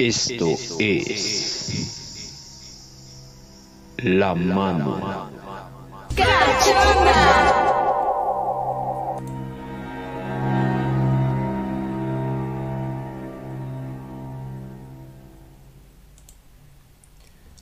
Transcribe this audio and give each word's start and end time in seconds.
Esto 0.00 0.56
es 0.78 1.92
La 3.98 4.34
Mano. 4.34 5.28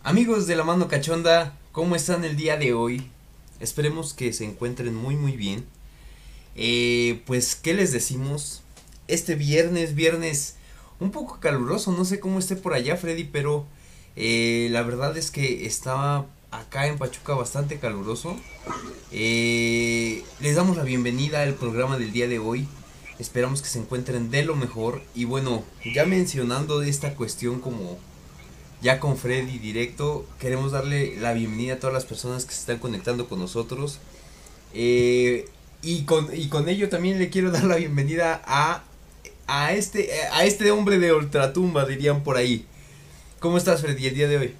Amigos 0.05 0.47
de 0.47 0.55
la 0.55 0.63
mano 0.63 0.87
cachonda, 0.87 1.59
¿cómo 1.73 1.97
están 1.97 2.25
el 2.25 2.37
día 2.37 2.57
de 2.57 2.73
hoy? 2.73 3.11
Esperemos 3.59 4.15
que 4.15 4.33
se 4.33 4.45
encuentren 4.45 4.95
muy 4.95 5.17
muy 5.17 5.33
bien. 5.33 5.67
Eh, 6.55 7.21
pues, 7.27 7.57
¿qué 7.57 7.75
les 7.75 7.91
decimos? 7.91 8.63
Este 9.09 9.35
viernes, 9.35 9.97
viernes 9.97 10.55
un 11.01 11.11
poco 11.11 11.41
caluroso, 11.41 11.93
no 11.93 12.05
sé 12.05 12.21
cómo 12.21 12.39
esté 12.39 12.57
por 12.57 12.75
allá 12.75 12.97
Freddy, 12.97 13.25
pero 13.25 13.67
eh, 14.17 14.69
la 14.71 14.83
verdad 14.83 15.17
es 15.17 15.31
que 15.31 15.67
estaba 15.67 16.27
acá 16.51 16.87
en 16.87 16.99
Pachuca 16.99 17.35
bastante 17.35 17.79
caluroso. 17.79 18.37
Eh, 19.13 20.25
les 20.41 20.57
damos 20.57 20.77
la 20.77 20.83
bienvenida 20.83 21.43
al 21.43 21.55
programa 21.55 21.99
del 21.99 22.13
día 22.13 22.29
de 22.29 22.39
hoy. 22.39 22.67
Esperamos 23.19 23.63
que 23.63 23.69
se 23.69 23.79
encuentren 23.79 24.31
de 24.31 24.45
lo 24.45 24.57
mejor. 24.57 25.03
Y 25.15 25.25
bueno, 25.25 25.65
ya 25.95 26.05
mencionando 26.05 26.83
esta 26.83 27.15
cuestión 27.15 27.61
como 27.61 27.99
ya 28.81 29.01
con 29.01 29.17
Freddy 29.17 29.59
directo, 29.59 30.27
queremos 30.39 30.73
darle 30.73 31.17
la 31.17 31.33
bienvenida 31.33 31.75
a 31.75 31.79
todas 31.79 31.95
las 31.95 32.05
personas 32.05 32.45
que 32.45 32.53
se 32.53 32.61
están 32.61 32.79
conectando 32.79 33.29
con 33.29 33.39
nosotros. 33.39 33.99
Eh, 34.75 35.49
y, 35.83 36.03
con, 36.03 36.29
y 36.35 36.49
con 36.49 36.69
ello 36.69 36.89
también 36.89 37.19
le 37.19 37.31
quiero 37.31 37.51
dar 37.51 37.65
la 37.65 37.77
bienvenida 37.77 38.43
a, 38.45 38.85
a, 39.49 39.73
este, 39.73 40.11
a 40.33 40.45
este 40.45 40.71
hombre 40.71 40.99
de 40.99 41.13
ultratumba, 41.13 41.85
dirían 41.87 42.23
por 42.23 42.37
ahí. 42.37 42.67
¿Cómo 43.41 43.57
estás, 43.57 43.81
Freddy, 43.81 44.07
el 44.07 44.15
día 44.15 44.29
de 44.29 44.37
hoy? 44.37 44.55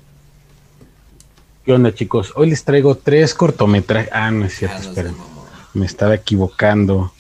¿Qué 1.65 1.73
onda, 1.75 1.95
chicos? 1.95 2.33
Hoy 2.35 2.51
les 2.51 2.65
traigo 2.65 2.97
tres 2.97 3.35
cortometrajes. 3.35 4.11
Ah, 4.13 4.31
no 4.31 4.47
es 4.47 4.57
cierto, 4.57 4.77
Ah, 4.79 4.81
esperen. 4.81 5.15
Me 5.75 5.85
estaba 5.85 6.15
equivocando. 6.15 7.13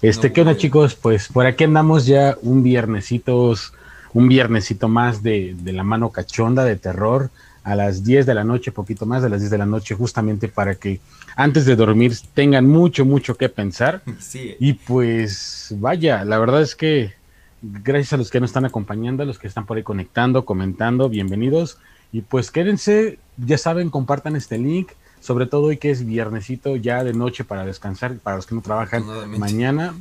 Este, 0.00 0.28
No, 0.28 0.34
¿qué 0.34 0.40
onda, 0.42 0.56
chicos? 0.56 0.94
Pues 0.94 1.28
por 1.28 1.46
aquí 1.46 1.64
andamos 1.64 2.06
ya 2.06 2.38
un 2.42 2.62
viernesitos, 2.62 3.72
un 4.14 4.28
viernesito 4.28 4.88
más 4.88 5.22
de, 5.24 5.56
de 5.58 5.72
la 5.72 5.82
mano 5.82 6.10
cachonda 6.10 6.64
de 6.64 6.76
terror 6.76 7.30
a 7.64 7.74
las 7.74 8.04
10 8.04 8.26
de 8.26 8.34
la 8.34 8.44
noche, 8.44 8.72
poquito 8.72 9.04
más 9.06 9.22
de 9.22 9.28
las 9.28 9.40
10 9.40 9.50
de 9.50 9.58
la 9.58 9.66
noche, 9.66 9.94
justamente 9.94 10.48
para 10.48 10.74
que 10.74 11.00
antes 11.36 11.66
de 11.66 11.76
dormir 11.76 12.14
tengan 12.34 12.66
mucho, 12.66 13.04
mucho 13.04 13.36
que 13.36 13.48
pensar. 13.48 14.02
Sí, 14.20 14.56
Y 14.58 14.74
pues 14.74 15.74
vaya, 15.78 16.24
la 16.24 16.38
verdad 16.38 16.62
es 16.62 16.74
que 16.74 17.14
gracias 17.62 18.12
a 18.12 18.16
los 18.16 18.30
que 18.30 18.40
nos 18.40 18.50
están 18.50 18.64
acompañando, 18.64 19.22
a 19.22 19.26
los 19.26 19.38
que 19.38 19.48
están 19.48 19.66
por 19.66 19.76
ahí 19.76 19.82
conectando, 19.82 20.44
comentando, 20.44 21.08
bienvenidos. 21.08 21.78
Y 22.12 22.22
pues 22.22 22.50
quédense, 22.50 23.18
ya 23.36 23.58
saben, 23.58 23.90
compartan 23.90 24.36
este 24.36 24.58
link, 24.58 24.90
sobre 25.20 25.46
todo 25.46 25.64
hoy 25.64 25.76
que 25.76 25.90
es 25.90 26.06
viernesito 26.06 26.76
ya 26.76 27.04
de 27.04 27.12
noche 27.12 27.44
para 27.44 27.64
descansar, 27.64 28.16
para 28.18 28.36
los 28.36 28.46
que 28.46 28.54
no 28.54 28.62
trabajan 28.62 29.04
mañana. 29.38 29.94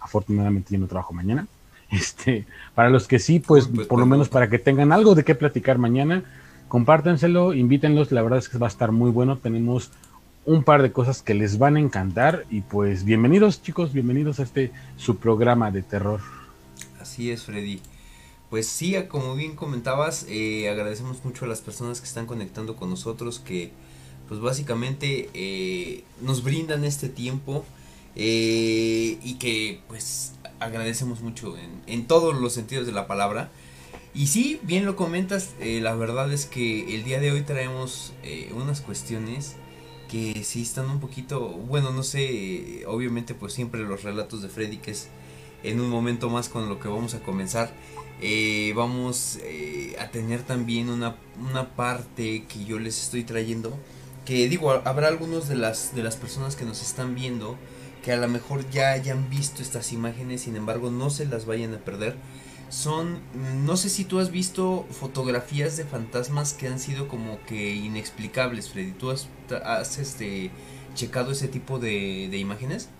Afortunadamente 0.00 0.72
yo 0.72 0.80
no 0.80 0.86
trabajo 0.86 1.12
mañana. 1.12 1.46
Este, 1.90 2.46
para 2.76 2.88
los 2.88 3.08
que 3.08 3.18
sí, 3.18 3.40
pues, 3.40 3.66
Uy, 3.66 3.72
pues, 3.74 3.88
por 3.88 3.98
lo 3.98 4.04
perdón. 4.04 4.10
menos 4.10 4.28
para 4.28 4.48
que 4.48 4.60
tengan 4.60 4.92
algo 4.92 5.16
de 5.16 5.24
qué 5.24 5.34
platicar 5.34 5.76
mañana, 5.76 6.22
compártenselo, 6.70 7.52
invítenlos, 7.52 8.12
la 8.12 8.22
verdad 8.22 8.38
es 8.38 8.48
que 8.48 8.56
va 8.56 8.68
a 8.68 8.70
estar 8.70 8.92
muy 8.92 9.10
bueno. 9.10 9.36
Tenemos 9.36 9.90
un 10.46 10.62
par 10.62 10.82
de 10.82 10.92
cosas 10.92 11.20
que 11.20 11.34
les 11.34 11.58
van 11.58 11.76
a 11.76 11.80
encantar 11.80 12.46
y 12.48 12.60
pues 12.60 13.04
bienvenidos 13.04 13.60
chicos, 13.60 13.92
bienvenidos 13.92 14.38
a 14.38 14.44
este 14.44 14.70
su 14.96 15.16
programa 15.16 15.72
de 15.72 15.82
terror. 15.82 16.20
Así 17.00 17.32
es, 17.32 17.42
Freddy. 17.42 17.80
Pues 18.50 18.68
sí, 18.68 18.94
como 19.08 19.34
bien 19.34 19.56
comentabas, 19.56 20.26
eh, 20.28 20.70
agradecemos 20.70 21.24
mucho 21.24 21.44
a 21.44 21.48
las 21.48 21.60
personas 21.60 22.00
que 22.00 22.06
están 22.06 22.26
conectando 22.26 22.76
con 22.76 22.88
nosotros, 22.88 23.40
que 23.40 23.72
pues 24.28 24.40
básicamente 24.40 25.28
eh, 25.34 26.04
nos 26.22 26.44
brindan 26.44 26.84
este 26.84 27.08
tiempo 27.08 27.64
eh, 28.14 29.18
y 29.24 29.34
que 29.40 29.80
pues 29.88 30.34
agradecemos 30.60 31.20
mucho 31.20 31.56
en, 31.58 31.82
en 31.88 32.06
todos 32.06 32.40
los 32.40 32.52
sentidos 32.52 32.86
de 32.86 32.92
la 32.92 33.08
palabra. 33.08 33.50
Y 34.12 34.26
sí, 34.26 34.60
bien 34.62 34.86
lo 34.86 34.96
comentas, 34.96 35.54
eh, 35.60 35.80
la 35.80 35.94
verdad 35.94 36.32
es 36.32 36.46
que 36.46 36.96
el 36.96 37.04
día 37.04 37.20
de 37.20 37.30
hoy 37.30 37.42
traemos 37.42 38.12
eh, 38.24 38.52
unas 38.56 38.80
cuestiones 38.80 39.56
que 40.10 40.42
sí 40.42 40.62
están 40.62 40.90
un 40.90 40.98
poquito, 40.98 41.40
bueno, 41.48 41.92
no 41.92 42.02
sé, 42.02 42.82
obviamente 42.88 43.34
pues 43.34 43.52
siempre 43.52 43.82
los 43.82 44.02
relatos 44.02 44.42
de 44.42 44.48
Freddy, 44.48 44.78
que 44.78 44.90
es 44.90 45.08
en 45.62 45.80
un 45.80 45.88
momento 45.88 46.28
más 46.28 46.48
con 46.48 46.68
lo 46.68 46.80
que 46.80 46.88
vamos 46.88 47.14
a 47.14 47.20
comenzar, 47.20 47.72
eh, 48.20 48.72
vamos 48.74 49.38
eh, 49.42 49.96
a 49.98 50.10
tener 50.10 50.42
también 50.42 50.90
una, 50.90 51.16
una 51.38 51.76
parte 51.76 52.44
que 52.44 52.64
yo 52.64 52.78
les 52.78 53.00
estoy 53.00 53.24
trayendo, 53.24 53.78
que 54.26 54.48
digo, 54.48 54.72
habrá 54.72 55.08
algunos 55.08 55.48
de 55.48 55.56
las, 55.56 55.94
de 55.94 56.02
las 56.02 56.16
personas 56.16 56.56
que 56.56 56.64
nos 56.64 56.82
están 56.82 57.14
viendo 57.14 57.56
que 58.02 58.12
a 58.12 58.16
lo 58.16 58.28
mejor 58.28 58.68
ya 58.70 58.90
hayan 58.90 59.28
visto 59.30 59.62
estas 59.62 59.92
imágenes, 59.92 60.42
sin 60.42 60.56
embargo 60.56 60.90
no 60.90 61.10
se 61.10 61.26
las 61.26 61.46
vayan 61.46 61.74
a 61.74 61.78
perder. 61.78 62.16
Son, 62.70 63.28
no 63.66 63.76
sé 63.76 63.90
si 63.90 64.04
tú 64.06 64.20
has 64.20 64.30
visto 64.30 64.86
fotografías 64.92 65.76
de 65.76 65.84
fantasmas 65.84 66.54
que 66.54 66.68
han 66.68 66.78
sido 66.78 67.08
como 67.08 67.44
que 67.44 67.74
inexplicables, 67.74 68.70
Freddy. 68.70 68.92
¿Tú 68.92 69.10
has, 69.10 69.28
has 69.64 69.98
este, 69.98 70.52
checado 70.94 71.32
ese 71.32 71.48
tipo 71.48 71.80
de, 71.80 72.28
de 72.30 72.38
imágenes? 72.38 72.94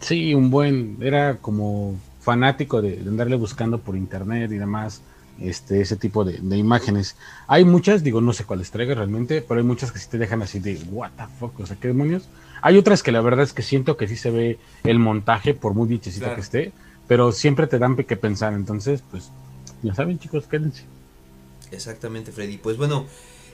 Sí, 0.00 0.34
un 0.34 0.50
buen, 0.50 0.98
era 1.00 1.40
como 1.40 2.02
fanático 2.20 2.82
de, 2.82 2.96
de 3.02 3.08
andarle 3.10 3.36
buscando 3.36 3.82
por 3.82 3.96
internet 3.96 4.52
y 4.52 4.58
demás, 4.58 5.04
este, 5.38 5.80
ese 5.80 5.96
tipo 5.96 6.24
de, 6.24 6.38
de 6.40 6.56
imágenes. 6.56 7.16
Hay 7.46 7.64
muchas, 7.64 8.02
digo, 8.04 8.20
no 8.20 8.32
sé 8.32 8.44
cuáles 8.44 8.70
traiga 8.70 8.94
realmente, 8.94 9.42
pero 9.42 9.60
hay 9.60 9.66
muchas 9.66 9.92
que 9.92 9.98
sí 9.98 10.08
te 10.10 10.18
dejan 10.18 10.42
así 10.42 10.60
de, 10.60 10.82
what 10.90 11.12
the 11.16 11.24
fuck, 11.38 11.58
o 11.60 11.66
sea, 11.66 11.76
qué 11.80 11.88
demonios. 11.88 12.30
Hay 12.62 12.76
otras 12.78 13.02
que 13.02 13.12
la 13.12 13.20
verdad 13.20 13.44
es 13.44 13.52
que 13.52 13.62
siento 13.62 13.96
que 13.96 14.08
sí 14.08 14.16
se 14.16 14.30
ve 14.30 14.60
el 14.84 14.98
montaje, 14.98 15.54
por 15.54 15.74
muy 15.74 15.88
dichecito 15.88 16.24
Claro. 16.24 16.34
que 16.34 16.40
esté, 16.40 16.72
pero 17.06 17.32
siempre 17.32 17.66
te 17.66 17.78
dan 17.78 17.96
que 17.96 18.16
pensar, 18.16 18.52
entonces, 18.54 19.02
pues, 19.10 19.30
ya 19.82 19.94
saben 19.94 20.18
chicos, 20.18 20.46
quédense. 20.46 20.84
Exactamente, 21.70 22.32
Freddy. 22.32 22.58
Pues 22.58 22.76
bueno, 22.76 23.06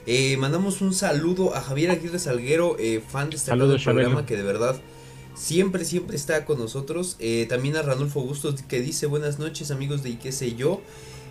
eh, 0.05 0.37
mandamos 0.37 0.81
un 0.81 0.93
saludo 0.93 1.55
a 1.55 1.61
Javier 1.61 1.91
Aguirre 1.91 2.19
Salguero, 2.19 2.77
eh, 2.79 3.01
fan 3.05 3.29
destacado 3.29 3.61
Saludos, 3.61 3.81
del 3.81 3.83
programa, 3.83 4.21
Chabelo. 4.21 4.25
que 4.25 4.37
de 4.37 4.43
verdad 4.43 4.81
siempre, 5.35 5.85
siempre 5.85 6.15
está 6.15 6.45
con 6.45 6.59
nosotros. 6.59 7.15
Eh, 7.19 7.45
también 7.49 7.75
a 7.75 7.81
Ranulfo 7.81 8.21
Bustos, 8.21 8.61
que 8.63 8.81
dice 8.81 9.05
buenas 9.07 9.39
noches, 9.39 9.71
amigos 9.71 10.03
de 10.03 10.11
y 10.11 10.15
qué 10.17 10.31
sé 10.31 10.55
yo. 10.55 10.81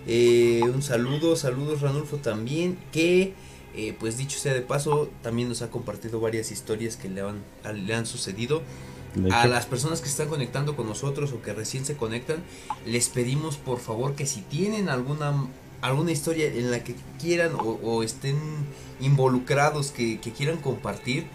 Eh, 0.06 0.62
un 0.64 0.82
saludo, 0.82 1.36
saludos 1.36 1.80
Ranulfo 1.80 2.16
también, 2.16 2.78
que 2.90 3.34
eh, 3.74 3.94
pues 3.98 4.18
dicho 4.18 4.38
sea 4.38 4.52
de 4.52 4.60
paso, 4.60 5.08
también 5.22 5.48
nos 5.48 5.62
ha 5.62 5.70
compartido 5.70 6.20
varias 6.20 6.50
historias 6.50 6.96
que 6.96 7.08
le 7.08 7.22
han, 7.22 7.42
le 7.86 7.94
han 7.94 8.06
sucedido. 8.06 8.62
A 9.30 9.46
las 9.46 9.66
personas 9.66 10.00
que 10.00 10.08
están 10.08 10.28
conectando 10.28 10.74
con 10.74 10.86
nosotros 10.86 11.32
o 11.32 11.42
que 11.42 11.52
recién 11.52 11.84
se 11.84 11.96
conectan, 11.96 12.42
les 12.86 13.08
pedimos 13.08 13.56
por 13.56 13.78
favor 13.78 14.14
que 14.14 14.26
si 14.26 14.40
tienen 14.40 14.88
alguna 14.88 15.46
alguna 15.82 16.12
historia 16.12 16.46
en 16.46 16.70
la 16.70 16.84
que 16.84 16.94
quieran 17.20 17.54
o, 17.56 17.78
o 17.82 18.02
estén 18.04 18.38
involucrados 19.00 19.90
que, 19.90 20.20
que 20.20 20.32
quieran 20.32 20.58
compartir, 20.58 21.26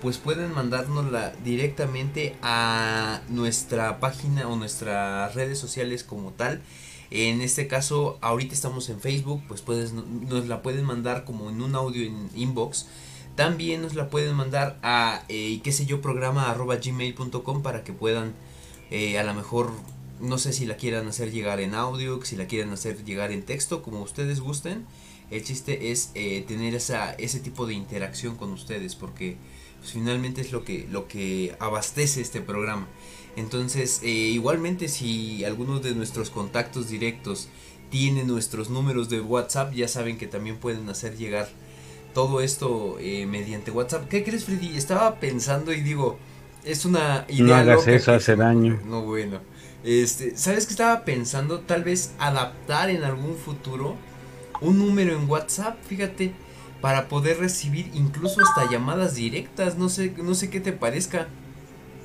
pues 0.00 0.18
pueden 0.18 0.52
mandárnosla 0.52 1.32
directamente 1.44 2.36
a 2.40 3.20
nuestra 3.28 3.98
página 3.98 4.48
o 4.48 4.56
nuestras 4.56 5.34
redes 5.34 5.58
sociales 5.58 6.04
como 6.04 6.30
tal. 6.30 6.62
En 7.10 7.40
este 7.40 7.66
caso, 7.66 8.18
ahorita 8.20 8.54
estamos 8.54 8.88
en 8.88 9.00
Facebook, 9.00 9.42
pues 9.48 9.60
puedes, 9.60 9.92
nos 9.92 10.46
la 10.46 10.62
pueden 10.62 10.84
mandar 10.84 11.24
como 11.24 11.50
en 11.50 11.60
un 11.60 11.74
audio 11.74 12.04
en 12.04 12.30
inbox. 12.34 12.86
También 13.36 13.82
nos 13.82 13.94
la 13.94 14.08
pueden 14.10 14.34
mandar 14.34 14.78
a, 14.82 15.24
eh, 15.28 15.60
qué 15.62 15.70
sé 15.70 15.86
yo, 15.86 16.00
programa 16.00 16.50
arroba 16.50 16.76
gmail.com 16.76 17.62
para 17.62 17.84
que 17.84 17.92
puedan, 17.92 18.34
eh, 18.90 19.18
a 19.18 19.24
lo 19.24 19.34
mejor, 19.34 19.72
no 20.20 20.38
sé 20.38 20.52
si 20.54 20.64
la 20.64 20.76
quieran 20.76 21.06
hacer 21.06 21.30
llegar 21.30 21.60
en 21.60 21.74
audio, 21.74 22.24
si 22.24 22.34
la 22.34 22.46
quieren 22.46 22.72
hacer 22.72 23.04
llegar 23.04 23.32
en 23.32 23.44
texto, 23.44 23.82
como 23.82 24.00
ustedes 24.00 24.40
gusten. 24.40 24.86
El 25.30 25.44
chiste 25.44 25.90
es 25.90 26.10
eh, 26.14 26.44
tener 26.48 26.74
esa, 26.74 27.12
ese 27.14 27.40
tipo 27.40 27.66
de 27.66 27.74
interacción 27.74 28.36
con 28.36 28.52
ustedes, 28.52 28.94
porque 28.94 29.36
pues, 29.80 29.92
finalmente 29.92 30.40
es 30.40 30.52
lo 30.52 30.64
que, 30.64 30.86
lo 30.90 31.06
que 31.06 31.56
abastece 31.58 32.20
este 32.20 32.40
programa. 32.40 32.88
Entonces, 33.36 34.00
eh, 34.02 34.08
igualmente 34.08 34.88
si 34.88 35.44
algunos 35.44 35.82
de 35.82 35.94
nuestros 35.94 36.30
contactos 36.30 36.88
directos 36.88 37.48
tienen 37.90 38.28
nuestros 38.28 38.70
números 38.70 39.10
de 39.10 39.20
WhatsApp, 39.20 39.74
ya 39.74 39.88
saben 39.88 40.16
que 40.16 40.26
también 40.26 40.56
pueden 40.56 40.88
hacer 40.88 41.16
llegar 41.16 41.48
todo 42.16 42.40
esto 42.40 42.96
eh, 42.98 43.26
mediante 43.26 43.70
WhatsApp. 43.70 44.08
¿Qué 44.08 44.24
crees, 44.24 44.46
Freddy? 44.46 44.74
Estaba 44.74 45.16
pensando 45.16 45.70
y 45.74 45.82
digo, 45.82 46.16
es 46.64 46.86
una 46.86 47.26
idea 47.28 47.44
No 47.44 47.54
hagas 47.56 47.80
loca 47.80 47.92
eso, 47.92 48.10
que 48.12 48.16
hace 48.16 48.36
daño. 48.36 48.80
No, 48.86 49.02
bueno. 49.02 49.40
Este, 49.84 50.34
¿sabes 50.34 50.64
qué 50.64 50.70
estaba 50.70 51.04
pensando? 51.04 51.60
Tal 51.60 51.84
vez 51.84 52.14
adaptar 52.18 52.88
en 52.88 53.04
algún 53.04 53.36
futuro 53.36 53.96
un 54.62 54.78
número 54.78 55.14
en 55.14 55.28
WhatsApp, 55.28 55.76
fíjate, 55.86 56.32
para 56.80 57.08
poder 57.08 57.36
recibir 57.36 57.90
incluso 57.92 58.40
hasta 58.40 58.72
llamadas 58.72 59.14
directas, 59.14 59.76
no 59.76 59.90
sé, 59.90 60.14
no 60.16 60.34
sé 60.34 60.48
qué 60.48 60.60
te 60.60 60.72
parezca. 60.72 61.28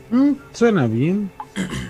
mm, 0.09 0.33
suena 0.51 0.87
bien. 0.87 1.31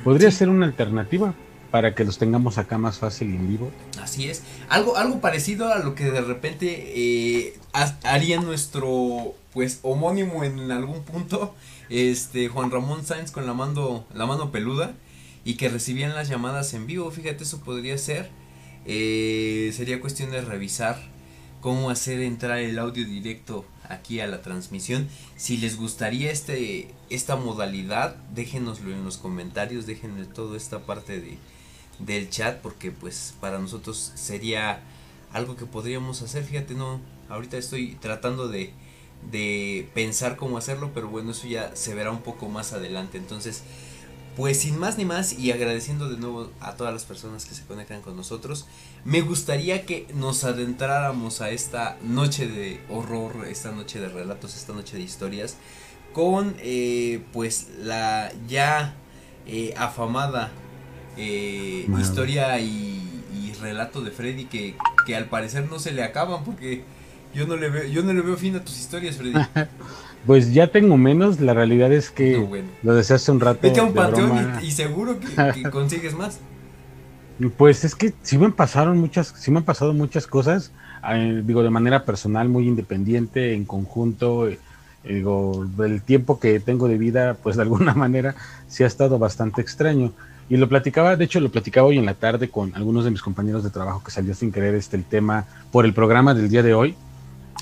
Podría 0.04 0.30
ser 0.30 0.48
una 0.50 0.68
alternativa. 0.68 1.34
Para 1.72 1.96
que 1.96 2.04
los 2.04 2.18
tengamos 2.18 2.58
acá 2.58 2.78
más 2.78 3.00
fácil 3.00 3.30
en 3.30 3.48
vivo. 3.48 3.72
Así 4.02 4.30
es. 4.30 4.44
Algo, 4.70 4.98
algo 4.98 5.22
parecido 5.22 5.74
a 5.74 5.80
lo 5.80 5.96
que 5.96 6.12
de 6.12 6.22
repente 6.22 6.92
eh, 6.96 7.60
haría 8.04 8.42
nuestro 8.42 9.34
pues 9.54 9.80
homónimo 9.82 10.44
en 10.44 10.70
algún 10.72 11.04
punto. 11.04 11.56
Este 11.90 12.50
Juan 12.50 12.72
Ramón 12.72 13.06
Sáenz 13.06 13.32
con 13.32 13.46
la 13.46 13.54
mano, 13.54 14.06
la 14.14 14.26
mano 14.26 14.52
peluda. 14.52 14.94
Y 15.44 15.56
que 15.56 15.70
recibían 15.70 16.14
las 16.14 16.28
llamadas 16.28 16.74
en 16.74 16.86
vivo. 16.86 17.10
Fíjate, 17.10 17.44
eso 17.44 17.62
podría 17.62 17.98
ser. 17.98 18.30
Eh, 18.86 19.72
sería 19.74 20.02
cuestión 20.02 20.30
de 20.30 20.42
revisar 20.42 21.02
cómo 21.62 21.90
hacer 21.90 22.22
entrar 22.22 22.60
el 22.60 22.78
audio 22.78 23.06
directo 23.06 23.66
aquí 23.88 24.20
a 24.20 24.28
la 24.28 24.42
transmisión. 24.42 25.08
Si 25.38 25.58
les 25.58 25.78
gustaría 25.78 26.32
este 26.32 26.94
esta 27.10 27.36
modalidad, 27.36 28.16
déjenoslo 28.34 28.92
en 28.92 29.04
los 29.04 29.18
comentarios, 29.18 29.86
déjenme 29.86 30.26
toda 30.26 30.58
esta 30.58 30.80
parte 30.80 31.20
de, 31.20 31.38
del 32.06 32.30
chat 32.30 32.62
porque 32.62 32.92
pues 32.92 33.34
para 33.40 33.60
nosotros 33.60 34.12
sería 34.16 34.82
algo 35.34 35.56
que 35.56 35.66
podríamos 35.66 36.22
hacer. 36.22 36.44
Fíjate, 36.44 36.74
no, 36.74 37.00
ahorita 37.30 37.58
estoy 37.58 37.96
tratando 37.96 38.48
de, 38.48 38.74
de 39.32 39.90
pensar 39.94 40.36
cómo 40.36 40.58
hacerlo, 40.58 40.92
pero 40.94 41.08
bueno, 41.08 41.32
eso 41.32 41.48
ya 41.48 41.76
se 41.76 41.94
verá 41.94 42.12
un 42.12 42.22
poco 42.22 42.50
más 42.50 42.74
adelante. 42.74 43.18
Entonces, 43.18 43.64
pues 44.36 44.62
sin 44.62 44.80
más 44.80 44.98
ni 44.98 45.06
más 45.06 45.34
y 45.34 45.52
agradeciendo 45.52 46.10
de 46.10 46.18
nuevo 46.18 46.52
a 46.62 46.76
todas 46.76 46.94
las 46.94 47.04
personas 47.04 47.46
que 47.46 47.54
se 47.54 47.64
conectan 47.66 48.02
con 48.02 48.16
nosotros, 48.16 48.66
me 49.04 49.22
gustaría 49.22 49.86
que 49.86 50.08
nos 50.16 50.44
adentráramos 50.44 51.42
a 51.42 51.50
esta 51.50 51.98
noche 52.02 52.48
de 52.48 52.82
horror, 52.90 53.46
esta 53.48 53.72
noche 53.72 54.00
de 54.00 54.10
relatos, 54.10 54.56
esta 54.56 54.74
noche 54.74 54.98
de 54.98 55.04
historias, 55.04 55.58
con 56.14 56.56
eh, 56.60 57.24
pues 57.34 57.68
la 57.80 58.32
ya 58.48 58.96
eh, 59.46 59.74
afamada 59.78 60.52
eh, 61.18 61.88
historia 62.00 62.60
y, 62.60 62.98
relato 63.62 64.02
de 64.02 64.10
Freddy 64.10 64.46
que, 64.46 64.74
que, 65.06 65.16
al 65.16 65.26
parecer 65.26 65.70
no 65.70 65.78
se 65.78 65.92
le 65.92 66.04
acaban 66.04 66.44
porque 66.44 66.84
yo 67.36 67.46
no 67.46 67.58
le 67.58 67.70
veo, 67.70 67.86
yo 67.86 68.02
no 68.02 68.12
le 68.12 68.22
veo 68.22 68.36
fin 68.36 68.56
a 68.56 68.64
tus 68.64 68.80
historias, 68.80 69.18
Freddy. 69.18 69.34
pues 70.26 70.52
ya 70.52 70.68
tengo 70.68 70.98
menos, 70.98 71.40
la 71.40 71.54
realidad 71.54 71.92
es 71.92 72.10
que 72.10 72.66
lo 72.82 72.98
hace 72.98 73.32
un 73.32 73.40
rato. 73.40 73.60
Vete 73.62 73.80
a 73.80 73.84
un 73.84 73.94
panteón 73.94 74.60
y, 74.64 74.72
seguro 74.72 75.18
que, 75.20 75.64
consigues 75.72 76.16
más. 76.16 76.40
Pues 77.58 77.84
es 77.84 77.96
que 77.96 78.14
sí 78.22 78.38
me 78.38 78.52
pasaron 78.52 78.98
muchas, 79.00 79.34
sí 79.38 79.52
me 79.52 79.60
han 79.60 79.64
pasado 79.64 79.94
muchas 79.94 80.28
cosas, 80.28 80.72
eh, 81.12 81.42
digo, 81.44 81.64
de 81.64 81.70
manera 81.70 82.06
personal, 82.06 82.50
muy 82.50 82.68
independiente, 82.68 83.54
en 83.54 83.66
conjunto, 83.66 84.48
eh, 84.48 84.60
digo, 85.04 85.66
el 85.84 86.02
tiempo 86.04 86.40
que 86.40 86.60
tengo 86.60 86.88
de 86.88 86.98
vida, 86.98 87.36
pues 87.42 87.56
de 87.56 87.64
alguna 87.64 87.94
manera 87.96 88.36
sí 88.68 88.84
ha 88.84 88.88
estado 88.88 89.18
bastante 89.18 89.62
extraño. 89.62 90.14
Y 90.52 90.58
lo 90.58 90.68
platicaba, 90.68 91.16
de 91.16 91.24
hecho 91.24 91.40
lo 91.40 91.50
platicaba 91.50 91.88
hoy 91.88 91.98
en 91.98 92.06
la 92.06 92.14
tarde 92.14 92.50
con 92.50 92.76
algunos 92.76 93.06
de 93.06 93.12
mis 93.12 93.22
compañeros 93.22 93.64
de 93.64 93.70
trabajo 93.70 94.04
que 94.04 94.12
salió 94.12 94.36
sin 94.36 94.52
querer 94.52 94.76
este 94.76 94.98
el 94.98 95.06
tema 95.06 95.46
por 95.72 95.86
el 95.86 95.94
programa 95.94 96.34
del 96.34 96.50
día 96.50 96.62
de 96.62 96.74
hoy. 96.74 96.94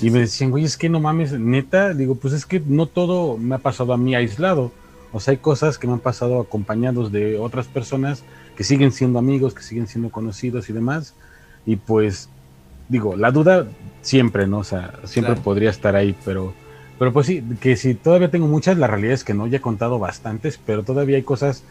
Y 0.00 0.10
me 0.10 0.18
decían, 0.18 0.50
güey, 0.50 0.64
es 0.64 0.76
que 0.76 0.88
no 0.88 0.98
mames, 0.98 1.30
neta, 1.30 1.94
digo, 1.94 2.16
pues 2.16 2.34
es 2.34 2.44
que 2.44 2.58
no 2.58 2.86
todo 2.86 3.38
me 3.38 3.54
ha 3.54 3.58
pasado 3.58 3.92
a 3.92 3.96
mí 3.96 4.16
aislado. 4.16 4.72
O 5.12 5.20
sea, 5.20 5.30
hay 5.30 5.38
cosas 5.38 5.78
que 5.78 5.86
me 5.86 5.92
han 5.92 6.00
pasado 6.00 6.40
acompañados 6.40 7.12
de 7.12 7.38
otras 7.38 7.68
personas 7.68 8.24
que 8.56 8.64
siguen 8.64 8.90
siendo 8.90 9.20
amigos, 9.20 9.54
que 9.54 9.62
siguen 9.62 9.86
siendo 9.86 10.10
conocidos 10.10 10.68
y 10.68 10.72
demás. 10.72 11.14
Y 11.66 11.76
pues, 11.76 12.28
digo, 12.88 13.14
la 13.14 13.30
duda 13.30 13.68
siempre, 14.02 14.48
¿no? 14.48 14.58
O 14.58 14.64
sea, 14.64 14.94
siempre 15.04 15.36
podría 15.36 15.70
estar 15.70 15.94
ahí, 15.94 16.16
pero, 16.24 16.54
pero 16.98 17.12
pues 17.12 17.28
sí, 17.28 17.40
que 17.60 17.76
si 17.76 17.94
todavía 17.94 18.32
tengo 18.32 18.48
muchas, 18.48 18.78
la 18.78 18.88
realidad 18.88 19.14
es 19.14 19.22
que 19.22 19.32
no, 19.32 19.46
ya 19.46 19.58
he 19.58 19.60
contado 19.60 20.00
bastantes, 20.00 20.58
pero 20.66 20.82
todavía 20.82 21.18
hay 21.18 21.22
cosas 21.22 21.62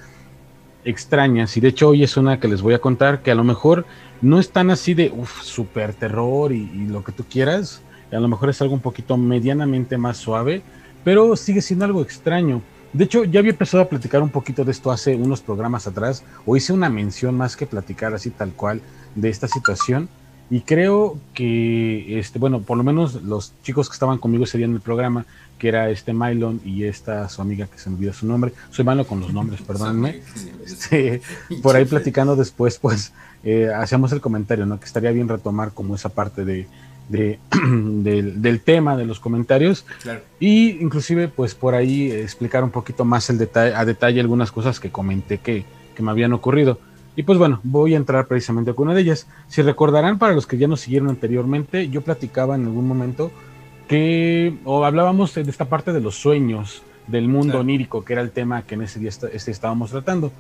extrañas. 0.90 1.56
Y 1.58 1.62
de 1.62 1.70
hecho 1.70 1.90
hoy 1.90 2.04
es 2.04 2.18
una 2.18 2.40
que 2.40 2.48
les 2.48 2.62
voy 2.62 2.74
a 2.74 2.80
contar 2.80 3.22
que 3.22 3.32
a 3.32 3.36
lo 3.36 3.44
mejor 3.44 3.86
no 4.22 4.40
es 4.40 4.52
tan 4.52 4.70
así 4.70 4.94
de 4.94 5.14
super 5.44 5.94
terror 5.94 6.52
y, 6.52 6.88
lo 6.88 7.04
que 7.04 7.12
tú 7.12 7.24
quieras, 7.30 7.82
a 8.12 8.20
lo 8.20 8.28
mejor 8.28 8.50
es 8.50 8.62
algo 8.62 8.74
un 8.74 8.82
poquito 8.82 9.18
medianamente 9.18 9.98
más 9.98 10.18
suave, 10.18 10.62
pero 11.04 11.36
sigue 11.36 11.62
siendo 11.62 11.86
algo 11.86 12.02
extraño. 12.02 12.62
De 12.92 13.04
hecho, 13.04 13.24
ya 13.24 13.40
había 13.40 13.52
empezado 13.52 13.84
a 13.84 13.90
platicar 13.90 14.22
un 14.22 14.30
poquito 14.30 14.66
de 14.66 14.72
esto 14.72 14.92
hace 14.92 15.16
unos 15.16 15.42
programas 15.42 15.86
atrás, 15.86 16.24
o 16.46 16.58
hice 16.58 16.74
una 16.74 16.90
mención 16.90 17.36
más 17.36 17.56
que 17.56 17.68
platicar 17.68 18.14
así 18.14 18.32
tal 18.32 18.52
cual 18.52 18.82
de 19.16 19.30
esta 19.30 19.48
situación, 19.48 20.10
y 20.50 20.62
creo 20.62 21.20
que, 21.36 22.20
este, 22.20 22.40
bueno, 22.40 22.62
por 22.62 22.78
lo 22.78 22.84
menos 22.84 23.22
los 23.22 23.54
chicos 23.62 23.88
que 23.88 23.94
estaban 23.94 24.18
conmigo 24.18 24.46
ese 24.46 24.58
día 24.58 24.66
en 24.66 24.74
el 24.74 24.82
programa 24.82 25.26
que 25.60 25.68
era 25.68 25.90
este 25.90 26.14
Mylon 26.14 26.62
y 26.66 26.86
esta 26.86 27.30
su 27.30 27.42
amiga 27.42 27.68
que 27.68 27.78
se 27.78 27.90
me 27.90 27.98
olvidó 27.98 28.14
su 28.14 28.26
nombre. 28.26 28.54
Soy 28.72 28.86
malo 28.86 29.06
con 29.06 29.20
los 29.20 29.32
nombres, 29.32 29.62
perdónenme. 29.62 30.22
Este, 30.66 31.22
por 31.64 31.76
ahí 31.76 31.86
platicando 31.86 32.36
después, 32.36 32.78
pues 32.78 33.12
eh, 33.44 33.72
hacíamos 33.76 34.12
el 34.12 34.22
comentario, 34.22 34.66
¿no? 34.66 34.80
Que 34.80 34.86
estaría 34.86 35.12
bien 35.12 35.28
retomar 35.28 35.72
como 35.72 35.96
esa 35.96 36.10
parte 36.10 36.46
de, 36.46 36.68
del, 37.10 38.62
tema 38.62 38.96
de 38.96 39.06
los 39.06 39.20
comentarios 39.20 39.86
y 40.40 40.82
inclusive 40.82 41.28
pues 41.28 41.56
por 41.56 41.74
ahí 41.74 42.12
explicar 42.12 42.64
un 42.64 42.70
poquito 42.70 43.04
más 43.04 43.30
el 43.32 43.40
detalle, 43.40 43.74
a 43.76 43.84
detalle 43.84 44.22
algunas 44.22 44.52
cosas 44.52 44.80
que 44.80 44.92
comenté 44.92 45.40
que, 45.40 45.66
que 45.96 46.04
me 46.04 46.12
habían 46.12 46.34
ocurrido. 46.34 46.80
Y 47.16 47.24
pues 47.24 47.38
bueno, 47.38 47.60
voy 47.64 47.96
a 47.96 47.98
entrar 47.98 48.28
precisamente 48.28 48.74
con 48.74 48.88
una 48.88 48.96
de 48.96 49.02
ellas. 49.02 49.28
Si 49.48 49.62
recordarán, 49.62 50.20
para 50.20 50.34
los 50.34 50.48
que 50.48 50.58
ya 50.58 50.68
nos 50.68 50.82
siguieron 50.82 51.10
anteriormente, 51.10 51.90
yo 51.90 52.02
platicaba 52.02 52.56
en 52.56 52.66
algún 52.66 52.88
momento 52.88 53.32
que 53.90 54.56
o 54.66 54.86
hablábamos 54.86 55.34
de 55.34 55.42
esta 55.42 55.66
parte 55.66 55.92
de 55.92 56.00
los 56.00 56.16
sueños, 56.16 56.84
del 57.08 57.28
mundo 57.28 57.60
onírico, 57.60 58.06
que 58.06 58.14
era 58.14 58.22
el 58.22 58.30
tema 58.30 58.62
que 58.62 58.76
en 58.76 58.84
ese 58.84 59.00
día 59.00 59.10
este 59.10 59.52
estábamos 59.52 59.90
tratando. 59.90 60.32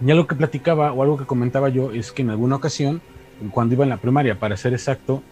Ya 0.00 0.16
lo 0.16 0.26
que 0.26 0.34
platicaba 0.34 0.92
o 0.92 1.02
algo 1.02 1.16
que 1.16 1.26
comentaba 1.26 1.68
yo 1.68 1.92
es 1.92 2.10
que 2.10 2.22
en 2.22 2.30
alguna 2.30 2.56
ocasión, 2.56 3.00
cuando 3.52 3.74
iba 3.74 3.84
en 3.84 3.90
la 3.90 3.98
primaria, 3.98 4.38
para 4.38 4.56
ser 4.56 4.72
exacto, 4.72 5.22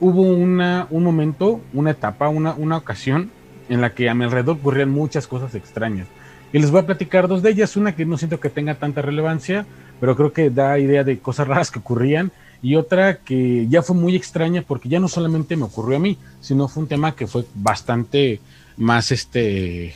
hubo 0.00 0.22
una, 0.22 0.86
un 0.88 1.04
momento, 1.04 1.60
una 1.74 1.90
etapa, 1.90 2.30
una, 2.30 2.54
una 2.54 2.78
ocasión 2.78 3.30
en 3.68 3.82
la 3.82 3.92
que 3.92 4.08
a 4.08 4.14
mi 4.14 4.24
alrededor 4.24 4.56
ocurrían 4.56 4.88
muchas 4.88 5.26
cosas 5.26 5.54
extrañas. 5.54 6.06
Y 6.54 6.58
les 6.58 6.70
voy 6.70 6.80
a 6.80 6.86
platicar 6.86 7.28
dos 7.28 7.42
de 7.42 7.50
ellas, 7.50 7.76
una 7.76 7.94
que 7.94 8.06
no 8.06 8.16
siento 8.16 8.40
que 8.40 8.48
tenga 8.48 8.76
tanta 8.76 9.02
relevancia, 9.02 9.66
pero 10.00 10.16
creo 10.16 10.32
que 10.32 10.48
da 10.48 10.78
idea 10.78 11.04
de 11.04 11.18
cosas 11.18 11.46
raras 11.46 11.70
que 11.70 11.80
ocurrían 11.80 12.32
y 12.62 12.76
otra 12.76 13.18
que 13.18 13.66
ya 13.68 13.82
fue 13.82 13.96
muy 13.96 14.14
extraña 14.14 14.62
porque 14.66 14.88
ya 14.88 15.00
no 15.00 15.08
solamente 15.08 15.56
me 15.56 15.64
ocurrió 15.64 15.96
a 15.96 16.00
mí, 16.00 16.18
sino 16.40 16.68
fue 16.68 16.82
un 16.82 16.88
tema 16.88 17.14
que 17.14 17.26
fue 17.26 17.44
bastante 17.54 18.40
más 18.76 19.12
este 19.12 19.94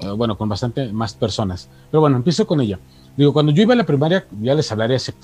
eh, 0.00 0.10
bueno, 0.16 0.36
con 0.36 0.48
bastante 0.48 0.92
más 0.92 1.14
personas. 1.14 1.68
Pero 1.90 2.00
bueno, 2.00 2.16
empiezo 2.16 2.46
con 2.46 2.60
ella. 2.60 2.78
Digo, 3.16 3.32
cuando 3.32 3.52
yo 3.52 3.62
iba 3.62 3.72
a 3.72 3.76
la 3.76 3.86
primaria, 3.86 4.26
ya 4.42 4.54
les 4.54 4.70
hablaré 4.70 4.96
hace 4.96 5.14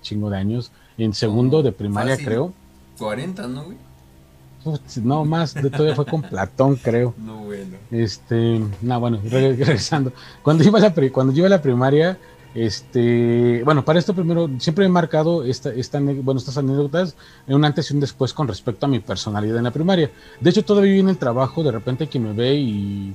chingo 0.00 0.30
de 0.30 0.38
años, 0.38 0.72
en 0.96 1.12
segundo 1.12 1.62
de 1.62 1.72
primaria 1.72 2.16
creo. 2.16 2.52
40, 2.98 3.46
¿no, 3.48 3.64
güey? 3.64 3.76
no, 5.02 5.24
más, 5.24 5.54
de 5.54 5.70
todavía 5.70 5.94
fue 5.94 6.04
con 6.04 6.22
Platón, 6.22 6.76
creo. 6.76 7.14
No, 7.16 7.44
bueno. 7.44 7.76
Este, 7.90 8.60
no, 8.82 9.00
bueno, 9.00 9.18
regresando. 9.24 10.12
Cuando 10.42 10.64
iba 10.64 10.78
a 10.78 10.82
la, 10.82 10.94
cuando 11.10 11.32
yo 11.32 11.38
iba 11.38 11.46
a 11.46 11.50
la 11.50 11.62
primaria, 11.62 12.18
este, 12.54 13.62
bueno, 13.64 13.84
para 13.84 13.98
esto 13.98 14.12
primero, 14.12 14.50
siempre 14.58 14.84
he 14.84 14.88
marcado 14.88 15.44
esta, 15.44 15.70
esta, 15.70 16.00
bueno, 16.00 16.38
estas 16.38 16.58
anécdotas 16.58 17.14
en 17.46 17.54
un 17.54 17.64
antes 17.64 17.90
y 17.90 17.94
un 17.94 18.00
después 18.00 18.34
con 18.34 18.48
respecto 18.48 18.86
a 18.86 18.88
mi 18.88 18.98
personalidad 18.98 19.58
en 19.58 19.64
la 19.64 19.70
primaria. 19.70 20.10
De 20.40 20.50
hecho, 20.50 20.64
todavía 20.64 20.96
en 20.96 21.08
el 21.08 21.16
trabajo, 21.16 21.62
de 21.62 21.70
repente 21.70 22.08
quien 22.08 22.24
me 22.24 22.32
ve 22.32 22.54
y, 22.54 23.14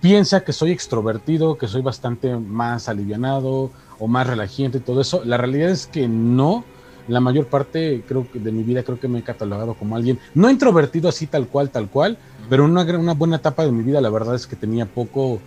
piensa 0.00 0.44
que 0.44 0.52
soy 0.52 0.70
extrovertido, 0.70 1.58
que 1.58 1.66
soy 1.66 1.82
bastante 1.82 2.36
más 2.36 2.88
alivianado 2.88 3.72
o 3.98 4.06
más 4.06 4.26
relajante 4.28 4.78
y 4.78 4.80
todo 4.80 5.00
eso. 5.00 5.22
La 5.24 5.36
realidad 5.36 5.70
es 5.70 5.86
que 5.86 6.06
no. 6.06 6.64
La 7.08 7.20
mayor 7.20 7.46
parte 7.46 8.04
creo 8.06 8.30
que 8.30 8.38
de 8.38 8.52
mi 8.52 8.62
vida 8.62 8.84
creo 8.84 9.00
que 9.00 9.08
me 9.08 9.20
he 9.20 9.22
catalogado 9.22 9.74
como 9.74 9.96
alguien 9.96 10.18
no 10.34 10.50
introvertido 10.50 11.08
así 11.08 11.26
tal 11.26 11.48
cual, 11.48 11.70
tal 11.70 11.88
cual, 11.88 12.18
pero 12.50 12.64
una, 12.64 12.82
una 12.82 13.14
buena 13.14 13.36
etapa 13.36 13.64
de 13.64 13.72
mi 13.72 13.82
vida 13.82 14.00
la 14.00 14.10
verdad 14.10 14.34
es 14.34 14.46
que 14.46 14.56
tenía 14.56 14.84
poco, 14.84 15.40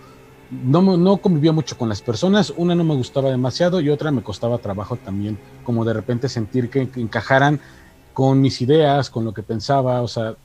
no, 0.51 0.97
no 0.97 1.17
convivía 1.17 1.53
mucho 1.53 1.77
con 1.77 1.87
las 1.89 2.01
personas, 2.01 2.53
una 2.57 2.75
no 2.75 2.83
me 2.83 2.95
gustaba 2.95 3.31
demasiado 3.31 3.79
y 3.79 3.89
otra 3.89 4.11
me 4.11 4.21
costaba 4.21 4.57
trabajo 4.57 4.97
también, 4.97 5.39
como 5.63 5.85
de 5.85 5.93
repente 5.93 6.27
sentir 6.27 6.69
que, 6.69 6.89
encajaran 6.95 7.59
con 8.13 8.41
mis 8.41 8.61
ideas, 8.61 9.09
con 9.09 9.23
lo 9.23 9.33
que 9.33 9.43
pensaba, 9.43 10.01
o 10.01 10.07
sea, 10.07 10.35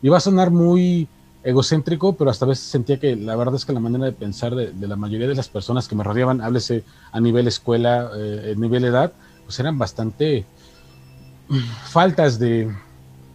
iba 0.00 0.16
a 0.16 0.20
sonar 0.20 0.50
muy 0.50 1.08
egocéntrico, 1.42 2.16
pero 2.16 2.30
hasta 2.30 2.46
veces 2.46 2.64
sentía 2.64 2.98
que 2.98 3.16
la 3.16 3.36
verdad 3.36 3.54
es 3.54 3.66
que 3.66 3.72
la 3.72 3.80
manera 3.80 4.06
de 4.06 4.12
pensar 4.12 4.54
de, 4.54 4.72
la 4.88 4.96
mayoría 4.96 5.28
de 5.28 5.34
las 5.34 5.48
personas 5.48 5.88
que 5.88 5.94
me 5.94 6.04
rodeaban, 6.04 6.40
háblese 6.40 6.82
a 7.12 7.20
nivel 7.20 7.46
escuela, 7.46 8.10
eh, 8.16 8.54
a 8.56 8.58
nivel 8.58 8.84
edad, 8.84 9.12
pues 9.44 9.60
eran 9.60 9.78
bastante 9.78 10.46
faltas 11.84 12.38
de 12.38 12.74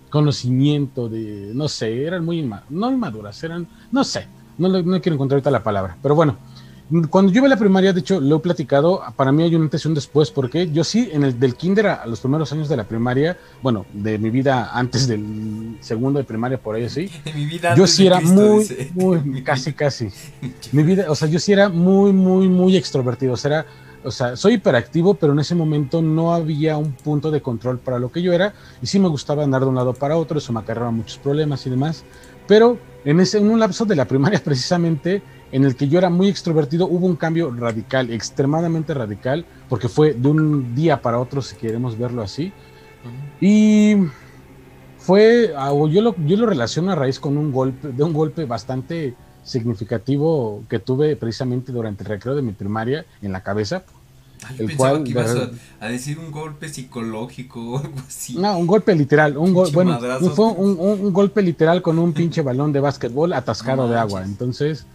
conocimiento, 0.09 1.07
de, 1.07 1.51
no 1.53 1.67
sé, 1.67 2.05
eran 2.05 2.25
muy, 2.25 2.49
no 2.69 2.91
inmaduras, 2.91 3.43
eran, 3.43 3.67
no 3.91 4.03
sé, 4.03 4.27
no, 4.57 4.69
no 4.69 5.01
quiero 5.01 5.15
encontrar 5.15 5.37
ahorita 5.37 5.51
la 5.51 5.63
palabra, 5.63 5.97
pero 6.01 6.15
bueno. 6.15 6.37
Cuando 7.09 7.31
yo 7.31 7.39
iba 7.39 7.47
a 7.47 7.49
la 7.49 7.57
primaria, 7.57 7.93
de 7.93 8.01
hecho, 8.01 8.19
lo 8.19 8.35
he 8.35 8.39
platicado, 8.39 9.01
para 9.15 9.31
mí 9.31 9.41
hay 9.41 9.55
un 9.55 9.63
antes 9.63 9.83
y 9.83 9.87
un 9.87 9.95
después, 9.95 10.29
porque 10.29 10.69
yo 10.69 10.83
sí, 10.83 11.09
en 11.11 11.23
el 11.23 11.39
del 11.39 11.55
kinder 11.55 11.87
a, 11.87 12.05
los 12.05 12.19
primeros 12.19 12.51
años 12.53 12.69
de 12.69 12.77
la 12.77 12.83
primaria, 12.83 13.39
bueno, 13.63 13.87
de 13.91 14.19
mi 14.19 14.29
vida 14.29 14.69
antes 14.71 15.07
del 15.07 15.77
segundo 15.79 16.19
de 16.19 16.25
primaria, 16.25 16.59
por 16.59 16.75
ahí 16.75 16.83
así, 16.83 17.09
mi 17.35 17.47
vida 17.47 17.73
yo 17.73 17.87
sí 17.87 18.05
era 18.05 18.21
muy, 18.21 18.67
muy, 18.93 19.41
casi, 19.43 19.73
casi. 19.73 20.09
mi 20.73 20.83
vida, 20.83 21.05
o 21.09 21.15
sea, 21.15 21.27
yo 21.27 21.39
sí 21.39 21.53
era 21.53 21.69
muy, 21.69 22.13
muy, 22.13 22.47
muy 22.47 22.77
extrovertido, 22.77 23.33
o 23.33 23.37
sea, 23.37 23.51
era 23.51 23.65
o 24.03 24.11
sea, 24.11 24.35
soy 24.35 24.53
hiperactivo, 24.53 25.15
pero 25.15 25.33
en 25.33 25.39
ese 25.39 25.55
momento 25.55 26.03
no 26.03 26.35
había 26.35 26.77
un 26.77 26.91
punto 26.91 27.31
de 27.31 27.41
control 27.41 27.79
para 27.79 27.97
lo 27.97 28.11
que 28.11 28.21
yo 28.21 28.31
era, 28.31 28.53
y 28.79 28.85
sí 28.85 28.99
me 28.99 29.07
gustaba 29.07 29.43
andar 29.43 29.61
de 29.61 29.67
un 29.67 29.75
lado 29.75 29.93
para 29.93 30.17
otro, 30.17 30.37
eso 30.37 30.53
me 30.53 30.59
acarreaba 30.59 30.91
muchos 30.91 31.17
problemas 31.17 31.65
y 31.65 31.71
demás, 31.71 32.03
pero 32.47 32.77
en, 33.05 33.19
ese, 33.19 33.37
en 33.37 33.49
un 33.49 33.59
lapso 33.59 33.85
de 33.85 33.95
la 33.95 34.05
primaria 34.05 34.39
precisamente, 34.43 35.21
en 35.51 35.63
el 35.63 35.75
que 35.75 35.87
yo 35.87 35.97
era 35.99 36.09
muy 36.09 36.27
extrovertido, 36.27 36.87
hubo 36.87 37.05
un 37.05 37.15
cambio 37.15 37.51
radical, 37.51 38.11
extremadamente 38.11 38.93
radical, 38.93 39.45
porque 39.69 39.87
fue 39.87 40.13
de 40.13 40.27
un 40.27 40.75
día 40.75 41.01
para 41.01 41.19
otro, 41.19 41.41
si 41.41 41.55
queremos 41.55 41.97
verlo 41.97 42.21
así, 42.21 42.51
y 43.39 43.95
fue, 44.97 45.53
ah, 45.55 45.71
yo 45.89 46.01
lo, 46.01 46.15
yo 46.25 46.35
lo 46.35 46.47
relaciono 46.47 46.91
a 46.91 46.95
raíz 46.95 47.19
con 47.19 47.37
un 47.37 47.51
golpe, 47.51 47.89
de 47.89 48.03
un 48.03 48.11
golpe 48.11 48.45
bastante 48.45 49.13
significativo 49.43 50.63
que 50.67 50.79
tuve 50.79 51.15
precisamente 51.15 51.71
durante 51.71 52.03
el 52.03 52.09
recreo 52.09 52.35
de 52.35 52.41
mi 52.41 52.51
primaria 52.51 53.05
en 53.21 53.31
la 53.31 53.43
cabeza. 53.43 53.83
El 54.57 54.67
pensaba 54.67 55.03
que 55.03 55.11
ibas 55.11 55.35
a, 55.79 55.87
decir 55.87 56.19
un 56.19 56.31
golpe 56.31 56.69
psicológico 56.69 57.59
o 57.59 57.77
algo 57.79 57.99
así. 58.07 58.35
No, 58.35 58.57
un 58.57 58.67
golpe 58.67 58.95
literal. 58.95 59.37
Un 59.37 59.53
bueno, 59.53 59.99
fue 60.35 60.47
un, 60.47 61.13
golpe 61.13 61.41
literal 61.41 61.81
con 61.81 61.99
un 61.99 62.13
pinche 62.13 62.41
balón 62.41 62.71
de 62.73 62.79
básquetbol 62.79 63.33
atascado 63.33 63.87
de 63.87 63.97
agua. 63.97 64.23
Entonces, 64.23 64.85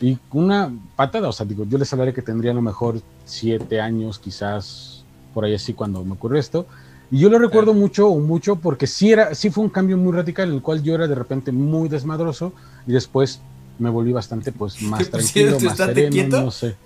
y 0.00 0.18
una 0.32 0.72
patada, 0.94 1.28
o 1.28 1.32
sea, 1.32 1.46
digo, 1.46 1.64
yo 1.68 1.78
les 1.78 1.92
hablaré 1.92 2.12
que 2.12 2.22
tendría 2.22 2.50
a 2.50 2.54
lo 2.54 2.62
mejor 2.62 3.00
siete 3.24 3.80
años, 3.80 4.18
quizás 4.18 5.04
por 5.32 5.44
ahí 5.44 5.54
así 5.54 5.72
cuando 5.72 6.04
me 6.04 6.12
ocurrió 6.12 6.38
esto. 6.38 6.66
Y 7.10 7.18
yo 7.20 7.30
lo 7.30 7.38
recuerdo 7.38 7.72
mucho, 7.72 8.08
mucho, 8.16 8.56
porque 8.56 8.86
sí, 8.86 9.12
era, 9.12 9.34
sí 9.34 9.50
fue 9.50 9.64
un 9.64 9.70
cambio 9.70 9.96
muy 9.96 10.12
radical 10.12 10.48
en 10.48 10.56
el 10.56 10.62
cual 10.62 10.82
yo 10.82 10.94
era 10.94 11.06
de 11.06 11.14
repente 11.14 11.52
muy 11.52 11.88
desmadroso 11.88 12.52
y 12.86 12.92
después 12.92 13.40
me 13.78 13.90
volví 13.90 14.12
bastante 14.12 14.52
pues 14.52 14.80
más 14.82 15.08
tranquilo, 15.08 15.58
más 15.60 15.76
sereno, 15.76 16.40
no 16.42 16.50
sé. 16.50 16.76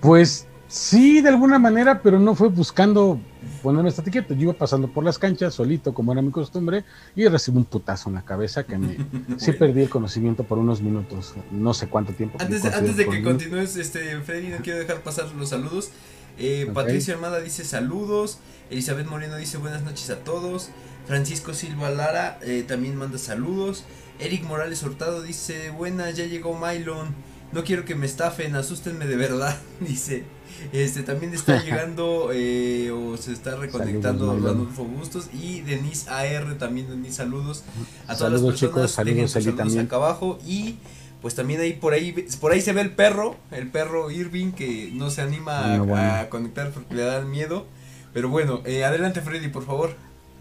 Pues 0.00 0.46
sí, 0.68 1.20
de 1.20 1.30
alguna 1.30 1.58
manera, 1.58 2.00
pero 2.02 2.20
no 2.20 2.34
fue 2.34 2.48
buscando 2.48 3.18
ponerme 3.62 3.88
estate 3.88 4.10
quieto. 4.10 4.34
Yo 4.34 4.42
iba 4.42 4.52
pasando 4.52 4.88
por 4.88 5.04
las 5.04 5.18
canchas 5.18 5.54
solito, 5.54 5.92
como 5.92 6.12
era 6.12 6.22
mi 6.22 6.30
costumbre, 6.30 6.84
y 7.16 7.26
recibí 7.26 7.58
un 7.58 7.64
putazo 7.64 8.08
en 8.08 8.16
la 8.16 8.22
cabeza 8.22 8.64
que 8.64 8.78
me 8.78 8.96
sí 9.38 9.52
perdí 9.52 9.82
el 9.82 9.88
conocimiento 9.88 10.44
por 10.44 10.58
unos 10.58 10.80
minutos, 10.80 11.34
no 11.50 11.74
sé 11.74 11.88
cuánto 11.88 12.12
tiempo. 12.12 12.38
Antes, 12.40 12.64
antes 12.64 12.96
de 12.96 13.08
que 13.08 13.22
continúes, 13.22 13.76
este 13.76 14.20
Freddy, 14.20 14.48
no 14.48 14.58
quiero 14.58 14.78
dejar 14.78 15.02
pasar 15.02 15.26
los 15.34 15.48
saludos. 15.48 15.90
Eh, 16.38 16.70
Patricia 16.72 17.14
Armada 17.14 17.40
dice 17.40 17.64
saludos. 17.64 18.38
Elizabeth 18.70 19.06
Moreno 19.06 19.36
dice 19.36 19.56
buenas 19.58 19.82
noches 19.82 20.10
a 20.10 20.22
todos. 20.22 20.70
Francisco 21.06 21.54
Silva 21.54 21.90
Lara 21.90 22.38
eh, 22.42 22.64
también 22.66 22.94
manda 22.94 23.18
saludos. 23.18 23.84
Eric 24.20 24.44
Morales 24.44 24.82
Hurtado 24.82 25.22
dice, 25.22 25.70
buenas, 25.70 26.16
ya 26.16 26.26
llegó 26.26 26.58
Mylon. 26.58 27.14
No 27.52 27.64
quiero 27.64 27.84
que 27.84 27.94
me 27.94 28.06
estafen, 28.06 28.56
asústenme 28.56 29.06
de 29.06 29.16
verdad. 29.16 29.56
Dice, 29.80 30.24
este 30.72 31.02
también 31.02 31.34
está 31.34 31.62
llegando 31.64 32.30
eh, 32.32 32.90
o 32.90 33.16
se 33.16 33.32
está 33.32 33.56
reconectando 33.56 34.38
Ranulfo 34.38 34.84
Bustos 34.84 35.28
y 35.32 35.60
Denise 35.62 36.08
AR 36.10 36.56
también 36.58 36.88
Denise 36.88 37.16
saludos 37.16 37.64
a 38.06 38.16
todas 38.16 38.32
las 38.32 38.42
personas. 38.42 38.90
saludos, 38.90 39.30
saludos 39.30 39.76
acá 39.76 39.96
abajo 39.96 40.38
y 40.46 40.76
pues 41.20 41.34
también 41.34 41.60
ahí 41.60 41.72
por 41.72 41.92
ahí 41.92 42.12
por 42.40 42.52
ahí 42.52 42.60
se 42.60 42.72
ve 42.72 42.80
el 42.80 42.92
perro, 42.92 43.36
el 43.50 43.68
perro 43.68 44.10
Irving 44.10 44.52
que 44.52 44.90
no 44.94 45.10
se 45.10 45.22
anima 45.22 46.20
a, 46.20 46.28
conectar 46.28 46.70
porque 46.70 46.94
le 46.94 47.02
da 47.02 47.20
miedo. 47.22 47.66
Pero 48.14 48.28
bueno, 48.28 48.62
eh, 48.64 48.84
adelante 48.84 49.20
Freddy, 49.20 49.48
por 49.48 49.64
favor. 49.64 49.90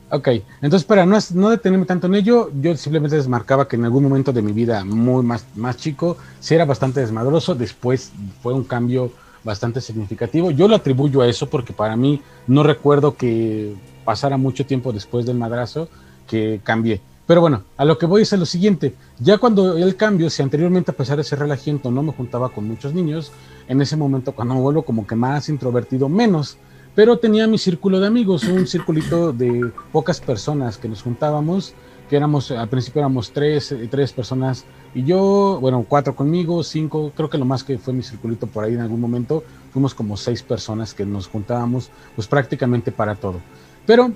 Ok, 0.10 0.30
entonces 0.62 0.86
para 0.86 1.06
no, 1.06 1.18
no 1.34 1.50
detenerme 1.50 1.86
tanto 1.86 2.08
en 2.08 2.16
ello, 2.16 2.50
yo 2.62 2.78
simplemente 2.78 3.18
desmarcaba 3.18 3.68
que 3.68 3.76
en 3.76 3.84
algún 3.84 4.04
momento 4.04 4.32
de 4.32 4.42
mi 4.42 4.54
vida 4.54 4.86
muy 4.86 5.22
más, 5.22 5.46
más 5.56 5.76
chico, 5.76 6.18
sí 6.40 6.56
era 6.56 6.64
bastante 6.64 7.02
desmadroso, 7.02 7.56
después 7.56 8.14
fue 8.42 8.54
un 8.54 8.64
cambio 8.64 9.12
bastante 9.48 9.82
significativo. 9.82 10.52
Yo 10.52 10.68
lo 10.68 10.76
atribuyo 10.76 11.22
a 11.22 11.28
eso 11.28 11.50
porque 11.50 11.74
para 11.74 11.96
mí 11.96 12.22
no 12.46 12.62
recuerdo 12.62 13.16
que 13.16 13.74
pasara 14.06 14.38
mucho 14.38 14.66
tiempo 14.66 14.94
después 14.94 15.26
del 15.26 15.38
madrazo 15.38 15.90
que 16.28 16.60
cambié. 16.64 17.02
Pero 17.26 17.42
bueno, 17.42 17.64
a 17.76 17.84
lo 17.84 17.98
que 17.98 18.06
voy 18.06 18.22
es 18.22 18.32
a 18.34 18.38
lo 18.38 18.46
siguiente, 18.46 18.94
ya 19.20 19.38
cuando 19.38 19.78
el 19.78 19.96
cambio, 19.96 20.30
si 20.30 20.42
anteriormente 20.42 20.92
a 20.92 20.96
pesar 20.96 21.18
de 21.18 21.24
ser 21.24 21.40
relajiento 21.40 21.92
no 21.92 22.04
me 22.04 22.14
juntaba 22.14 22.50
con 22.50 22.68
muchos 22.68 22.94
niños, 22.94 23.32
en 23.68 23.82
ese 23.82 23.98
momento 23.98 24.34
cuando 24.34 24.54
me 24.54 24.62
vuelvo 24.62 24.84
como 24.84 25.06
que 25.06 25.16
más 25.16 25.50
introvertido, 25.50 26.08
menos, 26.08 26.58
pero 26.96 27.18
tenía 27.18 27.48
mi 27.48 27.58
círculo 27.58 28.00
de 28.00 28.08
amigos, 28.08 28.44
un 28.46 28.66
circulito 28.66 29.34
de 29.34 29.72
pocas 29.92 30.22
personas 30.22 30.78
que 30.78 30.88
nos 30.88 31.02
juntábamos, 31.02 31.74
que 32.10 32.16
éramos, 32.16 32.52
al 32.52 32.70
principio 32.70 33.00
éramos 33.00 33.32
tres, 33.32 33.72
eh, 33.72 33.88
tres 33.90 34.14
personas 34.14 34.66
y 34.94 35.04
yo, 35.04 35.58
bueno, 35.62 35.86
cuatro 35.88 36.16
conmigo, 36.16 36.64
cinco, 36.64 37.12
creo 37.16 37.30
que 37.30 37.38
lo 37.38 37.46
más 37.46 37.64
que 37.64 37.78
fue 37.78 37.94
mi 37.94 38.04
circulito 38.04 38.48
por 38.48 38.64
ahí 38.64 38.74
en 38.74 38.82
algún 38.82 39.02
momento, 39.02 39.44
fuimos 39.72 39.94
como 39.94 40.18
seis 40.18 40.42
personas 40.42 40.94
que 40.94 41.06
nos 41.06 41.28
juntábamos, 41.28 41.92
pues 42.16 42.28
prácticamente 42.28 42.92
para 42.92 43.16
todo. 43.16 43.42
Pero 43.86 44.12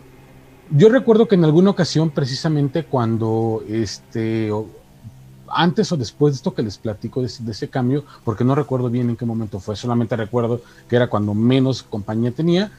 yo 0.71 0.89
recuerdo 0.89 1.27
que 1.27 1.35
en 1.35 1.43
alguna 1.43 1.71
ocasión, 1.71 2.09
precisamente 2.09 2.85
cuando 2.85 3.63
este, 3.67 4.49
antes 5.53 5.91
o 5.91 5.97
después 5.97 6.33
de 6.33 6.35
esto 6.37 6.53
que 6.53 6.63
les 6.63 6.77
platico 6.77 7.21
de, 7.21 7.27
ese 7.27 7.69
cambio, 7.69 8.05
porque 8.23 8.43
no 8.43 8.55
recuerdo 8.55 8.89
bien 8.89 9.09
en 9.09 9.17
qué 9.17 9.25
momento 9.25 9.59
fue, 9.59 9.75
solamente 9.75 10.15
recuerdo 10.15 10.61
que 10.87 10.95
era 10.95 11.07
cuando 11.07 11.33
menos 11.33 11.83
compañía 11.83 12.31
tenía. 12.31 12.71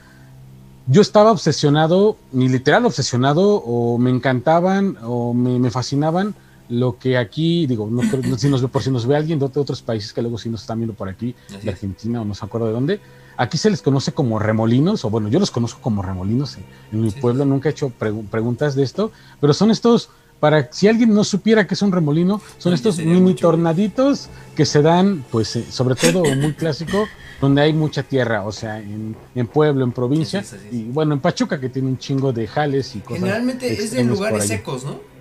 Yo 0.86 1.00
estaba 1.00 1.30
obsesionado, 1.30 2.16
ni 2.32 2.48
literal 2.48 2.84
obsesionado, 2.86 3.56
o 3.56 3.98
me 3.98 4.10
encantaban, 4.10 4.96
o 5.04 5.32
me, 5.32 5.70
fascinaban 5.70 6.34
lo 6.68 6.98
que 6.98 7.18
aquí, 7.18 7.66
digo, 7.66 7.88
no, 7.90 8.02
si 8.38 8.48
nos, 8.48 8.62
por 8.62 8.82
si 8.82 8.90
nos 8.90 9.06
ve 9.06 9.16
alguien 9.16 9.38
de 9.38 9.44
otros 9.44 9.82
países 9.82 10.12
que 10.12 10.22
luego 10.22 10.38
sí 10.38 10.48
nos 10.48 10.62
están 10.62 10.78
viendo 10.78 10.94
por 10.94 11.08
aquí, 11.08 11.34
de 11.62 11.70
Argentina 11.70 12.22
o 12.22 12.24
no 12.24 12.34
se 12.34 12.44
acuerdo 12.44 12.66
de 12.66 12.72
dónde, 12.72 13.00
aquí 13.36 13.58
se 13.58 13.70
les 13.70 13.82
conoce 13.82 14.12
como 14.12 14.38
remolinos, 14.38 15.04
o 15.04 15.10
bueno, 15.10 15.28
yo 15.28 15.38
los 15.38 15.50
conozco 15.50 15.80
como 15.80 16.02
remolinos 16.02 16.56
en, 16.92 17.00
mi 17.00 17.10
pueblo, 17.10 17.44
nunca 17.44 17.68
he 17.68 17.72
hecho 17.72 17.90
preguntas 17.90 18.74
de 18.74 18.82
esto, 18.82 19.12
pero 19.40 19.52
son 19.52 19.70
estos 19.70 20.10
para 20.40 20.72
si 20.72 20.88
alguien 20.88 21.14
no 21.14 21.22
supiera 21.22 21.68
que 21.68 21.74
es 21.74 21.82
un 21.82 21.92
remolino, 21.92 22.40
son 22.58 22.72
estos 22.72 22.98
mini 22.98 23.34
tornaditos 23.34 24.28
que 24.56 24.66
se 24.66 24.82
dan, 24.82 25.24
pues, 25.30 25.54
eh, 25.54 25.64
sobre 25.70 25.94
todo 25.94 26.24
muy 26.34 26.52
clásico, 26.54 27.06
donde 27.42 27.60
hay 27.60 27.72
mucha 27.72 28.04
tierra, 28.04 28.44
o 28.44 28.52
sea, 28.52 28.78
en, 28.78 29.16
pueblo, 29.52 29.84
en 29.84 29.90
provincia, 29.90 30.44
y 30.70 30.84
bueno, 30.84 31.12
en 31.14 31.20
Pachuca 31.20 31.58
que 31.58 31.68
tiene 31.68 31.88
un 31.88 31.98
chingo 31.98 32.32
de 32.32 32.46
jales 32.46 32.94
y 32.94 33.00
cosas. 33.00 33.18
Generalmente 33.18 33.72
es 33.72 33.90
de 33.90 34.04
lugares 34.04 34.46
secos, 34.46 34.84
¿no? 34.84 35.12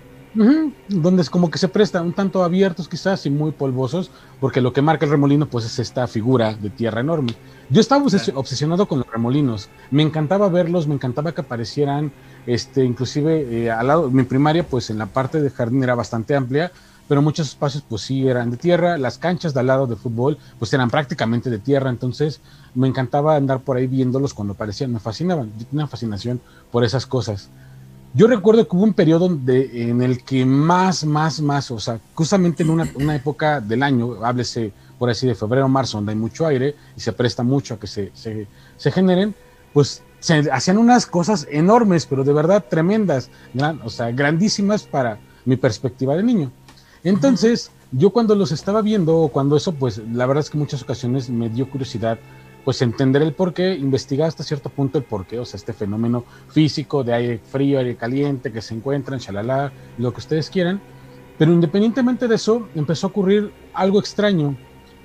donde 0.88 1.20
es 1.20 1.28
como 1.28 1.50
que 1.50 1.58
se 1.58 1.68
presta 1.68 2.00
un 2.00 2.14
tanto 2.14 2.42
abiertos 2.42 2.88
quizás 2.88 3.26
y 3.26 3.30
muy 3.30 3.50
polvosos, 3.50 4.10
porque 4.40 4.60
lo 4.60 4.72
que 4.72 4.80
marca 4.80 5.04
el 5.04 5.10
remolino 5.10 5.46
pues 5.46 5.66
es 5.66 5.78
esta 5.80 6.06
figura 6.06 6.54
de 6.54 6.70
tierra 6.70 7.00
enorme. 7.00 7.34
Yo 7.68 7.80
estaba 7.80 8.04
obsesionado 8.34 8.86
con 8.86 9.00
los 9.00 9.08
remolinos, 9.08 9.68
me 9.90 10.02
encantaba 10.02 10.48
verlos, 10.48 10.86
me 10.86 10.94
encantaba 10.94 11.32
que 11.32 11.40
aparecieran, 11.40 12.12
este, 12.46 12.84
inclusive 12.84 13.64
eh, 13.64 13.70
al 13.70 13.88
lado, 13.88 14.10
mi 14.10 14.22
primaria 14.22 14.64
pues 14.64 14.90
en 14.90 14.98
la 14.98 15.06
parte 15.06 15.42
de 15.42 15.50
jardín 15.50 15.82
era 15.82 15.96
bastante 15.96 16.34
amplia, 16.34 16.72
pero 17.08 17.22
muchos 17.22 17.48
espacios 17.48 17.84
pues 17.88 18.02
sí 18.02 18.26
eran 18.26 18.50
de 18.50 18.56
tierra, 18.56 18.98
las 18.98 19.18
canchas 19.18 19.54
de 19.54 19.60
al 19.60 19.66
lado 19.66 19.86
de 19.86 19.96
fútbol 19.96 20.38
pues 20.58 20.72
eran 20.72 20.90
prácticamente 20.90 21.50
de 21.50 21.58
tierra, 21.58 21.90
entonces 21.90 22.40
me 22.74 22.88
encantaba 22.88 23.36
andar 23.36 23.60
por 23.60 23.76
ahí 23.76 23.86
viéndolos 23.86 24.34
cuando 24.34 24.54
aparecían, 24.54 24.92
me 24.92 25.00
fascinaban, 25.00 25.52
yo 25.58 25.66
tenía 25.66 25.86
fascinación 25.86 26.40
por 26.70 26.84
esas 26.84 27.06
cosas. 27.06 27.48
Yo 28.14 28.26
recuerdo 28.26 28.68
que 28.68 28.76
hubo 28.76 28.84
un 28.84 28.92
periodo 28.92 29.28
de, 29.28 29.90
en 29.90 30.02
el 30.02 30.22
que 30.22 30.44
más, 30.44 31.04
más, 31.04 31.40
más, 31.40 31.70
o 31.70 31.80
sea, 31.80 31.98
justamente 32.14 32.62
en 32.62 32.68
una, 32.68 32.86
una, 32.94 33.16
época 33.16 33.58
del 33.60 33.82
año, 33.82 34.22
háblese 34.22 34.70
por 34.98 35.08
así 35.08 35.26
de 35.26 35.34
febrero, 35.34 35.66
marzo, 35.66 35.96
donde 35.96 36.12
hay 36.12 36.18
mucho 36.18 36.46
aire 36.46 36.76
y 36.94 37.00
se 37.00 37.12
presta 37.12 37.42
mucho 37.42 37.74
a 37.74 37.80
que 37.80 37.86
se, 37.86 38.12
se, 38.14 38.46
se 38.76 38.92
generen, 38.92 39.34
pues 39.72 40.02
se 40.20 40.48
hacían 40.52 40.76
unas 40.76 41.06
cosas 41.06 41.48
enormes, 41.50 42.06
pero 42.06 42.22
de 42.22 42.32
verdad 42.34 42.64
tremendas, 42.68 43.30
gran, 43.54 43.80
o 43.82 43.90
sea, 43.90 44.12
grandísimas 44.12 44.82
para 44.82 45.18
mi 45.44 45.56
perspectiva 45.56 46.14
de 46.14 46.22
niño. 46.22 46.52
Entonces, 47.04 47.70
yo 47.90 48.10
cuando 48.10 48.34
los 48.34 48.52
estaba 48.52 48.80
viendo, 48.82 49.16
o 49.16 49.28
cuando 49.28 49.56
eso, 49.56 49.74
pues 49.74 49.98
la 49.98 50.26
verdad 50.26 50.42
es 50.42 50.50
que 50.50 50.58
muchas 50.58 50.82
ocasiones 50.82 51.28
me 51.28 51.48
dio 51.48 51.68
curiosidad 51.68 52.18
pues 52.64 52.80
entender 52.80 53.22
el 53.22 53.32
por 53.32 53.52
qué, 53.52 53.74
investigar 53.74 54.28
hasta 54.28 54.44
cierto 54.44 54.68
punto 54.68 54.98
el 54.98 55.04
por 55.04 55.26
qué, 55.26 55.38
o 55.38 55.44
sea, 55.44 55.58
este 55.58 55.72
fenómeno 55.72 56.24
físico 56.48 57.02
de 57.02 57.12
aire 57.12 57.38
frío, 57.38 57.78
aire 57.78 57.96
caliente 57.96 58.52
que 58.52 58.62
se 58.62 58.74
encuentran, 58.74 59.18
shalala, 59.18 59.72
lo 59.98 60.12
que 60.12 60.20
ustedes 60.20 60.48
quieran. 60.48 60.80
Pero 61.38 61.52
independientemente 61.52 62.28
de 62.28 62.36
eso, 62.36 62.68
empezó 62.74 63.08
a 63.08 63.10
ocurrir 63.10 63.52
algo 63.74 63.98
extraño. 63.98 64.56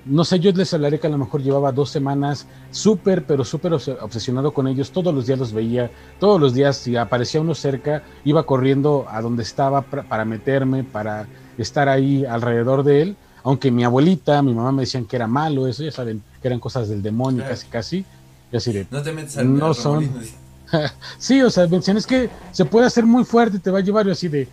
No 0.05 0.23
sé, 0.23 0.39
yo 0.39 0.51
les 0.51 0.73
hablaré 0.73 0.99
que 0.99 1.07
a 1.07 1.09
lo 1.09 1.17
mejor 1.17 1.41
llevaba 1.41 1.71
dos 1.71 1.89
semanas 1.89 2.47
súper, 2.69 3.25
pero 3.25 3.43
súper 3.43 3.73
obsesionado 3.73 4.53
con 4.53 4.67
ellos. 4.67 4.91
Todos 4.91 5.13
los 5.13 5.25
días 5.25 5.39
los 5.39 5.51
veía, 5.51 5.91
todos 6.19 6.39
los 6.39 6.53
días, 6.53 6.77
si 6.77 6.95
aparecía 6.95 7.41
uno 7.41 7.55
cerca, 7.55 8.03
iba 8.23 8.45
corriendo 8.45 9.05
a 9.09 9.21
donde 9.21 9.43
estaba 9.43 9.81
para 9.81 10.25
meterme, 10.25 10.83
para 10.83 11.27
estar 11.61 11.89
ahí 11.89 12.25
alrededor 12.25 12.83
de 12.83 13.01
él. 13.01 13.17
Aunque 13.43 13.71
mi 13.71 13.83
abuelita, 13.83 14.41
mi 14.41 14.53
mamá 14.53 14.71
me 14.71 14.81
decían 14.81 15.05
que 15.05 15.15
era 15.15 15.27
malo, 15.27 15.67
eso 15.67 15.83
ya 15.83 15.91
saben, 15.91 16.21
que 16.41 16.47
eran 16.47 16.59
cosas 16.59 16.89
del 16.89 17.01
demonio, 17.01 17.43
casi, 17.47 17.67
casi. 17.67 18.05
Y 18.51 18.57
así 18.57 18.73
de, 18.73 18.87
no 18.91 19.01
te 19.01 19.13
metes 19.13 19.37
al 19.37 19.57
No 19.57 19.73
son. 19.73 20.09
sí, 21.17 21.41
o 21.41 21.49
sea, 21.49 21.67
mencioné 21.67 21.99
es 21.99 22.07
que 22.07 22.29
se 22.51 22.65
puede 22.65 22.87
hacer 22.87 23.05
muy 23.05 23.23
fuerte, 23.23 23.59
te 23.59 23.71
va 23.71 23.79
a 23.79 23.81
llevar 23.81 24.07
y 24.07 24.11
así 24.11 24.27
de. 24.27 24.47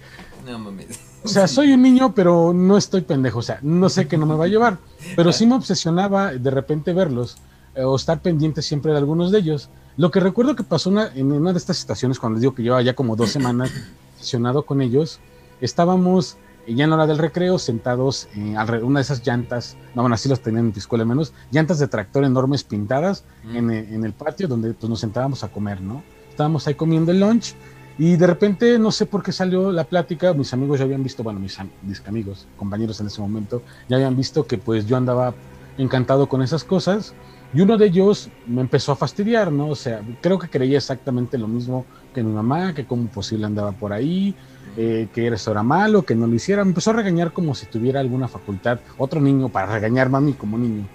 No 0.46 0.58
mames. 0.58 1.00
O 1.24 1.28
sea, 1.28 1.48
soy 1.48 1.72
un 1.72 1.80
niño, 1.82 2.14
pero 2.14 2.52
no 2.52 2.76
estoy 2.76 3.00
pendejo. 3.00 3.38
O 3.38 3.42
sea, 3.42 3.58
no 3.62 3.88
sé 3.88 4.06
que 4.06 4.18
no 4.18 4.26
me 4.26 4.34
va 4.34 4.44
a 4.44 4.48
llevar. 4.48 4.76
Pero 5.16 5.32
sí 5.32 5.46
me 5.46 5.54
obsesionaba 5.54 6.32
de 6.32 6.50
repente 6.50 6.92
verlos. 6.92 7.38
eh, 7.74 7.82
o 7.82 7.96
estar 7.96 8.20
pendiente 8.20 8.62
siempre 8.62 8.92
de 8.92 8.98
algunos 8.98 9.32
de 9.32 9.38
ellos. 9.38 9.70
Lo 9.96 10.10
que 10.10 10.20
recuerdo 10.20 10.54
que 10.54 10.64
pasó 10.64 10.92
en 11.14 11.32
una 11.32 11.52
de 11.52 11.58
estas 11.58 11.78
estaciones, 11.78 12.18
cuando 12.18 12.34
les 12.34 12.42
digo 12.42 12.54
que 12.54 12.62
llevaba 12.62 12.82
ya 12.82 12.94
como 12.94 13.16
dos 13.16 13.30
semanas 13.30 13.70
estacionado 14.14 14.64
con 14.64 14.82
ellos, 14.82 15.18
estábamos 15.60 16.36
ya 16.66 16.84
en 16.84 16.90
la 16.90 16.96
hora 16.96 17.06
del 17.06 17.18
recreo 17.18 17.58
sentados 17.58 18.28
en 18.34 18.56
una 18.84 19.00
de 19.00 19.02
esas 19.02 19.26
llantas, 19.26 19.76
no, 19.94 20.02
bueno, 20.02 20.14
así 20.14 20.28
los 20.28 20.40
tenían 20.40 20.66
en 20.66 20.72
tu 20.72 20.78
escuela 20.78 21.04
menos, 21.04 21.32
llantas 21.50 21.78
de 21.78 21.88
tractor 21.88 22.24
enormes 22.24 22.64
pintadas 22.64 23.24
en, 23.52 23.70
en, 23.70 24.04
el 24.04 24.12
patio 24.12 24.48
donde 24.48 24.72
pues, 24.72 24.88
nos 24.88 25.00
sentábamos 25.00 25.44
a 25.44 25.48
comer, 25.48 25.80
¿no? 25.80 26.02
Estábamos 26.30 26.66
ahí 26.66 26.74
comiendo 26.74 27.12
el 27.12 27.20
lunch 27.20 27.54
y 27.96 28.16
de 28.16 28.26
repente, 28.26 28.78
no 28.78 28.90
sé 28.90 29.06
por 29.06 29.22
qué 29.22 29.30
salió 29.30 29.70
la 29.70 29.84
plática, 29.84 30.32
mis 30.34 30.52
amigos 30.52 30.78
ya 30.78 30.84
habían 30.84 31.02
visto, 31.02 31.22
bueno, 31.22 31.38
mis, 31.38 31.56
mis 31.82 32.02
amigos, 32.06 32.46
compañeros 32.56 33.00
en 33.00 33.06
ese 33.06 33.20
momento, 33.20 33.62
ya 33.88 33.96
habían 33.96 34.16
visto 34.16 34.46
que 34.46 34.58
pues 34.58 34.86
yo 34.86 34.96
andaba 34.96 35.34
encantado 35.78 36.28
con 36.28 36.42
esas 36.42 36.64
cosas 36.64 37.14
y 37.52 37.60
uno 37.60 37.76
de 37.76 37.86
ellos 37.86 38.30
me 38.48 38.62
empezó 38.62 38.90
a 38.90 38.96
fastidiar, 38.96 39.52
¿no? 39.52 39.68
O 39.68 39.76
sea, 39.76 40.02
creo 40.20 40.40
que 40.40 40.48
creía 40.48 40.78
exactamente 40.78 41.38
lo 41.38 41.46
mismo 41.46 41.86
que 42.12 42.22
mi 42.24 42.32
mamá, 42.32 42.74
que 42.74 42.84
como 42.84 43.06
posible 43.06 43.46
andaba 43.46 43.70
por 43.70 43.92
ahí, 43.92 44.34
eh, 44.76 45.08
que 45.12 45.26
eso 45.28 45.50
era 45.50 45.62
malo, 45.62 46.02
que 46.02 46.14
no 46.14 46.26
lo 46.26 46.34
hiciera. 46.34 46.64
Me 46.64 46.70
empezó 46.70 46.90
a 46.90 46.94
regañar 46.94 47.32
como 47.32 47.54
si 47.54 47.66
tuviera 47.66 48.00
alguna 48.00 48.28
facultad, 48.28 48.80
otro 48.98 49.20
niño, 49.20 49.48
para 49.48 49.72
regañar 49.72 50.08
mami 50.08 50.32
como 50.34 50.58
niño. 50.58 50.86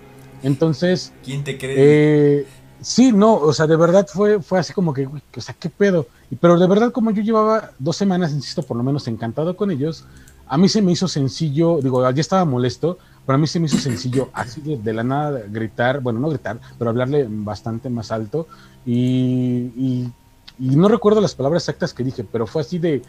Entonces... 0.44 1.12
¿Quién 1.24 1.44
te 1.44 1.58
cree? 1.58 1.76
Eh, 1.78 2.48
sí, 2.82 3.12
no, 3.12 3.36
o 3.36 3.54
sea, 3.54 3.68
de 3.68 3.76
verdad 3.76 4.08
fue, 4.12 4.42
fue 4.42 4.60
así 4.60 4.74
como 4.74 4.94
que, 4.94 5.08
o 5.08 5.42
sea, 5.42 5.56
¿qué 5.60 5.70
pedo? 5.70 6.08
Pero 6.39 6.58
de 6.58 6.68
verdad, 6.68 6.92
como 6.92 7.12
yo 7.12 7.22
llevaba 7.22 7.72
dos 7.80 7.98
semanas, 7.98 8.32
insisto, 8.32 8.63
por 8.63 8.78
lo 8.78 8.84
menos 8.84 9.08
encantado 9.08 9.56
con 9.56 9.72
ellos, 9.72 10.06
a 10.50 10.58
mí 10.58 10.68
se 10.68 10.82
me 10.82 10.92
hizo 10.92 11.08
sencillo, 11.08 11.80
digo, 11.82 12.10
ya 12.10 12.22
estaba 12.22 12.44
molesto, 12.44 12.98
pero 13.26 13.36
a 13.36 13.39
mí 13.39 13.48
se 13.48 13.60
me 13.60 13.68
hizo 13.68 13.78
sencillo 13.78 14.30
así 14.34 14.62
de, 14.62 14.94
la 14.94 15.04
nada 15.04 15.42
gritar, 15.48 16.02
bueno, 16.02 16.20
no 16.20 16.30
gritar, 16.30 16.60
pero 16.78 16.89
hablarle 16.89 17.28
bastante 17.30 17.89
más 17.89 18.12
alto. 18.12 18.48
Y, 18.86 19.72
y, 19.78 20.12
no 20.58 20.89
recuerdo 20.89 21.22
las 21.22 21.36
palabras 21.36 21.63
exactas 21.63 21.94
que 21.94 22.04
dije, 22.04 22.26
pero 22.30 22.48
fue 22.48 22.63
así 22.63 22.80
de, 22.80 23.02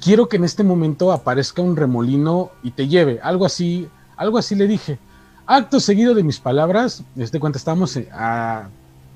quiero 0.00 0.28
que 0.28 0.36
en 0.36 0.44
este 0.44 0.64
momento 0.64 1.12
aparezca 1.12 1.62
un 1.62 1.76
remolino 1.76 2.50
y 2.62 2.70
te 2.70 2.88
lleve, 2.88 3.20
algo 3.22 3.46
así, 3.46 3.88
algo 4.16 4.38
así 4.38 4.54
le 4.54 4.66
dije. 4.66 4.98
Acto 5.46 5.80
seguido 5.80 6.14
de 6.14 6.22
mis 6.22 6.38
palabras, 6.38 7.02
este 7.16 7.40
cuenta, 7.40 7.58
estábamos 7.58 7.98
a 8.12 8.68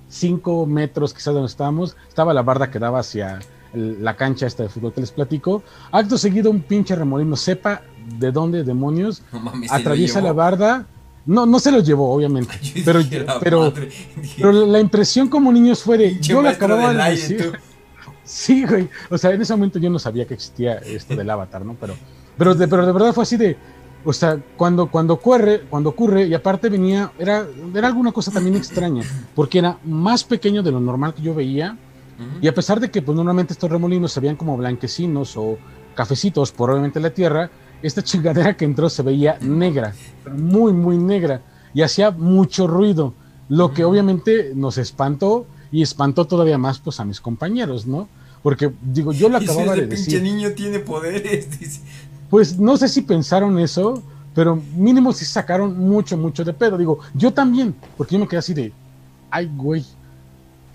cinco 0.09 0.67
metros 0.67 1.13
quizás 1.13 1.35
donde 1.35 1.49
estábamos, 1.49 1.97
estaba 2.09 2.35
la 2.35 2.43
barda 2.43 2.71
que 2.71 2.79
daba 2.79 3.01
hacia 3.01 3.41
la 3.75 4.17
cancha 4.17 4.47
esta 4.47 4.63
de 4.63 4.69
fútbol 4.69 4.93
que 4.93 5.01
les 5.01 5.11
platico. 5.11 5.63
Acto 5.91 6.19
seguido 6.19 6.51
un 6.51 6.61
pinche 6.61 6.95
remolino, 6.95 7.37
sepa 7.37 7.83
de 8.19 8.31
dónde 8.33 8.65
demonios, 8.65 9.23
atraviesa 9.71 10.21
la 10.21 10.33
barda. 10.33 10.87
No, 11.25 11.47
no 11.47 11.61
se 11.61 11.71
lo 11.71 11.81
llevó, 11.81 12.13
obviamente. 12.13 12.53
pero, 12.85 13.01
pero, 13.41 13.73
pero, 14.37 14.67
la 14.67 14.81
impresión 14.81 15.29
como 15.29 15.53
niños 15.53 15.83
fue 15.83 15.97
de. 15.97 16.19
yo 16.21 16.43
la 16.43 16.51
acababa 16.51 16.93
de 16.93 17.11
decir. 17.11 17.53
Sí, 18.33 18.65
güey. 18.65 18.89
O 19.11 19.19
sea, 19.19 19.33
en 19.33 19.43
ese 19.43 19.53
momento 19.53 19.79
yo 19.79 19.91
no 19.91 19.99
sabía 19.99 20.27
que 20.27 20.33
existía 20.33 20.77
esto 20.77 21.15
del 21.15 21.29
avatar, 21.29 21.67
¿no? 21.67 21.77
Pero, 21.79 21.95
pero, 22.39 22.55
de, 22.55 22.67
pero 22.67 22.87
de 22.87 22.93
verdad 22.93 23.13
fue 23.13 23.25
así 23.25 23.37
de. 23.37 23.59
O 24.07 24.13
sea, 24.13 24.41
cuando, 24.57 24.91
cuando 24.91 25.13
ocurre, 25.15 25.65
cuando 25.69 25.91
ocurre, 25.91 26.27
y 26.27 26.33
aparte 26.33 26.71
venía, 26.71 27.13
era, 27.19 27.47
era 27.75 27.87
alguna 27.87 28.11
cosa 28.11 28.33
también 28.33 28.57
extraña, 28.57 29.05
porque 29.35 29.59
era 29.59 29.79
más 29.85 30.25
pequeño 30.25 30.63
de 30.63 30.73
lo 30.73 30.81
normal 30.81 31.13
que 31.13 31.21
yo 31.21 31.35
veía, 31.35 31.77
y 32.41 32.49
a 32.49 32.55
pesar 32.55 32.81
de 32.81 32.91
que 32.91 33.03
pues, 33.03 33.15
normalmente 33.15 33.53
estos 33.53 33.71
remolinos 33.71 34.13
se 34.13 34.21
veían 34.21 34.37
como 34.37 34.57
blanquecinos 34.57 35.37
o 35.37 35.59
cafecitos 35.95 36.53
por 36.53 36.71
obviamente 36.71 37.01
la 37.01 37.11
tierra, 37.11 37.51
esta 37.83 38.03
chingadera 38.03 38.57
que 38.57 38.65
entró 38.65 38.89
se 38.89 39.03
veía 39.03 39.39
negra, 39.41 39.93
muy, 40.35 40.73
muy 40.73 40.97
negra, 40.97 41.43
y 41.75 41.83
hacía 41.83 42.11
mucho 42.11 42.67
ruido, 42.67 43.15
lo 43.49 43.73
que 43.73 43.85
obviamente 43.85 44.53
nos 44.55 44.79
espantó 44.79 45.47
y 45.71 45.83
espantó 45.83 46.25
todavía 46.25 46.59
más 46.59 46.81
pues 46.81 46.99
a 46.99 47.05
mis 47.05 47.21
compañeros, 47.21 47.87
¿no? 47.87 48.09
Porque 48.43 48.73
digo, 48.83 49.13
yo 49.13 49.29
lo 49.29 49.37
acababa 49.39 49.75
de 49.75 49.87
decir. 49.87 50.07
pinche 50.07 50.21
niño 50.21 50.51
tiene 50.53 50.79
poderes, 50.81 51.59
dice. 51.61 51.81
Pues 52.31 52.59
no 52.59 52.77
sé 52.77 52.89
si 52.89 53.03
pensaron 53.03 53.59
eso, 53.59 54.03
pero 54.35 54.61
mínimo 54.75 55.13
sí 55.13 55.25
sacaron 55.25 55.79
mucho, 55.79 56.17
mucho 56.17 56.45
de 56.45 56.53
pedo. 56.53 56.79
Digo, 56.79 56.99
yo 57.15 57.33
también, 57.33 57.75
porque 57.97 58.15
yo 58.15 58.19
me 58.19 58.29
quedé 58.29 58.39
así 58.39 58.55
de, 58.55 58.73
ay, 59.31 59.51
güey. 59.55 59.85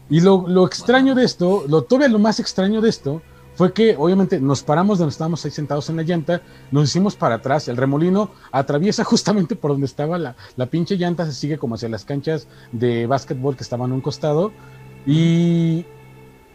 Y 0.10 0.22
lo, 0.22 0.48
lo 0.48 0.66
extraño 0.66 1.16
de 1.16 1.26
esto, 1.26 1.66
lo 1.68 1.82
todavía 1.84 2.08
lo 2.08 2.20
más 2.20 2.40
extraño 2.40 2.80
de 2.80 2.90
esto, 2.90 3.22
fue 3.58 3.74
que 3.74 3.96
obviamente 3.98 4.40
nos 4.40 4.62
paramos 4.62 5.00
donde 5.00 5.12
estábamos 5.12 5.44
ahí 5.44 5.50
sentados 5.50 5.90
en 5.90 5.98
la 5.98 6.04
llanta, 6.04 6.44
nos 6.72 6.90
hicimos 6.90 7.16
para 7.16 7.36
atrás, 7.36 7.68
el 7.68 7.76
remolino 7.76 8.30
atraviesa 8.52 9.04
justamente 9.04 9.56
por 9.56 9.72
donde 9.72 9.88
estaba 9.88 10.20
la, 10.20 10.36
la 10.56 10.68
pinche 10.68 10.96
llanta, 10.96 11.26
se 11.26 11.34
sigue 11.34 11.58
como 11.58 11.74
hacia 11.74 11.90
las 11.90 12.06
canchas 12.06 12.48
de 12.72 13.08
básquetbol 13.08 13.58
que 13.58 13.64
estaban 13.64 13.92
a 13.92 13.96
un 13.96 14.02
costado, 14.02 14.52
y 15.08 15.86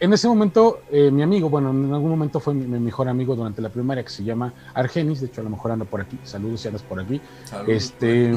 en 0.03 0.11
ese 0.11 0.27
momento, 0.27 0.81
eh, 0.91 1.09
mi 1.09 1.23
amigo, 1.23 1.49
bueno, 1.49 1.69
en 1.71 1.93
algún 1.93 2.09
momento 2.09 2.41
fue 2.41 2.53
mi, 2.53 2.67
mejor 2.77 3.07
amigo 3.07 3.37
durante 3.37 3.61
la 3.61 3.69
primaria, 3.69 4.03
que 4.03 4.09
se 4.09 4.21
llama 4.21 4.53
Argenis, 4.73 5.21
de 5.21 5.27
hecho 5.27 5.39
a 5.39 5.45
lo 5.45 5.49
mejor 5.49 5.71
anda 5.71 5.85
por 5.85 6.01
aquí, 6.01 6.19
saludos 6.25 6.59
si 6.59 6.67
andas 6.67 6.83
por 6.83 6.99
aquí. 6.99 7.21
este, 7.67 8.33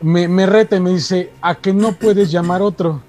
me, 0.00 0.28
me 0.28 0.46
reta 0.46 0.76
y 0.76 0.80
me 0.80 0.90
dice, 0.90 1.32
¿a 1.42 1.56
que 1.56 1.72
no 1.72 1.90
puedes 1.90 2.30
llamar 2.30 2.62
otro? 2.62 3.02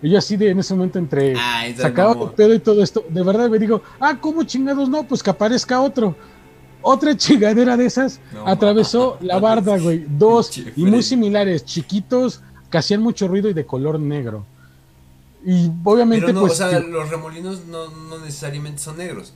Y 0.00 0.10
yo 0.10 0.18
así 0.18 0.36
de 0.36 0.50
en 0.50 0.60
ese 0.60 0.74
momento 0.74 1.00
entre 1.00 1.34
ah, 1.36 1.64
sacaba 1.76 2.30
pedo 2.30 2.54
y 2.54 2.60
todo 2.60 2.80
esto, 2.80 3.04
de 3.08 3.22
verdad 3.24 3.50
me 3.50 3.58
digo, 3.58 3.82
ah, 3.98 4.16
¿cómo 4.20 4.44
chingados 4.44 4.88
no? 4.88 5.02
Pues 5.02 5.24
que 5.24 5.30
aparezca 5.30 5.80
otro. 5.80 6.14
Otra 6.82 7.16
chingadera 7.16 7.76
de 7.76 7.86
esas 7.86 8.20
atravesó 8.44 9.18
la 9.20 9.40
barda, 9.40 9.76
güey. 9.76 10.06
Dos 10.08 10.56
y 10.56 10.84
muy 10.84 11.02
similares, 11.02 11.64
chiquitos, 11.64 12.42
que 12.70 12.78
hacían 12.78 13.02
mucho 13.02 13.26
ruido 13.26 13.48
y 13.50 13.54
de 13.54 13.66
color 13.66 13.98
negro. 13.98 14.46
Y 15.46 15.70
obviamente, 15.84 16.32
no, 16.32 16.40
pues. 16.40 16.54
O 16.54 16.56
sea, 16.56 16.80
los 16.80 17.08
remolinos 17.08 17.66
no, 17.66 17.86
necesariamente 18.18 18.80
son 18.80 18.98
negros. 18.98 19.32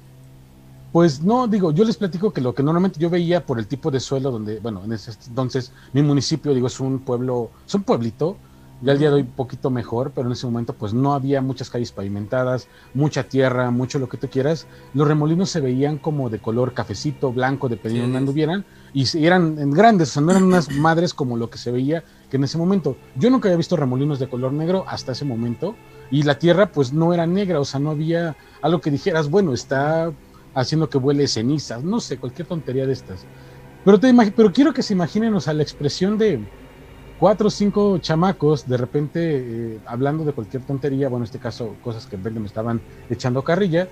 Pues 0.92 1.23
no, 1.23 1.46
digo, 1.46 1.70
yo 1.70 1.85
les 1.85 1.96
platico 1.96 2.33
que 2.33 2.40
lo 2.40 2.53
que 2.53 2.64
normalmente 2.64 2.99
yo 2.99 3.09
veía 3.09 3.46
por 3.46 3.61
el 3.61 3.68
tipo 3.68 3.92
de 3.92 4.01
suelo 4.01 4.33
donde, 4.33 4.59
bueno, 4.59 4.83
en 4.85 4.92
ese 4.92 5.12
entonces 5.29 5.70
mi 5.92 6.03
municipio, 6.03 6.53
digo, 6.53 6.66
es 6.66 6.81
un 6.81 6.99
pueblo, 6.99 7.53
es 7.64 7.73
un 7.77 7.85
pueblito, 7.85 8.37
ya 8.83 8.92
el 8.92 8.99
día 8.99 9.11
de 9.11 9.16
hoy 9.16 9.23
poquito 9.23 9.70
mejor, 9.70 10.11
pero 10.12 10.27
en 10.27 10.33
ese 10.33 10.46
momento 10.46 10.73
pues 10.73 10.92
no 10.92 11.14
había 11.14 11.42
muchas 11.42 11.70
calles 11.70 11.92
pavimentadas, 11.92 12.66
mucha 12.92 13.23
tierra, 13.23 13.70
mucho 13.70 14.01
lo 14.01 14.09
que 14.09 14.16
tú 14.16 14.29
quieras. 14.29 14.66
Los 14.94 15.07
remolinos 15.07 15.49
se 15.49 15.61
veían 15.61 15.99
como 15.99 16.29
de 16.29 16.40
color 16.40 16.73
cafecito, 16.73 17.33
blanco, 17.33 17.68
dependiendo 17.68 18.09
de 18.09 18.12
dónde 18.14 18.18
anduvieran, 18.18 18.64
y 18.92 19.25
eran 19.25 19.70
grandes, 19.70 20.11
o 20.11 20.12
sea, 20.14 20.23
no 20.23 20.33
eran 20.33 20.42
unas 20.42 20.70
madres 20.77 21.14
como 21.14 21.37
lo 21.37 21.51
que 21.51 21.59
se 21.59 21.70
veía 21.70 22.03
que 22.31 22.37
en 22.37 22.44
ese 22.44 22.59
momento. 22.59 22.96
Yo 23.14 23.31
nunca 23.31 23.49
había 23.49 23.59
visto 23.59 23.77
remolinos 23.77 24.18
de 24.18 24.29
color 24.29 24.53
negro 24.53 24.85
hasta 24.88 25.12
ese 25.12 25.25
momento, 25.25 25.77
y 26.11 26.23
la 26.23 26.38
tierra 26.38 26.73
pues 26.73 26.92
no 26.92 27.14
era 27.14 27.27
negra, 27.27 27.61
o 27.61 27.64
sea, 27.64 27.81
no 27.81 27.90
había 27.90 28.37
algo 28.62 28.81
que 28.81 28.90
dijeras, 28.90 29.31
bueno, 29.31 29.53
está 29.53 30.12
haciendo 30.55 30.88
que 30.90 30.99
vuele 30.99 31.29
cenizas, 31.29 31.85
no 31.85 32.01
sé, 32.01 32.18
cualquier 32.18 32.49
tontería 32.49 32.87
de 32.87 32.92
estas. 32.92 33.25
Pero, 33.85 33.99
te 33.99 34.12
pero 34.33 34.53
quiero 34.53 34.75
que 34.75 34.83
se 34.83 34.92
imaginen, 34.92 35.35
o 35.35 35.40
sea, 35.40 35.55
la 35.55 35.62
expresión 35.62 36.18
de 36.18 36.40
cuatro 37.18 37.49
o 37.49 37.51
cinco 37.51 37.99
chamacos 37.99 38.66
de 38.66 38.77
repente 38.77 39.20
eh, 39.23 39.79
hablando 39.87 40.25
de 40.25 40.33
cualquier 40.33 40.62
tontería, 40.64 41.09
bueno, 41.09 41.25
en 41.25 41.29
este 41.29 41.38
caso 41.38 41.77
cosas 41.83 42.07
que 42.07 42.16
me 42.16 42.46
estaban 42.46 42.81
echando 43.09 43.42
carrilla, 43.42 43.88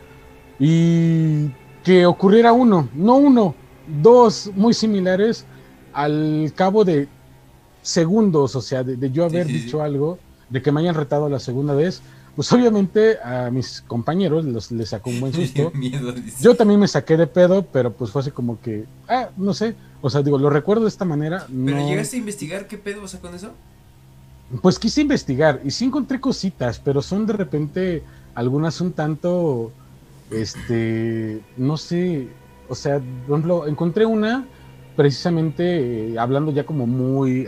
y 0.59 1.51
que 1.85 2.05
ocurriera 2.07 2.53
uno, 2.53 2.89
no 2.95 3.17
uno, 3.17 3.55
dos 4.03 4.51
muy 4.55 4.75
similares 4.75 5.47
al 5.93 6.53
cabo 6.55 6.85
de 6.85 7.09
segundos, 7.83 8.57
o 8.57 8.61
sea, 8.61 8.83
de, 8.83 9.11
yo 9.11 9.25
haber 9.25 9.47
dicho 9.47 9.83
algo 9.83 10.19
de 10.51 10.63
que 10.63 10.73
me 10.73 10.81
hayan 10.81 10.95
retado 10.95 11.29
la 11.29 11.39
segunda 11.39 11.75
vez, 11.75 12.03
pues 12.37 12.53
obviamente 12.53 13.19
a 13.21 13.51
mis 13.51 13.83
compañeros 13.87 14.45
los, 14.45 14.71
les 14.71 14.91
sacó 14.91 15.11
un 15.11 15.21
buen 15.21 15.33
susto. 15.35 15.73
Yo 16.41 16.55
también 16.55 16.81
me 16.81 16.89
saqué 16.89 17.17
de 17.17 17.27
pedo, 17.27 17.67
pero 17.67 17.93
pues 17.93 18.11
fue 18.11 18.23
así 18.23 18.31
como 18.31 18.61
que, 18.61 18.85
ah, 19.09 19.31
no 19.37 19.55
sé, 19.55 19.75
o 20.01 20.09
sea, 20.09 20.23
digo, 20.23 20.39
lo 20.39 20.51
recuerdo 20.51 20.85
de 20.85 20.89
esta 20.89 21.05
manera. 21.05 21.47
¿Pero 21.49 21.79
llegaste 21.79 22.17
a 22.17 22.21
investigar 22.21 22.67
qué 22.67 22.79
pedo 22.79 23.03
pasa 23.03 23.19
con 23.21 23.35
eso? 23.35 23.51
Pues 24.63 24.79
quise 24.79 25.03
investigar 25.03 25.61
y 25.65 25.71
sí 25.71 25.85
encontré 25.85 26.21
cositas, 26.21 26.79
pero 26.79 27.03
son 27.03 27.27
de 27.27 27.33
repente 27.35 28.03
algunas 28.35 28.81
un 28.81 28.93
tanto, 28.93 29.73
este, 30.31 31.41
no 31.57 31.77
sé, 31.77 32.29
o 32.69 32.75
sea, 32.75 33.01
por 33.27 33.37
ejemplo, 33.39 33.67
encontré 33.67 34.07
una 34.07 34.47
precisamente 34.95 36.13
eh, 36.13 36.19
hablando 36.19 36.51
ya 36.53 36.65
como 36.65 36.87
muy, 36.87 37.47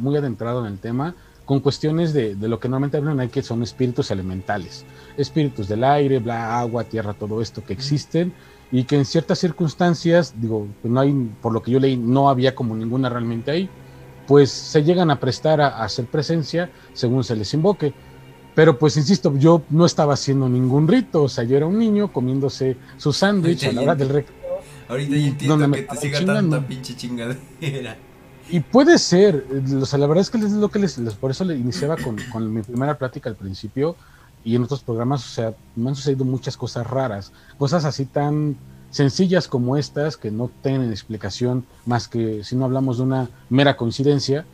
muy 0.00 0.16
adentrado 0.16 0.66
en 0.66 0.72
el 0.72 0.78
tema, 0.78 1.14
con 1.50 1.58
cuestiones 1.58 2.12
de, 2.12 2.36
lo 2.36 2.60
que 2.60 2.68
normalmente 2.68 2.98
hablan 2.98 3.18
hay 3.18 3.26
que 3.26 3.42
son 3.42 3.64
espíritus 3.64 4.12
elementales, 4.12 4.84
espíritus 5.16 5.66
del 5.66 5.82
aire, 5.82 6.20
bla, 6.20 6.60
agua, 6.60 6.84
tierra, 6.84 7.12
todo 7.12 7.42
esto 7.42 7.64
que 7.64 7.72
existen 7.72 8.32
y 8.70 8.84
que 8.84 8.94
en 8.94 9.04
ciertas 9.04 9.40
circunstancias, 9.40 10.34
digo, 10.40 10.68
pues 10.80 10.94
no 10.94 11.00
hay, 11.00 11.12
por 11.42 11.52
lo 11.52 11.60
que 11.60 11.72
yo 11.72 11.80
leí, 11.80 11.96
no 11.96 12.28
había 12.28 12.54
como 12.54 12.76
ninguna 12.76 13.08
realmente 13.08 13.50
ahí, 13.50 13.68
pues 14.28 14.48
se 14.52 14.84
llegan 14.84 15.10
a 15.10 15.18
prestar 15.18 15.60
a, 15.60 15.82
hacer 15.82 16.04
presencia 16.04 16.70
según 16.92 17.24
se 17.24 17.34
les 17.34 17.52
invoque. 17.52 17.94
Pero 18.54 18.78
pues 18.78 18.96
insisto, 18.96 19.36
yo 19.36 19.62
no 19.70 19.86
estaba 19.86 20.14
haciendo 20.14 20.48
ningún 20.48 20.86
rito, 20.86 21.24
o 21.24 21.28
sea, 21.28 21.42
yo 21.42 21.56
era 21.56 21.66
un 21.66 21.80
niño 21.80 22.12
comiéndose 22.12 22.76
su 22.96 23.12
sándwich 23.12 23.64
a 23.64 23.72
la 23.72 23.80
hora 23.80 23.96
del 23.96 24.10
recreo. 24.10 24.38
Ahorita 24.88 25.16
ya 25.16 25.26
entiendo 25.26 25.72
que 25.72 25.82
te 25.82 25.96
siga 25.96 26.24
tanta 26.24 26.64
pinche 26.64 26.94
chingadera. 26.94 27.96
Y 28.50 28.60
puede 28.60 28.98
ser, 28.98 29.46
o 29.80 29.86
sea, 29.86 29.98
la 29.98 30.06
verdad 30.06 30.22
es 30.22 30.30
que 30.30 30.38
es 30.38 30.52
lo 30.52 30.68
que 30.68 30.80
les, 30.80 30.98
por 31.20 31.30
eso 31.30 31.44
le 31.44 31.56
iniciaba 31.56 31.96
con, 31.96 32.16
con, 32.32 32.52
mi 32.52 32.62
primera 32.62 32.98
plática 32.98 33.30
al 33.30 33.36
principio 33.36 33.94
y 34.44 34.56
en 34.56 34.64
otros 34.64 34.82
programas, 34.82 35.24
o 35.24 35.28
sea, 35.28 35.54
me 35.76 35.88
han 35.88 35.94
sucedido 35.94 36.24
muchas 36.24 36.56
cosas 36.56 36.86
raras, 36.86 37.32
cosas 37.58 37.84
así 37.84 38.06
tan 38.06 38.56
sencillas 38.90 39.46
como 39.46 39.76
estas 39.76 40.16
que 40.16 40.32
no 40.32 40.50
tienen 40.62 40.90
explicación 40.90 41.64
más 41.86 42.08
que 42.08 42.42
si 42.42 42.56
no 42.56 42.64
hablamos 42.64 42.96
de 42.96 43.04
una 43.04 43.30
mera 43.48 43.76
coincidencia, 43.76 44.44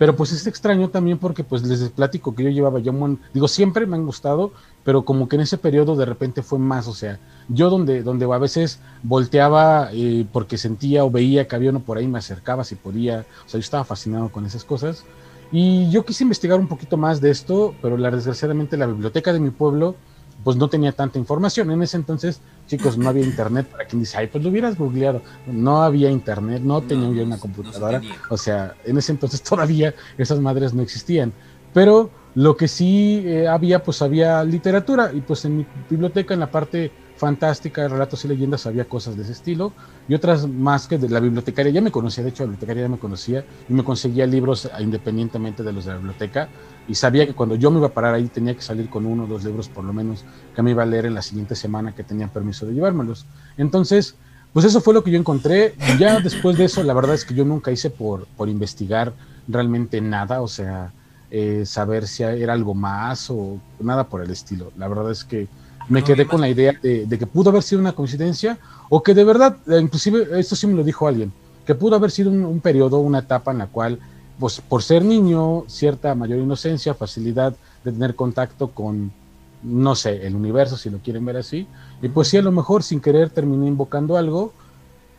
pero 0.00 0.16
pues 0.16 0.32
es 0.32 0.46
extraño 0.46 0.88
también 0.88 1.18
porque 1.18 1.44
pues 1.44 1.62
les 1.62 1.90
platico 1.90 2.34
que 2.34 2.44
yo 2.44 2.48
llevaba 2.48 2.78
ya 2.78 2.90
un 2.90 3.20
digo, 3.34 3.46
siempre 3.48 3.84
me 3.84 3.96
han 3.96 4.06
gustado, 4.06 4.50
pero 4.82 5.04
como 5.04 5.28
que 5.28 5.36
en 5.36 5.42
ese 5.42 5.58
periodo 5.58 5.94
de 5.94 6.06
repente 6.06 6.42
fue 6.42 6.58
más, 6.58 6.88
o 6.88 6.94
sea, 6.94 7.18
yo 7.48 7.68
donde, 7.68 8.02
donde 8.02 8.24
a 8.24 8.38
veces 8.38 8.80
volteaba 9.02 9.90
eh, 9.92 10.24
porque 10.32 10.56
sentía 10.56 11.04
o 11.04 11.10
veía 11.10 11.46
que 11.46 11.54
había 11.54 11.68
uno 11.68 11.80
por 11.80 11.98
ahí, 11.98 12.06
me 12.06 12.18
acercaba 12.18 12.64
si 12.64 12.76
podía, 12.76 13.26
o 13.44 13.48
sea, 13.50 13.58
yo 13.58 13.64
estaba 13.64 13.84
fascinado 13.84 14.30
con 14.30 14.46
esas 14.46 14.64
cosas. 14.64 15.04
Y 15.52 15.90
yo 15.90 16.02
quise 16.06 16.24
investigar 16.24 16.58
un 16.58 16.68
poquito 16.68 16.96
más 16.96 17.20
de 17.20 17.30
esto, 17.30 17.74
pero 17.82 17.98
la, 17.98 18.10
desgraciadamente 18.10 18.78
la 18.78 18.86
biblioteca 18.86 19.34
de 19.34 19.40
mi 19.40 19.50
pueblo 19.50 19.96
pues 20.44 20.56
no 20.56 20.68
tenía 20.68 20.92
tanta 20.92 21.18
información. 21.18 21.70
En 21.70 21.82
ese 21.82 21.96
entonces, 21.96 22.40
chicos, 22.66 22.96
no 22.96 23.08
había 23.08 23.24
internet 23.24 23.66
para 23.66 23.84
quien 23.84 24.00
dice, 24.00 24.18
ay, 24.18 24.28
pues 24.28 24.42
lo 24.42 24.50
hubieras 24.50 24.76
googleado. 24.76 25.22
No 25.46 25.82
había 25.82 26.10
internet, 26.10 26.62
no 26.62 26.80
tenía 26.82 27.10
yo 27.10 27.24
una 27.24 27.38
computadora. 27.38 28.00
o 28.28 28.36
sea, 28.36 28.74
en 28.84 28.98
ese 28.98 29.12
entonces 29.12 29.42
todavía 29.50 29.94
esas 30.18 30.40
madres 30.40 30.74
no 30.74 30.82
existían. 30.82 31.32
Pero 31.72 32.10
lo 32.34 32.56
que 32.56 32.68
sí 32.68 33.22
eh, 33.26 33.48
había, 33.48 33.82
pues 33.82 34.02
había 34.02 34.42
literatura. 34.44 35.10
Y 35.12 35.20
pues 35.20 35.44
en 35.44 35.58
mi 35.58 35.66
biblioteca, 35.88 36.34
en 36.34 36.40
la 36.40 36.50
parte 36.50 36.90
fantástica, 37.16 37.86
relatos 37.86 38.24
y 38.24 38.28
leyendas, 38.28 38.66
había 38.66 38.86
cosas 38.86 39.14
de 39.14 39.24
ese 39.24 39.32
estilo 39.32 39.74
y 40.08 40.14
otras 40.14 40.48
más 40.48 40.88
que 40.88 40.96
de 40.96 41.08
la 41.10 41.20
bibliotecaria. 41.20 41.70
Ya 41.70 41.82
me 41.82 41.92
conocía, 41.92 42.24
de 42.24 42.30
hecho, 42.30 42.44
la 42.44 42.46
bibliotecaria 42.46 42.84
ya 42.84 42.88
me 42.88 42.98
conocía 42.98 43.44
y 43.68 43.74
me 43.74 43.84
conseguía 43.84 44.26
libros 44.26 44.68
independientemente 44.80 45.62
de 45.62 45.72
los 45.72 45.84
de 45.84 45.90
la 45.92 45.98
biblioteca 45.98 46.48
y 46.90 46.96
sabía 46.96 47.24
que 47.24 47.34
cuando 47.34 47.54
yo 47.54 47.70
me 47.70 47.78
iba 47.78 47.86
a 47.86 47.92
parar 47.92 48.14
ahí 48.14 48.26
tenía 48.26 48.54
que 48.54 48.62
salir 48.62 48.90
con 48.90 49.06
uno 49.06 49.24
o 49.24 49.26
dos 49.28 49.44
libros 49.44 49.68
por 49.68 49.84
lo 49.84 49.92
menos 49.92 50.24
que 50.56 50.62
me 50.62 50.72
iba 50.72 50.82
a 50.82 50.86
leer 50.86 51.06
en 51.06 51.14
la 51.14 51.22
siguiente 51.22 51.54
semana 51.54 51.94
que 51.94 52.02
tenía 52.02 52.26
permiso 52.26 52.66
de 52.66 52.74
llevármelos. 52.74 53.26
Entonces, 53.56 54.16
pues 54.52 54.66
eso 54.66 54.80
fue 54.80 54.92
lo 54.92 55.04
que 55.04 55.12
yo 55.12 55.18
encontré. 55.18 55.76
Ya 56.00 56.18
después 56.18 56.58
de 56.58 56.64
eso, 56.64 56.82
la 56.82 56.92
verdad 56.92 57.14
es 57.14 57.24
que 57.24 57.32
yo 57.32 57.44
nunca 57.44 57.70
hice 57.70 57.90
por, 57.90 58.26
por 58.36 58.48
investigar 58.48 59.12
realmente 59.46 60.00
nada, 60.00 60.42
o 60.42 60.48
sea, 60.48 60.92
eh, 61.30 61.62
saber 61.64 62.08
si 62.08 62.24
era 62.24 62.54
algo 62.54 62.74
más 62.74 63.30
o 63.30 63.60
nada 63.78 64.08
por 64.08 64.20
el 64.20 64.30
estilo. 64.30 64.72
La 64.76 64.88
verdad 64.88 65.12
es 65.12 65.22
que 65.22 65.46
me 65.88 66.02
quedé 66.02 66.26
con 66.26 66.40
la 66.40 66.48
idea 66.48 66.72
de, 66.82 67.06
que 67.08 67.26
pudo 67.26 67.50
haber 67.50 67.62
sido 67.62 67.80
una 67.80 67.92
coincidencia 67.92 68.58
o 68.88 69.00
que 69.00 69.14
de 69.14 69.22
verdad, 69.22 69.58
eh, 69.68 69.78
inclusive 69.80 70.26
esto 70.40 70.56
sí 70.56 70.66
me 70.66 70.74
lo 70.74 70.82
dijo 70.82 71.06
alguien, 71.06 71.32
que 71.64 71.76
pudo 71.76 71.94
haber 71.94 72.10
sido 72.10 72.32
un, 72.32 72.60
periodo, 72.60 72.98
una 72.98 73.20
etapa 73.20 73.52
en 73.52 73.58
la 73.58 73.68
cual, 73.68 74.00
pues 74.40 74.60
por 74.62 74.82
ser 74.84 75.04
niño, 75.04 75.64
cierta 75.68 76.14
mayor 76.16 76.40
inocencia, 76.40 76.94
facilidad 76.96 77.60
de 77.84 77.92
tener 77.92 78.16
contacto 78.16 78.74
con, 78.74 79.16
no 79.62 79.96
sé, 79.96 80.26
el 80.26 80.36
universo, 80.36 80.78
si 80.78 80.90
lo 80.90 81.02
quieren 81.02 81.24
ver 81.26 81.38
así, 81.38 81.72
y 82.02 82.08
pues 82.10 82.28
sí, 82.28 82.38
a 82.38 82.42
lo 82.42 82.52
mejor 82.52 82.82
sin 82.84 83.00
querer 83.02 83.30
terminé 83.32 83.68
invocando 83.68 84.16
algo, 84.18 84.56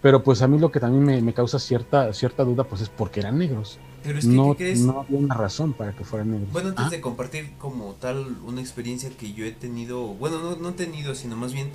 pero 0.02 0.24
pues 0.24 0.42
a 0.42 0.48
mí 0.50 0.60
lo 0.60 0.72
que 0.72 0.80
también 0.82 1.04
me, 1.06 1.22
me 1.22 1.34
causa 1.34 1.60
cierta, 1.60 2.14
cierta 2.14 2.44
duda, 2.46 2.66
pues 2.66 2.82
es 2.82 2.90
porque 2.90 3.22
eran 3.22 3.38
negros. 3.40 3.84
Pero 4.04 4.20
es 4.20 4.28
que, 4.28 4.30
no, 4.30 4.44
¿qué 4.44 4.56
crees? 4.58 4.94
no 4.94 5.02
había 5.02 5.20
una 5.20 5.36
razón 5.36 5.74
para 5.76 5.96
que 5.96 6.06
fueran 6.06 6.32
negros. 6.32 6.50
Bueno, 6.52 6.70
antes 6.70 6.86
Ah, 6.86 6.90
de 6.90 7.00
compartir 7.02 7.58
como 7.58 7.96
tal 7.96 8.40
una 8.44 8.62
experiencia 8.62 9.10
que 9.18 9.34
yo 9.34 9.46
he 9.46 9.52
tenido, 9.52 10.08
bueno, 10.16 10.40
no, 10.40 10.56
no 10.58 10.70
he 10.70 10.74
tenido, 10.74 11.16
sino 11.16 11.38
más 11.38 11.54
bien 11.54 11.72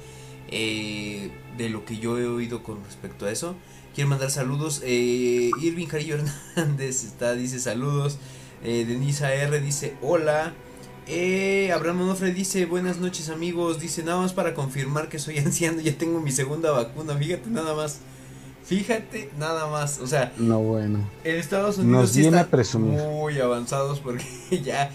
eh, 0.49 1.31
de 1.57 1.71
lo 1.71 1.85
que 1.85 1.99
yo 1.99 2.19
he 2.19 2.27
oído 2.27 2.63
con 2.63 2.85
respecto 2.85 3.27
a 3.27 3.31
eso. 3.31 3.57
Quiero 3.97 4.11
mandar 4.11 4.31
saludos. 4.31 4.83
Eh, 4.85 5.51
Irving 5.63 5.87
Jarillo 5.87 6.17
Hernández 6.55 7.03
está, 7.03 7.33
dice 7.33 7.59
saludos. 7.59 8.19
Eh, 8.63 8.85
Denisa 8.87 9.33
R 9.33 9.59
dice 9.61 9.97
hola. 10.03 10.53
Eh, 11.09 11.73
Abraham 11.73 12.03
Onofre 12.03 12.35
dice 12.35 12.67
buenas 12.67 12.99
noches 12.99 13.31
amigos. 13.31 13.81
Dice 13.81 14.03
nada 14.03 14.19
más 14.21 14.35
para 14.35 14.53
confirmar 14.53 15.09
que 15.09 15.19
soy 15.19 15.39
anciano. 15.45 15.81
Ya 15.81 15.97
tengo 15.97 16.21
mi 16.21 16.31
segunda 16.31 16.73
vacuna. 16.73 17.17
Fíjate 17.17 17.49
nada 17.49 17.75
más. 17.75 18.01
Fíjate 18.65 19.31
nada 19.39 19.67
más. 19.69 19.99
O 20.01 20.07
sea, 20.07 20.31
no, 20.37 20.59
bueno. 20.61 21.09
en 21.25 21.37
Estados 21.37 21.79
Unidos 21.79 22.03
Nos 22.03 22.11
sí 22.11 22.21
viene 22.21 22.37
están 22.37 22.49
a 22.49 22.51
presumir. 22.51 23.01
muy 23.01 23.41
avanzados 23.41 24.01
porque 24.01 24.27
ya, 24.63 24.91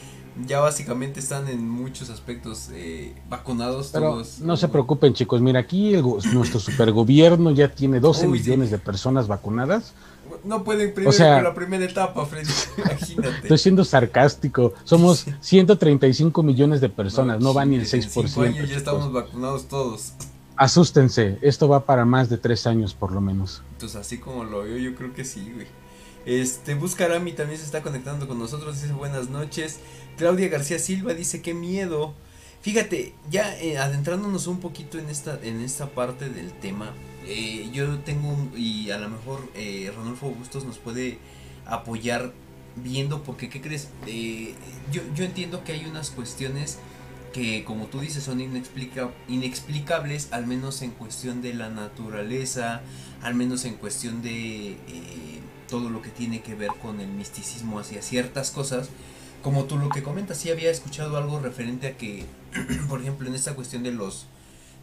ya 0.47 0.59
básicamente 0.59 1.19
están 1.19 1.47
en 1.47 1.67
muchos 1.69 2.09
aspectos 2.09 2.69
eh, 2.73 3.13
vacunados 3.29 3.89
Pero 3.91 4.11
todos. 4.11 4.39
no 4.39 4.55
se 4.57 4.67
preocupen, 4.67 5.13
chicos. 5.13 5.41
Mira, 5.41 5.59
aquí 5.59 5.93
el 5.93 6.03
nuestro 6.33 6.59
supergobierno 6.59 7.51
ya 7.51 7.69
tiene 7.73 7.99
12 7.99 8.27
Uy, 8.27 8.39
sí. 8.39 8.45
millones 8.49 8.71
de 8.71 8.77
personas 8.77 9.27
vacunadas. 9.27 9.93
No 10.45 10.63
pueden 10.63 10.93
primero 10.93 11.11
sea- 11.11 11.35
con 11.35 11.43
la 11.43 11.53
primera 11.53 11.83
etapa, 11.85 12.25
Freddy. 12.25 12.49
Imagínate. 12.77 13.37
Estoy 13.43 13.57
siendo 13.57 13.83
sarcástico. 13.83 14.73
Somos 14.85 15.25
135 15.41 16.41
millones 16.43 16.79
de 16.81 16.89
personas, 16.89 17.41
no, 17.41 17.53
va 17.53 17.65
ni 17.65 17.75
el 17.75 17.81
en 17.81 17.87
cinco 17.87 18.23
6%. 18.23 18.43
años 18.45 18.55
ya 18.55 18.61
chicos. 18.63 18.77
estamos 18.77 19.11
vacunados 19.11 19.67
todos. 19.67 20.13
Asústense, 20.55 21.37
esto 21.41 21.67
va 21.67 21.85
para 21.85 22.05
más 22.05 22.29
de 22.29 22.37
tres 22.37 22.67
años 22.67 22.93
por 22.93 23.11
lo 23.11 23.19
menos. 23.19 23.61
Entonces, 23.73 23.99
así 23.99 24.19
como 24.19 24.43
lo 24.43 24.63
veo, 24.63 24.77
yo 24.77 24.95
creo 24.95 25.13
que 25.13 25.25
sí, 25.25 25.51
güey. 25.53 25.65
Este, 26.25 26.75
Buscarami 26.75 27.31
también 27.33 27.59
se 27.59 27.65
está 27.65 27.81
conectando 27.81 28.27
con 28.27 28.37
nosotros, 28.37 28.81
dice 28.81 28.93
buenas 28.93 29.29
noches. 29.29 29.79
Claudia 30.17 30.49
García 30.49 30.77
Silva 30.79 31.13
dice 31.13 31.41
qué 31.41 31.53
miedo. 31.53 32.13
Fíjate, 32.61 33.13
ya 33.31 33.57
eh, 33.59 33.77
adentrándonos 33.79 34.45
un 34.45 34.59
poquito 34.59 34.99
en 34.99 35.09
esta, 35.09 35.39
en 35.41 35.61
esta 35.61 35.87
parte 35.89 36.29
del 36.29 36.51
tema, 36.51 36.93
eh, 37.25 37.69
yo 37.73 37.97
tengo, 37.99 38.29
un- 38.29 38.51
y 38.55 38.91
a 38.91 38.99
lo 38.99 39.09
mejor 39.09 39.49
eh, 39.55 39.91
Ranulfo 39.95 40.29
Bustos 40.29 40.63
nos 40.63 40.77
puede 40.77 41.17
apoyar 41.65 42.33
viendo, 42.75 43.23
porque, 43.23 43.49
¿qué 43.49 43.61
crees? 43.61 43.89
Eh, 44.05 44.53
yo, 44.91 45.01
yo 45.15 45.23
entiendo 45.25 45.63
que 45.63 45.71
hay 45.73 45.85
unas 45.85 46.11
cuestiones 46.11 46.77
que, 47.33 47.63
como 47.63 47.87
tú 47.87 47.99
dices, 47.99 48.23
son 48.23 48.41
inexplica- 48.41 49.11
inexplicables, 49.27 50.27
al 50.31 50.45
menos 50.45 50.83
en 50.83 50.91
cuestión 50.91 51.41
de 51.41 51.55
la 51.55 51.69
naturaleza, 51.69 52.81
al 53.23 53.33
menos 53.33 53.65
en 53.65 53.73
cuestión 53.75 54.21
de 54.21 54.77
todo 55.71 55.89
lo 55.89 56.03
que 56.03 56.09
tiene 56.09 56.41
que 56.41 56.53
ver 56.53 56.69
con 56.79 56.99
el 56.99 57.07
misticismo 57.07 57.79
hacia 57.79 58.03
ciertas 58.03 58.51
cosas. 58.51 58.89
Como 59.41 59.63
tú 59.63 59.79
lo 59.79 59.89
que 59.89 60.03
comentas, 60.03 60.37
sí 60.37 60.51
había 60.51 60.69
escuchado 60.69 61.17
algo 61.17 61.39
referente 61.39 61.87
a 61.87 61.97
que, 61.97 62.25
por 62.87 63.01
ejemplo, 63.01 63.27
en 63.27 63.33
esta 63.33 63.55
cuestión 63.55 63.81
de 63.81 63.91
los 63.91 64.27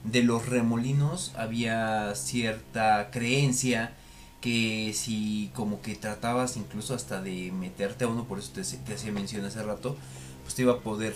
de 0.05 0.23
los 0.23 0.47
remolinos 0.47 1.33
había 1.37 2.15
cierta 2.15 3.11
creencia 3.11 3.93
que 4.41 4.93
si 4.95 5.51
como 5.55 5.83
que 5.83 5.97
tratabas 5.97 6.57
incluso 6.57 6.95
hasta 6.95 7.21
de 7.21 7.53
meterte 7.53 8.05
a 8.05 8.09
uno, 8.09 8.25
por 8.25 8.39
eso 8.39 8.53
te, 8.55 8.63
te 8.63 8.95
hacía 8.95 9.13
mención 9.13 9.45
hace 9.45 9.63
rato, 9.63 9.97
pues 10.45 10.55
te 10.55 10.63
iba 10.63 10.75
a 10.75 10.81
poder 10.81 11.15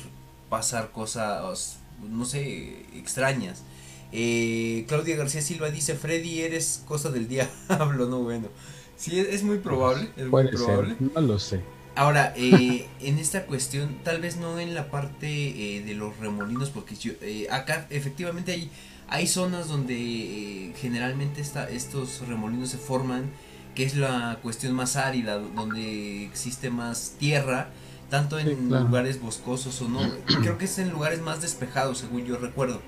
pasar 0.51 0.91
cosas, 0.91 1.79
no 2.11 2.25
sé, 2.25 2.85
extrañas. 2.95 3.63
Eh, 4.13 4.85
Claudia 4.89 5.17
García 5.17 5.41
Silva 5.41 5.71
dice, 5.71 5.95
Freddy, 5.95 6.43
eres 6.43 6.83
cosa 6.87 7.11
del 7.11 7.29
diablo, 7.69 8.07
no 8.07 8.19
bueno. 8.21 8.49
Sí, 9.03 9.19
es, 9.19 9.43
muy 9.43 9.59
probable, 9.59 10.13
es 10.17 10.29
muy 10.29 10.47
probable. 10.49 10.97
ser, 10.97 11.03
no 11.15 11.21
lo 11.21 11.39
sé. 11.39 11.69
Ahora, 11.95 12.33
eh, 12.37 12.89
en 13.01 13.19
esta 13.19 13.47
cuestión, 13.47 14.01
tal 14.05 14.21
vez 14.21 14.37
no 14.37 14.59
en 14.61 14.75
la 14.75 14.91
parte 14.91 15.29
eh, 15.77 15.83
de 15.83 15.95
los 15.95 16.17
remolinos, 16.19 16.71
porque 16.71 16.95
yo, 16.97 17.13
eh, 17.21 17.49
acá 17.51 17.87
efectivamente 17.91 18.53
hay, 18.53 18.71
hay 19.09 19.27
zonas 19.27 19.69
donde 19.69 19.95
eh, 19.97 20.75
generalmente 20.77 21.41
esta, 21.41 21.69
estos 21.69 22.27
remolinos 22.29 22.71
se 22.71 22.79
forman, 22.79 23.31
que 23.75 23.85
es 23.85 23.97
la 23.97 24.39
cuestión 24.43 24.75
más 24.75 24.97
árida, 24.97 25.39
donde 25.39 26.25
existe 26.25 26.71
más 26.71 27.17
tierra, 27.19 27.71
tanto 28.09 28.39
en 28.39 28.49
Sí, 28.51 28.57
claro. 28.69 28.85
lugares 28.87 29.21
boscosos 29.21 29.81
o 29.83 29.89
no. 29.89 30.01
Creo 30.43 30.59
que 30.59 30.67
es 30.67 30.79
en 30.79 30.91
lugares 30.91 31.21
más 31.23 31.41
despejados, 31.43 31.99
según 31.99 32.25
yo 32.25 32.37
recuerdo. 32.39 32.83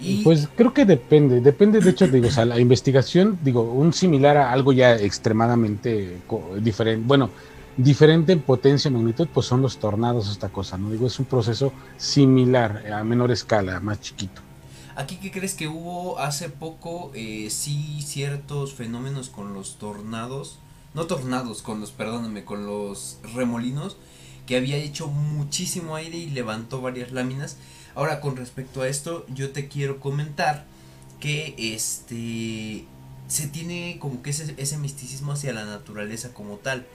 Y 0.00 0.22
Pues 0.22 0.48
creo 0.54 0.74
que 0.74 0.84
depende, 0.84 1.40
depende 1.40 1.80
de 1.80 1.90
hecho, 1.90 2.06
digo, 2.06 2.28
o 2.28 2.30
sea, 2.30 2.44
la 2.44 2.60
investigación, 2.60 3.38
digo, 3.42 3.62
un 3.62 3.92
similar 3.92 4.36
a 4.36 4.52
algo 4.52 4.72
ya 4.72 4.94
extremadamente 4.94 6.18
diferente, 6.60 7.04
bueno, 7.06 7.30
diferente 7.76 8.32
en 8.32 8.40
potencia 8.40 8.88
y 8.88 8.92
magnitud, 8.92 9.28
pues 9.32 9.46
son 9.46 9.62
los 9.62 9.78
tornados, 9.78 10.30
esta 10.30 10.48
cosa, 10.48 10.78
¿no? 10.78 10.90
Digo, 10.90 11.06
es 11.06 11.18
un 11.18 11.26
proceso 11.26 11.72
similar, 11.96 12.90
a 12.92 13.04
menor 13.04 13.30
escala, 13.30 13.80
más 13.80 14.00
chiquito. 14.00 14.42
Aquí, 14.96 15.16
¿qué 15.16 15.30
crees 15.30 15.54
que 15.54 15.68
hubo 15.68 16.18
hace 16.18 16.48
poco? 16.48 17.12
Eh, 17.14 17.48
sí, 17.50 18.00
ciertos 18.00 18.72
fenómenos 18.72 19.28
con 19.28 19.52
los 19.52 19.76
tornados. 19.76 20.58
No 20.94 21.06
tornados, 21.06 21.60
con 21.60 21.80
los, 21.80 21.90
perdóname, 21.90 22.46
con 22.46 22.64
los 22.64 23.18
remolinos. 23.34 23.98
Que 24.46 24.56
había 24.56 24.76
hecho 24.76 25.08
muchísimo 25.08 25.96
aire 25.96 26.16
y 26.16 26.30
levantó 26.30 26.80
varias 26.80 27.12
láminas. 27.12 27.58
Ahora, 27.96 28.20
con 28.20 28.36
respecto 28.36 28.82
a 28.82 28.88
esto, 28.88 29.26
yo 29.34 29.50
te 29.50 29.66
quiero 29.68 29.98
comentar 29.98 30.64
que 31.18 31.54
este 31.58 32.84
se 33.26 33.48
tiene 33.48 33.96
como 33.98 34.22
que 34.22 34.30
ese, 34.30 34.54
ese 34.58 34.78
misticismo 34.78 35.32
hacia 35.32 35.52
la 35.52 35.64
naturaleza 35.64 36.32
como 36.32 36.56
tal. 36.58 36.86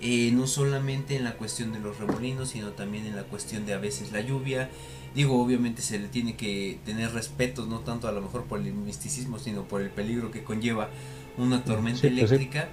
Eh, 0.00 0.30
no 0.32 0.46
solamente 0.46 1.16
en 1.16 1.24
la 1.24 1.34
cuestión 1.34 1.72
de 1.72 1.78
los 1.80 1.98
remolinos, 1.98 2.50
sino 2.50 2.70
también 2.70 3.06
en 3.06 3.16
la 3.16 3.22
cuestión 3.24 3.66
de 3.66 3.74
a 3.74 3.78
veces 3.78 4.12
la 4.12 4.20
lluvia. 4.20 4.70
Digo, 5.14 5.40
obviamente 5.42 5.82
se 5.82 5.98
le 5.98 6.08
tiene 6.08 6.34
que 6.36 6.78
tener 6.84 7.12
respeto, 7.12 7.66
no 7.66 7.80
tanto 7.80 8.08
a 8.08 8.12
lo 8.12 8.20
mejor 8.20 8.44
por 8.44 8.60
el 8.60 8.72
misticismo, 8.74 9.38
sino 9.38 9.62
por 9.64 9.82
el 9.82 9.90
peligro 9.90 10.30
que 10.30 10.42
conlleva 10.42 10.88
una 11.36 11.64
tormenta 11.64 12.00
Sí, 12.00 12.08
pues 12.08 12.30
sí. 12.30 12.36
eléctrica. 12.36 12.68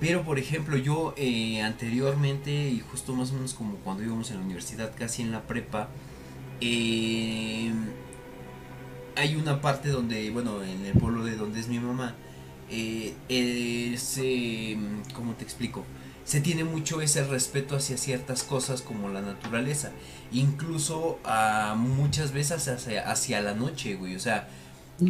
Pero, 0.00 0.22
por 0.24 0.38
ejemplo, 0.38 0.76
yo 0.76 1.12
eh, 1.16 1.60
anteriormente, 1.62 2.50
y 2.70 2.80
justo 2.90 3.14
más 3.14 3.30
o 3.30 3.34
menos 3.34 3.54
como 3.54 3.76
cuando 3.76 4.02
íbamos 4.04 4.30
en 4.30 4.38
la 4.38 4.44
universidad, 4.44 4.92
casi 4.96 5.22
en 5.22 5.32
la 5.32 5.42
prepa, 5.42 5.88
eh, 6.60 7.72
hay 9.16 9.36
una 9.36 9.60
parte 9.60 9.88
donde, 9.88 10.30
bueno, 10.30 10.62
en 10.62 10.84
el 10.86 10.92
pueblo 10.92 11.24
de 11.24 11.36
donde 11.36 11.60
es 11.60 11.68
mi 11.68 11.78
mamá, 11.78 12.14
eh, 12.70 13.14
ese, 13.28 14.76
¿cómo 15.14 15.34
te 15.34 15.44
explico? 15.44 15.84
Se 16.24 16.40
tiene 16.40 16.64
mucho 16.64 17.00
ese 17.00 17.24
respeto 17.24 17.76
hacia 17.76 17.96
ciertas 17.96 18.44
cosas 18.44 18.82
como 18.82 19.08
la 19.08 19.20
naturaleza, 19.20 19.90
incluso 20.32 21.18
a 21.24 21.74
muchas 21.76 22.32
veces 22.32 22.68
hacia, 22.68 23.10
hacia 23.10 23.40
la 23.40 23.54
noche, 23.54 23.96
güey, 23.96 24.14
o 24.14 24.20
sea, 24.20 24.48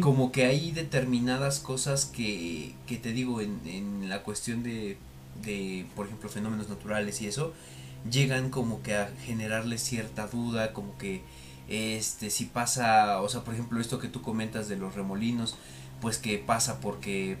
como 0.01 0.31
que 0.31 0.45
hay 0.45 0.71
determinadas 0.71 1.59
cosas 1.59 2.05
que, 2.05 2.73
que 2.87 2.97
te 2.97 3.11
digo 3.11 3.41
en, 3.41 3.59
en 3.65 4.09
la 4.09 4.23
cuestión 4.23 4.63
de, 4.63 4.97
de, 5.43 5.85
por 5.95 6.07
ejemplo, 6.07 6.29
fenómenos 6.29 6.69
naturales 6.69 7.21
y 7.21 7.27
eso, 7.27 7.53
llegan 8.09 8.49
como 8.49 8.81
que 8.81 8.95
a 8.95 9.11
generarle 9.25 9.77
cierta 9.77 10.27
duda, 10.27 10.73
como 10.73 10.97
que 10.97 11.21
este 11.71 12.29
si 12.29 12.45
pasa, 12.45 13.21
o 13.21 13.29
sea, 13.29 13.41
por 13.41 13.53
ejemplo, 13.53 13.79
esto 13.79 13.99
que 13.99 14.09
tú 14.09 14.21
comentas 14.21 14.67
de 14.67 14.75
los 14.75 14.95
remolinos, 14.95 15.55
pues 16.01 16.17
que 16.17 16.37
pasa 16.37 16.79
porque 16.81 17.37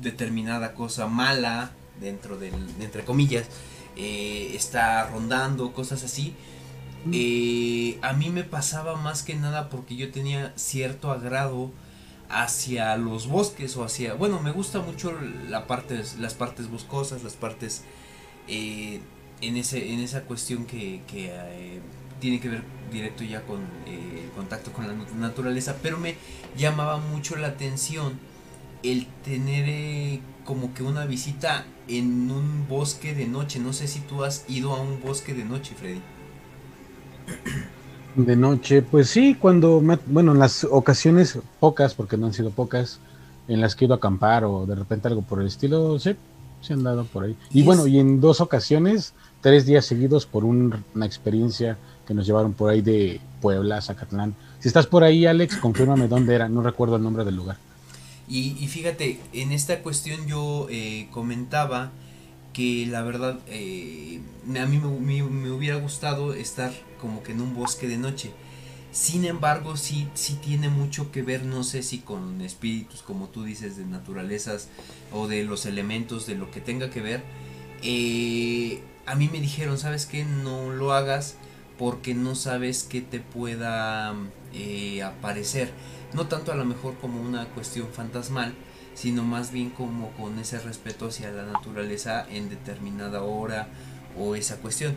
determinada 0.00 0.74
cosa 0.74 1.06
mala 1.06 1.70
dentro 2.00 2.38
del, 2.38 2.54
entre 2.80 3.04
comillas, 3.04 3.46
eh, 3.96 4.52
está 4.54 5.06
rondando, 5.08 5.72
cosas 5.72 6.02
así. 6.02 6.34
Eh, 7.12 7.98
a 8.00 8.14
mí 8.14 8.30
me 8.30 8.44
pasaba 8.44 8.96
más 8.96 9.22
que 9.22 9.34
nada 9.34 9.68
porque 9.68 9.96
yo 9.96 10.10
tenía 10.10 10.54
cierto 10.56 11.10
agrado 11.10 11.70
hacia 12.30 12.96
los 12.96 13.28
bosques 13.28 13.76
o 13.76 13.84
hacia 13.84 14.14
bueno 14.14 14.40
me 14.40 14.50
gusta 14.50 14.80
mucho 14.80 15.12
la 15.50 15.66
parte 15.66 16.02
las 16.18 16.32
partes 16.32 16.70
boscosas 16.70 17.22
las 17.22 17.34
partes 17.34 17.84
eh, 18.48 19.02
en 19.42 19.58
ese 19.58 19.92
en 19.92 20.00
esa 20.00 20.22
cuestión 20.22 20.64
que, 20.64 21.02
que 21.06 21.30
tiene 22.24 22.40
que 22.40 22.48
ver 22.48 22.62
directo 22.90 23.22
ya 23.22 23.42
con 23.42 23.60
eh, 23.86 24.22
el 24.24 24.30
contacto 24.30 24.72
con 24.72 24.86
la 24.88 24.94
naturaleza 25.18 25.76
pero 25.82 25.98
me 25.98 26.16
llamaba 26.56 26.96
mucho 26.96 27.36
la 27.36 27.48
atención 27.48 28.18
el 28.82 29.06
tener 29.24 29.66
eh, 29.68 30.20
como 30.46 30.72
que 30.74 30.82
una 30.82 31.04
visita 31.04 31.66
en 31.86 32.30
un 32.30 32.66
bosque 32.66 33.14
de 33.14 33.26
noche 33.26 33.58
no 33.60 33.74
sé 33.74 33.88
si 33.88 34.00
tú 34.00 34.24
has 34.24 34.44
ido 34.48 34.72
a 34.72 34.80
un 34.80 35.00
bosque 35.02 35.34
de 35.34 35.44
noche 35.44 35.74
Freddy 35.74 36.00
De 38.14 38.36
noche, 38.36 38.82
pues 38.82 39.10
sí, 39.10 39.34
cuando, 39.34 39.80
me, 39.80 39.98
bueno, 40.06 40.32
en 40.32 40.38
las 40.38 40.62
ocasiones 40.64 41.38
pocas, 41.58 41.94
porque 41.96 42.16
no 42.16 42.26
han 42.26 42.32
sido 42.32 42.52
pocas, 42.52 43.02
en 43.48 43.60
las 43.60 43.74
que 43.74 43.84
he 43.84 43.86
ido 43.86 43.94
a 43.94 43.96
acampar 43.98 44.44
o 44.44 44.66
de 44.66 44.76
repente 44.76 45.08
algo 45.08 45.22
por 45.22 45.40
el 45.40 45.48
estilo, 45.48 45.98
sí, 45.98 46.16
se 46.60 46.74
han 46.74 46.84
dado 46.84 47.08
por 47.08 47.24
ahí. 47.24 47.36
Y, 47.52 47.62
Y 47.62 47.62
bueno, 47.62 47.86
y 47.88 47.98
en 47.98 48.20
dos 48.20 48.40
ocasiones, 48.40 49.14
tres 49.40 49.66
días 49.66 49.84
seguidos 49.86 50.26
por 50.26 50.44
un- 50.44 50.84
una 50.94 51.06
experiencia 51.06 51.80
que 52.06 52.14
nos 52.14 52.26
llevaron 52.26 52.52
por 52.52 52.70
ahí 52.70 52.82
de 52.82 53.20
Puebla, 53.40 53.80
Zacatlán. 53.80 54.34
Si 54.60 54.68
estás 54.68 54.86
por 54.86 55.04
ahí, 55.04 55.26
Alex, 55.26 55.56
confírmame 55.56 56.08
dónde 56.08 56.34
era, 56.34 56.48
no 56.48 56.62
recuerdo 56.62 56.96
el 56.96 57.02
nombre 57.02 57.24
del 57.24 57.36
lugar. 57.36 57.56
Y, 58.28 58.56
y 58.58 58.68
fíjate, 58.68 59.20
en 59.32 59.52
esta 59.52 59.82
cuestión 59.82 60.26
yo 60.26 60.66
eh, 60.70 61.08
comentaba 61.10 61.90
que 62.54 62.86
la 62.86 63.02
verdad 63.02 63.38
eh, 63.48 64.20
a 64.58 64.66
mí 64.66 64.78
me 64.78 65.50
hubiera 65.50 65.76
gustado 65.76 66.32
estar 66.32 66.72
como 67.00 67.22
que 67.22 67.32
en 67.32 67.42
un 67.42 67.54
bosque 67.54 67.88
de 67.88 67.98
noche. 67.98 68.30
Sin 68.92 69.24
embargo, 69.24 69.76
sí, 69.76 70.06
sí 70.14 70.38
tiene 70.40 70.68
mucho 70.68 71.10
que 71.10 71.22
ver, 71.22 71.44
no 71.44 71.64
sé 71.64 71.82
si 71.82 71.98
con 71.98 72.40
espíritus, 72.40 73.02
como 73.02 73.26
tú 73.26 73.42
dices, 73.42 73.76
de 73.76 73.84
naturalezas 73.84 74.68
o 75.12 75.26
de 75.26 75.42
los 75.42 75.66
elementos, 75.66 76.26
de 76.26 76.36
lo 76.36 76.52
que 76.52 76.60
tenga 76.60 76.90
que 76.90 77.00
ver. 77.00 77.24
Eh, 77.82 78.80
a 79.04 79.16
mí 79.16 79.28
me 79.30 79.40
dijeron, 79.40 79.78
¿sabes 79.78 80.06
qué? 80.06 80.24
No 80.24 80.70
lo 80.70 80.92
hagas 80.92 81.36
porque 81.78 82.14
no 82.14 82.34
sabes 82.34 82.84
qué 82.84 83.00
te 83.00 83.20
pueda 83.20 84.14
eh, 84.52 85.02
aparecer. 85.02 85.70
No 86.12 86.26
tanto 86.26 86.52
a 86.52 86.54
lo 86.54 86.64
mejor 86.64 86.94
como 87.00 87.20
una 87.20 87.46
cuestión 87.46 87.88
fantasmal, 87.92 88.54
sino 88.94 89.24
más 89.24 89.50
bien 89.50 89.70
como 89.70 90.10
con 90.12 90.38
ese 90.38 90.60
respeto 90.60 91.06
hacia 91.08 91.30
la 91.32 91.44
naturaleza 91.44 92.26
en 92.30 92.48
determinada 92.48 93.22
hora 93.22 93.68
o 94.16 94.36
esa 94.36 94.56
cuestión. 94.58 94.94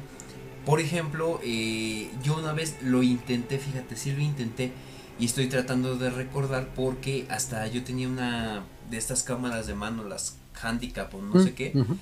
Por 0.66 0.80
ejemplo, 0.80 1.40
eh, 1.44 2.12
yo 2.24 2.38
una 2.38 2.54
vez 2.54 2.76
lo 2.82 3.02
intenté, 3.02 3.58
fíjate, 3.58 3.96
sí 3.96 4.12
lo 4.12 4.20
intenté 4.22 4.72
y 5.20 5.26
estoy 5.26 5.48
tratando 5.48 5.96
de 5.96 6.10
recordar 6.10 6.68
porque 6.76 7.26
hasta 7.30 7.66
yo 7.68 7.84
tenía 7.84 8.08
una 8.08 8.64
de 8.92 8.98
estas 8.98 9.24
cámaras 9.24 9.66
de 9.66 9.74
mano, 9.74 10.04
las 10.04 10.38
handicap 10.62 11.14
o 11.16 11.22
no 11.22 11.42
sé 11.42 11.54
qué, 11.54 11.72
Ujú. 11.74 11.98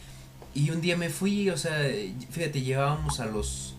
y 0.53 0.69
un 0.71 0.81
día 0.81 0.97
me 0.97 1.09
fui, 1.09 1.49
o 1.49 1.57
sea, 1.57 1.77
fíjate, 2.29 2.61
llevábamos 2.61 3.19
a 3.19 3.25
los... 3.27 3.75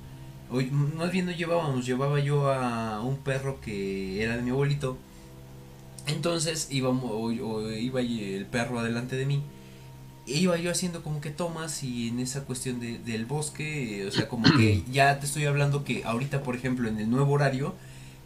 Más 0.51 1.11
bien 1.13 1.27
no 1.27 1.33
llevábamos, 1.33 1.85
llevaba 1.87 2.21
yo 2.21 2.51
a 2.53 3.01
un 3.03 3.17
perro 3.19 3.61
que 3.61 4.23
era 4.23 4.37
de 4.37 4.43
mi 4.43 4.51
abuelito. 4.51 4.97
Entonces 6.07 6.69
íbamos, 6.71 7.11
o, 7.11 7.25
o 7.27 7.71
iba 7.73 8.01
el 8.01 8.47
perro 8.47 8.79
adelante 8.79 9.17
de 9.17 9.27
mí. 9.27 9.43
E 10.29 10.39
iba 10.39 10.57
yo 10.57 10.71
haciendo 10.71 11.03
como 11.03 11.21
que 11.21 11.31
tomas 11.31 11.83
y 11.83 12.09
en 12.09 12.19
esa 12.21 12.45
cuestión 12.45 12.81
de- 12.81 12.99
del 12.99 13.27
bosque, 13.27 14.05
o 14.07 14.11
sea, 14.13 14.29
como 14.29 14.45
que 14.57 14.83
ya 14.93 15.19
te 15.21 15.27
estoy 15.27 15.45
hablando 15.47 15.85
que 15.85 16.05
ahorita, 16.05 16.43
por 16.43 16.57
ejemplo, 16.57 16.89
en 16.89 16.99
el 16.99 17.11
nuevo 17.11 17.33
horario, 17.33 17.75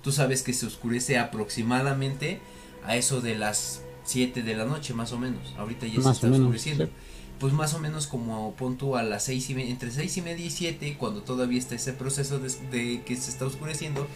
tú 0.03 0.13
sabes 0.13 0.43
que 0.43 0.53
se 0.53 0.67
oscurece 0.67 1.19
aproximadamente 1.19 2.41
a 2.85 2.97
eso 2.97 3.21
de 3.21 3.35
las 3.37 3.83
7 4.05 4.43
de 4.43 4.55
la 4.57 4.65
noche, 4.65 4.95
más 4.95 5.13
o 5.13 5.19
menos. 5.19 5.55
Ahorita 5.59 5.87
ya 5.87 5.93
se 5.95 5.99
está 6.13 6.27
oscureciendo 6.43 6.85
sí. 6.87 6.93
Pues 7.41 7.55
más 7.55 7.73
o 7.73 7.79
menos 7.79 8.07
como 8.07 8.55
pon 8.55 8.77
tú 8.77 8.97
a 8.97 9.03
las 9.03 9.25
seis 9.25 9.49
y 9.49 9.55
media, 9.55 9.71
entre 9.71 9.91
seis 9.91 10.17
y 10.19 10.23
media 10.23 10.45
y 10.45 10.51
siete, 10.51 10.97
cuando 10.99 11.23
todavía 11.23 11.59
está 11.59 11.75
ese 11.75 11.95
proceso 11.95 12.39
de, 12.39 13.03
que 13.03 13.17
se 13.17 13.31
está 13.31 13.47
oscureciendo, 13.47 14.07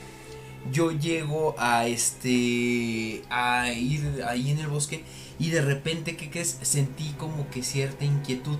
yo 0.71 0.93
llego 0.93 1.55
a 1.59 1.87
este, 1.87 3.23
a 3.31 3.73
ir 3.73 4.23
ahí 4.29 4.51
en 4.51 4.59
el 4.59 4.69
bosque 4.69 5.05
y 5.39 5.51
de 5.51 5.63
repente, 5.63 6.17
¿qué 6.17 6.31
crees? 6.31 6.59
Sentí 6.63 7.15
como 7.19 7.49
que 7.51 7.63
cierta 7.63 8.05
inquietud. 8.05 8.59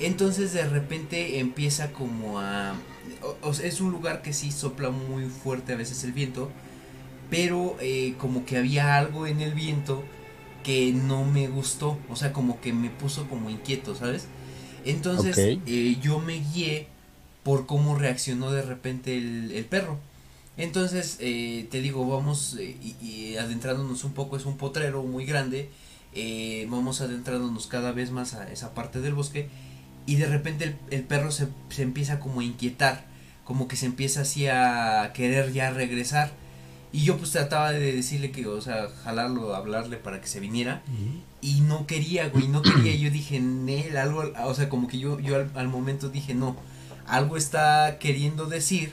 Entonces 0.00 0.52
de 0.52 0.68
repente 0.68 1.40
empieza 1.40 1.90
como 1.92 2.40
a... 2.40 2.74
es 3.62 3.80
un 3.80 3.90
lugar 3.90 4.20
que 4.20 4.34
sí 4.34 4.52
sopla 4.52 4.90
muy 4.90 5.24
fuerte 5.24 5.72
a 5.72 5.76
veces 5.76 6.04
el 6.04 6.12
viento, 6.12 6.50
pero 7.30 7.76
eh, 7.80 8.14
como 8.18 8.44
que 8.44 8.58
había 8.58 8.96
algo 8.96 9.26
en 9.26 9.40
el 9.40 9.54
viento 9.54 10.04
que 10.62 10.92
no 10.92 11.24
me 11.24 11.48
gustó, 11.48 11.98
o 12.08 12.16
sea, 12.16 12.32
como 12.32 12.60
que 12.60 12.72
me 12.72 12.90
puso 12.90 13.28
como 13.28 13.50
inquieto, 13.50 13.94
¿sabes? 13.94 14.26
Entonces 14.84 15.36
eh, 15.66 15.98
yo 16.00 16.18
me 16.20 16.40
guié 16.40 16.88
por 17.42 17.66
cómo 17.66 17.96
reaccionó 17.96 18.50
de 18.52 18.62
repente 18.62 19.16
el, 19.16 19.52
el 19.52 19.64
perro. 19.64 19.98
Entonces, 20.56 21.16
eh, 21.20 21.68
te 21.70 21.80
digo, 21.80 22.06
vamos 22.08 22.56
eh, 22.58 22.76
y, 22.82 22.96
y 23.04 23.36
adentrándonos 23.36 24.04
un 24.04 24.12
poco, 24.12 24.36
es 24.36 24.44
un 24.46 24.56
potrero 24.56 25.02
muy 25.04 25.24
grande, 25.24 25.70
vamos 26.68 27.00
adentrándonos 27.00 27.66
cada 27.68 27.92
vez 27.92 28.10
más 28.10 28.34
a 28.34 28.50
esa 28.52 28.74
parte 28.74 29.00
del 29.00 29.14
bosque 29.14 29.48
y 30.06 30.16
de 30.16 30.26
repente 30.26 30.64
el, 30.64 30.76
el 30.90 31.02
perro 31.04 31.30
se, 31.30 31.48
se 31.68 31.82
empieza 31.82 32.18
como 32.18 32.40
a 32.40 32.44
inquietar, 32.44 33.06
como 33.44 33.68
que 33.68 33.76
se 33.76 33.86
empieza 33.86 34.22
así 34.22 34.46
a 34.48 35.12
querer 35.14 35.52
ya 35.52 35.70
regresar. 35.70 36.32
Y 36.92 37.04
yo 37.04 37.18
pues 37.18 37.32
trataba 37.32 37.72
de 37.72 37.92
decirle 37.92 38.30
que, 38.30 38.46
o 38.46 38.60
sea, 38.60 38.88
jalarlo, 39.04 39.54
hablarle 39.54 39.96
para 39.98 40.20
que 40.20 40.26
se 40.26 40.40
viniera. 40.40 40.82
Y 41.42 41.60
no 41.60 41.86
quería, 41.86 42.28
güey, 42.28 42.48
no 42.48 42.62
quería. 42.62 42.92
Y 42.94 42.98
yo 43.04 43.10
dije, 43.10 43.40
Nel, 43.40 43.96
algo, 43.96 44.24
o 44.44 44.54
sea, 44.54 44.68
como 44.68 44.88
que 44.88 44.98
yo, 44.98 45.20
yo 45.20 45.36
al, 45.36 45.50
al 45.54 45.68
momento 45.68 46.08
dije, 46.08 46.34
no, 46.34 46.56
algo 47.06 47.36
está 47.36 47.98
queriendo 47.98 48.46
decir 48.46 48.92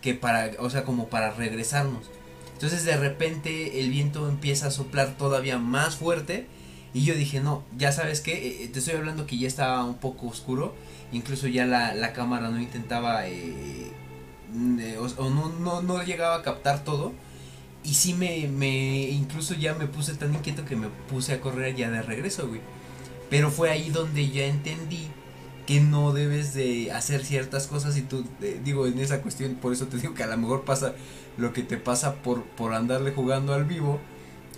que 0.00 0.14
para, 0.14 0.52
o 0.60 0.70
sea, 0.70 0.84
como 0.84 1.08
para 1.08 1.32
regresarnos. 1.32 2.06
Entonces 2.54 2.84
de 2.84 2.96
repente 2.96 3.80
el 3.80 3.90
viento 3.90 4.28
empieza 4.30 4.68
a 4.68 4.70
soplar 4.70 5.16
todavía 5.18 5.58
más 5.58 5.96
fuerte. 5.96 6.46
Y 6.94 7.04
yo 7.04 7.14
dije, 7.14 7.40
no, 7.40 7.62
ya 7.76 7.92
sabes 7.92 8.22
qué, 8.22 8.64
Eh, 8.64 8.68
te 8.68 8.78
estoy 8.78 8.94
hablando 8.94 9.26
que 9.26 9.36
ya 9.36 9.46
estaba 9.46 9.84
un 9.84 9.96
poco 9.98 10.28
oscuro. 10.28 10.74
Incluso 11.12 11.48
ya 11.48 11.66
la, 11.66 11.94
la 11.94 12.14
cámara 12.14 12.48
no 12.48 12.58
intentaba, 12.58 13.28
eh, 13.28 13.92
mm, 14.54 14.78
eh, 14.80 14.96
o, 14.98 15.04
o 15.22 15.28
no, 15.30 15.50
no, 15.50 15.82
no 15.82 16.02
llegaba 16.02 16.36
a 16.36 16.42
captar 16.42 16.82
todo. 16.82 17.12
Y 17.86 17.94
sí 17.94 18.14
me, 18.14 18.48
me, 18.48 19.08
incluso 19.10 19.54
ya 19.54 19.74
me 19.74 19.86
puse 19.86 20.14
tan 20.14 20.34
inquieto 20.34 20.64
que 20.64 20.74
me 20.74 20.88
puse 21.08 21.34
a 21.34 21.40
correr 21.40 21.76
ya 21.76 21.90
de 21.90 22.02
regreso, 22.02 22.48
güey. 22.48 22.60
Pero 23.30 23.50
fue 23.50 23.70
ahí 23.70 23.90
donde 23.90 24.28
ya 24.28 24.46
entendí 24.46 25.08
que 25.66 25.80
no 25.80 26.12
debes 26.12 26.54
de 26.54 26.92
hacer 26.92 27.24
ciertas 27.24 27.66
cosas 27.66 27.96
y 27.96 28.02
tú, 28.02 28.24
eh, 28.40 28.60
digo, 28.64 28.86
en 28.86 28.98
esa 28.98 29.22
cuestión, 29.22 29.54
por 29.56 29.72
eso 29.72 29.86
te 29.86 29.98
digo 29.98 30.14
que 30.14 30.22
a 30.22 30.28
lo 30.28 30.36
mejor 30.36 30.64
pasa 30.64 30.94
lo 31.36 31.52
que 31.52 31.62
te 31.62 31.76
pasa 31.76 32.16
por, 32.16 32.44
por 32.44 32.74
andarle 32.74 33.12
jugando 33.12 33.54
al 33.54 33.64
vivo. 33.64 34.00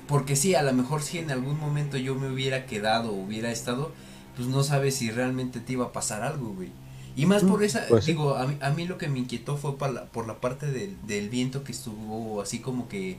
Porque 0.06 0.36
sí, 0.36 0.54
a 0.54 0.62
lo 0.62 0.72
mejor 0.72 1.02
si 1.02 1.18
en 1.18 1.30
algún 1.30 1.58
momento 1.58 1.98
yo 1.98 2.14
me 2.14 2.30
hubiera 2.30 2.64
quedado 2.66 3.12
hubiera 3.12 3.50
estado, 3.50 3.92
pues 4.36 4.48
no 4.48 4.62
sabes 4.62 4.94
si 4.96 5.10
realmente 5.10 5.60
te 5.60 5.74
iba 5.74 5.86
a 5.86 5.92
pasar 5.92 6.22
algo, 6.22 6.54
güey. 6.54 6.70
Y 7.18 7.26
más 7.26 7.42
por 7.42 7.64
esa, 7.64 7.84
pues 7.88 8.06
digo, 8.06 8.36
a 8.36 8.46
mí, 8.46 8.56
a 8.60 8.70
mí 8.70 8.86
lo 8.86 8.96
que 8.96 9.08
me 9.08 9.18
inquietó 9.18 9.56
fue 9.56 9.76
por 9.76 9.90
la, 9.90 10.04
por 10.06 10.28
la 10.28 10.40
parte 10.40 10.70
del, 10.70 10.96
del 11.06 11.28
viento 11.28 11.64
que 11.64 11.72
estuvo 11.72 12.40
así 12.40 12.60
como 12.60 12.88
que 12.88 13.18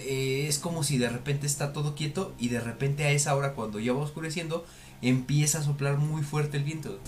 eh, 0.00 0.46
es 0.48 0.58
como 0.58 0.82
si 0.82 0.98
de 0.98 1.08
repente 1.08 1.46
está 1.46 1.72
todo 1.72 1.94
quieto 1.94 2.34
y 2.36 2.48
de 2.48 2.58
repente 2.58 3.04
a 3.04 3.10
esa 3.12 3.36
hora 3.36 3.54
cuando 3.54 3.78
ya 3.78 3.92
va 3.92 4.00
oscureciendo 4.00 4.66
empieza 5.02 5.60
a 5.60 5.62
soplar 5.62 5.98
muy 5.98 6.22
fuerte 6.22 6.56
el 6.56 6.64
viento. 6.64 6.98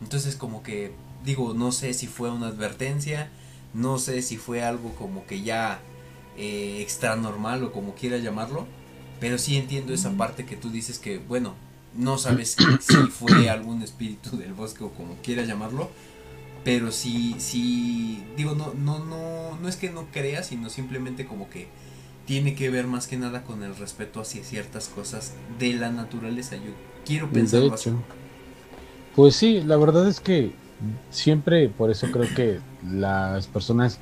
Entonces 0.00 0.34
como 0.34 0.62
que 0.62 0.92
digo, 1.24 1.52
no 1.52 1.72
sé 1.72 1.92
si 1.92 2.06
fue 2.06 2.30
una 2.30 2.46
advertencia, 2.46 3.28
no 3.74 3.98
sé 3.98 4.22
si 4.22 4.38
fue 4.38 4.62
algo 4.62 4.94
como 4.94 5.26
que 5.26 5.42
ya 5.42 5.78
eh, 6.38 6.78
extra 6.80 7.16
normal 7.16 7.62
o 7.64 7.72
como 7.72 7.94
quiera 7.94 8.16
llamarlo, 8.16 8.66
pero 9.20 9.36
sí 9.36 9.56
entiendo 9.56 9.92
esa 9.92 10.10
parte 10.12 10.46
que 10.46 10.56
tú 10.56 10.70
dices 10.70 10.98
que, 10.98 11.18
bueno, 11.18 11.54
no 11.96 12.18
sabes 12.18 12.56
si 12.80 12.96
fue 13.10 13.48
algún 13.48 13.82
espíritu 13.82 14.36
del 14.36 14.52
bosque 14.52 14.84
o 14.84 14.90
como 14.90 15.16
quiera 15.22 15.44
llamarlo, 15.44 15.90
pero 16.64 16.92
sí, 16.92 17.36
sí, 17.38 18.24
digo, 18.36 18.54
no, 18.54 18.72
no, 18.74 19.04
no, 19.04 19.58
no 19.60 19.68
es 19.68 19.76
que 19.76 19.90
no 19.90 20.06
creas, 20.12 20.46
sino 20.46 20.70
simplemente 20.70 21.26
como 21.26 21.50
que 21.50 21.68
tiene 22.26 22.54
que 22.54 22.70
ver 22.70 22.86
más 22.86 23.06
que 23.06 23.18
nada 23.18 23.42
con 23.44 23.62
el 23.62 23.76
respeto 23.76 24.20
hacia 24.20 24.42
ciertas 24.44 24.88
cosas 24.88 25.34
de 25.58 25.74
la 25.74 25.90
naturaleza. 25.90 26.56
Yo 26.56 26.72
quiero 27.04 27.30
pensar 27.30 27.60
de 27.60 27.66
hecho, 27.66 28.02
Pues 29.14 29.36
sí, 29.36 29.60
la 29.62 29.76
verdad 29.76 30.08
es 30.08 30.20
que 30.20 30.52
siempre, 31.10 31.68
por 31.68 31.90
eso 31.90 32.10
creo 32.10 32.32
que 32.34 32.60
las 32.82 33.46
personas 33.46 34.00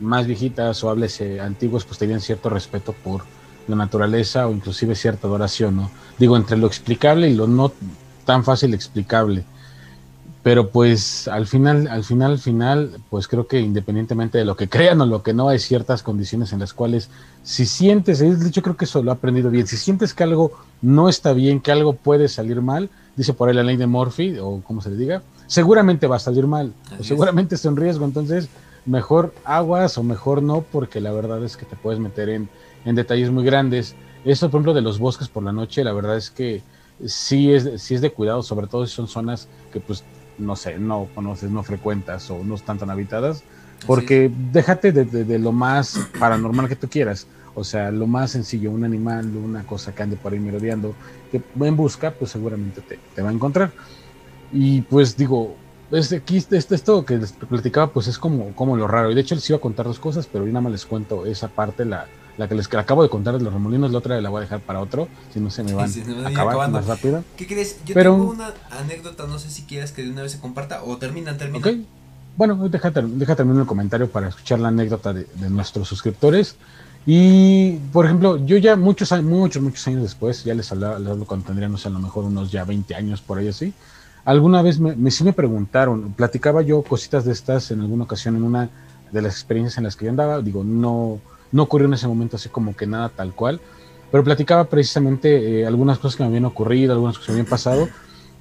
más 0.00 0.26
viejitas 0.26 0.82
o 0.82 0.90
hables 0.90 1.20
antiguos 1.40 1.84
pues 1.84 1.98
tenían 1.98 2.20
cierto 2.20 2.48
respeto 2.50 2.92
por 2.92 3.24
la 3.68 3.76
naturaleza 3.76 4.46
o 4.46 4.52
inclusive 4.52 4.94
cierta 4.94 5.26
adoración, 5.26 5.76
¿no? 5.76 5.90
Digo, 6.18 6.36
entre 6.36 6.56
lo 6.56 6.66
explicable 6.66 7.28
y 7.28 7.34
lo 7.34 7.46
no 7.46 7.72
tan 8.24 8.44
fácil 8.44 8.74
explicable. 8.74 9.44
Pero 10.42 10.68
pues 10.68 11.26
al 11.26 11.46
final, 11.46 11.88
al 11.88 12.04
final, 12.04 12.32
al 12.32 12.38
final, 12.38 13.00
pues 13.08 13.28
creo 13.28 13.46
que 13.46 13.60
independientemente 13.60 14.36
de 14.36 14.44
lo 14.44 14.56
que 14.56 14.68
crean 14.74 15.00
o 15.00 15.06
lo 15.06 15.22
que 15.22 15.32
no, 15.32 15.48
hay 15.48 15.58
ciertas 15.58 16.02
condiciones 16.02 16.52
en 16.52 16.60
las 16.60 16.74
cuales 16.74 17.08
si 17.42 17.64
sientes, 17.66 18.18
de 18.18 18.48
hecho 18.48 18.62
creo 18.62 18.76
que 18.76 18.84
eso 18.84 19.02
lo 19.02 19.10
he 19.10 19.14
aprendido 19.14 19.50
bien, 19.50 19.66
si 19.66 19.76
sientes 19.76 20.12
que 20.12 20.22
algo 20.22 20.52
no 20.82 21.08
está 21.08 21.32
bien, 21.32 21.60
que 21.60 21.72
algo 21.72 21.94
puede 21.94 22.28
salir 22.28 22.60
mal, 22.60 22.90
dice 23.16 23.32
por 23.32 23.48
ahí 23.48 23.54
la 23.54 23.62
ley 23.62 23.76
de 23.76 23.86
Murphy, 23.86 24.38
o 24.38 24.60
como 24.60 24.82
se 24.82 24.90
le 24.90 24.96
diga, 24.96 25.22
seguramente 25.46 26.06
va 26.06 26.16
a 26.16 26.20
salir 26.20 26.46
mal, 26.46 26.74
o 26.98 27.02
seguramente 27.02 27.54
es 27.54 27.64
un 27.64 27.76
riesgo, 27.76 28.04
entonces 28.04 28.48
mejor 28.86 29.34
aguas 29.44 29.96
o 29.96 30.02
mejor 30.02 30.42
no, 30.42 30.62
porque 30.62 31.00
la 31.00 31.12
verdad 31.12 31.42
es 31.42 31.56
que 31.56 31.64
te 31.64 31.76
puedes 31.76 32.00
meter 32.00 32.28
en, 32.28 32.48
en 32.84 32.94
detalles 32.94 33.30
muy 33.30 33.44
grandes. 33.44 33.94
Eso, 34.24 34.50
por 34.50 34.58
ejemplo, 34.58 34.74
de 34.74 34.82
los 34.82 34.98
bosques 34.98 35.28
por 35.28 35.42
la 35.42 35.52
noche, 35.52 35.84
la 35.84 35.92
verdad 35.92 36.16
es 36.16 36.30
que 36.30 36.62
sí 37.04 37.52
es, 37.52 37.82
sí 37.82 37.94
es 37.94 38.00
de 38.00 38.10
cuidado, 38.10 38.42
sobre 38.42 38.66
todo 38.66 38.86
si 38.86 38.94
son 38.94 39.08
zonas 39.08 39.48
que, 39.72 39.80
pues, 39.80 40.04
no 40.38 40.56
sé, 40.56 40.78
no 40.78 41.08
conoces, 41.14 41.50
no 41.50 41.62
frecuentas 41.62 42.30
o 42.30 42.42
no 42.42 42.54
están 42.54 42.78
tan 42.78 42.90
habitadas, 42.90 43.44
porque 43.86 44.30
déjate 44.52 44.92
de, 44.92 45.38
lo 45.38 45.52
más 45.52 46.08
paranormal 46.18 46.68
que 46.68 46.76
tú 46.76 46.88
quieras. 46.88 47.26
O 47.56 47.62
sea, 47.62 47.92
lo 47.92 48.08
más 48.08 48.32
sencillo, 48.32 48.72
un 48.72 48.82
animal, 48.82 49.26
una 49.36 49.64
cosa 49.64 49.94
que 49.94 50.02
ande 50.02 50.16
por 50.16 50.32
ahí 50.32 50.40
merodeando, 50.40 50.94
que 51.30 51.40
en 51.60 51.76
busca, 51.76 52.10
pues 52.10 52.32
seguramente 52.32 52.80
te, 52.80 52.98
te 53.14 53.22
va 53.22 53.28
a 53.28 53.32
encontrar. 53.32 53.70
Y 54.52 54.80
pues 54.82 55.16
digo, 55.16 55.54
este, 55.90 56.16
aquí, 56.16 56.38
este, 56.38 56.56
esto 56.56 57.04
que 57.04 57.18
les 57.18 57.32
platicaba, 57.32 57.92
pues 57.92 58.08
es 58.08 58.18
como, 58.18 58.54
como 58.54 58.76
lo 58.76 58.88
raro. 58.88 59.10
Y 59.10 59.14
de 59.14 59.20
hecho 59.20 59.34
les 59.34 59.48
iba 59.48 59.58
a 59.58 59.60
contar 59.60 59.86
dos 59.86 60.00
cosas, 60.00 60.26
pero 60.26 60.44
yo 60.44 60.52
nada 60.52 60.62
más 60.62 60.72
les 60.72 60.86
cuento 60.86 61.26
esa 61.26 61.48
parte, 61.48 61.84
la, 61.84 62.06
la 62.36 62.48
que 62.48 62.54
les 62.54 62.72
acabo 62.74 63.02
de 63.02 63.08
contar 63.08 63.36
de 63.38 63.44
los 63.44 63.52
remolinos, 63.52 63.92
la 63.92 63.98
otra 63.98 64.20
la 64.20 64.28
voy 64.28 64.38
a 64.38 64.40
dejar 64.42 64.60
para 64.60 64.80
otro, 64.80 65.08
si 65.32 65.40
no 65.40 65.50
se 65.50 65.62
me 65.62 65.72
van 65.72 65.90
a 66.24 66.28
acabar 66.28 66.70
más 66.70 66.86
rápido. 66.86 67.24
¿Qué 67.36 67.46
crees? 67.46 67.78
Yo 67.84 67.94
tengo 67.94 68.30
una 68.30 68.52
anécdota, 68.70 69.26
no 69.26 69.38
sé 69.38 69.50
si 69.50 69.62
quieras 69.62 69.92
que 69.92 70.02
de 70.02 70.10
una 70.10 70.22
vez 70.22 70.32
se 70.32 70.40
comparta 70.40 70.82
o 70.82 70.96
termina, 70.96 71.36
termina. 71.36 71.66
Ok, 71.66 71.76
bueno, 72.36 72.68
deja, 72.68 72.90
deja 72.90 73.36
terminar 73.36 73.62
el 73.62 73.66
comentario 73.66 74.08
para 74.10 74.28
escuchar 74.28 74.58
la 74.58 74.68
anécdota 74.68 75.12
de, 75.12 75.26
de, 75.34 75.50
nuestros 75.50 75.88
suscriptores. 75.88 76.56
Y, 77.06 77.76
por 77.92 78.06
ejemplo, 78.06 78.44
yo 78.44 78.56
ya 78.56 78.76
muchos 78.76 79.12
años, 79.12 79.26
muchos, 79.26 79.62
muchos 79.62 79.86
años 79.86 80.02
después, 80.02 80.42
ya 80.42 80.54
les 80.54 80.72
hablaba, 80.72 80.98
les 80.98 81.08
hablo 81.08 81.26
cuando 81.26 81.46
tendría, 81.46 81.68
no 81.68 81.76
sé, 81.76 81.88
a 81.88 81.92
lo 81.92 81.98
mejor 81.98 82.24
unos 82.24 82.50
ya 82.50 82.64
20 82.64 82.94
años 82.94 83.20
por 83.20 83.38
ahí 83.38 83.48
así, 83.48 83.74
Alguna 84.24 84.62
vez 84.62 84.80
me, 84.80 84.96
me, 84.96 85.10
sí 85.10 85.22
me 85.22 85.34
preguntaron, 85.34 86.14
platicaba 86.14 86.62
yo 86.62 86.82
cositas 86.82 87.26
de 87.26 87.32
estas 87.32 87.70
en 87.70 87.82
alguna 87.82 88.04
ocasión 88.04 88.36
en 88.36 88.42
una 88.42 88.70
de 89.12 89.22
las 89.22 89.34
experiencias 89.34 89.76
en 89.76 89.84
las 89.84 89.96
que 89.96 90.06
yo 90.06 90.10
andaba, 90.10 90.40
digo, 90.40 90.64
no, 90.64 91.20
no 91.54 91.62
ocurrió 91.62 91.86
en 91.86 91.94
ese 91.94 92.08
momento 92.08 92.34
así 92.34 92.48
como 92.48 92.74
que 92.74 92.84
nada 92.84 93.08
tal 93.10 93.32
cual, 93.32 93.60
pero 94.10 94.24
platicaba 94.24 94.64
precisamente 94.64 95.60
eh, 95.60 95.66
algunas 95.66 95.98
cosas 95.98 96.16
que 96.16 96.24
me 96.24 96.28
habían 96.28 96.46
ocurrido, 96.46 96.92
algunas 96.92 97.16
cosas 97.16 97.26
que 97.26 97.32
me 97.32 97.40
habían 97.40 97.50
pasado, 97.50 97.88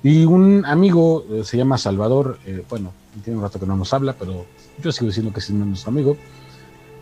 y 0.02 0.26
un 0.26 0.66
amigo, 0.66 1.24
eh, 1.30 1.44
se 1.44 1.56
llama 1.56 1.78
Salvador, 1.78 2.40
eh, 2.48 2.64
bueno, 2.68 2.92
tiene 3.24 3.38
un 3.38 3.44
rato 3.44 3.60
que 3.60 3.68
no 3.68 3.78
nos 3.78 3.94
habla, 3.94 4.16
pero 4.18 4.46
yo 4.82 4.92
sigo 4.92 5.08
diciendo 5.08 5.32
que 5.32 5.42
es 5.42 5.50
nuestro 5.52 5.92
amigo, 5.92 6.18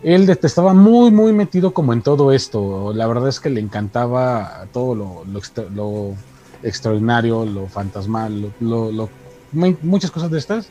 él 0.02 0.28
estaba 0.28 0.74
muy, 0.74 1.10
muy 1.10 1.32
metido 1.32 1.72
como 1.72 1.94
en 1.94 2.02
todo 2.02 2.30
esto, 2.30 2.92
la 2.94 3.06
verdad 3.06 3.30
es 3.30 3.40
que 3.40 3.48
le 3.48 3.60
encantaba 3.60 4.66
todo 4.70 4.94
lo, 4.94 5.24
lo, 5.74 6.14
extraordinario, 6.62 7.46
lo 7.46 7.68
fantasmal, 7.68 8.52
lo, 8.60 9.08
muchas 9.80 10.10
cosas 10.10 10.30
de 10.30 10.38
estas. 10.38 10.68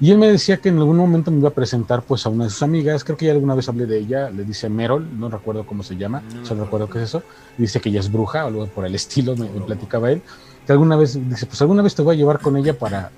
Y 0.00 0.12
él 0.12 0.18
me 0.18 0.30
decía 0.30 0.58
que 0.58 0.68
en 0.68 0.78
algún 0.78 0.96
momento 0.96 1.30
me 1.30 1.38
iba 1.38 1.48
a 1.48 1.52
presentar 1.52 2.02
pues 2.02 2.24
a 2.24 2.28
una 2.28 2.44
de 2.44 2.50
sus 2.50 2.62
amigas, 2.62 3.02
creo 3.02 3.16
que 3.16 3.26
ya 3.26 3.32
alguna 3.32 3.54
vez 3.54 3.68
hablé 3.68 3.86
de 3.86 3.98
ella, 3.98 4.30
le 4.30 4.44
dice 4.44 4.68
Merol, 4.68 5.18
no 5.18 5.28
recuerdo 5.28 5.66
cómo 5.66 5.82
se 5.82 5.96
llama, 5.96 6.22
solo 6.44 6.64
recuerdo 6.64 6.88
qué 6.88 6.98
es 6.98 7.04
eso, 7.04 7.22
dice 7.56 7.80
que 7.80 7.88
ella 7.88 7.98
es 8.00 8.10
bruja 8.10 8.44
o 8.44 8.48
algo 8.48 8.66
por 8.68 8.86
el 8.86 8.94
estilo, 8.94 9.34
me, 9.34 9.46
platicaba 9.46 10.12
él, 10.12 10.22
que 10.64 10.72
alguna 10.72 10.94
vez, 10.94 11.18
dice, 11.28 11.46
pues 11.46 11.60
alguna 11.62 11.82
vez 11.82 11.96
te 11.96 12.02
voy 12.02 12.14
a 12.14 12.18
llevar 12.18 12.38
con 12.38 12.56
ella 12.56 12.78
para, 12.78 13.10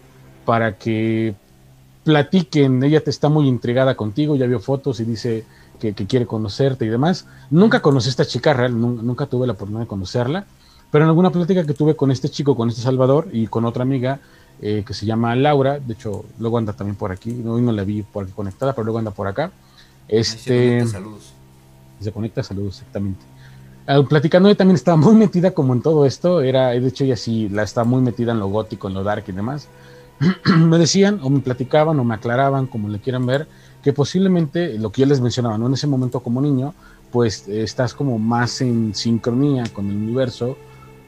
para 0.47 0.79
que 0.79 1.35
platiquen, 2.03 2.83
ella 2.83 3.05
te 3.05 3.11
está 3.11 3.29
muy 3.29 3.47
intrigada 3.47 3.95
contigo, 3.95 4.37
ya 4.37 4.47
vio 4.47 4.59
fotos 4.59 5.01
y 5.01 5.05
dice 5.05 5.45
que, 5.79 5.93
quiere 5.95 6.27
conocerte 6.27 6.85
y 6.85 6.89
demás. 6.89 7.27
Nunca 7.51 7.81
conocí 7.81 8.09
a 8.09 8.11
esta 8.11 8.25
chica 8.25 8.53
real, 8.55 8.79
nunca 8.81 9.27
tuve 9.27 9.47
la 9.47 9.53
oportunidad 9.53 9.83
de 9.83 9.89
conocerla, 9.89 10.47
pero 10.91 11.05
en 11.05 11.09
alguna 11.09 11.31
plática 11.31 11.65
que 11.65 11.75
tuve 11.75 11.95
con 11.95 12.11
este 12.11 12.29
chico, 12.29 12.57
con 12.57 12.69
este 12.69 12.83
Salvador 12.83 13.29
y 13.33 13.47
con 13.47 13.65
otra 13.65 13.83
amiga 13.83 14.21
eh, 14.63 14.85
que 14.87 14.93
se 14.93 15.07
llama 15.07 15.35
Laura, 15.37 15.79
de 15.79 15.95
hecho, 15.95 16.25
luego 16.39 16.59
anda 16.59 16.73
también 16.73 16.97
por 16.97 17.11
aquí, 17.13 17.31
hoy 17.47 17.63
no 17.63 17.73
la 17.73 17.83
vi 17.83 18.03
por 18.03 18.25
aquí 18.25 18.33
conectada, 18.33 18.75
pero 18.75 18.85
luego 18.85 18.99
anda 18.99 19.11
por 19.11 19.27
acá. 19.27 19.51
Este, 20.07 20.81
se 20.81 20.87
saludos. 20.89 21.33
Se 22.01 22.13
conecta, 22.13 22.43
saludos, 22.43 22.79
exactamente. 22.79 23.25
Uh, 23.89 24.05
platicando, 24.05 24.49
ella 24.49 24.59
también 24.59 24.77
estaba 24.77 24.97
muy 24.97 25.15
metida 25.15 25.53
como 25.53 25.73
en 25.73 25.83
todo 25.83 26.05
esto, 26.05 26.43
era, 26.43 26.69
de 26.69 26.87
hecho, 26.87 27.05
ella 27.05 27.17
sí 27.17 27.49
la 27.49 27.63
está 27.63 27.85
muy 27.85 28.03
metida 28.03 28.33
en 28.33 28.39
lo 28.39 28.49
gótico, 28.49 28.89
en 28.89 28.95
lo 28.95 29.03
dark 29.03 29.25
y 29.29 29.33
demás. 29.33 29.69
me 30.59 30.79
decían, 30.79 31.21
o 31.23 31.31
me 31.31 31.41
platicaban, 31.41 31.99
o 31.99 32.05
me 32.05 32.15
aclaraban, 32.15 32.67
como 32.67 32.89
le 32.89 33.01
quieran 33.01 33.25
ver, 33.25 33.49
que 33.83 33.93
posiblemente, 33.93 34.79
lo 34.79 34.93
que 34.93 35.01
yo 35.01 35.07
les 35.07 35.21
mencionaba, 35.21 35.57
¿no? 35.57 35.67
en 35.67 35.75
ese 35.75 35.87
momento 35.87 36.21
como 36.21 36.41
niño, 36.41 36.75
pues 37.11 37.49
estás 37.49 37.95
como 37.95 38.19
más 38.19 38.61
en 38.61 38.95
sincronía 38.95 39.65
con 39.73 39.89
el 39.89 39.97
universo, 39.97 40.57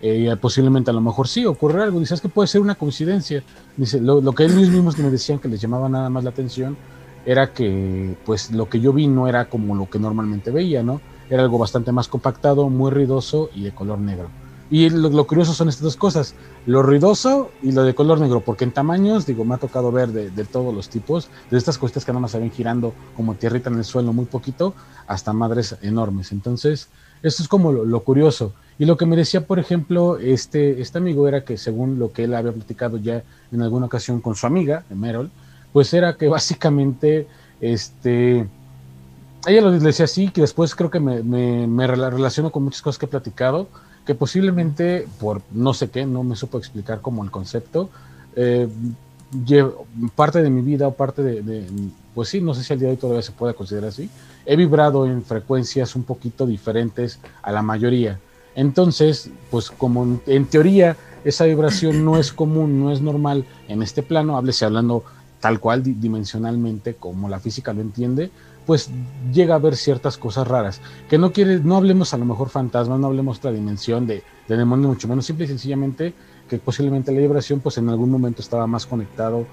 eh, 0.04 0.36
posiblemente 0.40 0.90
a 0.90 0.94
lo 0.94 1.00
mejor 1.00 1.28
sí 1.28 1.46
ocurre 1.46 1.84
algo, 1.84 2.00
dice, 2.00 2.14
es 2.14 2.20
que 2.20 2.28
puede 2.28 2.48
ser 2.48 2.60
una 2.60 2.74
coincidencia. 2.74 3.44
Dice, 3.76 4.00
lo, 4.00 4.20
que 4.32 4.44
ellos 4.44 4.68
mismos 4.68 4.98
me 4.98 5.08
decían 5.10 5.38
que 5.38 5.46
les 5.46 5.60
llamaba 5.60 5.88
nada 5.88 6.10
más 6.10 6.24
la 6.24 6.30
atención 6.30 6.76
era 7.24 7.52
que 7.52 8.16
pues 8.24 8.50
lo 8.50 8.68
que 8.68 8.80
yo 8.80 8.92
vi 8.92 9.06
no 9.06 9.28
era 9.28 9.48
como 9.48 9.76
lo 9.76 9.88
que 9.88 10.00
normalmente 10.00 10.50
veía, 10.50 10.82
¿no? 10.82 11.00
Era 11.30 11.44
algo 11.44 11.56
bastante 11.56 11.92
más 11.92 12.08
compactado, 12.08 12.68
muy 12.68 12.90
ruidoso 12.90 13.48
y 13.54 13.62
de 13.62 13.72
color 13.72 14.00
negro. 14.00 14.28
Y 14.70 14.90
lo, 14.90 15.26
curioso 15.26 15.52
son 15.52 15.68
estas 15.68 15.82
dos 15.82 15.96
cosas, 15.96 16.34
lo 16.66 16.82
ruidoso 16.82 17.50
y 17.62 17.72
lo 17.72 17.84
de 17.84 17.94
color 17.94 18.18
negro, 18.18 18.40
porque 18.40 18.64
en 18.64 18.72
tamaños, 18.72 19.26
digo, 19.26 19.44
me 19.44 19.54
ha 19.54 19.58
tocado 19.58 19.92
ver 19.92 20.08
de, 20.10 20.44
todos 20.46 20.74
los 20.74 20.88
tipos, 20.88 21.28
de 21.50 21.58
estas 21.58 21.78
cositas 21.78 22.04
que 22.04 22.10
nada 22.10 22.22
más 22.22 22.30
se 22.30 22.38
ven 22.38 22.50
girando 22.50 22.94
como 23.14 23.34
tierrita 23.34 23.68
en 23.70 23.76
el 23.76 23.84
suelo 23.84 24.12
muy 24.14 24.24
poquito, 24.24 24.74
hasta 25.06 25.32
madres 25.32 25.76
enormes. 25.82 26.32
Entonces, 26.32 26.88
esto 27.22 27.42
es 27.42 27.48
como 27.48 27.70
lo 27.70 28.00
curioso. 28.00 28.54
Y 28.78 28.84
lo 28.84 28.96
que 28.96 29.06
me 29.06 29.16
decía, 29.16 29.46
por 29.46 29.58
ejemplo, 29.58 30.18
este, 30.18 30.80
este 30.80 30.98
amigo 30.98 31.28
era 31.28 31.44
que 31.44 31.56
según 31.56 31.98
lo 31.98 32.12
que 32.12 32.24
él 32.24 32.34
había 32.34 32.52
platicado 32.52 32.96
ya 32.96 33.22
en 33.52 33.62
alguna 33.62 33.86
ocasión 33.86 34.20
con 34.20 34.34
su 34.34 34.46
amiga, 34.46 34.84
Merol, 34.90 35.30
pues 35.72 35.92
era 35.94 36.16
que 36.16 36.28
básicamente, 36.28 37.26
este, 37.60 38.46
ella 39.46 39.60
lo 39.60 39.70
decía 39.72 40.04
así, 40.04 40.28
que 40.28 40.40
después 40.40 40.74
creo 40.74 40.90
que 40.90 41.00
me, 41.00 41.22
me, 41.22 41.86
relaciono 41.86 42.50
con 42.50 42.64
muchas 42.64 42.82
cosas 42.82 42.98
que 42.98 43.06
he 43.06 43.08
platicado, 43.08 43.68
que 44.06 44.14
posiblemente 44.14 45.06
por 45.20 45.42
no 45.52 45.74
sé 45.74 45.90
qué, 45.90 46.04
no 46.06 46.24
me 46.24 46.36
supo 46.36 46.58
explicar 46.58 47.00
como 47.00 47.24
el 47.24 47.30
concepto, 47.30 47.90
eh, 48.36 48.68
parte 50.14 50.42
de 50.42 50.50
mi 50.50 50.60
vida 50.60 50.88
o 50.88 50.94
parte 50.94 51.22
de, 51.22 51.64
pues 52.14 52.28
sí, 52.28 52.40
no 52.40 52.54
sé 52.54 52.64
si 52.64 52.72
al 52.72 52.78
día 52.78 52.88
de 52.88 52.94
hoy 52.94 52.98
todavía 52.98 53.22
se 53.22 53.32
puede 53.32 53.54
considerar 53.54 53.88
así, 53.88 54.10
he 54.44 54.56
vibrado 54.56 55.06
en 55.06 55.22
frecuencias 55.22 55.96
un 55.96 56.02
poquito 56.02 56.46
diferentes 56.46 57.18
a 57.42 57.52
la 57.52 57.62
mayoría. 57.62 58.18
Entonces, 58.54 59.30
pues 59.50 59.70
como 59.70 60.20
en, 60.26 60.44
teoría 60.46 60.96
esa 61.24 61.44
vibración 61.44 62.04
no 62.04 62.18
es 62.18 62.32
común, 62.32 62.80
no 62.80 62.90
es 62.90 63.00
normal 63.00 63.46
en 63.68 63.82
este 63.82 64.02
plano, 64.02 64.36
háblese 64.36 64.64
hablando 64.64 65.04
tal 65.40 65.60
cual 65.60 65.82
dimensionalmente 65.82 66.94
como 66.94 67.28
la 67.28 67.40
física 67.40 67.72
lo 67.72 67.80
entiende, 67.80 68.30
pues 68.66 68.90
llega 69.32 69.54
a 69.54 69.56
haber 69.56 69.76
ciertas 69.76 70.16
cosas 70.16 70.46
raras. 70.46 70.80
Que 71.08 71.18
no 71.18 71.32
quiere, 71.32 71.58
no 71.58 71.76
hablemos 71.76 72.14
a 72.14 72.18
lo 72.18 72.24
mejor 72.24 72.48
fantasmas, 72.48 72.98
no 73.00 73.08
hablemos 73.08 73.38
otra 73.38 73.50
dimensión 73.50 74.06
de, 74.06 74.22
de 74.48 74.56
demonio, 74.56 74.88
mucho 74.88 75.08
menos 75.08 75.26
simple 75.26 75.46
y 75.46 75.48
sencillamente 75.48 76.14
que 76.48 76.58
posiblemente 76.58 77.12
la 77.12 77.20
vibración 77.20 77.60
pues 77.60 77.78
en 77.78 77.88
algún 77.88 78.10
momento 78.10 78.42
estaba 78.42 78.66
más 78.66 78.86
conectado 78.86 79.46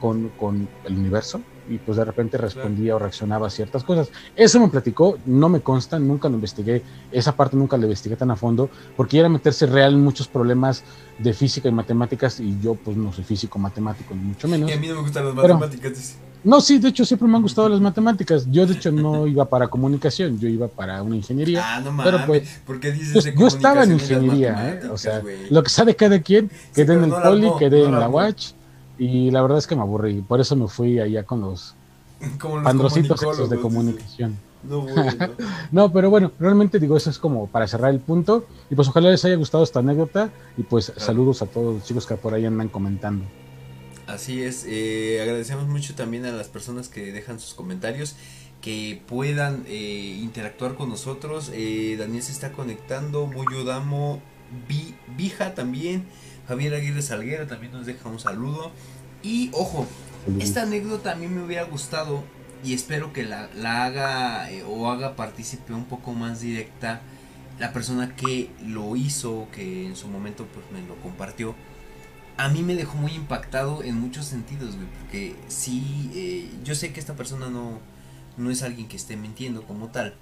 con, 0.00 0.28
con 0.38 0.68
el 0.84 0.96
universo, 0.96 1.40
y 1.68 1.78
pues 1.78 1.96
de 1.96 2.04
repente 2.04 2.38
respondía 2.38 2.96
o 2.96 2.98
reaccionaba 2.98 3.46
a 3.46 3.50
ciertas 3.50 3.84
cosas. 3.84 4.10
Eso 4.36 4.60
me 4.60 4.68
platicó, 4.68 5.18
no 5.26 5.48
me 5.48 5.60
consta, 5.60 5.98
nunca 5.98 6.28
lo 6.28 6.34
investigué, 6.34 6.82
esa 7.10 7.34
parte 7.34 7.56
nunca 7.56 7.76
la 7.76 7.84
investigué 7.84 8.16
tan 8.16 8.30
a 8.30 8.36
fondo, 8.36 8.68
porque 8.96 9.18
era 9.18 9.28
meterse 9.28 9.66
real 9.66 9.94
en 9.94 10.02
muchos 10.02 10.28
problemas 10.28 10.84
de 11.18 11.32
física 11.32 11.68
y 11.68 11.72
matemáticas 11.72 12.40
y 12.40 12.58
yo 12.60 12.74
pues 12.74 12.96
no 12.96 13.12
soy 13.12 13.24
físico 13.24 13.58
matemático, 13.58 14.14
ni 14.14 14.22
mucho 14.22 14.48
menos. 14.48 14.70
Y 14.70 14.72
a 14.72 14.76
mí 14.76 14.88
no 14.88 14.96
me 14.96 15.00
gustan 15.02 15.24
las 15.26 15.34
matemáticas. 15.34 16.16
no, 16.42 16.60
sí, 16.60 16.78
de 16.78 16.88
hecho 16.88 17.04
siempre 17.04 17.28
me 17.28 17.36
han 17.36 17.42
gustado 17.42 17.68
las 17.68 17.80
matemáticas. 17.80 18.46
Yo 18.50 18.66
de 18.66 18.74
hecho 18.74 18.90
no 18.90 19.26
iba 19.26 19.44
para 19.44 19.68
comunicación, 19.68 20.38
yo 20.38 20.48
iba 20.48 20.68
para 20.68 21.02
una 21.02 21.16
ingeniería. 21.16 21.62
Ah, 21.64 21.80
no 21.80 21.92
mames, 21.92 22.12
pero 22.12 22.26
pues, 22.26 22.60
¿por 22.66 22.80
qué 22.80 22.92
dices 22.92 23.12
pues, 23.12 23.34
Yo 23.34 23.46
estaba 23.46 23.84
en 23.84 23.92
ingeniería, 23.92 24.80
¿eh? 24.82 24.88
o 24.88 24.98
sea, 24.98 25.22
lo 25.50 25.62
que 25.62 25.70
sabe 25.70 25.94
cada 25.94 26.20
quien, 26.20 26.50
quedé 26.74 26.94
en 26.94 27.04
el 27.04 27.10
poli, 27.10 27.50
quedé 27.58 27.84
en 27.84 27.92
la 27.92 28.08
watch 28.08 28.52
y 28.98 29.30
la 29.30 29.42
verdad 29.42 29.58
es 29.58 29.66
que 29.66 29.76
me 29.76 29.82
aburrí, 29.82 30.22
por 30.22 30.40
eso 30.40 30.56
me 30.56 30.68
fui 30.68 31.00
allá 31.00 31.24
con 31.24 31.40
los, 31.40 31.74
androcitos 32.64 33.50
de 33.50 33.60
comunicación. 33.60 34.38
No, 35.72 35.92
pero 35.92 36.10
bueno, 36.10 36.32
realmente 36.38 36.78
digo, 36.78 36.96
eso 36.96 37.10
es 37.10 37.18
como 37.18 37.46
para 37.46 37.66
cerrar 37.66 37.92
el 37.92 38.00
punto. 38.00 38.46
Y 38.70 38.74
pues 38.74 38.88
ojalá 38.88 39.10
les 39.10 39.24
haya 39.24 39.36
gustado 39.36 39.64
esta 39.64 39.80
anécdota. 39.80 40.30
Y 40.56 40.62
pues 40.62 40.92
saludos 40.96 41.42
a 41.42 41.46
todos 41.46 41.74
los 41.74 41.84
chicos 41.84 42.06
que 42.06 42.14
por 42.14 42.34
ahí 42.34 42.46
andan 42.46 42.68
comentando. 42.68 43.24
Así 44.06 44.42
es, 44.42 44.66
eh, 44.68 45.20
agradecemos 45.22 45.66
mucho 45.66 45.94
también 45.94 46.26
a 46.26 46.32
las 46.32 46.48
personas 46.48 46.88
que 46.88 47.10
dejan 47.10 47.40
sus 47.40 47.54
comentarios, 47.54 48.16
que 48.60 49.02
puedan 49.06 49.64
eh, 49.66 50.18
interactuar 50.22 50.74
con 50.74 50.90
nosotros. 50.90 51.50
Eh, 51.54 51.96
Daniel 51.98 52.22
se 52.22 52.32
está 52.32 52.52
conectando, 52.52 53.30
Damo, 53.64 54.20
Vija 55.16 55.54
también. 55.54 56.04
Javier 56.48 56.74
Aguirre 56.74 57.02
Salguera 57.02 57.46
también 57.46 57.72
nos 57.72 57.86
deja 57.86 58.08
un 58.08 58.20
saludo. 58.20 58.72
Y 59.22 59.50
ojo, 59.52 59.86
esta 60.40 60.62
anécdota 60.62 61.12
a 61.12 61.14
mí 61.14 61.26
me 61.26 61.42
hubiera 61.42 61.64
gustado 61.64 62.22
y 62.64 62.72
espero 62.72 63.12
que 63.12 63.24
la, 63.24 63.48
haga 63.64 64.50
eh, 64.50 64.64
o 64.66 64.90
haga 64.90 65.16
partícipe 65.16 65.74
un 65.74 65.84
poco 65.84 66.12
más 66.12 66.40
directa 66.40 67.02
la 67.58 67.72
persona 67.72 68.16
que 68.16 68.50
lo 68.66 68.96
hizo, 68.96 69.48
que 69.52 69.86
en 69.86 69.96
su 69.96 70.08
momento 70.08 70.46
pues 70.46 70.64
me 70.72 70.86
lo 70.86 70.96
compartió. 71.02 71.54
A 72.36 72.48
mí 72.48 72.62
me 72.62 72.74
dejó 72.74 72.96
muy 72.96 73.12
impactado 73.12 73.84
en 73.84 74.00
muchos 74.00 74.26
sentidos, 74.26 74.74
güey, 74.74 74.88
porque 74.98 75.36
sí, 75.46 76.10
eh, 76.14 76.50
yo 76.64 76.74
sé 76.74 76.92
que 76.92 76.98
esta 76.98 77.14
persona 77.14 77.48
no, 77.48 77.78
no 78.36 78.50
es 78.50 78.62
alguien 78.62 78.88
que 78.88 78.96
esté 78.96 79.16
mintiendo 79.16 79.62
como 79.64 79.88
tal. 79.88 80.14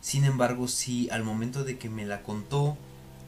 Sin 0.00 0.24
embargo, 0.24 0.66
sí, 0.66 1.08
al 1.12 1.22
momento 1.22 1.62
de 1.62 1.78
que 1.78 1.88
me 1.88 2.04
la 2.04 2.22
contó, 2.22 2.76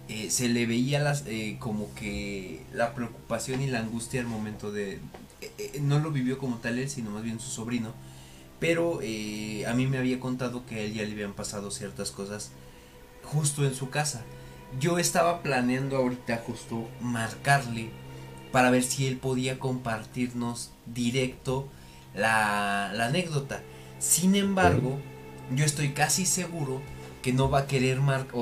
eh, 0.08 0.30
se 0.30 0.48
le 0.48 0.66
veía 0.66 1.00
las, 1.00 1.24
eh, 1.26 1.56
como 1.58 1.94
que 1.94 2.62
la 2.72 2.94
preocupación 2.94 3.62
y 3.62 3.66
la 3.66 3.80
angustia 3.80 4.20
al 4.20 4.26
momento 4.26 4.70
de... 4.70 5.00
Eh, 5.40 5.80
no 5.80 5.98
lo 5.98 6.10
vivió 6.10 6.38
como 6.38 6.56
tal 6.58 6.78
él, 6.78 6.90
sino 6.90 7.10
más 7.10 7.22
bien 7.22 7.40
su 7.40 7.50
sobrino. 7.50 7.92
Pero 8.60 9.00
a 9.00 9.74
mí 9.74 9.86
me 9.86 9.98
había 9.98 10.20
contado 10.20 10.64
que 10.64 10.76
a 10.76 10.80
él 10.82 10.94
ya 10.94 11.02
le 11.02 11.12
habían 11.12 11.34
pasado 11.34 11.70
ciertas 11.70 12.10
cosas 12.10 12.50
justo 13.22 13.64
en 13.64 13.74
su 13.74 13.90
casa. 13.90 14.22
Yo 14.80 14.98
estaba 14.98 15.42
planeando 15.42 15.96
ahorita 15.96 16.42
justo 16.46 16.88
marcarle 17.00 17.90
para 18.52 18.70
ver 18.70 18.82
si 18.82 19.06
él 19.06 19.18
podía 19.18 19.58
compartirnos 19.58 20.70
directo 20.86 21.68
la, 22.14 22.92
la 22.94 23.06
anécdota. 23.06 23.60
Sin 23.98 24.34
embargo, 24.34 24.98
yo 25.54 25.64
estoy 25.64 25.90
casi 25.90 26.24
seguro 26.24 26.80
que 27.24 27.32
no 27.32 27.48
va 27.48 27.60
a 27.60 27.66
querer 27.66 28.02
marcar, 28.02 28.36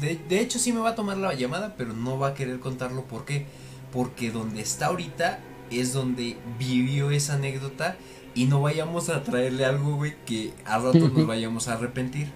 de, 0.00 0.18
de, 0.26 0.40
hecho 0.40 0.58
sí 0.58 0.72
me 0.72 0.80
va 0.80 0.88
a 0.88 0.94
tomar 0.94 1.18
la 1.18 1.34
llamada, 1.34 1.74
pero 1.76 1.92
no 1.92 2.18
va 2.18 2.28
a 2.28 2.34
querer 2.34 2.60
contarlo. 2.60 3.04
¿Por 3.04 3.26
qué? 3.26 3.44
Porque 3.92 4.30
donde 4.30 4.62
está 4.62 4.86
ahorita 4.86 5.38
es 5.70 5.92
donde 5.92 6.38
vivió 6.58 7.10
esa 7.10 7.34
anécdota 7.34 7.98
y 8.34 8.46
no 8.46 8.62
vayamos 8.62 9.10
a 9.10 9.22
traerle 9.22 9.66
algo, 9.66 9.96
güey, 9.96 10.14
que 10.24 10.54
a 10.64 10.78
rato 10.78 11.10
nos 11.10 11.26
vayamos 11.26 11.68
a 11.68 11.74
arrepentir. 11.74 12.28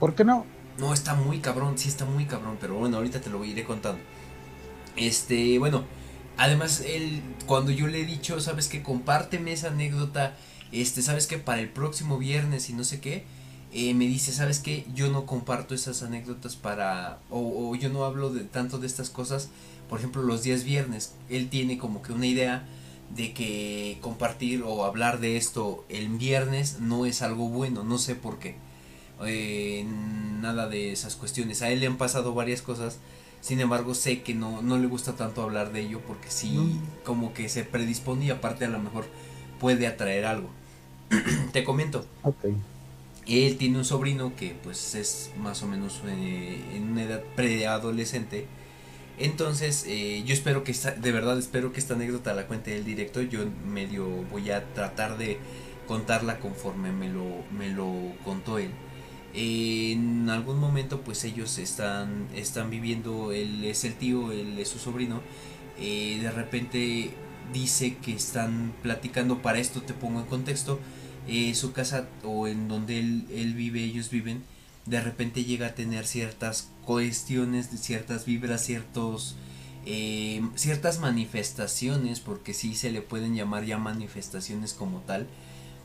¿Por 0.00 0.16
qué 0.16 0.24
no? 0.24 0.44
No, 0.78 0.92
está 0.92 1.14
muy 1.14 1.38
cabrón, 1.38 1.78
sí 1.78 1.88
está 1.88 2.04
muy 2.04 2.24
cabrón, 2.24 2.58
pero 2.60 2.74
bueno, 2.74 2.96
ahorita 2.96 3.20
te 3.20 3.30
lo 3.30 3.44
iré 3.44 3.62
contando. 3.62 4.02
Este, 4.96 5.56
bueno, 5.60 5.84
además 6.36 6.82
él, 6.84 7.22
cuando 7.46 7.70
yo 7.70 7.86
le 7.86 8.00
he 8.00 8.04
dicho, 8.04 8.40
sabes 8.40 8.66
que 8.66 8.82
compárteme 8.82 9.52
esa 9.52 9.68
anécdota, 9.68 10.34
este, 10.72 11.00
sabes 11.00 11.28
que 11.28 11.38
para 11.38 11.60
el 11.60 11.68
próximo 11.68 12.18
viernes 12.18 12.70
y 12.70 12.72
no 12.72 12.82
sé 12.82 13.00
qué, 13.00 13.24
eh, 13.74 13.94
me 13.94 14.06
dice, 14.06 14.32
¿sabes 14.32 14.58
qué? 14.58 14.84
Yo 14.94 15.10
no 15.10 15.24
comparto 15.24 15.74
esas 15.74 16.02
anécdotas 16.02 16.56
para, 16.56 17.18
o, 17.30 17.74
yo 17.74 17.88
no 17.88 18.04
hablo 18.04 18.30
de 18.30 18.44
tanto 18.44 18.78
de 18.78 18.86
estas 18.86 19.08
cosas, 19.08 19.48
por 19.88 19.98
ejemplo, 19.98 20.22
los 20.22 20.42
días 20.42 20.64
viernes. 20.64 21.14
Él 21.30 21.48
tiene 21.48 21.78
como 21.78 22.02
que 22.02 22.12
una 22.12 22.26
idea 22.26 22.66
de 23.16 23.32
que 23.32 23.98
compartir 24.00 24.62
o 24.62 24.84
hablar 24.84 25.20
de 25.20 25.36
esto 25.36 25.84
el 25.88 26.08
viernes 26.08 26.80
no 26.80 27.06
es 27.06 27.22
algo 27.22 27.48
bueno, 27.48 27.82
no 27.82 27.98
sé 27.98 28.14
por 28.14 28.38
qué. 28.38 28.56
Eh, 29.24 29.86
nada 30.40 30.68
de 30.68 30.92
esas 30.92 31.16
cuestiones. 31.16 31.62
A 31.62 31.70
él 31.70 31.80
le 31.80 31.86
han 31.86 31.96
pasado 31.96 32.34
varias 32.34 32.60
cosas, 32.60 32.98
sin 33.40 33.60
embargo 33.60 33.94
sé 33.94 34.22
que 34.22 34.34
no, 34.34 34.60
no 34.60 34.78
le 34.78 34.86
gusta 34.86 35.14
tanto 35.16 35.42
hablar 35.42 35.72
de 35.72 35.80
ello 35.80 36.00
porque 36.06 36.30
sí, 36.30 36.78
como 37.04 37.32
que 37.32 37.48
se 37.48 37.64
predispone 37.64 38.26
y 38.26 38.30
aparte 38.30 38.66
a 38.66 38.68
lo 38.68 38.80
mejor 38.80 39.06
puede 39.60 39.86
atraer 39.86 40.26
algo. 40.26 40.50
Te 41.52 41.64
comento. 41.64 42.04
Okay. 42.22 42.54
Él 43.26 43.56
tiene 43.56 43.78
un 43.78 43.84
sobrino 43.84 44.34
que 44.36 44.56
pues 44.62 44.94
es 44.94 45.30
más 45.38 45.62
o 45.62 45.66
menos 45.66 46.02
eh, 46.06 46.60
en 46.74 46.92
una 46.92 47.04
edad 47.04 47.22
preadolescente. 47.36 48.46
Entonces 49.18 49.84
eh, 49.86 50.22
yo 50.26 50.32
espero 50.34 50.64
que 50.64 50.72
esta, 50.72 50.92
de 50.92 51.12
verdad 51.12 51.38
espero 51.38 51.72
que 51.72 51.80
esta 51.80 51.94
anécdota 51.94 52.34
la 52.34 52.46
cuente 52.46 52.76
el 52.76 52.84
directo. 52.84 53.22
Yo 53.22 53.40
medio 53.66 54.06
voy 54.30 54.50
a 54.50 54.64
tratar 54.74 55.18
de 55.18 55.38
contarla 55.86 56.40
conforme 56.40 56.92
me 56.92 57.08
lo, 57.08 57.24
me 57.56 57.70
lo 57.70 57.92
contó 58.24 58.58
él. 58.58 58.70
en 59.34 60.28
algún 60.30 60.58
momento 60.58 61.00
pues 61.02 61.24
ellos 61.24 61.58
están, 61.58 62.28
están 62.34 62.70
viviendo, 62.70 63.32
él 63.32 63.64
es 63.64 63.84
el 63.84 63.94
tío, 63.94 64.32
él 64.32 64.58
es 64.58 64.68
su 64.68 64.78
sobrino. 64.78 65.20
Eh, 65.78 66.18
de 66.22 66.30
repente 66.30 67.10
dice 67.52 67.96
que 67.96 68.14
están 68.14 68.72
platicando, 68.82 69.42
para 69.42 69.58
esto 69.58 69.82
te 69.82 69.94
pongo 69.94 70.20
en 70.20 70.26
contexto, 70.26 70.78
eh, 71.28 71.54
su 71.54 71.72
casa 71.72 72.08
o 72.24 72.46
en 72.48 72.68
donde 72.68 72.98
él, 72.98 73.54
vive, 73.54 73.82
ellos 73.82 74.10
viven, 74.10 74.42
de 74.86 75.00
repente 75.00 75.44
llega 75.44 75.68
a 75.68 75.74
tener 75.74 76.06
ciertas 76.06 76.68
cuestiones, 76.84 77.68
ciertas 77.80 78.24
vibras, 78.24 78.64
ciertos, 78.64 79.36
eh, 79.86 80.42
ciertas 80.56 80.98
manifestaciones, 80.98 82.20
porque 82.20 82.54
sí 82.54 82.74
se 82.74 82.90
le 82.90 83.02
pueden 83.02 83.34
llamar 83.34 83.64
ya 83.64 83.78
manifestaciones 83.78 84.72
como 84.74 85.00
tal, 85.00 85.26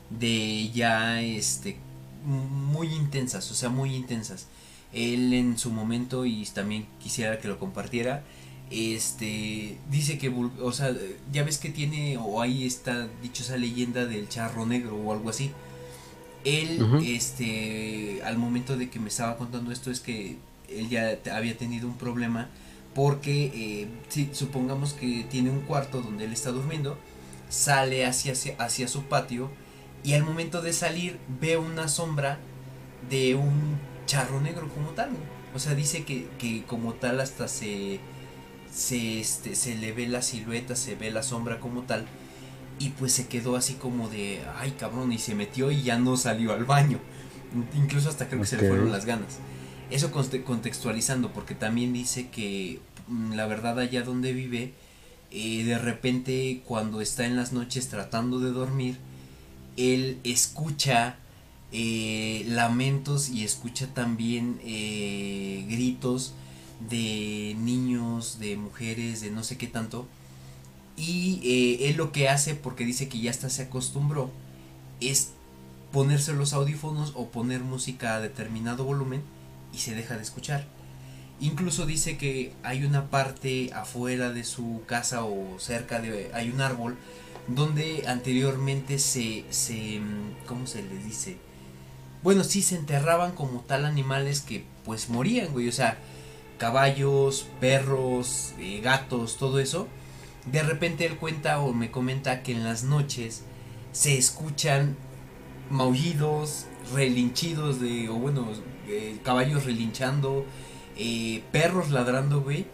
de 0.10 0.72
ya 0.72 1.22
este 1.22 1.78
muy 2.26 2.94
intensas, 2.94 3.50
o 3.52 3.54
sea, 3.54 3.70
muy 3.70 3.96
intensas. 3.96 4.48
Él 4.94 5.34
en 5.34 5.58
su 5.58 5.72
momento, 5.72 6.26
y 6.26 6.46
también 6.46 6.88
quisiera 7.00 7.40
que 7.40 7.48
lo 7.48 7.60
compartiera, 7.60 8.24
este 8.70 9.78
dice 9.90 10.18
que 10.18 10.30
o 10.30 10.72
sea 10.72 10.94
ya 11.32 11.44
ves 11.44 11.58
que 11.58 11.70
tiene 11.70 12.18
o 12.18 12.42
ahí 12.42 12.66
está 12.66 13.08
dicho 13.22 13.44
esa 13.44 13.56
leyenda 13.56 14.06
del 14.06 14.28
charro 14.28 14.66
negro 14.66 14.96
o 14.98 15.14
algo 15.14 15.30
así. 15.30 15.52
Él 16.44 16.82
este 17.06 18.22
al 18.24 18.38
momento 18.38 18.78
de 18.78 18.90
que 18.90 19.00
me 19.00 19.10
estaba 19.10 19.38
contando 19.38 19.72
esto 19.72 19.92
es 19.92 20.00
que 20.00 20.38
él 20.70 20.90
ya 20.90 21.18
había 21.34 21.58
tenido 21.58 21.88
un 21.88 21.98
problema 21.98 22.50
porque 22.94 23.52
eh, 23.54 23.88
si 24.10 24.30
supongamos 24.34 24.94
que 24.94 25.26
tiene 25.30 25.50
un 25.50 25.62
cuarto 25.62 26.02
donde 26.02 26.26
él 26.26 26.34
está 26.34 26.52
durmiendo 26.52 26.98
sale 27.50 28.06
hacia, 28.06 28.34
hacia 28.58 28.88
su 28.88 29.04
patio 29.04 29.50
y 30.04 30.14
al 30.14 30.24
momento 30.24 30.62
de 30.62 30.74
salir 30.74 31.20
ve 31.40 31.58
una 31.58 31.88
sombra 31.88 32.40
de 33.10 33.36
un 33.36 33.78
charro 34.06 34.42
negro 34.42 34.68
como 34.70 34.90
tal 34.90 35.12
o 35.54 35.60
sea 35.60 35.76
dice 35.76 36.04
que, 36.04 36.28
que 36.38 36.64
como 36.64 36.94
tal 36.94 37.20
hasta 37.20 37.48
se 37.48 38.00
se, 38.72 39.20
este, 39.20 39.56
se 39.56 39.76
le 39.76 39.92
ve 39.92 40.08
la 40.08 40.22
silueta, 40.22 40.76
se 40.76 40.96
ve 40.96 41.12
la 41.12 41.24
sombra 41.24 41.60
como 41.60 41.84
tal. 41.84 42.06
Y 42.80 42.90
pues 42.90 43.14
se 43.14 43.28
quedó 43.28 43.56
así 43.56 43.74
como 43.74 44.08
de, 44.10 44.42
ay 44.58 44.72
cabrón, 44.72 45.12
y 45.12 45.18
se 45.18 45.36
metió 45.36 45.72
y 45.72 45.82
ya 45.82 45.98
no 45.98 46.16
salió 46.18 46.54
al 46.54 46.66
baño. 46.66 47.00
Incluso 47.76 48.10
hasta 48.10 48.28
creo 48.28 48.42
que 48.42 48.48
se 48.48 48.58
le 48.58 48.68
fueron 48.68 48.92
las 48.92 49.06
ganas. 49.06 49.40
Eso 49.90 50.12
contextualizando, 50.12 51.32
porque 51.32 51.56
también 51.56 51.94
dice 51.94 52.28
que 52.30 52.80
mm, 53.08 53.34
la 53.34 53.48
verdad 53.48 53.80
allá 53.80 54.04
donde 54.04 54.34
vive, 54.34 54.74
eh, 55.32 55.64
de 55.64 55.78
repente 55.78 56.62
cuando 56.66 57.02
está 57.02 57.26
en 57.26 57.36
las 57.36 57.54
noches 57.54 57.88
tratando 57.88 58.40
de 58.40 58.52
dormir, 58.52 58.98
él 59.78 60.20
escucha 60.24 61.18
eh, 61.72 62.46
lamentos 62.48 63.30
y 63.30 63.44
escucha 63.44 63.88
también 63.94 64.60
eh, 64.64 65.66
gritos 65.70 66.34
de 66.80 67.56
niños, 67.60 68.40
de 68.40 68.58
mujeres, 68.58 69.22
de 69.22 69.32
no 69.32 69.44
sé 69.44 69.58
qué 69.58 69.68
tanto. 69.68 70.08
Y 70.96 71.40
eh, 71.44 71.90
él 71.90 71.98
lo 71.98 72.12
que 72.12 72.30
hace, 72.30 72.56
porque 72.56 72.86
dice 72.86 73.08
que 73.08 73.20
ya 73.20 73.32
hasta 73.32 73.50
se 73.50 73.64
acostumbró, 73.64 74.32
es 75.00 75.32
ponerse 75.92 76.34
los 76.34 76.54
audífonos 76.54 77.14
o 77.16 77.30
poner 77.30 77.62
música 77.62 78.16
a 78.16 78.20
determinado 78.20 78.84
volumen 78.84 79.22
y 79.74 79.78
se 79.78 79.96
deja 79.96 80.16
de 80.16 80.24
escuchar. 80.24 80.66
Incluso 81.40 81.86
dice 81.86 82.18
que 82.18 82.52
hay 82.64 82.84
una 82.84 83.10
parte 83.12 83.72
afuera 83.74 84.32
de 84.32 84.44
su 84.44 84.82
casa 84.88 85.24
o 85.24 85.60
cerca 85.60 86.00
de... 86.00 86.32
hay 86.34 86.50
un 86.50 86.62
árbol 86.62 86.98
donde 87.48 88.04
anteriormente 88.08 88.98
se, 88.98 89.46
se, 89.52 90.02
¿cómo 90.48 90.66
se 90.66 90.82
les 90.82 91.06
dice? 91.06 91.38
Bueno, 92.24 92.44
sí 92.44 92.62
se 92.62 92.76
enterraban 92.76 93.34
como 93.34 93.62
tal 93.62 93.86
animales 93.86 94.42
que 94.42 94.66
pues 94.84 95.10
morían, 95.10 95.52
güey, 95.54 95.70
o 95.70 95.72
sea, 95.72 95.98
caballos, 96.58 97.48
perros, 97.60 98.54
eh, 98.60 98.82
gatos, 98.82 99.38
todo 99.38 99.60
eso. 99.60 99.88
De 100.46 100.64
repente 100.64 101.06
él 101.06 101.18
cuenta 101.18 101.60
o 101.60 101.74
me 101.74 101.92
comenta 101.92 102.44
que 102.44 102.54
en 102.54 102.64
las 102.64 102.84
noches 102.84 103.44
se 103.92 104.18
escuchan 104.18 104.96
maullidos, 105.70 106.66
relinchidos 106.94 107.82
de, 107.82 108.10
o 108.10 108.16
bueno, 108.16 108.48
caballos 109.24 109.66
relinchando, 109.66 110.46
eh, 110.96 111.44
perros 111.52 111.92
ladrando, 111.92 112.42
güey, 112.42 112.66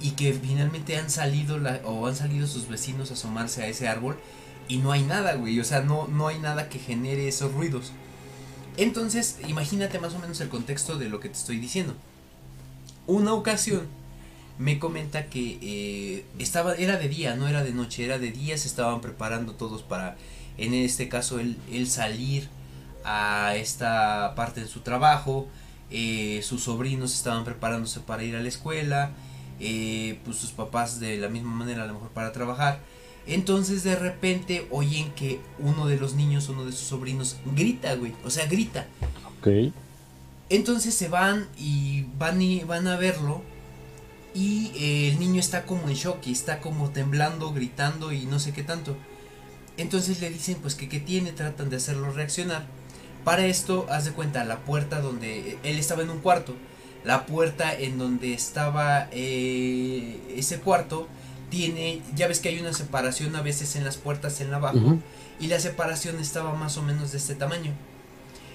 y 0.00 0.12
que 0.12 0.32
finalmente 0.32 0.96
han 0.96 1.10
salido 1.10 1.58
o 1.84 2.06
han 2.06 2.16
salido 2.16 2.46
sus 2.46 2.68
vecinos 2.68 3.10
a 3.10 3.14
asomarse 3.14 3.62
a 3.62 3.66
ese 3.66 3.88
árbol 3.88 4.18
y 4.68 4.78
no 4.78 4.92
hay 4.92 5.02
nada, 5.02 5.34
güey, 5.34 5.58
o 5.60 5.64
sea, 5.64 5.80
no, 5.80 6.06
no 6.08 6.28
hay 6.28 6.38
nada 6.38 6.68
que 6.68 6.78
genere 6.78 7.28
esos 7.28 7.52
ruidos. 7.52 7.92
Entonces, 8.76 9.38
imagínate 9.48 9.98
más 9.98 10.14
o 10.14 10.18
menos 10.18 10.40
el 10.40 10.48
contexto 10.48 10.98
de 10.98 11.08
lo 11.08 11.18
que 11.20 11.28
te 11.28 11.36
estoy 11.36 11.58
diciendo. 11.58 11.96
Una 13.08 13.32
ocasión 13.32 13.86
me 14.58 14.78
comenta 14.78 15.30
que 15.30 15.58
eh, 15.62 16.24
estaba, 16.38 16.74
era 16.74 16.98
de 16.98 17.08
día, 17.08 17.36
no 17.36 17.48
era 17.48 17.64
de 17.64 17.72
noche, 17.72 18.04
era 18.04 18.18
de 18.18 18.32
día, 18.32 18.58
se 18.58 18.68
estaban 18.68 19.00
preparando 19.00 19.54
todos 19.54 19.82
para, 19.82 20.18
en 20.58 20.74
este 20.74 21.08
caso, 21.08 21.40
él, 21.40 21.56
salir 21.86 22.50
a 23.04 23.56
esta 23.56 24.34
parte 24.36 24.60
de 24.60 24.66
su 24.66 24.80
trabajo, 24.80 25.46
eh, 25.90 26.40
sus 26.42 26.64
sobrinos 26.64 27.14
estaban 27.14 27.44
preparándose 27.44 28.00
para 28.00 28.24
ir 28.24 28.36
a 28.36 28.42
la 28.42 28.48
escuela, 28.48 29.12
eh, 29.58 30.18
pues 30.26 30.36
sus 30.36 30.50
papás 30.50 31.00
de 31.00 31.16
la 31.16 31.30
misma 31.30 31.52
manera 31.54 31.84
a 31.84 31.86
lo 31.86 31.94
mejor 31.94 32.10
para 32.10 32.32
trabajar. 32.32 32.80
Entonces 33.26 33.84
de 33.84 33.96
repente 33.96 34.66
oyen 34.70 35.12
que 35.12 35.40
uno 35.58 35.86
de 35.86 35.96
los 35.96 36.14
niños, 36.14 36.50
uno 36.50 36.66
de 36.66 36.72
sus 36.72 36.88
sobrinos, 36.88 37.36
grita, 37.56 37.94
güey. 37.94 38.12
O 38.22 38.28
sea, 38.28 38.46
grita. 38.46 38.86
Ok. 39.40 39.72
Entonces 40.50 40.94
se 40.94 41.08
van 41.08 41.48
y 41.58 42.06
van 42.18 42.40
y 42.40 42.60
van 42.64 42.86
a 42.88 42.96
verlo. 42.96 43.42
Y 44.34 44.72
eh, 44.76 45.10
el 45.10 45.18
niño 45.18 45.40
está 45.40 45.64
como 45.64 45.88
en 45.88 45.94
shock 45.94 46.26
y 46.26 46.32
está 46.32 46.60
como 46.60 46.90
temblando, 46.90 47.52
gritando 47.52 48.12
y 48.12 48.26
no 48.26 48.38
sé 48.38 48.52
qué 48.52 48.62
tanto. 48.62 48.96
Entonces 49.76 50.20
le 50.20 50.30
dicen 50.30 50.56
pues 50.60 50.74
que 50.74 50.88
qué 50.88 51.00
tiene, 51.00 51.32
tratan 51.32 51.70
de 51.70 51.76
hacerlo 51.76 52.12
reaccionar. 52.12 52.66
Para 53.24 53.46
esto, 53.46 53.86
haz 53.90 54.04
de 54.04 54.12
cuenta, 54.12 54.44
la 54.44 54.60
puerta 54.60 55.00
donde 55.00 55.58
él 55.62 55.78
estaba 55.78 56.02
en 56.02 56.10
un 56.10 56.20
cuarto. 56.20 56.54
La 57.04 57.26
puerta 57.26 57.72
en 57.72 57.98
donde 57.98 58.32
estaba 58.34 59.08
eh, 59.12 60.20
ese 60.36 60.60
cuarto 60.60 61.08
tiene, 61.50 62.02
ya 62.14 62.28
ves 62.28 62.40
que 62.40 62.48
hay 62.48 62.58
una 62.58 62.72
separación 62.72 63.34
a 63.36 63.42
veces 63.42 63.76
en 63.76 63.84
las 63.84 63.96
puertas 63.96 64.40
en 64.40 64.50
la 64.50 64.58
abajo 64.58 64.98
y 65.40 65.46
la 65.46 65.60
separación 65.60 66.18
estaba 66.18 66.54
más 66.54 66.76
o 66.76 66.82
menos 66.82 67.12
de 67.12 67.18
este 67.18 67.34
tamaño. 67.34 67.72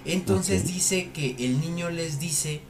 Entonces 0.06 0.68
dice 0.68 1.12
que 1.14 1.36
el 1.40 1.62
niño 1.62 1.90
les 1.90 2.20
dice, 2.20 2.62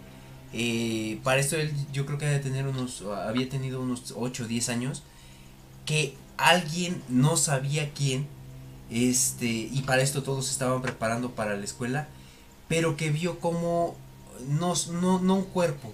eh, 0.54 1.20
para 1.24 1.40
esto 1.40 1.56
él 1.58 1.74
yo 1.92 2.06
creo 2.06 2.18
que 2.18 2.26
de 2.26 2.40
tener 2.40 2.68
unos, 2.68 3.04
había 3.26 3.50
tenido 3.50 3.82
unos 3.82 4.14
8 4.16 4.44
o 4.44 4.48
10 4.48 4.70
años, 4.70 5.04
que 5.86 6.16
alguien 6.38 7.02
no 7.10 7.38
sabía 7.38 7.92
quién, 7.94 8.28
este, 8.92 9.48
y 9.48 9.82
para 9.86 10.04
esto 10.04 10.22
todos 10.24 10.52
estaban 10.52 10.82
preparando 10.82 11.32
para 11.32 11.58
la 11.58 11.66
escuela, 11.66 12.08
pero 12.68 12.96
que 12.98 13.10
vio 13.10 13.40
como, 13.40 13.96
no, 14.48 14.74
no, 15.02 15.20
no 15.20 15.36
un 15.36 15.46
cuerpo, 15.46 15.92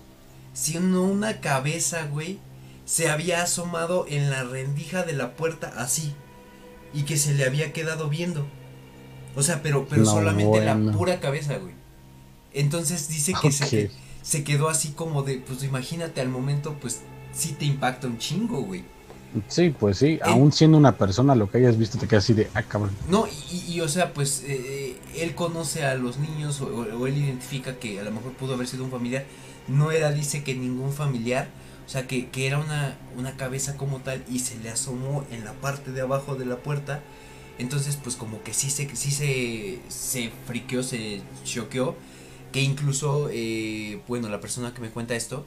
sino 0.54 1.04
una 1.04 1.40
cabeza, 1.40 2.06
güey, 2.06 2.40
se 2.86 3.10
había 3.10 3.44
asomado 3.44 4.06
en 4.10 4.30
la 4.30 4.44
rendija 4.44 5.04
de 5.04 5.14
la 5.14 5.36
puerta 5.36 5.72
así 5.78 6.14
y 6.94 7.04
que 7.04 7.18
se 7.18 7.34
le 7.34 7.46
había 7.46 7.72
quedado 7.72 8.10
viendo. 8.10 8.48
O 9.40 9.44
sea, 9.44 9.62
pero, 9.64 9.88
pero 9.88 10.06
solamente 10.06 10.64
la 10.64 10.76
pura 10.92 11.20
cabeza, 11.20 11.58
güey. 11.58 11.74
Entonces 12.54 13.08
dice 13.08 13.34
que 13.42 13.52
se, 13.52 13.92
se 14.22 14.44
quedó 14.44 14.70
así 14.70 14.90
como 14.90 15.24
de, 15.24 15.38
pues 15.38 15.64
imagínate 15.64 16.20
al 16.20 16.30
momento, 16.30 16.76
pues 16.82 17.02
sí 17.32 17.56
te 17.58 17.66
impacta 17.66 18.08
un 18.08 18.18
chingo, 18.18 18.62
güey. 18.62 18.84
Sí, 19.48 19.70
pues 19.70 20.00
sí, 20.00 20.20
aún 20.24 20.52
siendo 20.52 20.78
una 20.78 20.98
persona, 20.98 21.36
lo 21.36 21.50
que 21.50 21.60
hayas 21.60 21.78
visto 21.78 21.98
te 21.98 22.08
queda 22.08 22.18
así 22.18 22.34
de, 22.34 22.50
ah, 22.56 22.64
cabrón. 22.64 22.92
No, 23.08 23.28
y, 23.52 23.80
o 23.80 23.88
sea, 23.88 24.14
pues 24.14 24.44
eh, 24.46 24.98
él 25.16 25.36
conoce 25.36 25.86
a 25.86 25.94
los 25.96 26.18
niños 26.18 26.60
o, 26.62 27.06
él 27.06 27.18
identifica 27.18 27.76
que 27.76 28.00
a 28.00 28.04
lo 28.04 28.12
mejor 28.12 28.34
pudo 28.34 28.56
haber 28.56 28.68
sido 28.68 28.84
un 28.84 28.92
familiar. 28.92 29.26
No 29.68 29.92
era, 29.92 30.12
dice 30.12 30.44
que 30.44 30.56
ningún 30.56 30.92
familiar, 30.92 31.48
o 31.86 31.90
sea, 31.90 32.08
que, 32.08 32.28
era 32.36 32.58
una, 32.58 32.98
una 33.18 33.38
cabeza 33.38 33.78
como 33.78 34.00
tal 34.00 34.24
y 34.30 34.40
se 34.40 34.58
le 34.58 34.70
asomó 34.70 35.24
en 35.32 35.46
la 35.46 35.54
parte 35.54 35.92
de 35.92 36.02
abajo 36.02 36.36
de 36.36 36.46
la 36.46 36.58
puerta. 36.58 37.02
Entonces, 37.60 37.98
pues 38.02 38.16
como 38.16 38.42
que 38.42 38.54
sí 38.54 38.70
se, 38.70 38.96
sí 38.96 39.12
se, 39.12 39.80
se 39.90 40.32
friqueó, 40.48 40.82
se 40.82 41.22
choqueó. 41.44 41.96
Que 42.52 42.62
incluso, 42.62 43.30
eh, 43.32 44.02
bueno, 44.08 44.30
la 44.30 44.40
persona 44.40 44.74
que 44.74 44.82
me 44.82 44.90
cuenta 44.90 45.16
esto, 45.16 45.46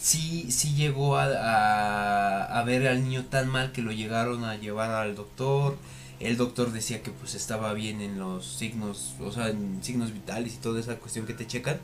sí, 0.00 0.46
sí 0.52 0.74
llegó 0.74 1.16
a, 1.16 1.24
a, 1.24 2.60
a, 2.60 2.64
ver 2.64 2.86
al 2.86 3.02
niño 3.02 3.24
tan 3.24 3.48
mal 3.48 3.72
que 3.72 3.82
lo 3.82 3.90
llegaron 3.90 4.44
a 4.44 4.56
llevar 4.56 4.90
al 4.90 5.16
doctor. 5.16 5.76
El 6.20 6.36
doctor 6.36 6.72
decía 6.72 7.02
que 7.02 7.10
pues 7.10 7.34
estaba 7.34 7.72
bien 7.74 8.00
en 8.00 8.18
los 8.18 8.46
signos, 8.46 9.14
o 9.20 9.32
sea, 9.32 9.48
en 9.48 9.82
signos 9.82 10.12
vitales 10.12 10.54
y 10.54 10.56
toda 10.58 10.78
esa 10.78 10.96
cuestión 10.96 11.26
que 11.26 11.34
te 11.34 11.46
checan. 11.46 11.78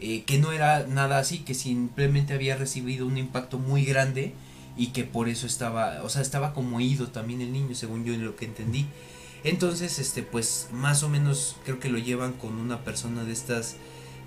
Eh, 0.00 0.24
que 0.24 0.38
no 0.38 0.52
era 0.52 0.86
nada 0.86 1.18
así, 1.18 1.38
que 1.38 1.54
simplemente 1.54 2.34
había 2.34 2.56
recibido 2.56 3.06
un 3.06 3.16
impacto 3.16 3.58
muy 3.58 3.84
grande 3.84 4.34
y 4.76 4.88
que 4.88 5.04
por 5.04 5.28
eso 5.28 5.46
estaba, 5.46 6.02
o 6.02 6.08
sea, 6.08 6.22
estaba 6.22 6.52
como 6.52 6.80
ido 6.80 7.08
también 7.08 7.40
el 7.40 7.52
niño, 7.52 7.74
según 7.74 8.04
yo 8.04 8.14
en 8.14 8.24
lo 8.24 8.36
que 8.36 8.44
entendí. 8.44 8.86
Entonces, 9.44 9.98
este, 9.98 10.22
pues 10.22 10.68
más 10.72 11.02
o 11.02 11.08
menos 11.08 11.56
creo 11.64 11.78
que 11.78 11.88
lo 11.88 11.98
llevan 11.98 12.32
con 12.32 12.58
una 12.58 12.84
persona 12.84 13.24
de 13.24 13.32
estas 13.32 13.76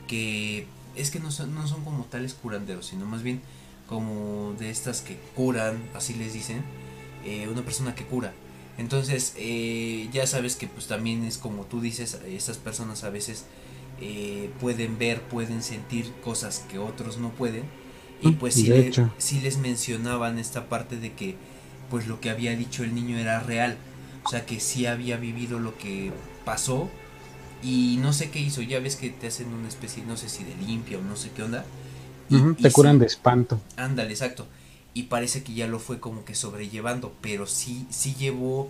que 0.07 0.65
es 0.95 1.11
que 1.11 1.19
no 1.19 1.31
son, 1.31 1.53
no 1.53 1.67
son 1.67 1.83
como 1.83 2.05
tales 2.05 2.33
curanderos, 2.33 2.87
sino 2.87 3.05
más 3.05 3.21
bien 3.21 3.41
como 3.87 4.53
de 4.59 4.69
estas 4.69 5.01
que 5.01 5.17
curan, 5.35 5.89
así 5.95 6.13
les 6.13 6.33
dicen, 6.33 6.63
eh, 7.25 7.47
una 7.47 7.63
persona 7.63 7.95
que 7.95 8.05
cura. 8.05 8.33
Entonces, 8.77 9.33
eh, 9.37 10.09
ya 10.13 10.25
sabes 10.25 10.55
que 10.55 10.67
pues 10.67 10.87
también 10.87 11.23
es 11.25 11.37
como 11.37 11.63
tú 11.65 11.81
dices, 11.81 12.19
estas 12.27 12.57
personas 12.57 13.03
a 13.03 13.09
veces 13.09 13.45
eh, 13.99 14.49
pueden 14.61 14.97
ver, 14.97 15.21
pueden 15.23 15.61
sentir 15.61 16.13
cosas 16.23 16.65
que 16.69 16.79
otros 16.79 17.17
no 17.17 17.31
pueden. 17.31 17.63
Y 18.21 18.31
pues 18.33 18.55
si 18.55 19.39
les 19.39 19.57
mencionaban 19.57 20.39
esta 20.39 20.67
parte 20.67 20.97
de 20.97 21.13
que 21.13 21.37
pues 21.89 22.07
lo 22.07 22.19
que 22.19 22.29
había 22.29 22.55
dicho 22.55 22.83
el 22.83 22.93
niño 22.93 23.17
era 23.17 23.39
real. 23.39 23.77
O 24.25 24.29
sea 24.29 24.45
que 24.45 24.59
sí 24.59 24.85
había 24.85 25.17
vivido 25.17 25.59
lo 25.59 25.77
que 25.77 26.11
pasó. 26.45 26.89
Y 27.63 27.97
no 28.01 28.13
sé 28.13 28.29
qué 28.29 28.39
hizo. 28.39 28.61
Ya 28.61 28.79
ves 28.79 28.95
que 28.95 29.09
te 29.09 29.27
hacen 29.27 29.53
una 29.53 29.67
especie, 29.67 30.03
no 30.05 30.17
sé 30.17 30.29
si 30.29 30.43
de 30.43 30.55
limpia 30.55 30.97
o 30.97 31.01
no 31.01 31.15
sé 31.15 31.31
qué 31.31 31.43
onda. 31.43 31.65
te 32.61 32.71
curan 32.71 32.99
de 32.99 33.05
espanto. 33.05 33.59
Ándale, 33.75 34.11
exacto. 34.11 34.47
Y 34.93 35.03
parece 35.03 35.43
que 35.43 35.53
ya 35.53 35.67
lo 35.67 35.79
fue 35.79 35.99
como 35.99 36.25
que 36.25 36.35
sobrellevando. 36.35 37.13
Pero 37.21 37.47
sí, 37.47 37.85
sí 37.89 38.15
llevó, 38.17 38.69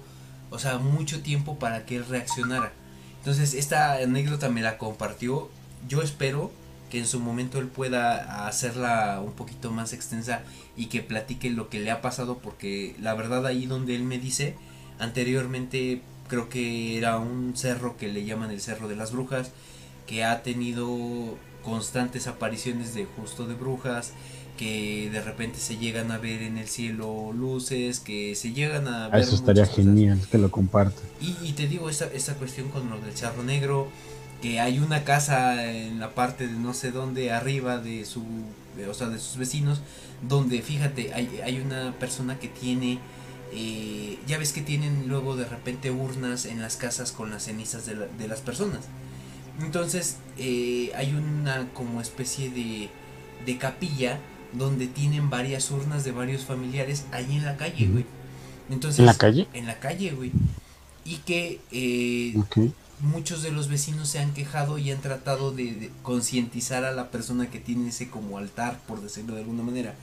o 0.50 0.60
sea, 0.60 0.78
mucho 0.78 1.22
tiempo 1.22 1.60
para 1.60 1.86
que 1.86 1.98
él 1.98 2.06
reaccionara. 2.06 2.72
Entonces, 3.20 3.54
esta 3.54 3.96
anécdota 3.96 4.50
me 4.50 4.62
la 4.62 4.78
compartió. 4.78 5.50
Yo 5.88 6.02
espero 6.02 6.52
que 6.90 7.00
en 7.00 7.06
su 7.06 7.20
momento 7.20 7.60
él 7.60 7.68
pueda 7.68 8.48
hacerla 8.48 9.22
un 9.24 9.34
poquito 9.34 9.72
más 9.72 9.94
extensa 9.94 10.42
y 10.76 10.88
que 10.88 11.02
platique 11.02 11.50
lo 11.50 11.70
que 11.70 11.80
le 11.80 11.92
ha 11.92 12.02
pasado 12.02 12.40
porque 12.40 12.96
la 13.00 13.14
verdad 13.14 13.46
ahí 13.46 13.66
donde 13.66 13.96
él 13.96 14.04
me 14.04 14.20
dice 14.20 14.56
anteriormente 14.98 16.02
creo 16.28 16.50
que 16.50 16.98
era 16.98 17.18
un 17.18 17.56
cerro 17.56 17.98
que 17.98 18.08
le 18.08 18.26
llaman 18.26 18.52
el 18.52 18.62
cerro 18.62 18.88
de 18.88 18.96
las 18.96 19.12
brujas 19.12 19.52
que 20.08 20.24
ha 20.24 20.42
tenido 20.44 21.38
constantes 21.64 22.28
apariciones 22.28 22.94
de 22.94 23.06
justo 23.06 23.46
de 23.46 23.56
brujas 23.56 24.14
que 24.60 25.10
de 25.10 25.22
repente 25.22 25.58
se 25.58 25.78
llegan 25.78 26.12
a 26.12 26.18
ver 26.18 26.42
en 26.42 26.58
el 26.58 26.68
cielo 26.68 27.32
luces, 27.32 28.02
que 28.02 28.36
se 28.36 28.52
llegan 28.52 28.90
a 28.90 29.08
ver... 29.08 29.22
Eso 29.22 29.36
estaría 29.36 29.66
genial 29.66 30.20
que 30.30 30.38
lo 30.38 30.52
comparta. 30.52 31.02
Y, 31.22 31.54
te 31.54 31.66
digo, 31.66 31.90
esa, 31.90 32.08
esa 32.08 32.36
cuestión 32.36 32.68
con 32.68 32.90
lo 32.90 33.00
del 33.00 33.14
charro 33.14 33.42
negro, 33.42 33.88
que 34.42 34.60
hay 34.60 34.80
una 34.80 35.04
casa 35.04 35.66
en 35.70 36.00
la 36.00 36.16
parte 36.16 36.48
de 36.48 36.54
no 36.54 36.74
sé 36.74 36.92
dónde, 36.92 37.32
arriba 37.32 37.78
de 37.78 38.06
su, 38.06 38.24
o 38.90 38.94
sea, 38.94 39.10
de 39.10 39.20
sus 39.20 39.38
vecinos, 39.38 39.82
donde 40.28 40.62
fíjate, 40.62 41.14
hay, 41.14 41.42
hay 41.44 41.60
una 41.60 41.94
persona 42.00 42.40
que 42.40 42.48
tiene... 42.48 43.00
Eh, 43.52 44.20
ya 44.28 44.38
ves 44.38 44.54
que 44.54 44.62
tienen 44.62 45.08
luego 45.08 45.36
de 45.36 45.46
repente 45.46 45.90
urnas 45.90 46.46
en 46.46 46.62
las 46.62 46.78
casas 46.78 47.12
con 47.12 47.32
las 47.32 47.46
cenizas 47.46 47.88
de, 47.88 47.96
de 47.96 48.28
las 48.28 48.42
personas. 48.42 48.82
Entonces 49.60 50.18
eh, 50.38 50.92
hay 50.96 51.14
una 51.14 51.68
como 51.74 52.00
especie 52.00 52.50
de, 52.52 52.90
de 53.46 53.58
capilla 53.58 54.20
donde 54.54 54.88
tienen 54.88 55.30
varias 55.30 55.72
urnas 55.72 56.04
de 56.04 56.12
varios 56.12 56.44
familiares 56.44 57.06
ahí 57.12 57.38
en 57.38 57.46
la 57.46 57.58
calle, 57.58 57.88
güey. 57.88 58.06
Entonces, 58.70 59.00
¿En 59.00 59.06
la 59.08 59.16
calle? 59.16 59.48
En 59.54 59.66
la 59.66 59.80
calle, 59.80 60.12
güey. 60.12 60.32
Y 61.06 61.18
que 61.18 61.60
eh, 61.72 62.36
muchos 63.02 63.42
de 63.42 63.52
los 63.52 63.68
vecinos 63.68 64.10
se 64.10 64.20
han 64.20 64.34
quejado 64.34 64.78
y 64.78 64.92
han 64.92 65.02
tratado 65.02 65.52
de, 65.52 65.92
concientizar 66.04 66.84
a 66.84 66.92
la 66.92 67.12
persona 67.12 67.50
que 67.50 67.60
tiene 67.60 67.90
ese 67.90 68.10
como 68.10 68.38
altar, 68.38 68.80
por 68.88 69.02
decirlo 69.02 69.36
de 69.36 69.42
alguna 69.42 69.64
manera. 69.64 69.96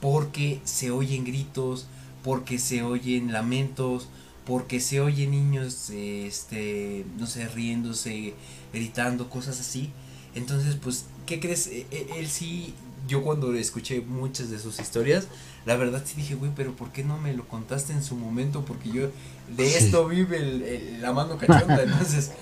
Porque 0.00 0.60
se 0.64 0.90
oyen 0.90 1.24
gritos, 1.24 1.86
porque 2.22 2.58
se 2.58 2.82
oyen 2.82 3.32
lamentos, 3.32 4.08
porque 4.44 4.80
se 4.80 5.00
oye 5.00 5.26
niños, 5.26 5.90
este, 5.90 7.04
no 7.18 7.26
sé, 7.26 7.48
riéndose, 7.48 8.34
gritando, 8.72 9.30
cosas 9.30 9.60
así. 9.60 9.90
Entonces, 10.34 10.76
pues, 10.76 11.06
¿qué 11.24 11.40
crees? 11.40 11.66
E, 11.68 11.86
e, 11.90 12.18
él 12.18 12.28
sí, 12.28 12.74
yo 13.08 13.22
cuando 13.22 13.54
escuché 13.54 14.00
muchas 14.00 14.50
de 14.50 14.58
sus 14.58 14.78
historias, 14.78 15.28
la 15.66 15.76
verdad 15.76 16.02
sí 16.04 16.14
dije, 16.16 16.34
güey, 16.34 16.52
pero 16.54 16.72
¿por 16.72 16.90
qué 16.92 17.04
no 17.04 17.18
me 17.18 17.32
lo 17.32 17.46
contaste 17.46 17.92
en 17.92 18.02
su 18.02 18.16
momento? 18.16 18.64
Porque 18.64 18.90
yo 18.90 19.10
de 19.56 19.76
esto 19.76 20.06
vive 20.06 20.38
el, 20.38 21.02
la 21.02 21.12
mano 21.12 21.36
cachonda, 21.36 21.82
entonces... 21.82 22.32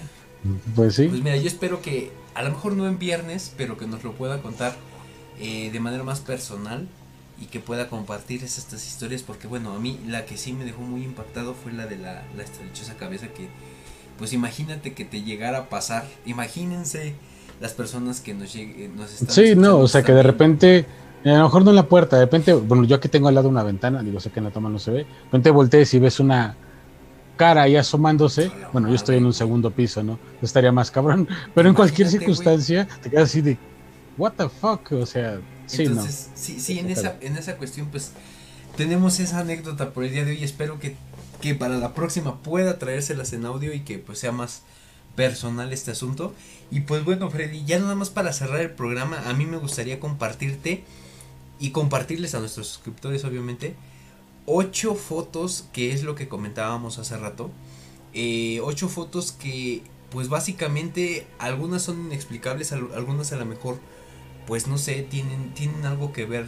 Pues 0.77 0.97
sí. 0.97 1.09
Pues 1.09 1.22
mira, 1.22 1.39
yo 1.39 1.47
espero 1.47 1.81
que, 1.81 2.12
a 2.35 2.43
lo 2.43 2.51
mejor 2.51 2.75
no 2.75 2.87
en 2.87 2.99
viernes, 2.99 3.51
pero 3.57 3.79
que 3.79 3.87
nos 3.87 4.05
lo 4.05 4.12
pueda 4.12 4.43
contar 4.43 4.77
eh, 5.41 5.70
de 5.72 5.81
manera 5.81 6.05
más 6.05 6.20
personal 6.20 6.87
y 7.41 7.47
que 7.47 7.61
pueda 7.61 7.89
compartir 7.89 8.45
estas 8.45 8.87
historias 8.87 9.22
porque 9.22 9.47
bueno, 9.47 9.72
a 9.72 9.79
mí 9.79 9.99
la 10.07 10.27
que 10.27 10.37
sí 10.37 10.53
me 10.53 10.66
dejó 10.66 10.83
muy 10.83 11.03
impactado 11.03 11.55
fue 11.55 11.72
la 11.72 11.87
de 11.87 11.97
la, 11.97 12.25
la 12.37 12.43
estrechosa 12.43 12.95
cabeza 12.95 13.29
que 13.29 13.49
pues 14.18 14.33
imagínate 14.33 14.93
que 14.93 15.05
te 15.05 15.22
llegara 15.22 15.59
a 15.59 15.68
pasar, 15.68 16.07
imagínense 16.27 17.14
las 17.61 17.72
personas 17.72 18.20
que 18.20 18.35
nos, 18.35 18.53
lleguen, 18.53 18.97
nos 18.97 19.12
están 19.12 19.31
Sí, 19.31 19.55
no, 19.57 19.79
o 19.79 19.89
sea 19.89 20.03
que 20.03 20.12
de 20.12 20.22
repente, 20.22 20.87
a 21.25 21.39
lo 21.39 21.45
mejor 21.45 21.64
no 21.64 21.70
en 21.70 21.77
la 21.77 21.89
puerta, 21.89 22.16
de 22.16 22.25
repente, 22.25 22.53
bueno, 22.55 22.85
yo 22.85 22.97
aquí 22.97 23.09
tengo 23.09 23.29
al 23.29 23.35
lado 23.35 23.49
una 23.49 23.62
ventana, 23.62 24.03
digo, 24.03 24.20
sé 24.20 24.31
que 24.31 24.41
en 24.41 24.45
la 24.45 24.51
toma 24.51 24.68
no 24.68 24.79
se 24.79 24.91
ve, 24.91 24.99
de 24.99 25.07
repente 25.25 25.51
voltees 25.51 25.95
y 25.95 25.99
ves 25.99 26.20
una 26.20 26.57
cara 27.37 27.62
ahí 27.62 27.77
asomándose, 27.77 28.51
bueno, 28.72 28.89
yo 28.89 28.95
estoy 28.95 29.16
en 29.16 29.27
un 29.27 29.33
segundo 29.33 29.70
piso, 29.70 30.03
¿no? 30.03 30.18
Estaría 30.43 30.70
más 30.70 30.91
cabrón, 30.91 31.29
pero 31.55 31.68
en 31.68 31.75
cualquier 31.75 32.09
circunstancia 32.09 32.87
te 33.03 33.11
quedas 33.11 33.25
así 33.25 33.41
de, 33.41 33.59
what 34.16 34.33
the 34.37 34.49
fuck, 34.49 34.93
o 34.93 35.07
sea, 35.07 35.41
entonces, 35.72 36.31
sí, 36.35 36.61
sí, 36.61 36.79
en 36.79 36.91
esa, 36.91 37.16
en 37.20 37.37
esa 37.37 37.57
cuestión, 37.57 37.89
pues 37.89 38.12
tenemos 38.77 39.20
esa 39.20 39.41
anécdota 39.41 39.93
por 39.93 40.05
el 40.05 40.12
día 40.12 40.25
de 40.25 40.33
hoy. 40.33 40.45
Espero 40.45 40.79
que, 40.79 40.97
que 41.41 41.55
para 41.55 41.79
la 41.79 41.95
próxima 41.95 42.43
pueda 42.43 42.79
traérselas 42.79 43.33
en 43.33 43.47
audio 43.47 43.72
y 43.72 43.81
que 43.81 43.99
pues 43.99 44.18
sea 44.18 44.33
más 44.33 44.62
personal 45.16 45.72
este 45.72 45.93
asunto. 45.93 46.35
Y 46.70 46.81
pues 46.81 47.05
bueno, 47.05 47.31
Freddy, 47.31 47.64
ya 47.64 47.79
nada 47.79 47.95
más 47.95 48.11
para 48.11 48.33
cerrar 48.33 48.61
el 48.61 48.70
programa, 48.70 49.29
a 49.29 49.33
mí 49.33 49.47
me 49.47 49.57
gustaría 49.57 50.01
compartirte 50.01 50.85
y 51.59 51.71
compartirles 51.71 52.35
a 52.35 52.41
nuestros 52.41 52.69
suscriptores, 52.69 53.25
obviamente, 53.25 53.75
ocho 54.47 54.95
fotos, 54.95 55.69
que 55.73 55.93
es 55.93 56.03
lo 56.03 56.15
que 56.15 56.29
comentábamos 56.29 56.99
hace 56.99 57.17
rato. 57.17 57.51
Eh, 58.13 58.61
ocho 58.63 58.89
fotos 58.89 59.33
que, 59.33 59.83
pues 60.11 60.29
básicamente, 60.29 61.27
algunas 61.39 61.83
son 61.83 62.07
inexplicables, 62.07 62.73
algunas 62.73 63.33
a 63.33 63.37
lo 63.37 63.47
mejor 63.47 63.79
pues 64.47 64.67
no 64.67 64.79
sé, 64.79 65.03
tienen, 65.03 65.55
tienen 65.55 65.87
algo 65.87 66.13
que 66.13 66.27
ver 66.27 66.47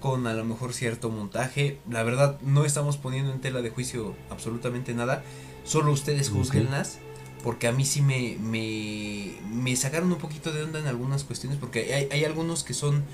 con 0.00 0.26
a 0.26 0.34
lo 0.34 0.44
mejor 0.44 0.72
cierto 0.72 1.10
montaje. 1.10 1.78
La 1.90 2.02
verdad, 2.02 2.40
no 2.40 2.64
estamos 2.64 2.96
poniendo 2.96 3.32
en 3.32 3.40
tela 3.40 3.62
de 3.62 3.70
juicio 3.70 4.14
absolutamente 4.30 4.94
nada. 4.94 5.22
Solo 5.64 5.92
ustedes 5.92 6.30
juzguenlas. 6.30 6.98
Porque 7.42 7.68
a 7.68 7.72
mí 7.72 7.84
sí 7.84 8.02
me, 8.02 8.36
me, 8.40 9.76
sacaron 9.76 10.10
un 10.10 10.18
poquito 10.18 10.52
de 10.52 10.64
onda 10.64 10.80
en 10.80 10.86
algunas 10.86 11.22
cuestiones. 11.22 11.58
Porque 11.58 11.94
hay, 11.94 12.08
hay 12.10 12.24
algunos 12.24 12.64
que 12.64 12.74
son, 12.74 13.04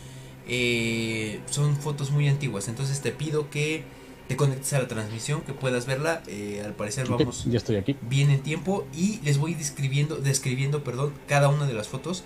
eh, 0.49 1.40
son 1.51 1.76
fotos 1.76 2.11
muy 2.11 2.28
antiguas. 2.28 2.68
Entonces 2.68 3.01
te 3.01 3.12
pido 3.12 3.51
que 3.51 3.84
te 4.28 4.36
conectes 4.36 4.72
a 4.72 4.78
la 4.80 4.88
transmisión, 4.88 5.43
que 5.43 5.53
puedas 5.53 5.86
verla. 5.86 6.22
Eh, 6.26 6.62
al 6.64 6.74
parecer 6.74 7.09
vamos 7.09 7.45
ya 7.45 7.59
estoy 7.59 7.76
aquí. 7.76 7.97
bien 8.03 8.30
en 8.30 8.43
tiempo. 8.43 8.86
Y 8.97 9.20
les 9.22 9.38
voy 9.38 9.55
describiendo, 9.55 10.16
describiendo 10.16 10.84
perdón, 10.84 11.12
cada 11.26 11.49
una 11.49 11.66
de 11.66 11.74
las 11.74 11.88
fotos. 11.88 12.24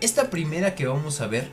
Esta 0.00 0.30
primera 0.30 0.74
que 0.74 0.86
vamos 0.86 1.20
a 1.20 1.26
ver, 1.26 1.48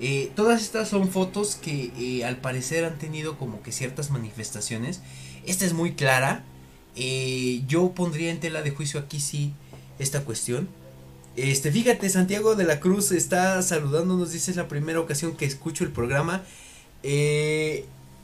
eh, 0.00 0.30
todas 0.34 0.62
estas 0.62 0.88
son 0.88 1.08
fotos 1.08 1.56
que 1.56 1.92
eh, 1.98 2.24
al 2.24 2.38
parecer 2.38 2.84
han 2.84 2.98
tenido 2.98 3.38
como 3.38 3.62
que 3.62 3.72
ciertas 3.72 4.10
manifestaciones. 4.10 5.02
Esta 5.46 5.64
es 5.64 5.72
muy 5.72 5.92
clara. 5.92 6.44
Yo 7.68 7.92
pondría 7.92 8.32
en 8.32 8.40
tela 8.40 8.62
de 8.62 8.72
juicio 8.72 8.98
aquí 8.98 9.20
sí 9.20 9.52
esta 10.00 10.24
cuestión. 10.24 10.68
Este, 11.38 11.70
fíjate, 11.70 12.08
Santiago 12.08 12.56
de 12.56 12.64
la 12.64 12.80
Cruz 12.80 13.12
está 13.12 13.62
saludándonos, 13.62 14.32
dice 14.32 14.50
es 14.50 14.56
la 14.56 14.66
primera 14.66 14.98
ocasión 14.98 15.36
que 15.36 15.44
escucho 15.44 15.84
el 15.84 15.92
programa. 15.92 16.42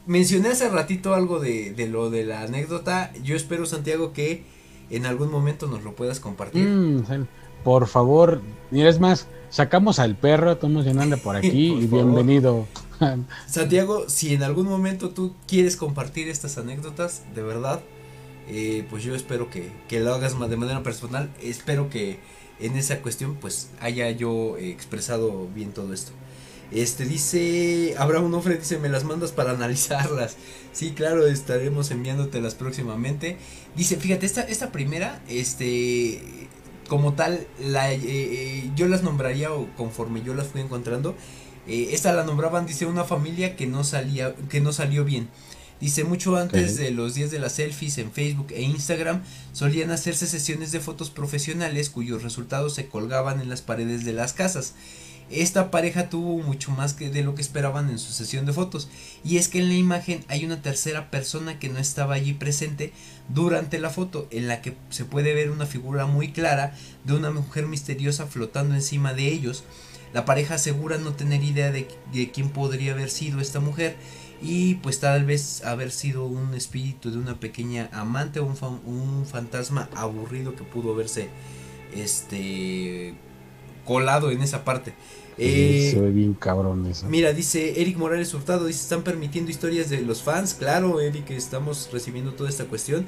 mencioné 0.07 0.49
hace 0.49 0.69
ratito 0.69 1.15
algo 1.15 1.39
de, 1.39 1.73
de, 1.73 1.87
lo 1.87 2.11
de 2.11 2.25
la 2.25 2.43
anécdota. 2.43 3.13
Yo 3.23 3.37
espero, 3.37 3.67
Santiago, 3.67 4.13
que 4.13 4.43
en 4.91 5.07
algún 5.07 5.31
momento 5.31 5.69
nos 5.69 5.85
lo 5.85 5.95
puedas 5.95 6.19
compartir. 6.19 6.67
Mm, 6.67 7.27
por 7.63 7.87
favor, 7.87 8.43
y 8.73 8.83
es 8.83 8.99
más, 8.99 9.29
sacamos 9.49 10.01
al 10.01 10.17
perro, 10.17 10.53
estamos 10.53 10.85
llenando 10.85 11.17
por 11.19 11.37
aquí 11.37 11.73
y 11.73 11.87
bienvenido. 11.87 12.67
Santiago, 13.47 14.09
si 14.09 14.35
en 14.35 14.43
algún 14.43 14.67
momento 14.67 15.11
tú 15.11 15.35
quieres 15.47 15.77
compartir 15.77 16.29
estas 16.29 16.59
anécdotas, 16.59 17.23
de 17.33 17.43
verdad, 17.45 17.81
eh, 18.49 18.85
pues 18.91 19.05
yo 19.05 19.15
espero 19.15 19.51
que, 19.51 19.71
que, 19.87 20.01
lo 20.01 20.13
hagas 20.13 20.37
de 20.51 20.57
manera 20.57 20.83
personal. 20.83 21.31
Espero 21.41 21.89
que 21.89 22.19
en 22.61 22.77
esa 22.77 23.01
cuestión 23.03 23.37
pues 23.41 23.69
haya 23.81 24.11
yo 24.11 24.57
expresado 24.59 25.49
bien 25.55 25.73
todo 25.73 25.93
esto. 25.93 26.13
Este 26.73 27.05
dice, 27.05 27.95
Abraham 27.99 28.35
Ofre 28.35 28.57
dice, 28.57 28.79
me 28.79 28.89
las 28.89 29.05
mandas 29.05 29.33
para 29.33 29.53
analizarlas. 29.53 30.37
Sí, 30.73 30.91
claro, 30.91 31.27
estaremos 31.27 31.91
enviándotelas 31.91 32.55
próximamente. 32.55 33.37
Dice, 33.77 33.97
fíjate, 33.97 34.27
esta, 34.27 34.43
esta 34.43 34.73
primera, 34.73 35.23
este, 35.29 36.21
como 36.89 37.15
tal, 37.15 37.47
eh, 37.61 38.01
eh, 38.03 38.71
yo 38.75 38.89
las 38.89 39.03
nombraría 39.03 39.51
conforme 39.77 40.23
yo 40.23 40.35
las 40.35 40.49
fui 40.49 40.61
encontrando. 40.63 41.15
Eh, 41.69 41.91
esta 41.93 42.13
la 42.13 42.25
nombraban, 42.25 42.67
dice, 42.67 42.87
una 42.87 43.05
familia 43.05 43.57
que 43.57 43.67
no 43.67 43.85
salía, 43.85 44.35
que 44.49 44.61
no 44.61 44.73
salió 44.73 45.05
bien. 45.05 45.29
Dice, 45.85 46.05
mucho 46.05 46.39
antes 46.39 46.79
de 46.79 46.93
los 46.93 47.15
días 47.15 47.31
de 47.31 47.39
las 47.39 47.57
selfies 47.57 47.99
en 47.99 48.11
Facebook 48.11 48.47
e 48.53 48.63
Instagram, 48.63 49.21
solían 49.53 49.91
hacerse 49.91 50.27
sesiones 50.27 50.73
de 50.73 50.81
fotos 50.81 51.11
profesionales 51.11 51.91
cuyos 51.91 52.23
resultados 52.23 52.73
se 52.73 52.89
colgaban 52.89 53.39
en 53.39 53.51
las 53.51 53.61
paredes 53.61 54.03
de 54.07 54.15
las 54.15 54.33
casas. 54.33 54.73
Esta 55.29 55.71
pareja 55.71 56.09
tuvo 56.09 56.39
mucho 56.39 56.71
más 56.71 56.95
que 56.95 57.11
de 57.11 57.23
lo 57.23 57.35
que 57.35 57.43
esperaban 57.43 57.91
en 57.91 57.99
su 57.99 58.13
sesión 58.13 58.47
de 58.47 58.55
fotos, 58.55 58.89
y 59.25 59.37
es 59.37 59.49
que 59.49 59.59
en 59.59 59.69
la 59.69 59.75
imagen 59.75 60.25
hay 60.29 60.47
una 60.47 60.63
tercera 60.63 61.11
persona 61.11 61.59
que 61.59 61.69
no 61.69 61.79
estaba 61.79 62.15
allí 62.15 62.33
presente 62.33 62.95
durante 63.29 63.79
la 63.79 63.91
foto, 63.91 64.27
en 64.31 64.49
la 64.49 64.63
que 64.63 64.75
se 64.89 65.05
puede 65.05 65.35
ver 65.35 65.51
una 65.51 65.67
figura 65.67 66.07
muy 66.07 66.33
clara 66.33 66.75
de 67.05 67.13
una 67.13 67.31
mujer 67.31 67.67
misteriosa 67.67 68.27
flotando 68.27 68.75
encima 68.75 69.13
de 69.13 69.29
ellos. 69.29 69.65
La 70.15 70.25
pareja 70.25 70.55
asegura 70.55 70.97
no 70.97 71.13
tener 71.15 71.43
idea 71.43 71.73
de, 71.73 71.89
quién 72.33 72.51
podría 72.51 72.93
haber 72.93 73.11
sido 73.11 73.41
esta 73.41 73.59
mujer 73.59 73.97
y 74.45 74.75
pues 74.77 75.01
tal 75.01 75.25
vez 75.25 75.65
haber 75.65 75.91
sido 75.91 76.27
un 76.27 76.55
espíritu 76.55 77.11
de 77.11 77.17
una 77.17 77.41
pequeña 77.41 77.89
amante 77.93 78.41
o 78.41 78.45
un, 78.45 78.57
un 78.85 79.27
fantasma 79.27 79.89
aburrido 79.97 80.55
que 80.55 80.65
pudo 80.65 80.95
verse 80.95 81.29
este 81.97 83.15
colado 83.87 84.31
en 84.31 84.43
esa 84.43 84.63
parte. 84.65 84.93
Eh, 85.39 85.89
se 85.93 86.01
ve 86.01 86.11
bien 86.11 86.35
cabrón 86.35 86.87
eso. 86.87 87.07
Mira, 87.09 87.33
dice 87.33 87.81
Eric 87.81 87.97
Morales 87.97 88.33
Hurtado, 88.35 88.67
dice, 88.67 88.83
están 88.83 89.03
permitiendo 89.03 89.51
historias 89.51 89.89
de 89.89 90.03
los 90.03 90.23
fans. 90.23 90.55
Claro, 90.55 91.01
Eric, 91.01 91.31
estamos 91.31 91.89
recibiendo 91.91 92.35
toda 92.35 92.51
esta 92.51 92.67
cuestión. 92.67 93.07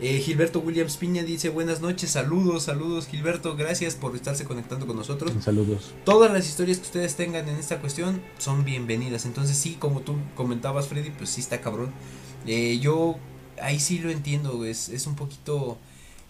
Eh, 0.00 0.20
Gilberto 0.20 0.60
Williams 0.60 0.96
Piña 0.96 1.24
dice 1.24 1.48
buenas 1.48 1.80
noches, 1.80 2.10
saludos, 2.12 2.62
saludos 2.62 3.08
Gilberto, 3.08 3.56
gracias 3.56 3.96
por 3.96 4.14
estarse 4.14 4.44
conectando 4.44 4.86
con 4.86 4.96
nosotros. 4.96 5.32
Saludos. 5.42 5.92
Todas 6.04 6.30
las 6.32 6.46
historias 6.48 6.78
que 6.78 6.84
ustedes 6.84 7.16
tengan 7.16 7.48
en 7.48 7.56
esta 7.56 7.80
cuestión 7.80 8.22
son 8.38 8.64
bienvenidas. 8.64 9.26
Entonces 9.26 9.56
sí, 9.56 9.76
como 9.78 10.00
tú 10.00 10.14
comentabas 10.36 10.86
Freddy, 10.86 11.10
pues 11.10 11.30
sí 11.30 11.40
está 11.40 11.60
cabrón. 11.60 11.92
Eh, 12.46 12.78
yo 12.80 13.16
ahí 13.60 13.80
sí 13.80 13.98
lo 13.98 14.10
entiendo, 14.10 14.64
es, 14.64 14.88
es 14.88 15.08
un 15.08 15.16
poquito 15.16 15.78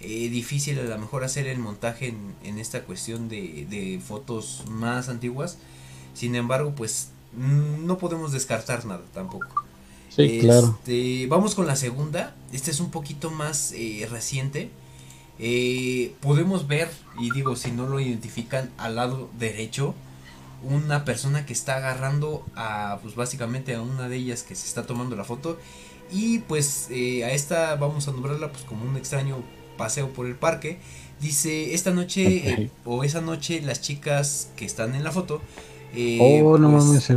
eh, 0.01 0.29
difícil 0.31 0.79
a 0.79 0.85
lo 0.85 0.99
mejor 0.99 1.25
hacer 1.25 1.47
el 1.47 1.59
montaje 1.59 2.14
en, 2.45 2.59
esta 2.59 2.85
cuestión 2.85 3.29
de, 3.29 4.01
fotos 4.03 4.64
más 4.71 5.09
antiguas. 5.09 5.59
Sin 6.14 6.37
embargo, 6.37 6.73
pues 6.75 7.11
mm, 7.37 7.85
no 7.87 7.99
podemos 7.99 8.33
descartar 8.33 8.87
nada 8.87 9.03
tampoco. 9.12 9.68
Sí, 10.09 10.40
claro. 10.40 10.78
Este, 10.78 11.26
vamos 11.26 11.54
con 11.54 11.66
la 11.66 11.76
segunda. 11.76 12.34
Esta 12.52 12.70
es 12.70 12.80
un 12.80 12.90
poquito 12.90 13.30
más 13.30 13.72
eh, 13.72 14.06
reciente. 14.11 14.70
Eh, 15.38 16.14
podemos 16.20 16.66
ver, 16.66 16.90
y 17.20 17.30
digo, 17.30 17.54
si 17.56 17.70
no 17.70 17.86
lo 17.86 18.00
identifican, 18.00 18.70
al 18.78 18.96
lado 18.96 19.30
derecho, 19.38 19.94
una 20.64 21.04
persona 21.04 21.46
que 21.46 21.52
está 21.52 21.76
agarrando 21.76 22.44
a, 22.56 22.98
pues 23.02 23.14
básicamente 23.14 23.74
a 23.74 23.82
una 23.82 24.09
de 24.09 24.16
ellas 24.16 24.42
que 24.42 24.54
se 24.54 24.66
está 24.66 24.86
tomando 24.86 25.14
la 25.16 25.24
foto. 25.24 25.59
Y 26.11 26.40
pues 26.40 26.88
a 26.90 27.30
esta 27.32 27.74
vamos 27.76 28.09
a 28.09 28.12
nombrarla 28.12 28.50
pues 28.50 28.64
como 28.64 28.84
un 28.84 28.96
extraño 28.96 29.36
paseo 29.76 30.12
por 30.12 30.26
el 30.26 30.34
parque. 30.34 30.78
Dice, 31.20 31.74
esta 31.74 31.90
noche 31.90 32.48
eh, 32.48 32.70
o 32.84 33.02
esa 33.02 33.20
noche 33.20 33.61
las 33.61 33.80
chicas 33.80 34.50
que 34.56 34.64
están 34.64 34.94
en 34.94 35.02
la 35.02 35.11
foto 35.11 35.40
eh, 35.95 36.43
oh, 36.45 36.59
no 36.59 36.70
pues, 36.70 37.09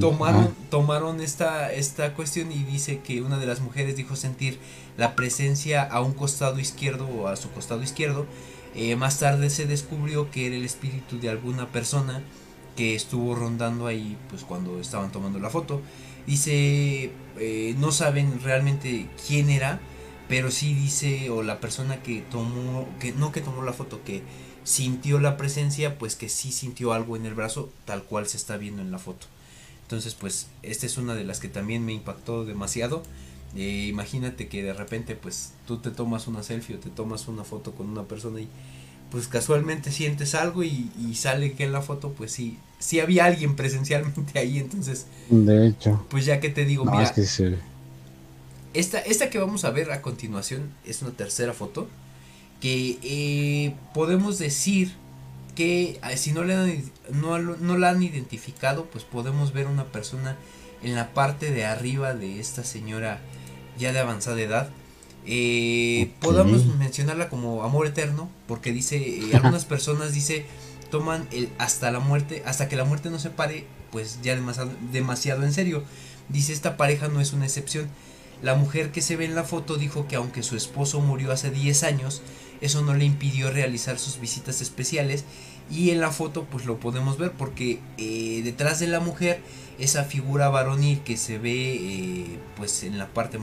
tomaron, 0.00 0.54
tomaron 0.70 1.20
esta, 1.20 1.72
esta 1.72 2.14
cuestión 2.14 2.52
y 2.52 2.62
dice 2.62 3.00
que 3.00 3.22
una 3.22 3.38
de 3.38 3.46
las 3.46 3.60
mujeres 3.60 3.96
dijo 3.96 4.14
sentir 4.14 4.58
la 4.96 5.16
presencia 5.16 5.82
a 5.82 6.00
un 6.00 6.12
costado 6.12 6.60
izquierdo 6.60 7.06
o 7.08 7.28
a 7.28 7.36
su 7.36 7.50
costado 7.50 7.82
izquierdo. 7.82 8.26
Eh, 8.76 8.96
más 8.96 9.18
tarde 9.18 9.50
se 9.50 9.66
descubrió 9.66 10.30
que 10.30 10.46
era 10.46 10.56
el 10.56 10.64
espíritu 10.64 11.18
de 11.18 11.28
alguna 11.28 11.68
persona 11.68 12.22
que 12.76 12.94
estuvo 12.94 13.34
rondando 13.34 13.86
ahí 13.86 14.16
pues 14.30 14.42
cuando 14.42 14.80
estaban 14.80 15.10
tomando 15.10 15.38
la 15.38 15.50
foto. 15.50 15.80
Dice, 16.26 17.10
no 17.78 17.92
saben 17.92 18.40
realmente 18.42 19.08
quién 19.26 19.50
era, 19.50 19.80
pero 20.28 20.50
sí 20.50 20.74
dice, 20.74 21.30
o 21.30 21.42
la 21.42 21.60
persona 21.60 22.02
que 22.02 22.22
tomó, 22.30 22.88
que 22.98 23.12
no 23.12 23.30
que 23.30 23.40
tomó 23.40 23.62
la 23.62 23.72
foto, 23.72 24.00
que 24.04 24.22
sintió 24.64 25.20
la 25.20 25.36
presencia, 25.36 25.98
pues 25.98 26.16
que 26.16 26.28
sí 26.28 26.50
sintió 26.50 26.92
algo 26.92 27.16
en 27.16 27.26
el 27.26 27.34
brazo, 27.34 27.70
tal 27.84 28.02
cual 28.02 28.26
se 28.26 28.36
está 28.36 28.56
viendo 28.56 28.82
en 28.82 28.90
la 28.90 28.98
foto. 28.98 29.26
Entonces, 29.82 30.14
pues, 30.14 30.48
esta 30.62 30.86
es 30.86 30.96
una 30.96 31.14
de 31.14 31.24
las 31.24 31.38
que 31.38 31.48
también 31.48 31.84
me 31.84 31.92
impactó 31.92 32.44
demasiado. 32.44 33.02
Eh, 33.54 33.86
imagínate 33.88 34.48
que 34.48 34.62
de 34.62 34.72
repente, 34.72 35.14
pues, 35.14 35.52
tú 35.66 35.78
te 35.78 35.90
tomas 35.90 36.26
una 36.26 36.42
selfie 36.42 36.76
o 36.76 36.78
te 36.78 36.90
tomas 36.90 37.28
una 37.28 37.44
foto 37.44 37.72
con 37.72 37.88
una 37.88 38.04
persona 38.04 38.40
y 38.40 38.48
pues 39.10 39.28
casualmente 39.28 39.92
sientes 39.92 40.34
algo 40.34 40.64
y, 40.64 40.90
sale 41.14 41.52
que 41.52 41.62
en 41.62 41.70
la 41.70 41.82
foto, 41.82 42.10
pues 42.12 42.32
sí, 42.32 42.58
sí 42.80 42.98
había 42.98 43.26
alguien 43.26 43.54
presencialmente 43.54 44.38
ahí, 44.40 44.58
entonces. 44.58 45.06
De 45.30 45.68
hecho. 45.68 46.04
Pues 46.10 46.24
ya 46.24 46.40
que 46.40 46.48
te 46.48 46.64
digo, 46.64 46.84
mira. 46.84 47.12
que 47.12 47.22
esta, 48.72 48.98
esta 48.98 49.30
que 49.30 49.38
vamos 49.38 49.64
a 49.64 49.70
ver 49.70 49.92
a 49.92 50.02
continuación 50.02 50.72
es 50.84 51.02
una 51.02 51.12
tercera 51.12 51.52
foto 51.52 51.86
que 52.64 52.98
eh, 53.02 53.74
podemos 53.92 54.38
decir 54.38 54.94
que 55.54 56.00
eh, 56.02 56.16
si 56.16 56.32
no, 56.32 56.44
le 56.44 56.82
no, 57.12 57.38
no 57.38 57.76
la 57.76 57.90
han 57.90 58.02
identificado, 58.02 58.86
pues 58.86 59.04
podemos 59.04 59.52
ver 59.52 59.66
una 59.66 59.84
persona 59.84 60.38
en 60.82 60.94
la 60.94 61.12
parte 61.12 61.50
de 61.50 61.66
arriba 61.66 62.14
de 62.14 62.40
esta 62.40 62.64
señora 62.64 63.20
ya 63.76 63.92
de 63.92 63.98
avanzada 63.98 64.40
edad 64.40 64.70
eh, 65.26 66.10
Podamos 66.20 66.64
mencionarla 66.78 67.28
como 67.28 67.64
amor 67.64 67.86
eterno, 67.86 68.30
porque 68.46 68.72
dice, 68.72 68.96
eh, 68.96 69.30
algunas 69.34 69.66
personas 69.66 70.14
dice, 70.14 70.46
toman 70.90 71.28
el 71.32 71.50
hasta 71.58 71.90
la 71.90 72.00
muerte, 72.00 72.42
hasta 72.46 72.66
que 72.68 72.76
la 72.76 72.84
muerte 72.84 73.10
no 73.10 73.18
se 73.18 73.28
pare, 73.28 73.66
pues 73.90 74.20
ya 74.22 74.34
demasiado, 74.34 74.72
demasiado 74.90 75.44
en 75.44 75.52
serio. 75.52 75.82
Dice, 76.30 76.54
esta 76.54 76.78
pareja 76.78 77.08
no 77.08 77.20
es 77.20 77.34
una 77.34 77.44
excepción. 77.44 77.88
La 78.42 78.54
mujer 78.54 78.90
que 78.90 79.00
se 79.00 79.16
ve 79.16 79.24
en 79.24 79.34
la 79.34 79.44
foto 79.44 79.76
dijo 79.76 80.06
que 80.08 80.16
aunque 80.16 80.42
su 80.42 80.56
esposo 80.56 81.00
murió 81.00 81.32
hace 81.32 81.50
10 81.50 81.82
años, 81.84 82.22
eso 82.60 82.82
no 82.82 82.94
le 82.94 83.04
impidió 83.04 83.50
realizar 83.50 83.98
sus 83.98 84.20
visitas 84.20 84.60
especiales. 84.60 85.24
Y 85.70 85.90
en 85.90 86.00
la 86.00 86.10
foto 86.10 86.44
pues 86.44 86.66
lo 86.66 86.78
podemos 86.78 87.16
ver 87.16 87.32
porque 87.32 87.80
eh, 87.96 88.42
detrás 88.44 88.80
de 88.80 88.86
la 88.86 89.00
mujer 89.00 89.40
esa 89.78 90.04
figura 90.04 90.50
varonil 90.50 91.00
que 91.00 91.16
se 91.16 91.38
ve 91.38 91.74
eh, 91.74 92.38
pues 92.56 92.84
en 92.84 92.98
la 92.98 93.08
parte 93.08 93.38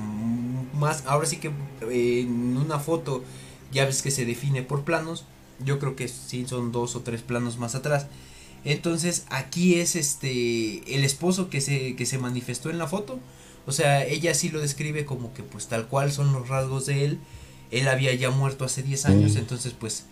más 0.73 1.03
ahora 1.07 1.25
sí 1.25 1.37
que 1.37 1.49
eh, 1.89 2.21
en 2.21 2.57
una 2.57 2.79
foto 2.79 3.23
ya 3.71 3.85
ves 3.85 4.01
que 4.01 4.11
se 4.11 4.25
define 4.25 4.61
por 4.61 4.83
planos 4.83 5.25
yo 5.65 5.79
creo 5.79 5.95
que 5.95 6.07
sí 6.07 6.45
son 6.47 6.71
dos 6.71 6.95
o 6.95 7.01
tres 7.01 7.21
planos 7.21 7.57
más 7.57 7.75
atrás. 7.75 8.07
Entonces 8.63 9.25
aquí 9.29 9.79
es 9.79 9.95
este 9.95 10.95
el 10.95 11.03
esposo 11.03 11.49
que 11.49 11.61
se 11.61 11.95
que 11.95 12.05
se 12.05 12.19
manifestó 12.19 12.69
en 12.69 12.77
la 12.77 12.87
foto. 12.87 13.19
O 13.65 13.71
sea 13.71 14.05
ella 14.05 14.33
sí 14.35 14.49
lo 14.49 14.61
describe 14.61 15.05
como 15.05 15.33
que 15.33 15.43
pues 15.43 15.67
tal 15.67 15.87
cual 15.87 16.11
son 16.11 16.33
los 16.33 16.49
rasgos 16.49 16.85
de 16.85 17.05
él 17.05 17.19
él 17.71 17.87
había 17.87 18.13
ya 18.13 18.29
muerto 18.29 18.65
hace 18.65 18.83
10 18.83 19.05
años 19.05 19.35
entonces 19.35 19.73
pues 19.77 20.05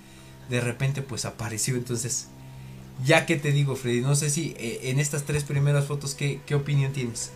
de 0.49 0.59
repente 0.59 1.01
pues 1.01 1.25
apareció. 1.25 1.75
Entonces, 1.75 2.27
ya 3.05 3.25
que 3.25 3.37
te 3.37 3.51
digo, 3.51 3.75
Freddy, 3.75 4.01
no 4.01 4.15
sé 4.15 4.29
si 4.29 4.55
eh, 4.57 4.81
en 4.83 4.99
estas 4.99 5.23
tres 5.23 5.43
primeras 5.43 5.85
fotos, 5.85 6.15
¿qué, 6.15 6.41
¿qué 6.45 6.55
opinión 6.55 6.91
tienes? 6.91 7.31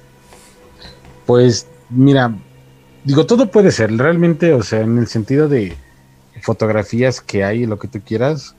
Pues 1.25 1.67
mira, 1.89 2.35
digo, 3.05 3.25
todo 3.25 3.49
puede 3.49 3.71
ser, 3.71 3.95
realmente, 3.95 4.53
o 4.53 4.63
sea, 4.63 4.81
en 4.81 4.97
el 4.97 5.07
sentido 5.07 5.47
de 5.47 5.77
fotografías 6.41 7.21
que 7.21 7.43
hay, 7.43 7.65
lo 7.65 7.79
que 7.79 7.87
tú 7.87 8.01
quieras, 8.01 8.55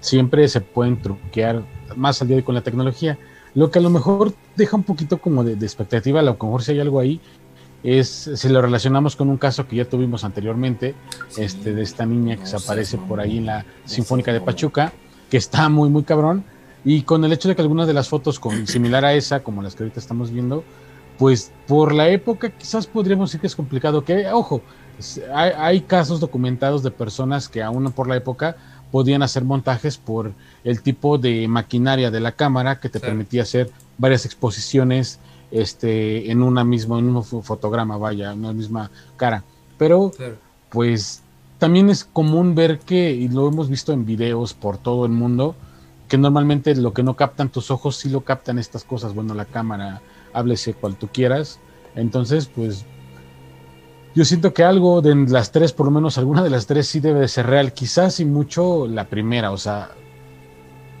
siempre 0.00 0.48
se 0.48 0.60
pueden 0.62 1.02
truquear 1.02 1.64
más 1.96 2.22
al 2.22 2.28
día 2.28 2.38
de 2.38 2.44
con 2.44 2.54
la 2.54 2.62
tecnología. 2.62 3.18
Lo 3.54 3.70
que 3.70 3.78
a 3.78 3.82
lo 3.82 3.90
mejor 3.90 4.34
deja 4.56 4.76
un 4.76 4.82
poquito 4.84 5.18
como 5.18 5.44
de, 5.44 5.56
de 5.56 5.66
expectativa, 5.66 6.20
a 6.20 6.22
lo 6.22 6.32
mejor 6.32 6.62
si 6.62 6.72
hay 6.72 6.80
algo 6.80 7.00
ahí, 7.00 7.20
es 7.86 8.28
si 8.34 8.48
lo 8.48 8.60
relacionamos 8.60 9.14
con 9.14 9.28
un 9.30 9.36
caso 9.36 9.68
que 9.68 9.76
ya 9.76 9.84
tuvimos 9.84 10.24
anteriormente, 10.24 10.96
este 11.36 11.72
de 11.72 11.82
esta 11.82 12.04
niña 12.04 12.36
que 12.36 12.44
se 12.44 12.56
aparece 12.56 12.98
por 12.98 13.20
ahí 13.20 13.38
en 13.38 13.46
la 13.46 13.64
Sinfónica 13.84 14.32
de 14.32 14.40
Pachuca, 14.40 14.92
que 15.30 15.36
está 15.36 15.68
muy 15.68 15.88
muy 15.88 16.02
cabrón. 16.02 16.44
Y 16.84 17.02
con 17.02 17.24
el 17.24 17.32
hecho 17.32 17.48
de 17.48 17.54
que 17.54 17.62
algunas 17.62 17.86
de 17.86 17.94
las 17.94 18.08
fotos 18.08 18.40
con 18.40 18.66
similar 18.66 19.04
a 19.04 19.14
esa, 19.14 19.44
como 19.44 19.62
las 19.62 19.76
que 19.76 19.84
ahorita 19.84 20.00
estamos 20.00 20.32
viendo, 20.32 20.64
pues 21.16 21.52
por 21.68 21.94
la 21.94 22.08
época 22.08 22.50
quizás 22.50 22.88
podríamos 22.88 23.30
decir 23.30 23.40
que 23.40 23.46
es 23.46 23.54
complicado, 23.54 24.04
que 24.04 24.26
ojo, 24.32 24.62
hay, 25.32 25.52
hay 25.56 25.80
casos 25.82 26.18
documentados 26.18 26.82
de 26.82 26.90
personas 26.90 27.48
que 27.48 27.62
aún 27.62 27.92
por 27.92 28.08
la 28.08 28.16
época 28.16 28.56
podían 28.90 29.22
hacer 29.22 29.44
montajes 29.44 29.96
por 29.96 30.32
el 30.64 30.82
tipo 30.82 31.18
de 31.18 31.46
maquinaria 31.46 32.10
de 32.10 32.18
la 32.18 32.32
cámara 32.32 32.80
que 32.80 32.88
te 32.88 32.98
permitía 32.98 33.42
hacer 33.42 33.70
varias 33.96 34.24
exposiciones 34.24 35.20
este, 35.50 36.30
en 36.30 36.42
una 36.42 36.64
misma, 36.64 36.98
en 36.98 37.14
un 37.14 37.22
fotograma, 37.24 37.96
vaya, 37.96 38.32
en 38.32 38.40
una 38.40 38.52
misma 38.52 38.90
cara. 39.16 39.44
Pero, 39.78 40.12
pues, 40.70 41.22
también 41.58 41.90
es 41.90 42.04
común 42.04 42.54
ver 42.54 42.78
que, 42.78 43.12
y 43.12 43.28
lo 43.28 43.48
hemos 43.48 43.68
visto 43.68 43.92
en 43.92 44.04
videos 44.04 44.54
por 44.54 44.78
todo 44.78 45.06
el 45.06 45.12
mundo, 45.12 45.54
que 46.08 46.18
normalmente 46.18 46.74
lo 46.76 46.92
que 46.92 47.02
no 47.02 47.14
captan 47.14 47.48
tus 47.48 47.70
ojos 47.70 47.96
sí 47.96 48.08
lo 48.08 48.22
captan 48.22 48.58
estas 48.58 48.84
cosas. 48.84 49.14
Bueno, 49.14 49.34
la 49.34 49.44
cámara, 49.44 50.02
háblese 50.32 50.74
cual 50.74 50.96
tú 50.96 51.08
quieras. 51.08 51.58
Entonces, 51.94 52.46
pues, 52.46 52.84
yo 54.14 54.24
siento 54.24 54.54
que 54.54 54.64
algo 54.64 55.02
de 55.02 55.14
las 55.14 55.52
tres, 55.52 55.72
por 55.72 55.86
lo 55.86 55.92
menos 55.92 56.16
alguna 56.18 56.42
de 56.42 56.50
las 56.50 56.66
tres 56.66 56.86
sí 56.86 57.00
debe 57.00 57.20
de 57.20 57.28
ser 57.28 57.46
real. 57.46 57.72
Quizás 57.72 58.20
y 58.20 58.24
mucho 58.24 58.86
la 58.86 59.04
primera, 59.04 59.50
o 59.50 59.58
sea, 59.58 59.90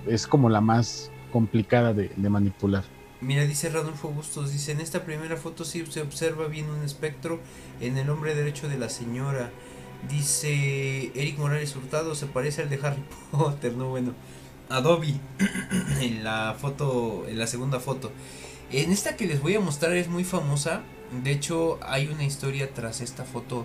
es 0.06 0.26
como 0.26 0.48
la 0.48 0.60
más 0.60 1.10
complicada 1.32 1.92
de 1.92 2.30
manipular. 2.30 2.84
Mira, 3.20 3.44
dice 3.46 3.70
Radolfo 3.70 4.08
Bustos, 4.08 4.52
dice, 4.52 4.72
en 4.72 4.80
esta 4.80 5.04
primera 5.04 5.38
foto 5.38 5.64
sí 5.64 5.84
se 5.88 6.02
observa 6.02 6.48
bien 6.48 6.68
un 6.68 6.84
espectro 6.84 7.40
en 7.80 7.96
el 7.96 8.10
hombre 8.10 8.34
derecho 8.34 8.68
de 8.68 8.78
la 8.78 8.90
señora. 8.90 9.50
Dice 10.08 11.12
Eric 11.14 11.38
Morales 11.38 11.74
Hurtado, 11.74 12.14
se 12.14 12.26
parece 12.26 12.62
al 12.62 12.68
de 12.68 12.78
Harry 12.82 13.02
Potter, 13.30 13.72
no 13.72 13.88
bueno. 13.88 14.12
Adobe, 14.68 15.14
en 16.00 16.24
la 16.24 16.56
foto, 16.58 17.24
en 17.26 17.38
la 17.38 17.46
segunda 17.46 17.80
foto. 17.80 18.12
En 18.70 18.92
esta 18.92 19.16
que 19.16 19.26
les 19.26 19.40
voy 19.40 19.54
a 19.54 19.60
mostrar 19.60 19.92
es 19.96 20.08
muy 20.08 20.24
famosa. 20.24 20.82
De 21.24 21.30
hecho, 21.30 21.78
hay 21.82 22.08
una 22.08 22.24
historia 22.24 22.74
tras 22.74 23.00
esta 23.00 23.24
foto 23.24 23.64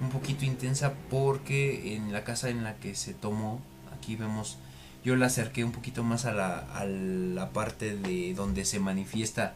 un 0.00 0.10
poquito 0.10 0.44
intensa 0.44 0.94
porque 1.10 1.96
en 1.96 2.12
la 2.12 2.22
casa 2.22 2.50
en 2.50 2.62
la 2.62 2.76
que 2.76 2.94
se 2.94 3.14
tomó, 3.14 3.60
aquí 3.96 4.14
vemos 4.14 4.58
yo 5.06 5.14
la 5.14 5.26
acerqué 5.26 5.62
un 5.62 5.70
poquito 5.70 6.02
más 6.02 6.24
a 6.24 6.32
la, 6.32 6.58
a 6.74 6.84
la 6.84 7.50
parte 7.50 7.96
de 7.96 8.34
donde 8.34 8.64
se 8.64 8.80
manifiesta 8.80 9.54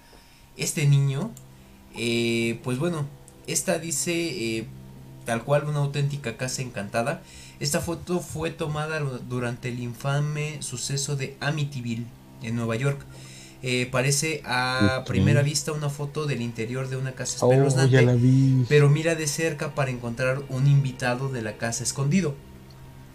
este 0.56 0.86
niño. 0.86 1.32
Eh, 1.96 2.60
pues 2.62 2.78
bueno, 2.78 3.04
esta 3.48 3.80
dice 3.80 4.12
eh, 4.12 4.66
tal 5.26 5.42
cual 5.42 5.64
una 5.64 5.80
auténtica 5.80 6.36
casa 6.36 6.62
encantada. 6.62 7.22
Esta 7.58 7.80
foto 7.80 8.20
fue 8.20 8.52
tomada 8.52 9.00
durante 9.00 9.70
el 9.70 9.80
infame 9.80 10.62
suceso 10.62 11.16
de 11.16 11.36
Amityville 11.40 12.06
en 12.44 12.54
Nueva 12.54 12.76
York. 12.76 13.00
Eh, 13.64 13.88
parece 13.90 14.42
a 14.44 15.02
primera 15.04 15.42
vista 15.42 15.72
una 15.72 15.90
foto 15.90 16.26
del 16.26 16.42
interior 16.42 16.88
de 16.88 16.96
una 16.96 17.12
casa 17.12 17.44
oh, 17.44 17.52
espeluznante, 17.52 18.64
pero 18.68 18.88
mira 18.88 19.16
de 19.16 19.26
cerca 19.26 19.74
para 19.74 19.90
encontrar 19.90 20.42
un 20.48 20.68
invitado 20.68 21.28
de 21.28 21.42
la 21.42 21.56
casa 21.56 21.82
escondido. 21.82 22.36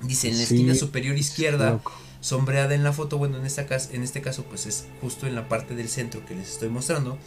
Dice 0.01 0.27
en 0.27 0.37
la 0.37 0.43
esquina 0.43 0.75
superior 0.75 1.17
izquierda 1.17 1.79
sombreada 2.25 2.73
en 2.73 2.83
la 2.83 2.91
foto, 2.91 3.19
bueno, 3.19 3.37
en, 3.37 3.45
esta 3.45 3.67
en 3.91 4.01
este 4.01 4.19
caso 4.19 4.45
pues 4.45 4.65
es 4.65 4.87
justo 4.99 5.27
en 5.27 5.35
la 5.35 5.47
parte 5.47 5.75
del 5.75 5.87
centro 5.87 6.25
que 6.25 6.33
les 6.33 6.53
estoy 6.53 6.69
mostrando. 6.69 7.19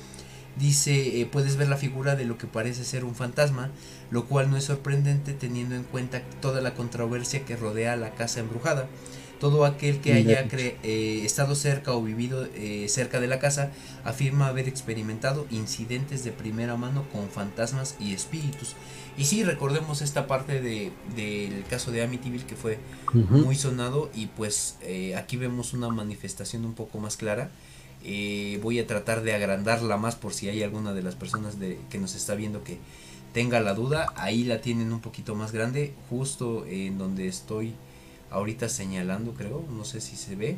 Dice, 0.57 1.21
eh, 1.21 1.27
puedes 1.27 1.57
ver 1.57 1.69
la 1.69 1.77
figura 1.77 2.17
de 2.17 2.25
lo 2.25 2.37
que 2.37 2.49
parece 2.49 2.85
ser 2.85 3.05
un 3.05 3.15
fantasma, 3.15 3.71
lo 4.11 4.25
cual 4.25 4.51
no 4.51 4.57
es 4.57 4.65
sorprendente 4.65 5.35
teniendo 5.35 5.77
en 5.77 5.85
cuenta 5.85 6.23
toda 6.41 6.61
la 6.61 6.75
controversia 6.75 7.45
que 7.45 7.55
rodea 7.55 7.95
la 7.95 8.11
casa 8.17 8.41
embrujada. 8.41 8.89
Todo 9.41 9.65
aquel 9.65 10.01
que 10.01 10.15
haya 10.15 10.47
eh, 10.51 11.23
estado 11.25 11.55
cerca 11.55 11.93
o 11.93 12.03
vivido 12.03 12.49
eh, 12.55 12.87
cerca 12.89 13.21
de 13.21 13.29
la 13.29 13.39
casa 13.39 13.71
afirma 14.05 14.49
haber 14.49 14.67
experimentado 14.69 15.47
incidentes 15.51 16.25
de 16.25 16.33
primera 16.33 16.77
mano 16.77 17.05
con 17.13 17.29
fantasmas 17.29 17.97
y 18.01 18.15
espíritus. 18.15 18.75
Y 19.19 19.25
sí, 19.25 19.43
recordemos 19.43 20.01
esta 20.01 20.29
parte 20.29 20.63
de, 20.63 20.93
del 21.17 21.65
caso 21.65 21.91
de 21.91 22.03
Amityville 22.03 22.47
que 22.47 22.55
fue 22.55 22.79
muy 23.13 23.57
sonado 23.57 24.11
y 24.15 24.27
pues 24.27 24.77
eh, 24.81 25.17
aquí 25.17 25.37
vemos 25.37 25.73
una 25.73 25.89
manifestación 25.89 26.65
un 26.65 26.75
poco 26.75 26.99
más 26.99 27.17
clara. 27.17 27.51
Eh, 28.05 28.61
voy 28.63 28.79
a 28.79 28.87
tratar 28.87 29.23
de 29.23 29.35
agrandarla 29.35 29.97
más 29.97 30.15
por 30.15 30.35
si 30.35 30.49
hay 30.49 30.63
alguna 30.63 30.93
de 30.93 31.03
las 31.03 31.17
personas 31.17 31.59
de, 31.59 31.81
que 31.91 31.99
nos 31.99 32.15
está 32.15 32.37
viendo 32.37 32.63
que 32.63 32.79
tenga 33.33 33.59
la 33.59 33.75
duda. 33.75 34.07
Ahí 34.15 34.45
la 34.45 34.61
tienen 34.61 34.93
un 34.93 35.01
poquito 35.01 35.35
más 35.35 35.51
grande, 35.51 35.95
justo 36.09 36.65
en 36.67 36.97
donde 36.97 37.27
estoy 37.27 37.75
ahorita 38.31 38.69
señalando, 38.69 39.35
creo. 39.35 39.65
No 39.71 39.85
sé 39.85 40.01
si 40.01 40.17
se 40.17 40.37
ve, 40.37 40.57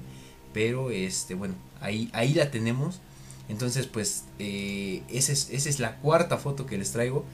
pero 0.53 0.91
este, 0.91 1.35
bueno, 1.35 1.55
ahí, 1.81 2.11
ahí 2.13 2.35
la 2.35 2.51
tenemos. 2.51 3.01
Entonces, 3.49 3.87
pues, 3.87 4.25
eh, 4.39 5.03
esa, 5.09 5.33
es, 5.33 5.51
esa 5.51 5.69
es 5.69 5.81
la 5.81 5.97
cuarta 5.97 6.39
foto 6.39 6.67
que 6.67 6.79
les 6.79 6.93
traigo. 6.93 7.25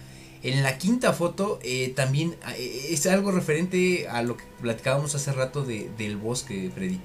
En 0.43 0.63
la 0.63 0.79
quinta 0.79 1.13
foto 1.13 1.59
eh, 1.63 1.93
también 1.97 2.37
eh, 2.57 2.89
es 2.91 3.07
algo 3.07 3.33
referente 3.33 4.07
a 4.09 4.23
lo 4.23 4.37
que 4.37 4.45
platicábamos 4.61 5.15
hace 5.15 5.33
rato 5.33 5.65
de, 5.65 5.91
del 5.99 6.17
bosque, 6.17 6.71
Freddy. 6.75 7.01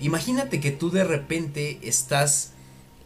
Imagínate 0.00 0.60
que 0.60 0.72
tú 0.72 0.90
de 0.90 1.04
repente 1.04 1.78
estás, 1.82 2.52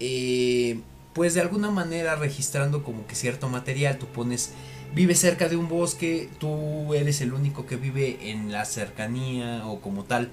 eh, 0.01 0.81
pues 1.13 1.35
de 1.35 1.43
alguna 1.43 1.71
manera 1.71 2.17
registrando 2.17 2.83
como 2.83 3.07
que 3.07 3.15
cierto 3.15 3.49
material, 3.49 3.99
tú 3.99 4.07
pones 4.07 4.51
vive 4.97 5.15
cerca 5.15 5.51
de 5.51 5.57
un 5.57 5.69
bosque, 5.69 6.31
tú 6.39 6.95
eres 6.95 7.21
el 7.21 7.35
único 7.35 7.67
que 7.67 7.77
vive 7.77 8.31
en 8.31 8.51
la 8.51 8.65
cercanía 8.65 9.67
o 9.67 9.83
como 9.83 10.05
tal, 10.05 10.31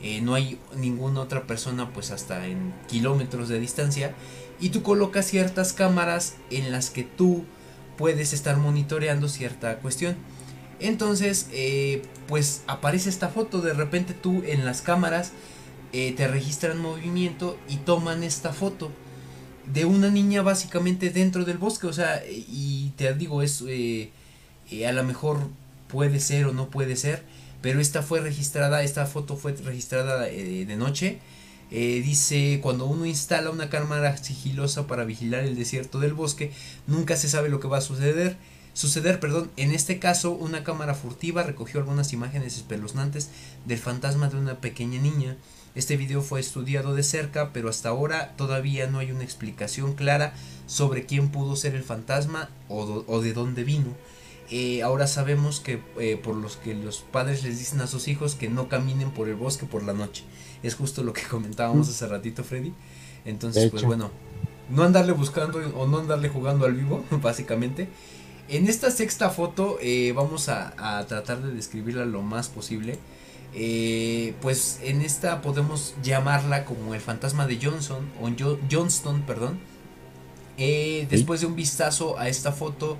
eh, 0.00 0.22
no 0.22 0.32
hay 0.32 0.58
ninguna 0.74 1.20
otra 1.20 1.46
persona 1.46 1.92
pues 1.92 2.10
hasta 2.10 2.46
en 2.46 2.72
kilómetros 2.88 3.50
de 3.50 3.60
distancia 3.60 4.14
y 4.58 4.70
tú 4.70 4.82
colocas 4.82 5.26
ciertas 5.26 5.74
cámaras 5.74 6.36
en 6.50 6.72
las 6.72 6.88
que 6.88 7.02
tú 7.02 7.44
puedes 7.98 8.32
estar 8.32 8.56
monitoreando 8.56 9.28
cierta 9.28 9.80
cuestión. 9.80 10.16
Entonces, 10.80 11.48
eh, 11.52 12.00
pues 12.26 12.62
aparece 12.66 13.10
esta 13.10 13.28
foto, 13.28 13.60
de 13.60 13.74
repente 13.74 14.14
tú 14.14 14.42
en 14.46 14.64
las 14.64 14.80
cámaras 14.80 15.32
eh, 15.92 16.14
te 16.16 16.26
registran 16.26 16.80
movimiento 16.80 17.58
y 17.68 17.76
toman 17.76 18.22
esta 18.22 18.54
foto 18.54 18.90
de 19.72 19.84
una 19.84 20.10
niña 20.10 20.42
básicamente 20.42 21.10
dentro 21.10 21.44
del 21.44 21.58
bosque, 21.58 21.86
o 21.86 21.92
sea, 21.92 22.22
y 22.26 22.92
te 22.96 23.12
digo, 23.14 23.42
es 23.42 23.62
eh, 23.66 24.10
a 24.86 24.92
lo 24.92 25.04
mejor 25.04 25.48
puede 25.88 26.20
ser 26.20 26.46
o 26.46 26.52
no 26.52 26.68
puede 26.68 26.96
ser, 26.96 27.22
pero 27.62 27.80
esta 27.80 28.02
fue 28.02 28.20
registrada, 28.20 28.82
esta 28.82 29.06
foto 29.06 29.36
fue 29.36 29.52
registrada 29.52 30.20
de 30.20 30.76
noche. 30.76 31.18
dice, 31.70 32.60
cuando 32.62 32.86
uno 32.86 33.06
instala 33.06 33.50
una 33.50 33.70
cámara 33.70 34.16
sigilosa 34.16 34.86
para 34.86 35.04
vigilar 35.04 35.44
el 35.44 35.56
desierto 35.56 35.98
del 35.98 36.14
bosque, 36.14 36.52
nunca 36.86 37.16
se 37.16 37.28
sabe 37.28 37.48
lo 37.48 37.60
que 37.60 37.68
va 37.68 37.78
a 37.78 37.80
suceder 37.80 38.36
suceder, 38.76 39.20
perdón, 39.20 39.50
en 39.56 39.72
este 39.72 39.98
caso 39.98 40.32
una 40.32 40.62
cámara 40.62 40.94
furtiva 40.94 41.42
recogió 41.42 41.80
algunas 41.80 42.12
imágenes 42.12 42.56
espeluznantes 42.56 43.30
del 43.64 43.78
fantasma 43.78 44.28
de 44.28 44.36
una 44.36 44.60
pequeña 44.60 45.00
niña. 45.00 45.36
Este 45.76 45.96
video 45.98 46.22
fue 46.22 46.40
estudiado 46.40 46.94
de 46.94 47.02
cerca, 47.02 47.52
pero 47.52 47.68
hasta 47.68 47.90
ahora 47.90 48.34
todavía 48.36 48.86
no 48.86 48.98
hay 48.98 49.12
una 49.12 49.22
explicación 49.22 49.94
clara 49.94 50.32
sobre 50.66 51.04
quién 51.04 51.28
pudo 51.28 51.54
ser 51.54 51.74
el 51.74 51.84
fantasma 51.84 52.48
o, 52.68 53.20
de 53.20 53.32
dónde 53.34 53.62
vino. 53.62 53.94
Eh, 54.50 54.82
ahora 54.82 55.06
sabemos 55.06 55.60
que 55.60 55.80
eh, 55.98 56.16
por 56.16 56.34
los 56.34 56.56
que 56.56 56.74
los 56.74 57.00
padres 57.00 57.44
les 57.44 57.58
dicen 57.58 57.80
a 57.82 57.86
sus 57.86 58.08
hijos 58.08 58.34
que 58.36 58.48
no 58.48 58.68
caminen 58.68 59.10
por 59.10 59.28
el 59.28 59.34
bosque 59.34 59.66
por 59.66 59.82
la 59.82 59.92
noche. 59.92 60.24
Es 60.62 60.74
justo 60.74 61.02
lo 61.02 61.12
que 61.12 61.22
comentábamos 61.30 61.88
hace 61.88 62.06
ratito, 62.06 62.42
Freddy. 62.42 62.72
Entonces, 63.26 63.70
pues 63.70 63.82
bueno, 63.82 64.10
no 64.70 64.82
andarle 64.82 65.12
buscando 65.12 65.58
o 65.76 65.86
no 65.86 65.98
andarle 65.98 66.28
jugando 66.28 66.64
al 66.64 66.72
vivo, 66.72 67.04
básicamente. 67.22 67.88
En 68.48 68.68
esta 68.68 68.90
sexta 68.90 69.28
foto 69.28 69.78
eh, 69.82 70.12
vamos 70.14 70.48
a, 70.48 71.04
tratar 71.06 71.42
de 71.42 71.52
describirla 71.52 72.06
lo 72.06 72.22
más 72.22 72.48
posible. 72.48 72.98
Eh, 73.54 74.34
pues 74.42 74.80
en 74.82 75.02
esta 75.02 75.40
podemos 75.40 75.94
llamarla 76.02 76.64
como 76.64 76.94
el 76.94 77.00
fantasma 77.00 77.46
de 77.46 77.58
Johnson 77.62 78.08
o 78.20 78.30
Johnston, 78.70 79.22
perdón. 79.22 79.58
Eh, 80.58 81.06
después 81.10 81.40
de 81.40 81.46
un 81.46 81.56
vistazo 81.56 82.18
a 82.18 82.28
esta 82.28 82.52
foto 82.52 82.96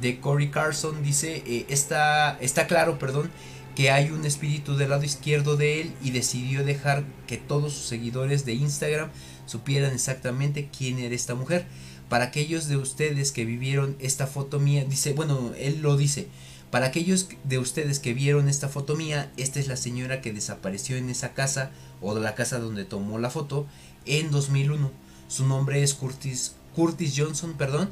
de 0.00 0.20
Corey 0.20 0.50
Carson, 0.50 1.02
dice, 1.02 1.64
está, 1.68 2.36
está 2.40 2.66
claro, 2.66 2.98
perdón, 2.98 3.30
que 3.76 3.90
hay 3.90 4.10
un 4.10 4.24
espíritu 4.24 4.76
del 4.76 4.90
lado 4.90 5.04
izquierdo 5.04 5.56
de 5.56 5.80
él 5.80 5.92
y 6.02 6.10
decidió 6.10 6.64
dejar 6.64 7.04
que 7.26 7.36
todos 7.36 7.72
sus 7.72 7.86
seguidores 7.86 8.44
de 8.44 8.54
Instagram 8.54 9.10
supieran 9.46 9.92
exactamente 9.92 10.68
quién 10.76 10.98
era 10.98 11.14
esta 11.14 11.34
mujer 11.34 11.66
para 12.08 12.26
aquellos 12.26 12.68
de 12.68 12.76
ustedes 12.76 13.32
que 13.32 13.44
vivieron 13.44 13.96
esta 13.98 14.26
foto 14.26 14.60
mía, 14.60 14.84
dice, 14.84 15.12
bueno, 15.12 15.52
él 15.58 15.80
lo 15.82 15.96
dice, 15.96 16.28
para 16.70 16.86
aquellos 16.86 17.28
de 17.44 17.58
ustedes 17.58 17.98
que 17.98 18.14
vieron 18.14 18.48
esta 18.48 18.68
foto 18.68 18.96
mía, 18.96 19.30
esta 19.36 19.60
es 19.60 19.68
la 19.68 19.76
señora 19.76 20.20
que 20.20 20.32
desapareció 20.32 20.96
en 20.96 21.10
esa 21.10 21.32
casa 21.32 21.70
o 22.00 22.14
de 22.14 22.20
la 22.20 22.34
casa 22.34 22.58
donde 22.58 22.84
tomó 22.84 23.18
la 23.18 23.30
foto 23.30 23.66
en 24.04 24.30
2001. 24.30 24.90
Su 25.28 25.46
nombre 25.46 25.82
es 25.82 25.94
Curtis, 25.94 26.54
Curtis 26.74 27.14
Johnson, 27.16 27.54
perdón. 27.54 27.90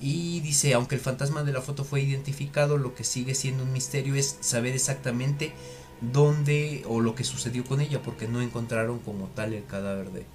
Y 0.00 0.40
dice, 0.40 0.74
aunque 0.74 0.96
el 0.96 1.00
fantasma 1.00 1.44
de 1.44 1.52
la 1.52 1.62
foto 1.62 1.84
fue 1.84 2.02
identificado, 2.02 2.76
lo 2.76 2.94
que 2.94 3.04
sigue 3.04 3.34
siendo 3.34 3.62
un 3.62 3.72
misterio 3.72 4.16
es 4.16 4.36
saber 4.40 4.74
exactamente 4.74 5.52
dónde 6.00 6.82
o 6.88 7.00
lo 7.00 7.14
que 7.14 7.22
sucedió 7.22 7.64
con 7.64 7.80
ella, 7.80 8.02
porque 8.02 8.26
no 8.26 8.42
encontraron 8.42 8.98
como 8.98 9.26
tal 9.26 9.52
el 9.52 9.64
cadáver 9.64 10.10
de, 10.10 10.26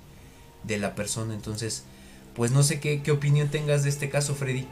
de 0.63 0.77
la 0.77 0.95
persona. 0.95 1.33
Entonces, 1.33 1.83
pues 2.38 2.51
no 2.51 2.63
sé 2.63 2.79
qué, 2.79 3.01
opinión 3.11 3.49
tengas 3.49 3.83
de 3.83 3.89
este 3.89 4.09
caso, 4.09 4.35
Freddy. 4.35 4.67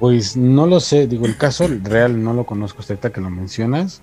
Pues 0.00 0.36
no 0.36 0.66
lo 0.66 0.80
sé, 0.80 1.06
digo, 1.06 1.26
el 1.26 1.36
caso 1.36 1.66
real 1.82 2.22
no 2.22 2.34
lo 2.34 2.44
conozco 2.44 2.80
hasta 2.80 3.12
que 3.12 3.20
lo 3.20 3.30
mencionas, 3.30 4.02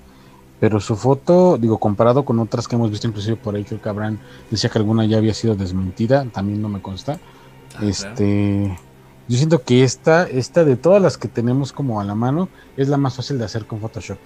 pero 0.59 0.79
su 0.79 0.95
foto, 0.95 1.57
digo, 1.57 1.79
comparado 1.79 2.23
con 2.23 2.39
otras 2.39 2.67
que 2.67 2.75
hemos 2.75 2.91
visto 2.91 3.07
inclusive 3.07 3.35
por 3.35 3.55
ahí, 3.55 3.63
que 3.63 3.77
Cabrán 3.77 4.19
decía 4.49 4.69
que 4.69 4.79
alguna 4.79 5.05
ya 5.05 5.17
había 5.17 5.33
sido 5.33 5.55
desmentida, 5.55 6.25
también 6.25 6.61
no 6.61 6.69
me 6.69 6.81
consta. 6.81 7.19
Ah, 7.75 7.85
este, 7.85 8.77
yo 9.27 9.37
siento 9.37 9.63
que 9.63 9.83
esta, 9.83 10.23
esta 10.27 10.63
de 10.63 10.75
todas 10.75 11.01
las 11.01 11.17
que 11.17 11.27
tenemos 11.27 11.73
como 11.73 11.99
a 11.99 12.03
la 12.03 12.15
mano, 12.15 12.47
es 12.77 12.87
la 12.87 12.97
más 12.97 13.15
fácil 13.15 13.37
de 13.37 13.45
hacer 13.45 13.65
con 13.65 13.79
Photoshop. 13.79 14.17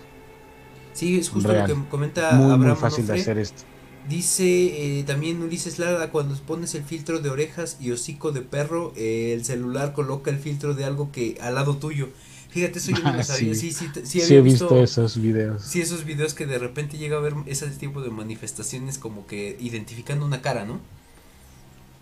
Sí, 0.94 1.20
es 1.20 1.30
justo 1.30 1.52
lo 1.52 1.66
que 1.66 1.76
comenta 1.90 2.32
muy, 2.34 2.52
Abraham 2.52 2.70
muy 2.70 2.76
fácil 2.76 3.06
de 3.08 3.14
hacer 3.14 3.38
esto. 3.38 3.64
Dice 4.10 5.00
eh, 5.00 5.04
también 5.04 5.42
Ulises 5.42 5.80
Lara, 5.80 6.12
cuando 6.12 6.36
pones 6.36 6.76
el 6.76 6.84
filtro 6.84 7.22
de 7.22 7.30
orejas 7.30 7.78
y 7.80 7.92
hocico 7.92 8.32
de 8.32 8.42
perro, 8.42 8.94
eh, 8.96 9.34
el 9.34 9.44
celular 9.44 9.94
coloca 9.94 10.30
el 10.30 10.38
filtro 10.38 10.76
de 10.76 10.86
algo 10.86 11.12
que 11.12 11.38
al 11.42 11.56
lado 11.56 11.78
tuyo. 11.78 12.10
Fíjate, 12.50 12.78
eso 12.78 12.92
yo 12.92 13.04
no 13.04 13.14
lo 13.14 13.24
sabía. 13.24 13.56
Sí, 13.56 13.72
sí, 13.72 13.88
sí, 14.04 14.22
he 14.36 14.42
visto, 14.42 14.82
esos 14.82 15.20
videos. 15.20 15.64
Sí, 15.64 15.82
esos 15.82 16.06
videos 16.06 16.36
que 16.36 16.46
de 16.46 16.60
repente 16.60 16.98
llega 16.98 17.18
a 17.18 17.20
ver 17.20 17.34
ese 17.48 17.68
tipo 17.72 18.02
de 18.02 18.12
manifestaciones 18.12 19.00
como 19.00 19.26
que 19.26 19.58
identificando 19.60 20.26
una 20.26 20.42
cara, 20.42 20.66
¿no? 20.66 20.80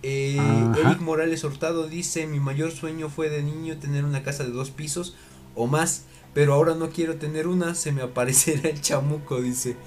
Eh, 0.04 0.38
Eric 0.38 1.00
Morales 1.00 1.46
Hurtado 1.46 1.88
dice, 1.88 2.28
mi 2.28 2.42
mayor 2.42 2.72
sueño 2.72 3.10
fue 3.10 3.30
de 3.30 3.42
niño 3.42 3.78
tener 3.78 4.04
una 4.04 4.24
casa 4.24 4.44
de 4.44 4.52
dos 4.52 4.70
pisos 4.72 5.16
o 5.56 5.68
más, 5.68 6.04
pero 6.34 6.54
ahora 6.54 6.76
no 6.76 6.90
quiero 6.90 7.16
tener 7.16 7.48
una, 7.48 7.74
se 7.74 7.94
me 7.94 8.02
aparecerá 8.02 8.70
el 8.70 8.82
chamuco, 8.82 9.42
dice. 9.42 9.78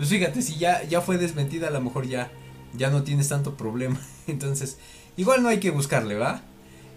Pues 0.00 0.08
fíjate, 0.08 0.40
si 0.40 0.56
ya, 0.56 0.82
ya 0.84 1.02
fue 1.02 1.18
desmentida, 1.18 1.68
a 1.68 1.70
lo 1.70 1.82
mejor 1.82 2.08
ya, 2.08 2.32
ya 2.74 2.88
no 2.88 3.02
tienes 3.02 3.28
tanto 3.28 3.58
problema. 3.58 4.00
Entonces, 4.26 4.78
igual 5.18 5.42
no 5.42 5.50
hay 5.50 5.60
que 5.60 5.68
buscarle, 5.68 6.14
¿va? 6.14 6.40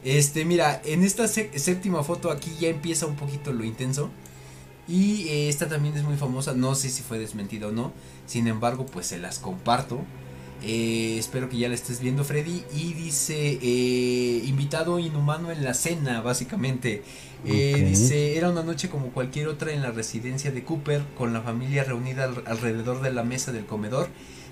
Este, 0.05 0.45
mira, 0.45 0.81
en 0.85 1.03
esta 1.03 1.27
séptima 1.27 2.01
foto 2.03 2.31
aquí 2.31 2.55
ya 2.61 2.69
empieza 2.69 3.05
un 3.05 3.17
poquito 3.17 3.51
lo 3.51 3.65
intenso. 3.65 4.09
Y 4.87 5.27
eh, 5.27 5.49
esta 5.49 5.67
también 5.67 5.97
es 5.97 6.03
muy 6.03 6.15
famosa, 6.15 6.53
no 6.53 6.75
sé 6.75 6.89
si 6.89 7.03
fue 7.03 7.19
desmentida 7.19 7.67
o 7.67 7.71
no. 7.73 7.91
Sin 8.25 8.47
embargo, 8.47 8.85
pues 8.85 9.07
se 9.07 9.17
las 9.17 9.37
comparto. 9.37 9.99
Eh, 10.65 11.17
espero 11.19 11.49
que 11.49 11.57
ya 11.57 11.67
la 11.67 11.75
estés 11.75 11.99
viendo, 11.99 12.23
Freddy. 12.23 12.63
Y 12.73 12.93
dice, 12.93 13.59
eh, 13.61 14.43
invitado 14.45 14.97
inhumano 14.97 15.51
en 15.51 15.63
la 15.63 15.73
cena, 15.73 16.21
básicamente. 16.21 17.03
Eh, 17.45 17.85
dice, 17.87 18.37
era 18.37 18.49
una 18.49 18.63
noche 18.63 18.89
como 18.89 19.09
cualquier 19.09 19.49
otra 19.49 19.73
en 19.73 19.81
la 19.81 19.91
residencia 19.91 20.51
de 20.51 20.63
Cooper, 20.63 21.03
con 21.17 21.33
la 21.33 21.41
familia 21.41 21.83
reunida 21.83 22.31
alrededor 22.45 23.01
de 23.01 23.11
la 23.11 23.23
mesa 23.23 23.51
del 23.51 23.65
comedor, 23.65 24.07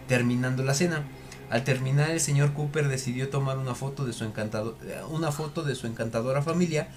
terminando 0.08 0.64
la 0.64 0.74
cena. 0.74 1.06
Al 1.50 1.64
terminar, 1.64 2.12
el 2.12 2.20
señor 2.20 2.54
Cooper 2.54 2.90
decidió 2.90 3.30
tomar 3.30 3.58
una 3.58 3.76
foto 3.76 4.06
de 4.06 4.12
su, 4.12 4.26
encantado, 4.26 4.78
una 5.10 5.32
foto 5.32 5.64
de 5.64 5.76
su 5.76 5.88
encantadora 5.88 6.42
familia. 6.42 6.90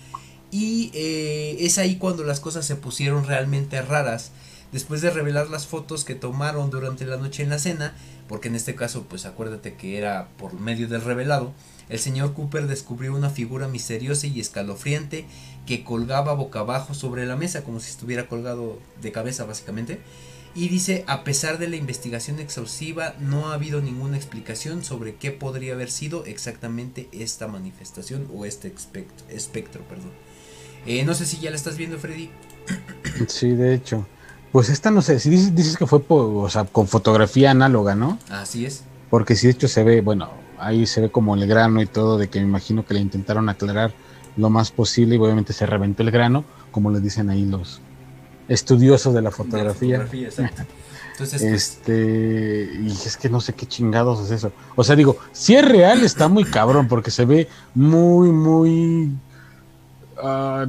Y 0.51 0.93
es 0.95 1.79
ahí 1.79 1.97
cuando 1.97 2.23
las 2.23 2.39
cosas 2.39 2.65
se 2.65 2.77
pusieron 2.77 3.25
realmente 3.25 3.81
raras. 3.83 4.31
Después 4.71 5.01
de 5.03 5.11
revelar 5.11 5.51
las 5.51 5.69
fotos 5.69 6.05
que 6.05 6.17
tomaron 6.17 6.71
durante 6.71 7.07
la 7.07 7.17
noche 7.17 7.45
en 7.45 7.51
la 7.51 7.61
cena, 7.61 7.95
porque 8.29 8.49
en 8.49 8.55
este 8.55 8.75
caso 8.75 9.05
pues 9.09 9.27
acuérdate 9.27 9.75
que 9.75 9.99
era 9.99 10.29
por 10.39 10.55
medio 10.55 10.89
del 10.89 11.03
revelado, 11.03 11.53
el 11.89 11.99
señor 11.99 12.33
Cooper 12.33 12.67
descubrió 12.67 13.15
una 13.15 13.31
figura 13.31 13.69
misteriosa 13.69 14.27
y 14.27 14.41
escalofriante 14.41 15.27
que 15.67 15.85
colgaba 15.85 16.35
boca 16.35 16.61
abajo 16.61 16.95
sobre 16.95 17.27
la 17.27 17.37
mesa, 17.37 17.63
como 17.63 17.81
si 17.81 17.91
estuviera 17.91 18.27
colgado 18.29 18.79
de 19.03 19.13
cabeza 19.13 19.45
básicamente. 19.45 20.01
Y 20.57 20.69
dice, 20.69 21.03
a 21.09 21.25
pesar 21.25 21.59
de 21.59 21.69
la 21.69 21.75
investigación 21.75 22.39
exhaustiva, 22.39 23.17
no 23.19 23.49
ha 23.49 23.55
habido 23.55 23.83
ninguna 23.83 24.17
explicación 24.17 24.85
sobre 24.85 25.17
qué 25.17 25.33
podría 25.33 25.73
haber 25.75 25.91
sido 25.91 26.25
exactamente 26.27 27.09
esta 27.11 27.49
manifestación 27.49 28.29
o 28.33 28.45
este 28.45 28.73
espectro. 29.29 29.83
Eh, 30.87 31.05
no 31.05 31.15
sé 31.15 31.27
si 31.27 31.41
ya 31.41 31.51
la 31.51 31.57
estás 31.57 31.77
viendo, 31.77 31.99
Freddy. 31.99 32.31
Sí, 33.29 33.51
de 33.51 33.75
hecho. 33.75 34.07
Pues 34.55 34.69
esta 34.69 34.93
no 34.93 35.03
sé, 35.03 35.19
si 35.19 35.31
dices, 35.31 35.77
que 35.77 35.85
fue 35.85 36.01
con 36.05 36.87
fotografía 36.87 37.51
análoga, 37.51 37.97
¿no? 37.97 38.21
Así 38.31 38.65
es. 38.65 38.85
Porque 39.11 39.35
si 39.35 39.49
de 39.49 39.55
hecho 39.55 39.67
se 39.67 39.83
ve, 39.83 40.01
bueno, 40.01 40.31
ahí 40.61 40.87
se 40.87 41.01
ve 41.01 41.11
como 41.11 41.35
el 41.35 41.45
grano 41.49 41.83
y 41.83 41.87
todo, 41.87 42.19
de 42.19 42.29
que 42.29 42.39
me 42.39 42.47
imagino 42.47 42.87
que 42.87 42.95
le 42.95 43.01
intentaron 43.01 43.49
aclarar 43.49 43.93
lo 44.37 44.51
más 44.51 44.71
posible 44.71 45.17
y 45.17 45.19
obviamente 45.19 45.53
se 45.53 45.67
reventó 45.67 46.05
el 46.05 46.13
grano, 46.13 46.45
como 46.71 46.93
le 46.93 47.01
dicen 47.01 47.31
ahí 47.31 47.45
los 47.45 47.81
estudiosos 48.47 49.13
de 49.13 49.23
la 49.23 49.33
fotografía. 49.33 49.97
Entonces, 49.97 51.43
pues, 51.43 51.43
este, 51.43 52.79
y 52.81 52.93
es 52.93 53.17
que 53.17 53.29
no 53.29 53.41
sé 53.41 53.55
qué 53.55 53.67
chingados 53.67 54.21
es 54.21 54.31
eso. 54.31 54.53
O 54.77 54.85
sea, 54.85 54.95
digo, 54.95 55.17
si 55.33 55.57
es 55.57 55.65
real 55.65 56.05
está 56.05 56.29
muy 56.29 56.45
cabrón 56.45 56.87
porque 56.87 57.11
se 57.11 57.25
ve 57.25 57.49
muy, 57.75 58.31
muy 58.31 59.11
ah, 60.23 60.67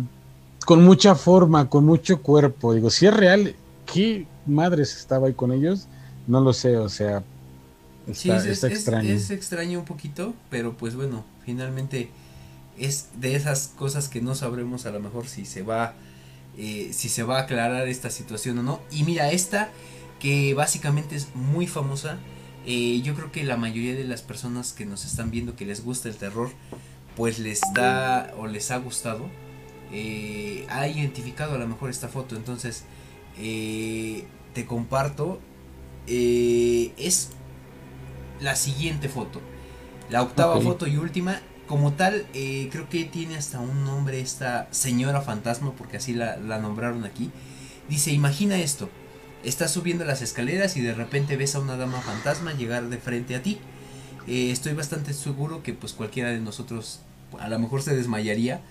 con 0.66 0.84
mucha 0.84 1.14
forma, 1.14 1.70
con 1.70 1.86
mucho 1.86 2.24
cuerpo. 2.24 2.74
Digo, 2.74 2.90
si 2.90 3.06
es 3.06 3.14
real, 3.14 3.56
¿qué 3.92 4.26
madres 4.46 4.96
estaba 4.96 5.28
ahí 5.28 5.34
con 5.34 5.52
ellos? 5.52 5.88
No 6.28 6.42
lo 6.42 6.54
sé, 6.54 6.78
o 6.78 6.90
sea, 6.90 7.24
está, 8.08 8.38
es, 8.38 8.64
extraño. 8.64 9.10
Es, 9.10 9.30
extraño 9.30 9.80
un 9.80 9.86
poquito, 9.86 10.34
pero 10.50 10.76
pues 10.76 10.96
bueno, 10.96 11.24
finalmente 11.46 12.10
es 12.78 13.10
de 13.20 13.36
esas 13.36 13.72
cosas 13.78 14.10
que 14.10 14.22
no 14.22 14.36
sabremos 14.36 14.86
a 14.86 14.92
lo 14.92 15.00
mejor 15.00 15.28
si 15.28 15.46
se 15.46 15.62
va 15.62 15.94
eh, 16.58 16.92
si 16.94 17.10
se 17.10 17.24
va 17.24 17.40
a 17.40 17.42
aclarar 17.42 17.88
esta 17.88 18.10
situación 18.10 18.60
o 18.60 18.64
no. 18.64 18.82
Y 18.92 19.04
mira, 19.04 19.32
esta 19.32 19.70
que 20.20 20.54
básicamente 20.54 21.16
es 21.16 21.36
muy 21.36 21.68
famosa. 21.68 22.18
Eh, 22.66 23.02
yo 23.04 23.14
creo 23.14 23.32
que 23.32 23.44
la 23.44 23.58
mayoría 23.58 23.94
de 23.94 24.06
las 24.06 24.22
personas 24.22 24.74
que 24.74 24.86
nos 24.86 25.06
están 25.06 25.32
viendo 25.32 25.56
que 25.56 25.66
les 25.66 25.84
gusta 25.84 26.10
el 26.10 26.16
terror, 26.16 26.50
pues 27.16 27.40
les 27.40 27.62
da 27.74 28.34
o 28.38 28.48
les 28.48 28.72
ha 28.72 28.78
gustado. 28.78 29.26
Eh, 29.92 30.66
ha 30.70 30.88
identificado 30.88 31.56
a 31.56 31.58
lo 31.58 31.68
mejor 31.68 31.90
esta 31.90 32.08
foto. 32.08 32.36
Entonces, 32.36 32.86
te 33.38 34.66
comparto. 34.66 35.40
es 36.08 37.30
la 38.40 38.56
siguiente 38.56 39.10
foto. 39.10 39.42
La 40.10 40.22
octava 40.22 40.62
foto 40.62 40.88
y 40.88 40.98
última 40.98 41.42
como 41.68 41.94
tal, 41.94 42.26
eh, 42.34 42.70
creo 42.72 42.90
que 42.90 43.06
tiene 43.06 43.38
hasta 43.38 43.60
un 43.60 43.86
nombre 43.86 44.20
esta 44.20 44.68
señora 44.72 45.22
fantasma, 45.22 45.74
porque 45.76 45.98
así 45.98 46.14
la, 46.14 46.38
nombraron 46.60 47.06
aquí. 47.06 47.32
Dice, 47.90 48.12
imagina 48.12 48.58
esto, 48.58 48.90
estás 49.44 49.72
subiendo 49.72 50.06
las 50.06 50.22
escaleras 50.22 50.78
y 50.78 50.82
de 50.82 50.94
repente 50.94 51.38
ves 51.38 51.56
a 51.56 51.60
una 51.60 51.78
dama 51.78 52.02
fantasma 52.02 52.54
llegar 52.54 52.90
de 52.90 52.98
frente 52.98 53.36
a 53.36 53.42
ti. 53.42 53.60
Eh, 54.28 54.52
estoy 54.52 54.74
bastante 54.74 55.14
seguro 55.14 55.64
que 55.64 55.74
pues 55.74 55.94
cualquiera 55.94 56.30
de 56.30 56.40
nosotros 56.40 57.02
a 57.40 57.50
lo 57.50 57.60
mejor 57.60 57.82
se 57.82 57.96
desmayaría. 57.96 58.62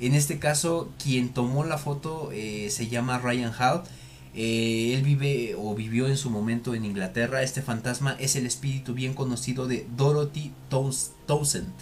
En 0.00 0.14
este 0.14 0.38
caso, 0.38 0.90
quien 1.02 1.28
tomó 1.28 1.64
la 1.64 1.78
foto 1.78 2.30
eh, 2.32 2.68
se 2.70 2.88
llama 2.88 3.18
Ryan 3.18 3.52
Hall. 4.34 4.94
él 4.94 5.02
vive 5.02 5.54
o 5.56 5.74
vivió 5.74 6.08
en 6.08 6.16
su 6.16 6.30
momento 6.30 6.74
en 6.74 6.84
Inglaterra. 6.84 7.42
Este 7.42 7.62
fantasma 7.62 8.16
es 8.18 8.36
el 8.36 8.46
espíritu 8.46 8.94
bien 8.94 9.14
conocido 9.14 9.66
de 9.66 9.86
Dorothy 9.96 10.52
Townsend 10.68 11.72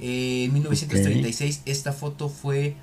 eh, 0.00 0.44
en 0.44 0.52
1936 0.52 1.62
esta 1.66 1.92
foto 1.92 2.28
fue 2.28 2.76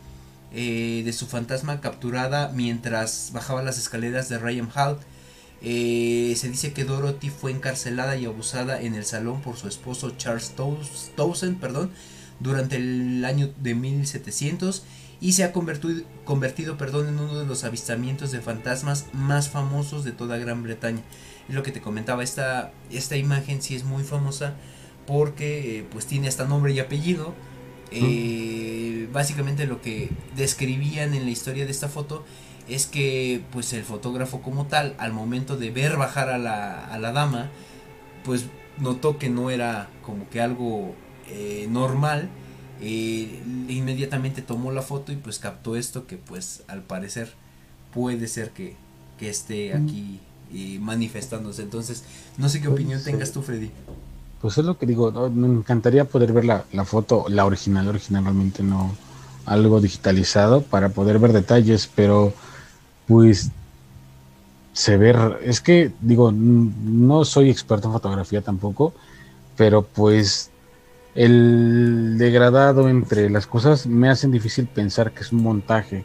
eh, 0.53 1.01
de 1.06 1.14
su 1.14 1.28
fantasma 1.28 1.82
capturada 1.82 2.51
mientras 2.53 3.32
bajaba 3.34 3.64
las 3.64 3.78
escaleras 3.78 4.30
de 4.30 4.38
Ryan 4.38 4.70
Hall. 4.76 4.97
Eh, 5.62 6.34
se 6.38 6.49
dice 6.49 6.74
que 6.74 6.84
Dorothy 6.84 7.30
fue 7.30 7.51
encarcelada 7.51 8.18
y 8.18 8.26
abusada 8.26 8.82
en 8.82 8.93
el 8.93 9.06
salón 9.06 9.41
por 9.41 9.56
su 9.58 9.68
esposo 9.68 10.12
Charles 10.18 10.53
Townsend 11.16 11.60
perdón, 11.60 11.91
durante 12.39 12.76
el 12.76 13.24
año 13.26 13.51
de 13.62 13.74
1700 13.74 14.84
y 15.22 15.34
se 15.34 15.43
ha 15.43 15.51
convertido, 15.51 16.03
convertido 16.24 16.78
perdón, 16.78 17.07
en 17.07 17.20
uno 17.20 17.39
de 17.39 17.45
los 17.45 17.63
avistamientos 17.63 18.32
de 18.32 18.41
fantasmas 18.41 19.07
más 19.13 19.49
famosos 19.49 20.03
de 20.03 20.11
toda 20.11 20.38
Gran 20.38 20.63
Bretaña. 20.63 21.01
Es 21.47 21.55
lo 21.55 21.63
que 21.63 21.72
te 21.72 21.82
comentaba, 21.82 22.24
esta, 22.24 22.72
esta 22.91 23.18
imagen 23.18 23.61
sí 23.61 23.76
es 23.76 23.84
muy 23.84 24.03
famosa 24.03 24.55
porque 25.07 25.80
eh, 25.80 25.86
pues 25.91 26.05
tiene 26.05 26.28
hasta 26.28 26.45
nombre 26.45 26.74
y 26.74 26.80
apellido. 26.80 27.34
Eh, 27.91 29.07
básicamente 29.13 29.68
lo 29.68 29.82
que 29.82 30.09
describían 30.36 31.13
en 31.13 31.24
la 31.24 31.32
historia 31.32 31.66
de 31.66 31.72
esta 31.72 31.88
foto 31.88 32.26
es 32.68 32.88
que 32.88 33.43
pues 33.51 33.72
el 33.74 33.84
fotógrafo 33.84 34.41
como 34.41 34.66
tal 34.66 34.95
al 34.97 35.13
momento 35.13 35.55
de 35.55 35.70
ver 35.70 35.95
bajar 35.95 36.30
a 36.30 36.39
la, 36.39 36.84
a 36.84 36.97
la 36.97 37.11
dama 37.11 37.51
pues 38.24 38.45
notó 38.80 39.18
que 39.18 39.30
no 39.30 39.51
era 39.51 39.88
como 40.01 40.28
que 40.30 40.41
algo 40.41 40.95
eh, 41.30 41.68
normal 41.70 42.30
inmediatamente 42.82 44.41
tomó 44.41 44.71
la 44.71 44.82
foto 44.82 45.11
y 45.11 45.15
pues 45.15 45.39
captó 45.39 45.76
esto 45.76 46.07
que 46.07 46.17
pues 46.17 46.63
al 46.67 46.82
parecer 46.84 47.34
puede 47.93 48.28
ser 48.28 48.51
que, 48.51 48.76
que 49.17 49.30
esté 49.30 49.73
aquí 49.73 50.19
manifestándose. 50.80 51.61
Entonces 51.61 52.03
no 52.38 52.49
sé 52.49 52.61
qué 52.61 52.67
opinión 52.67 53.03
tengas 53.03 53.32
tú 53.32 53.41
Freddy. 53.41 53.71
pues 54.41 54.57
es 54.57 54.65
lo 54.65 54.78
que 54.78 54.86
digo, 54.86 55.11
me 55.30 55.47
encantaría 55.47 56.05
poder 56.05 56.34
ver 56.34 56.45
la, 56.45 56.86
foto, 56.86 57.26
la 57.30 57.45
original, 57.45 57.88
originalmente 57.88 58.63
no 58.63 58.95
algo 59.45 59.80
digitalizado 59.80 60.61
para 60.61 60.89
poder 60.89 61.19
ver 61.19 61.32
detalles, 61.34 61.89
pero 61.93 62.34
pues 63.07 63.51
se 64.73 64.97
ve, 64.97 65.15
es 65.43 65.61
que 65.61 65.91
digo, 66.01 66.32
no 66.32 67.23
soy 67.26 67.49
experto 67.49 67.88
en 67.88 67.93
fotografía 67.93 68.41
tampoco, 68.41 68.93
pero 69.55 69.84
pues 69.84 70.51
el 71.16 72.18
degradado 72.18 72.89
entre 72.89 73.30
las 73.30 73.47
cosas 73.47 73.88
me 73.88 74.09
hacen 74.09 74.32
difícil 74.32 74.68
pensar 74.68 75.11
que 75.11 75.22
es 75.22 75.32
un 75.32 75.41
montaje 75.41 76.03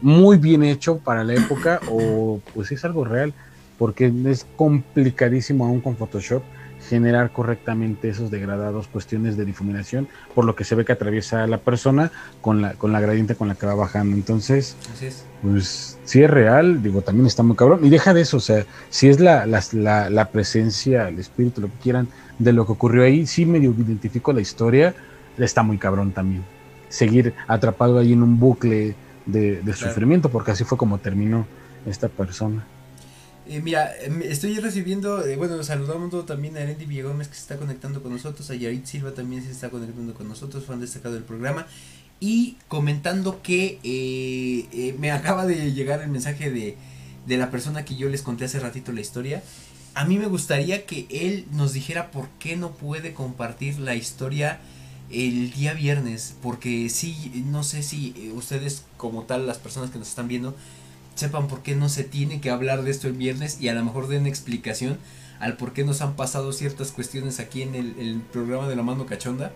muy 0.00 0.36
bien 0.36 0.64
hecho 0.64 0.98
para 0.98 1.22
la 1.22 1.34
época 1.34 1.80
o 1.88 2.40
pues 2.52 2.72
es 2.72 2.84
algo 2.84 3.04
real, 3.04 3.32
porque 3.78 4.12
es 4.26 4.46
complicadísimo 4.56 5.64
aún 5.64 5.80
con 5.80 5.96
Photoshop 5.96 6.42
generar 6.88 7.32
correctamente 7.32 8.08
esos 8.08 8.30
degradados, 8.30 8.88
cuestiones 8.88 9.36
de 9.36 9.44
difuminación, 9.44 10.08
por 10.34 10.44
lo 10.44 10.56
que 10.56 10.64
se 10.64 10.74
ve 10.74 10.84
que 10.84 10.92
atraviesa 10.92 11.44
a 11.44 11.46
la 11.46 11.58
persona 11.58 12.10
con 12.40 12.60
la, 12.60 12.74
con 12.74 12.90
la 12.90 13.00
gradiente 13.00 13.36
con 13.36 13.46
la 13.46 13.54
que 13.54 13.66
va 13.66 13.74
bajando. 13.74 14.16
Entonces, 14.16 14.76
pues 15.42 15.98
si 16.04 16.22
es 16.22 16.30
real, 16.30 16.82
digo, 16.82 17.02
también 17.02 17.26
está 17.26 17.42
muy 17.42 17.56
cabrón. 17.56 17.84
Y 17.84 17.90
deja 17.90 18.14
de 18.14 18.20
eso, 18.20 18.36
o 18.36 18.40
sea, 18.40 18.64
si 18.90 19.08
es 19.08 19.18
la, 19.18 19.44
la, 19.46 20.08
la, 20.08 20.30
presencia, 20.30 21.08
el 21.08 21.18
espíritu, 21.18 21.60
lo 21.60 21.68
que 21.68 21.78
quieran, 21.82 22.08
de 22.38 22.52
lo 22.52 22.64
que 22.64 22.72
ocurrió 22.72 23.02
ahí, 23.02 23.26
sí 23.26 23.44
medio 23.44 23.72
identifico 23.72 24.32
la 24.32 24.40
historia, 24.40 24.94
está 25.36 25.62
muy 25.62 25.78
cabrón 25.78 26.12
también. 26.12 26.44
Seguir 26.88 27.34
atrapado 27.48 27.98
ahí 27.98 28.12
en 28.12 28.22
un 28.22 28.38
bucle 28.38 28.94
de, 29.26 29.74
sufrimiento, 29.74 30.30
porque 30.30 30.52
así 30.52 30.64
fue 30.64 30.78
como 30.78 30.98
terminó 30.98 31.46
esta 31.86 32.08
persona. 32.08 32.64
Eh, 33.46 33.60
mira, 33.60 33.90
em, 34.00 34.22
estoy 34.22 34.58
recibiendo, 34.60 35.26
eh, 35.26 35.36
bueno, 35.36 35.60
saludamos 35.64 36.24
también 36.26 36.56
a 36.56 36.60
Erendi 36.60 36.86
Villagómez 36.86 37.26
que 37.26 37.34
se 37.34 37.40
está 37.40 37.56
conectando 37.56 38.00
con 38.00 38.12
nosotros, 38.12 38.48
a 38.50 38.54
Yarit 38.54 38.86
Silva 38.86 39.12
también 39.12 39.42
se 39.42 39.50
está 39.50 39.68
conectando 39.68 40.14
con 40.14 40.28
nosotros, 40.28 40.64
fan 40.64 40.80
destacado 40.80 41.14
del 41.14 41.24
programa, 41.24 41.66
y 42.22 42.56
comentando 42.68 43.42
que 43.42 43.80
eh, 43.82 44.94
me 45.00 45.10
acaba 45.18 45.44
de 45.44 45.72
llegar 45.72 46.00
el 46.00 46.08
mensaje 46.08 46.52
de, 46.52 46.76
de 47.26 47.36
la 47.36 47.50
persona 47.50 47.84
que 47.84 47.96
yo 47.96 48.08
les 48.08 48.22
conté 48.22 48.44
hace 48.44 48.60
ratito 48.60 48.92
la 48.92 49.00
historia. 49.00 49.42
A 49.94 50.04
mí 50.04 50.18
me 50.18 50.26
gustaría 50.26 50.86
que 50.86 51.08
él 51.10 51.46
nos 51.50 51.72
dijera 51.72 52.12
por 52.12 52.28
qué 52.38 52.56
no 52.56 52.70
puede 52.70 53.12
compartir 53.12 53.80
la 53.80 53.96
historia 53.96 54.60
el 55.10 55.50
día 55.50 55.74
viernes, 55.74 56.36
porque 56.40 56.88
sí, 56.90 57.42
no 57.46 57.64
sé 57.64 57.82
si 57.82 58.32
ustedes 58.36 58.84
como 58.96 59.24
tal, 59.24 59.48
las 59.48 59.58
personas 59.58 59.90
que 59.90 59.98
nos 59.98 60.08
están 60.08 60.28
viendo, 60.28 60.54
sepan 61.16 61.48
por 61.48 61.62
qué 61.62 61.74
no 61.74 61.88
se 61.88 62.04
tiene 62.04 62.40
que 62.40 62.50
hablar 62.50 62.84
de 62.84 62.92
esto 62.92 63.08
el 63.08 63.14
viernes 63.14 63.60
y 63.60 63.66
a 63.66 63.74
lo 63.74 63.84
mejor 63.84 64.06
den 64.06 64.28
explicación 64.28 64.96
al 65.40 65.56
por 65.56 65.72
qué 65.72 65.84
nos 65.84 66.00
han 66.02 66.14
pasado 66.14 66.52
ciertas 66.52 66.92
cuestiones 66.92 67.40
aquí 67.40 67.62
en 67.62 67.74
el, 67.74 68.22
programa 68.32 68.68
de 68.68 68.76
la 68.76 68.84
mano 68.84 69.06
cachonda. 69.06 69.50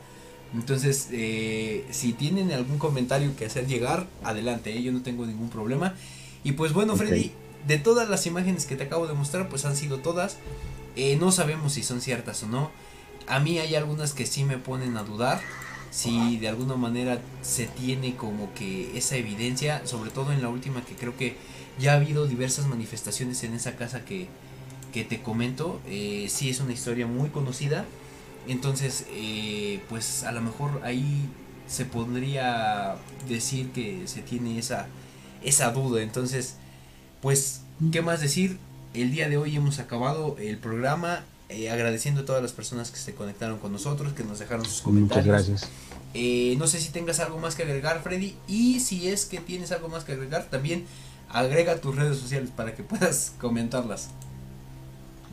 Entonces, 0.54 1.08
eh, 1.12 1.84
si 1.90 2.12
tienen 2.12 2.52
algún 2.52 2.78
comentario 2.78 3.34
que 3.36 3.46
hacer 3.46 3.66
llegar, 3.66 4.06
adelante, 4.22 4.74
eh, 4.74 4.82
yo 4.82 4.92
no 4.92 5.02
tengo 5.02 5.26
ningún 5.26 5.50
problema. 5.50 5.94
Y 6.44 6.52
pues 6.52 6.72
bueno, 6.72 6.96
Freddy, 6.96 7.32
de 7.66 7.78
todas 7.78 8.08
las 8.08 8.26
imágenes 8.26 8.66
que 8.66 8.76
te 8.76 8.84
acabo 8.84 9.06
de 9.06 9.14
mostrar, 9.14 9.48
pues 9.48 9.64
han 9.64 9.76
sido 9.76 9.98
todas. 9.98 10.38
Eh, 10.94 11.16
no 11.20 11.32
sabemos 11.32 11.74
si 11.74 11.82
son 11.82 12.00
ciertas 12.00 12.42
o 12.44 12.46
no. 12.46 12.70
A 13.26 13.40
mí 13.40 13.58
hay 13.58 13.74
algunas 13.74 14.12
que 14.12 14.24
sí 14.24 14.44
me 14.44 14.56
ponen 14.56 14.96
a 14.96 15.02
dudar. 15.02 15.40
Si 15.90 16.36
de 16.38 16.48
alguna 16.48 16.76
manera 16.76 17.20
se 17.42 17.66
tiene 17.66 18.16
como 18.16 18.52
que 18.54 18.96
esa 18.98 19.16
evidencia, 19.16 19.86
sobre 19.86 20.10
todo 20.10 20.32
en 20.32 20.42
la 20.42 20.48
última 20.48 20.84
que 20.84 20.94
creo 20.94 21.16
que 21.16 21.36
ya 21.78 21.92
ha 21.92 21.96
habido 21.96 22.26
diversas 22.26 22.66
manifestaciones 22.66 23.42
en 23.44 23.54
esa 23.54 23.76
casa 23.76 24.04
que, 24.04 24.28
que 24.92 25.04
te 25.04 25.22
comento. 25.22 25.80
Sí 25.86 26.50
es 26.50 26.60
una 26.60 26.72
historia 26.72 27.06
muy 27.06 27.30
conocida. 27.30 27.86
Entonces, 28.48 29.06
eh, 29.10 29.80
pues 29.88 30.24
a 30.24 30.32
lo 30.32 30.40
mejor 30.40 30.80
ahí 30.84 31.28
se 31.68 31.84
podría 31.84 32.96
decir 33.28 33.70
que 33.72 34.02
se 34.06 34.22
tiene 34.22 34.58
esa, 34.58 34.86
esa 35.42 35.72
duda. 35.72 36.02
Entonces, 36.02 36.56
pues, 37.22 37.62
¿qué 37.92 38.02
más 38.02 38.20
decir? 38.20 38.58
El 38.94 39.10
día 39.10 39.28
de 39.28 39.36
hoy 39.36 39.56
hemos 39.56 39.78
acabado 39.78 40.36
el 40.38 40.58
programa. 40.58 41.24
Eh, 41.48 41.70
agradeciendo 41.70 42.22
a 42.22 42.24
todas 42.24 42.42
las 42.42 42.50
personas 42.50 42.90
que 42.90 42.98
se 42.98 43.14
conectaron 43.14 43.58
con 43.58 43.70
nosotros, 43.70 44.12
que 44.14 44.24
nos 44.24 44.40
dejaron 44.40 44.64
sus 44.64 44.80
comentarios. 44.80 45.26
Muchas 45.26 45.48
gracias. 45.48 45.70
Eh, 46.12 46.56
no 46.58 46.66
sé 46.66 46.80
si 46.80 46.90
tengas 46.90 47.20
algo 47.20 47.38
más 47.38 47.54
que 47.54 47.62
agregar, 47.62 48.02
Freddy. 48.02 48.34
Y 48.48 48.80
si 48.80 49.08
es 49.08 49.26
que 49.26 49.38
tienes 49.38 49.70
algo 49.70 49.88
más 49.88 50.02
que 50.02 50.12
agregar, 50.12 50.46
también 50.50 50.86
agrega 51.28 51.80
tus 51.80 51.94
redes 51.94 52.18
sociales 52.18 52.50
para 52.54 52.74
que 52.74 52.82
puedas 52.82 53.32
comentarlas. 53.40 54.08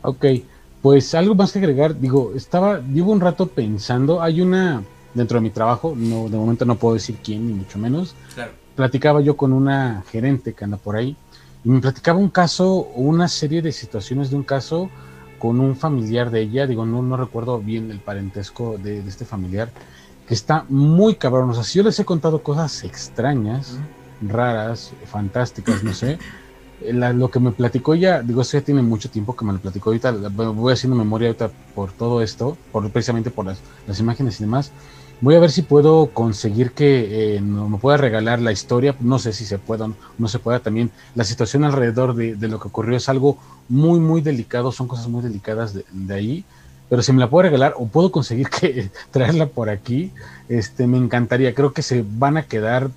Ok, 0.02 0.24
pues 0.84 1.14
algo 1.14 1.34
más 1.34 1.50
que 1.50 1.60
agregar. 1.60 1.98
Digo, 1.98 2.32
estaba, 2.36 2.78
llevo 2.78 3.12
un 3.12 3.20
rato 3.22 3.46
pensando. 3.46 4.20
Hay 4.20 4.42
una 4.42 4.82
dentro 5.14 5.38
de 5.38 5.40
mi 5.40 5.48
trabajo, 5.48 5.94
no, 5.96 6.28
de 6.28 6.36
momento 6.36 6.66
no 6.66 6.74
puedo 6.74 6.92
decir 6.92 7.16
quién, 7.24 7.46
ni 7.46 7.54
mucho 7.54 7.78
menos. 7.78 8.14
Claro. 8.34 8.52
Platicaba 8.76 9.22
yo 9.22 9.34
con 9.34 9.54
una 9.54 10.04
gerente 10.10 10.52
que 10.52 10.62
anda 10.62 10.76
por 10.76 10.96
ahí 10.96 11.16
y 11.64 11.70
me 11.70 11.80
platicaba 11.80 12.18
un 12.18 12.28
caso, 12.28 12.90
una 12.96 13.28
serie 13.28 13.62
de 13.62 13.72
situaciones 13.72 14.28
de 14.28 14.36
un 14.36 14.42
caso 14.42 14.90
con 15.38 15.58
un 15.58 15.74
familiar 15.74 16.30
de 16.30 16.42
ella, 16.42 16.66
digo, 16.66 16.84
no, 16.84 17.00
no 17.00 17.16
recuerdo 17.16 17.60
bien 17.60 17.90
el 17.90 18.00
parentesco 18.00 18.76
de, 18.76 18.98
este 19.08 19.24
familiar, 19.24 19.70
que 20.28 20.34
está 20.34 20.66
muy 20.68 21.14
cabrón. 21.14 21.48
O 21.48 21.54
sea, 21.54 21.64
si 21.64 21.78
yo 21.78 21.82
les 21.82 21.98
he 21.98 22.04
contado 22.04 22.42
cosas 22.42 22.84
extrañas, 22.84 23.78
raras, 24.20 24.92
fantásticas, 25.06 25.82
no 25.82 25.94
sé, 25.94 26.18
lo 26.92 27.30
que 27.30 27.40
me 27.40 27.50
platicó 27.52 27.94
ella, 27.94 28.22
digo, 28.22 28.42
eso 28.42 28.58
ya 28.58 28.64
tiene 28.64 28.82
mucho 28.82 29.10
tiempo 29.10 29.34
que 29.34 29.44
me 29.44 29.52
lo 29.52 29.58
platicó 29.58 29.90
ahorita, 29.90 30.12
voy 30.12 30.72
haciendo 30.72 30.96
memoria 30.96 31.28
ahorita 31.28 31.50
por 31.74 31.92
todo 31.92 32.22
esto, 32.22 32.56
por, 32.72 32.88
precisamente 32.90 33.30
por 33.30 33.46
las, 33.46 33.58
las 33.86 34.00
imágenes 34.00 34.40
y 34.40 34.44
demás, 34.44 34.72
Voy 35.20 35.36
a 35.36 35.40
ver 35.40 35.50
si 35.50 35.62
puedo 35.62 36.08
conseguir 36.08 36.72
que 36.72 37.36
eh, 37.36 37.40
no, 37.40 37.68
me 37.68 37.78
pueda 37.78 37.96
regalar 37.96 38.40
la 38.40 38.52
historia. 38.52 38.94
No 39.00 39.18
sé 39.18 39.32
si 39.32 39.44
se 39.44 39.58
pueda 39.58 39.86
o 39.86 39.94
no, 40.18 40.28
se 40.28 40.38
pueda 40.38 40.60
también. 40.60 40.90
La 41.14 41.24
situación 41.24 41.64
alrededor 41.64 42.14
de, 42.14 42.36
lo 42.48 42.60
que 42.60 42.68
ocurrió 42.68 42.96
es 42.96 43.08
algo 43.08 43.38
muy, 43.68 44.00
muy 44.00 44.20
delicado. 44.20 44.72
Son 44.72 44.88
cosas 44.88 45.08
muy 45.08 45.22
delicadas 45.22 45.72
de, 45.74 46.14
ahí. 46.14 46.44
Pero 46.90 47.02
si 47.02 47.12
me 47.12 47.20
la 47.20 47.30
puedo 47.30 47.44
regalar 47.44 47.74
o 47.78 47.86
puedo 47.86 48.12
conseguir 48.12 48.48
que 48.50 48.90
traerla 49.10 49.46
por 49.46 49.70
aquí, 49.70 50.12
este, 50.48 50.86
me 50.86 50.98
encantaría. 50.98 51.54
Creo 51.54 51.72
que 51.72 51.82
se 51.82 52.04
van 52.06 52.36
a 52.36 52.42
quedar, 52.42 52.90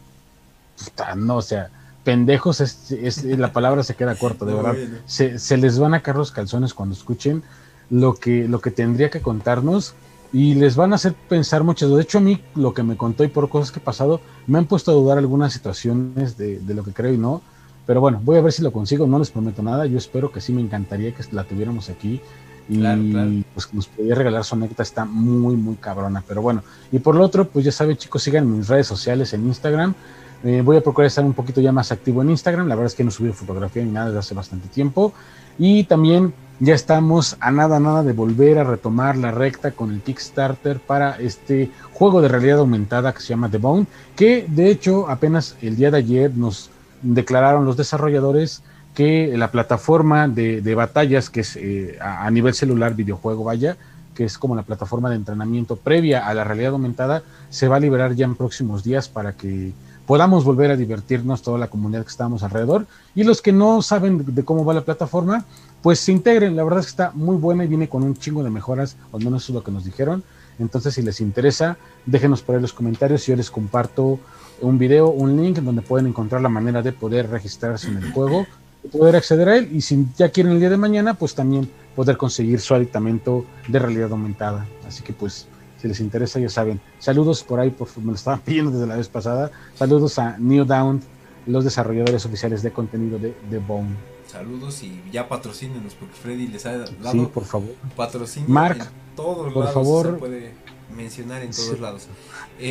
no, 1.16 1.38
o 1.38 1.42
sea, 1.42 1.70
pendejos 2.08 2.62
es, 2.62 3.24
la 3.26 3.52
palabra 3.52 3.84
se 3.84 3.94
queda 3.94 4.16
corta, 4.16 4.46
de 4.46 4.54
verdad. 4.54 4.76
Se, 5.06 5.40
se, 5.40 5.58
les 5.58 5.78
van 5.78 5.94
a 5.94 6.00
caer 6.00 6.16
los 6.16 6.32
calzones 6.32 6.74
cuando 6.74 6.96
escuchen 6.96 7.44
lo 7.90 8.14
que, 8.14 8.48
lo 8.48 8.62
que 8.62 8.72
tendría 8.72 9.10
que 9.10 9.20
contarnos 9.20 9.94
y 10.32 10.56
les 10.56 10.78
van 10.78 10.94
a 10.94 10.96
hacer 10.96 11.16
pensar 11.28 11.66
muchas. 11.66 11.90
De 11.90 12.02
hecho, 12.02 12.20
a 12.20 12.22
mí 12.22 12.42
lo 12.56 12.74
que 12.74 12.82
me 12.82 12.96
contó 12.96 13.26
y 13.26 13.28
por 13.28 13.50
cosas 13.50 13.74
que 13.74 13.80
he 13.80 13.82
pasado, 13.82 14.22
me 14.46 14.58
han 14.58 14.68
puesto 14.68 14.92
a 14.92 14.94
dudar 14.94 15.18
algunas 15.18 15.52
situaciones 15.52 16.38
de, 16.38 16.62
lo 16.66 16.86
que 16.86 16.94
creo 16.94 17.14
y 17.14 17.18
no. 17.18 17.42
Pero 17.86 18.00
bueno, 18.00 18.22
voy 18.24 18.38
a 18.38 18.42
ver 18.42 18.54
si 18.54 18.62
lo 18.62 18.72
consigo, 18.72 19.06
no 19.06 19.20
les 19.20 19.30
prometo 19.30 19.62
nada. 19.62 19.86
Yo 19.86 19.98
espero 19.98 20.32
que 20.32 20.40
sí, 20.40 20.54
me 20.54 20.62
encantaría 20.62 21.14
que 21.14 21.24
la 21.32 21.44
tuviéramos 21.44 21.90
aquí. 21.90 22.22
Y 22.70 23.44
pues 23.54 23.74
nos 23.74 23.88
podía 23.88 24.16
regalar 24.16 24.46
su 24.46 24.56
anécdota, 24.56 24.84
está 24.84 25.04
muy, 25.04 25.58
muy 25.58 25.76
cabrona. 25.76 26.24
Pero 26.26 26.42
bueno, 26.42 26.64
y 26.90 27.00
por 27.00 27.16
lo 27.16 27.26
otro, 27.26 27.50
pues 27.50 27.66
ya 27.66 27.72
saben, 27.74 27.98
chicos, 27.98 28.24
sigan 28.24 28.58
mis 28.58 28.70
redes 28.70 28.88
sociales 28.88 29.34
en 29.34 29.46
Instagram. 29.46 29.94
Eh, 30.44 30.62
voy 30.64 30.78
a 30.78 30.82
procurar 30.82 31.08
estar 31.08 31.26
un 31.26 31.34
poquito 31.34 31.62
ya 31.62 31.72
más 31.72 31.92
activo 31.92 32.22
en 32.22 32.30
Instagram. 32.30 32.68
La 32.68 32.76
verdad 32.76 32.88
es 32.88 32.96
que 32.96 33.04
no 33.04 33.12
subí 33.12 33.32
fotografía 33.32 33.84
ni 33.84 33.92
nada 33.92 34.08
desde 34.08 34.20
hace 34.20 34.36
bastante 34.36 34.68
tiempo. 34.68 35.14
Y 35.58 35.86
también 35.86 36.34
ya 36.60 36.74
estamos 36.74 37.38
a 37.40 37.52
nada, 37.52 37.80
nada 37.80 38.04
de 38.04 38.14
volver 38.14 38.58
a 38.58 38.64
retomar 38.64 39.16
la 39.16 39.32
recta 39.32 39.72
con 39.72 39.92
el 39.92 40.02
Kickstarter 40.02 40.80
para 40.80 41.18
este 41.20 41.72
juego 41.94 42.22
de 42.22 42.28
realidad 42.28 42.60
aumentada 42.60 43.14
que 43.14 43.22
se 43.22 43.30
llama 43.30 43.50
The 43.50 43.58
Bone, 43.60 43.86
que 44.16 44.46
de 44.48 44.70
hecho 44.70 45.08
apenas 45.10 45.56
el 45.62 45.76
día 45.76 45.92
de 45.92 45.98
ayer 45.98 46.36
nos 46.36 46.72
declararon 47.02 47.66
los 47.66 47.78
desarrolladores 47.78 48.64
que 48.96 49.38
la 49.38 49.52
plataforma 49.52 50.28
de, 50.28 50.74
batallas, 50.74 51.30
que 51.30 51.42
es 51.42 51.56
eh, 51.56 52.00
a, 52.02 52.30
nivel 52.32 52.56
celular, 52.56 52.96
videojuego, 52.96 53.44
vaya, 53.44 53.78
que 54.16 54.24
es 54.24 54.40
como 54.40 54.56
la 54.56 54.64
plataforma 54.64 55.12
de 55.12 55.18
entrenamiento 55.18 55.76
previa 55.76 56.26
a 56.26 56.34
la 56.34 56.44
realidad 56.44 56.72
aumentada, 56.72 57.22
se 57.52 57.68
va 57.68 57.76
a 57.76 57.80
liberar 57.80 58.16
ya 58.16 58.26
en 58.26 58.34
próximos 58.34 58.84
días 58.84 59.08
para 59.08 59.34
que 59.34 59.74
podamos 60.08 60.44
volver 60.44 60.72
a 60.72 60.76
divertirnos 60.76 61.44
toda 61.44 61.60
la 61.60 61.68
comunidad 61.68 62.02
que 62.02 62.10
estamos 62.10 62.42
alrededor. 62.42 62.88
Y 63.14 63.24
los 63.24 63.42
que 63.42 63.52
no 63.52 63.84
saben 63.84 64.24
de 64.26 64.44
cómo 64.44 64.66
va 64.66 64.74
la 64.74 64.86
plataforma, 64.86 65.46
pues 65.84 66.00
se 66.00 66.12
integren. 66.12 66.56
La 66.56 66.64
verdad 66.64 66.80
es 66.80 66.88
que 66.88 66.92
está 66.92 67.12
muy 67.14 67.36
buena 67.36 67.66
y 67.66 67.68
viene 67.68 67.88
con 67.90 68.02
un 68.02 68.16
chingo 68.16 68.44
de 68.44 68.50
mejoras, 68.50 68.96
o 69.12 69.20
no 69.20 69.38
eso 69.38 69.52
es 69.52 69.56
lo 69.56 69.64
que 69.64 69.72
nos 69.72 69.86
dijeron. 69.86 70.24
Entonces, 70.58 70.96
si 70.96 71.04
les 71.04 71.22
interesa, 71.22 71.78
déjenos 72.08 72.42
por 72.42 72.56
ahí 72.56 72.62
los 72.62 72.74
comentarios 72.74 73.28
yo 73.28 73.36
les 73.36 73.52
comparto 73.52 74.20
un 74.62 74.80
video, 74.80 75.10
un 75.10 75.40
link 75.40 75.60
donde 75.60 75.84
pueden 75.84 76.08
encontrar 76.08 76.42
la 76.42 76.50
manera 76.50 76.82
de 76.82 76.92
poder 76.94 77.30
registrarse 77.30 77.90
en 77.90 77.98
el 77.98 78.12
juego 78.12 78.48
poder 78.88 79.16
acceder 79.16 79.50
a 79.50 79.58
él. 79.58 79.70
Y 79.72 79.82
si 79.82 80.08
ya 80.18 80.30
quieren 80.30 80.54
el 80.54 80.60
día 80.60 80.70
de 80.70 80.78
mañana, 80.78 81.14
pues 81.14 81.36
también 81.36 81.70
poder 81.96 82.18
conseguir 82.18 82.60
su 82.60 82.74
aditamento 82.74 83.46
de 83.68 83.80
realidad 83.80 84.12
aumentada. 84.12 84.66
Así 84.88 85.04
que 85.04 85.14
pues 85.14 85.48
si 85.82 85.88
les 85.88 86.00
interesa, 86.00 86.40
ya 86.40 86.50
saben. 86.50 86.80
Saludos 87.00 87.44
por 87.44 87.60
ahí, 87.60 87.70
por, 87.70 87.88
me 88.00 88.08
lo 88.08 88.16
estaban 88.16 88.40
pidiendo 88.46 88.72
desde 88.72 88.88
la 88.88 88.98
vez 88.98 89.08
pasada. 89.08 89.52
Saludos 89.76 90.18
a 90.20 90.38
New 90.38 90.66
Down, 90.66 91.02
los 91.46 91.64
desarrolladores 91.64 92.26
oficiales 92.26 92.62
de 92.64 92.72
contenido 92.72 93.20
de 93.20 93.36
The 93.50 93.60
Bone. 93.60 93.96
Saludos 94.28 94.84
y 94.84 95.02
ya 95.12 95.30
patrocínenos 95.30 95.96
porque 95.96 96.14
Freddy 96.14 96.48
les 96.48 96.66
ha 96.66 96.78
dado 96.78 97.12
sí, 97.12 97.30
por 97.34 97.46
favor. 97.46 97.74
patrocinio 97.96 98.50
Mark, 98.50 98.82
en 98.82 99.16
todos 99.16 99.54
por 99.54 99.64
lados. 99.64 99.74
favor. 99.74 100.06
Se 100.06 100.14
puede 100.14 100.54
mencionar 100.96 101.44
en 101.44 101.52
todos 101.52 101.80
lados. 101.80 102.08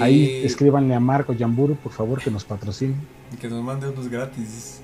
Ahí 0.00 0.26
eh, 0.26 0.46
escríbanle 0.46 0.94
a 0.94 1.00
Marco 1.00 1.32
Yamburu, 1.32 1.76
por 1.76 1.92
favor, 1.92 2.20
que 2.20 2.30
nos 2.30 2.44
patrocine. 2.44 2.94
Que 3.40 3.48
nos 3.48 3.62
mande 3.62 3.88
unos 3.88 4.08
gratis 4.08 4.80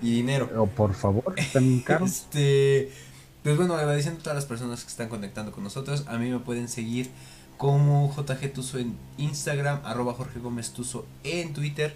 y 0.00 0.12
dinero. 0.14 0.48
O 0.56 0.66
por 0.66 0.94
favor, 0.94 1.34
están 1.36 1.80
caros. 1.80 2.10
este, 2.10 2.92
pues 3.42 3.56
bueno, 3.56 3.74
agradeciendo 3.74 4.20
a 4.20 4.22
todas 4.22 4.36
las 4.36 4.46
personas 4.46 4.84
que 4.84 4.90
están 4.90 5.08
conectando 5.08 5.50
con 5.50 5.64
nosotros. 5.64 6.04
A 6.06 6.18
mí 6.18 6.30
me 6.30 6.38
pueden 6.38 6.68
seguir 6.68 7.10
como 7.62 8.12
JG 8.12 8.52
Tuso 8.52 8.80
en 8.80 8.96
Instagram, 9.18 9.82
arroba 9.84 10.14
Jorge 10.14 10.40
Gómez 10.40 10.72
Tuso 10.72 11.06
en 11.22 11.52
Twitter. 11.52 11.94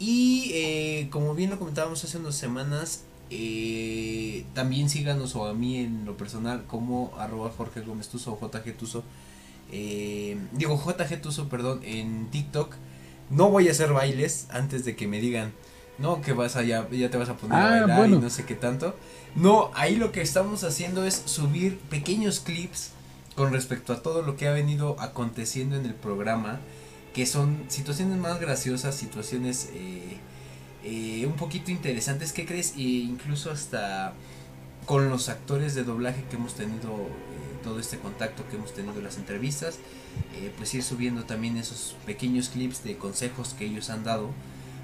Y 0.00 0.50
eh, 0.54 1.08
como 1.12 1.36
bien 1.36 1.50
lo 1.50 1.58
comentábamos 1.60 2.02
hace 2.02 2.18
unas 2.18 2.34
semanas, 2.34 3.04
eh, 3.30 4.44
también 4.54 4.90
síganos 4.90 5.36
o 5.36 5.46
a 5.46 5.54
mí 5.54 5.78
en 5.78 6.04
lo 6.04 6.16
personal 6.16 6.64
como 6.66 7.12
arroba 7.16 7.52
Jorge 7.56 7.82
Gómez 7.82 8.08
Tuso 8.08 8.32
o 8.32 8.40
JG 8.40 8.76
Tuso. 8.76 9.04
Eh, 9.70 10.36
digo 10.50 10.82
JG 10.84 11.22
Tuso, 11.22 11.48
perdón, 11.48 11.78
en 11.84 12.28
TikTok. 12.32 12.74
No 13.30 13.50
voy 13.50 13.68
a 13.68 13.70
hacer 13.70 13.92
bailes 13.92 14.48
antes 14.50 14.84
de 14.84 14.96
que 14.96 15.06
me 15.06 15.20
digan, 15.20 15.52
no, 15.96 16.22
que 16.22 16.32
vas 16.32 16.56
allá, 16.56 16.88
ya 16.90 17.08
te 17.08 17.18
vas 17.18 17.28
a 17.28 17.36
poner 17.36 17.56
a 17.56 17.66
ah, 17.66 17.86
bailar 17.86 18.08
y 18.08 18.18
no 18.18 18.30
sé 18.30 18.46
qué 18.46 18.56
tanto. 18.56 18.96
No, 19.36 19.70
ahí 19.74 19.94
lo 19.94 20.10
que 20.10 20.22
estamos 20.22 20.64
haciendo 20.64 21.04
es 21.06 21.22
subir 21.24 21.78
pequeños 21.78 22.40
clips 22.40 22.93
con 23.34 23.52
respecto 23.52 23.92
a 23.92 24.02
todo 24.02 24.22
lo 24.22 24.36
que 24.36 24.48
ha 24.48 24.52
venido 24.52 24.96
aconteciendo 25.00 25.76
en 25.76 25.86
el 25.86 25.94
programa, 25.94 26.60
que 27.14 27.26
son 27.26 27.64
situaciones 27.68 28.18
más 28.18 28.40
graciosas, 28.40 28.94
situaciones 28.94 29.70
eh, 29.74 30.18
eh, 30.84 31.26
un 31.26 31.34
poquito 31.34 31.70
interesantes, 31.70 32.32
¿qué 32.32 32.46
crees? 32.46 32.74
E 32.76 32.82
incluso 32.82 33.50
hasta 33.50 34.12
con 34.86 35.08
los 35.08 35.28
actores 35.28 35.74
de 35.74 35.84
doblaje 35.84 36.24
que 36.28 36.36
hemos 36.36 36.54
tenido, 36.54 36.92
eh, 36.92 37.62
todo 37.62 37.80
este 37.80 37.98
contacto 37.98 38.44
que 38.48 38.56
hemos 38.56 38.74
tenido 38.74 38.98
en 38.98 39.04
las 39.04 39.16
entrevistas, 39.16 39.78
pues 40.58 40.74
ir 40.74 40.82
subiendo 40.82 41.24
también 41.24 41.56
esos 41.56 41.96
pequeños 42.06 42.50
clips 42.50 42.84
de 42.84 42.96
consejos 42.96 43.54
que 43.58 43.64
ellos 43.64 43.90
han 43.90 44.04
dado. 44.04 44.30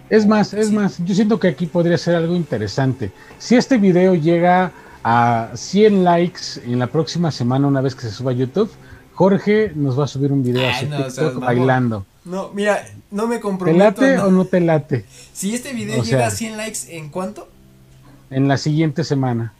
Es 0.08 0.26
más, 0.26 0.54
es 0.54 0.72
más, 0.72 0.98
yo 1.04 1.14
siento 1.14 1.38
que 1.38 1.48
aquí 1.48 1.66
podría 1.66 1.98
ser 1.98 2.16
algo 2.16 2.34
interesante. 2.34 3.12
Si 3.38 3.54
este 3.54 3.78
video 3.78 4.14
llega 4.14 4.72
a 5.02 5.50
100 5.54 6.04
likes 6.04 6.60
en 6.64 6.78
la 6.78 6.86
próxima 6.88 7.30
semana, 7.30 7.66
una 7.66 7.80
vez 7.80 7.94
que 7.94 8.02
se 8.02 8.10
suba 8.10 8.32
a 8.32 8.34
YouTube, 8.34 8.70
Jorge 9.14 9.72
nos 9.74 9.98
va 9.98 10.04
a 10.04 10.06
subir 10.06 10.32
un 10.32 10.42
video 10.42 10.68
a 10.68 10.78
su 10.78 10.86
TikTok 10.86 11.40
bailando. 11.40 12.06
No, 12.24 12.50
mira, 12.52 12.86
no 13.10 13.26
me 13.26 13.40
comprometo. 13.40 13.94
¿Te 13.94 14.12
late 14.14 14.18
o 14.20 14.30
no 14.30 14.44
te 14.44 14.60
late? 14.60 15.04
Si 15.32 15.54
este 15.54 15.72
video 15.72 16.02
llega 16.02 16.26
a 16.26 16.30
100 16.30 16.56
likes, 16.56 16.96
¿en 16.96 17.08
cuánto? 17.08 17.48
En 18.30 18.48
la 18.48 18.56
siguiente 18.56 19.04
semana. 19.04 19.52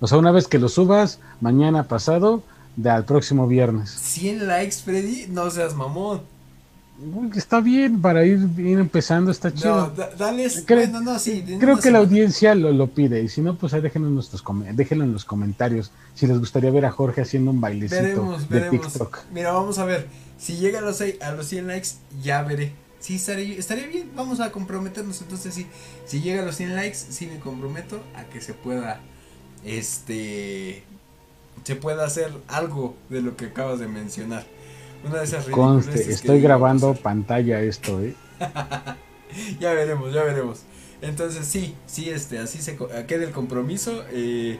O 0.00 0.06
sea, 0.06 0.18
una 0.18 0.32
vez 0.32 0.48
que 0.48 0.58
lo 0.58 0.68
subas, 0.68 1.20
mañana 1.40 1.88
pasado, 1.88 2.42
de 2.76 2.90
al 2.90 3.04
próximo 3.04 3.46
viernes. 3.46 3.90
100 3.90 4.46
likes, 4.46 4.76
Freddy, 4.84 5.26
no 5.28 5.50
seas 5.50 5.74
mamón. 5.74 6.22
Está 7.34 7.60
bien 7.60 8.00
para 8.00 8.24
ir, 8.24 8.38
empezando, 8.58 9.30
está 9.30 9.52
chido. 9.52 9.92
No, 9.96 10.06
dale, 10.16 10.48
bueno, 10.68 11.00
no, 11.00 11.18
sí, 11.18 11.42
creo 11.58 11.78
que 11.78 11.90
la 11.90 11.98
audiencia 11.98 12.54
lo, 12.54 12.70
lo, 12.70 12.88
pide 12.88 13.22
y 13.22 13.28
si 13.28 13.40
no, 13.40 13.56
pues 13.56 13.72
ahí 13.74 13.80
déjenlo 13.80 14.08
en, 14.08 14.14
nuestros 14.14 14.44
déjenlo 14.74 15.04
en 15.04 15.12
los 15.12 15.24
comentarios 15.24 15.90
si 16.14 16.26
les 16.26 16.38
gustaría 16.38 16.70
ver 16.70 16.84
a 16.84 16.92
Jorge 16.92 17.22
haciendo 17.22 17.50
un 17.50 17.60
bailecito 17.60 18.38
de 18.48 18.60
TikTok. 18.70 19.20
Mira, 19.32 19.52
vamos 19.52 19.78
a 19.78 19.84
ver, 19.84 20.06
si 20.38 20.56
llega 20.56 20.78
a 20.78 20.82
los, 20.82 21.00
a 21.00 21.32
los 21.32 21.46
100 21.46 21.66
likes, 21.66 21.88
ya 22.22 22.42
veré. 22.42 22.72
Sí, 23.00 23.16
estaría, 23.16 23.58
estaría 23.58 23.88
bien, 23.88 24.10
vamos 24.14 24.38
a 24.38 24.52
comprometernos. 24.52 25.20
Entonces, 25.22 25.54
sí, 25.54 25.66
si 26.06 26.20
llega 26.20 26.42
a 26.42 26.44
los 26.44 26.56
100 26.56 26.76
likes, 26.76 26.96
sí 26.96 27.26
me 27.26 27.40
comprometo 27.40 28.00
a 28.14 28.24
que 28.24 28.40
se 28.40 28.54
pueda, 28.54 29.00
este, 29.64 30.84
se 31.64 31.74
pueda 31.74 32.04
hacer 32.04 32.32
algo 32.46 32.94
de 33.08 33.22
lo 33.22 33.36
que 33.36 33.46
acabas 33.46 33.80
de 33.80 33.88
mencionar. 33.88 34.46
Una 35.04 35.18
de 35.18 35.24
esas 35.24 35.46
Conste, 35.46 36.12
estoy 36.12 36.40
grabando 36.40 36.94
pantalla 36.94 37.60
esto, 37.60 38.00
¿eh? 38.00 38.14
ya 39.60 39.72
veremos, 39.72 40.12
ya 40.12 40.22
veremos. 40.22 40.62
Entonces 41.00 41.46
sí, 41.46 41.74
sí, 41.86 42.10
este, 42.10 42.38
así 42.38 42.58
se 42.62 42.76
queda 42.76 43.24
el 43.24 43.32
compromiso 43.32 44.04
eh, 44.12 44.58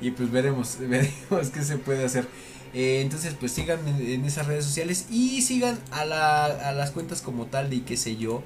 y 0.00 0.10
pues 0.12 0.30
veremos, 0.30 0.78
veremos 0.80 1.50
qué 1.52 1.62
se 1.62 1.76
puede 1.76 2.04
hacer. 2.04 2.26
Eh, 2.72 3.02
entonces 3.02 3.36
pues 3.38 3.52
sigan 3.52 3.86
en, 3.86 4.24
esas 4.24 4.46
redes 4.46 4.64
sociales 4.64 5.06
y 5.10 5.42
sigan 5.42 5.78
a, 5.90 6.06
la, 6.06 6.46
a 6.46 6.72
las 6.72 6.90
cuentas 6.90 7.20
como 7.20 7.46
tal 7.46 7.72
y 7.74 7.80
qué 7.80 7.98
sé 7.98 8.16
yo. 8.16 8.42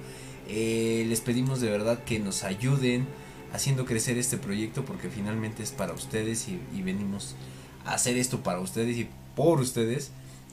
Eh, 0.49 1.07
les 1.09 1.21
pedimos 1.21 1.61
de 1.61 1.71
verdad 1.71 2.03
que 2.05 2.19
nos 2.19 2.43
ayuden 2.43 3.07
haciendo 3.53 3.85
crecer 3.85 4.19
este 4.19 4.37
proyecto 4.37 4.85
porque 4.85 5.09
finalmente 5.09 5.63
es 5.63 5.71
para 5.71 5.93
ustedes 5.93 6.49
y, 6.49 6.61
y 6.77 6.83
venimos 6.83 7.37
a 7.85 7.95
hacer 7.95 8.17
esto 8.17 8.43
para 8.43 8.59
ustedes 8.59 8.97
y 8.97 9.09
por 9.37 9.61
ustedes. 9.61 10.11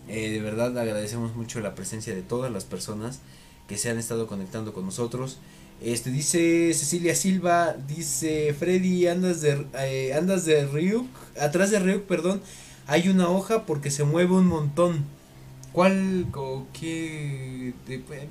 Eh, 0.07 0.29
de 0.29 0.41
verdad 0.41 0.77
agradecemos 0.77 1.35
mucho 1.35 1.59
la 1.61 1.75
presencia 1.75 2.13
de 2.13 2.21
todas 2.21 2.51
las 2.51 2.65
personas 2.65 3.19
que 3.67 3.77
se 3.77 3.89
han 3.89 3.97
estado 3.97 4.27
conectando 4.27 4.73
con 4.73 4.85
nosotros. 4.85 5.37
Este 5.81 6.11
dice 6.11 6.73
Cecilia 6.73 7.15
Silva, 7.15 7.75
dice 7.87 8.53
Freddy, 8.57 9.07
andas 9.07 9.41
de 9.41 9.65
eh, 9.79 10.13
andas 10.13 10.45
de 10.45 10.65
Ryuk, 10.65 11.07
atrás 11.39 11.71
de 11.71 11.79
Ryuk, 11.79 12.03
perdón, 12.03 12.41
hay 12.87 13.09
una 13.09 13.29
hoja 13.29 13.65
porque 13.65 13.91
se 13.91 14.03
mueve 14.03 14.33
un 14.33 14.47
montón. 14.47 15.03
¿Cuál 15.71 16.27
o 16.35 16.67
qué 16.71 17.73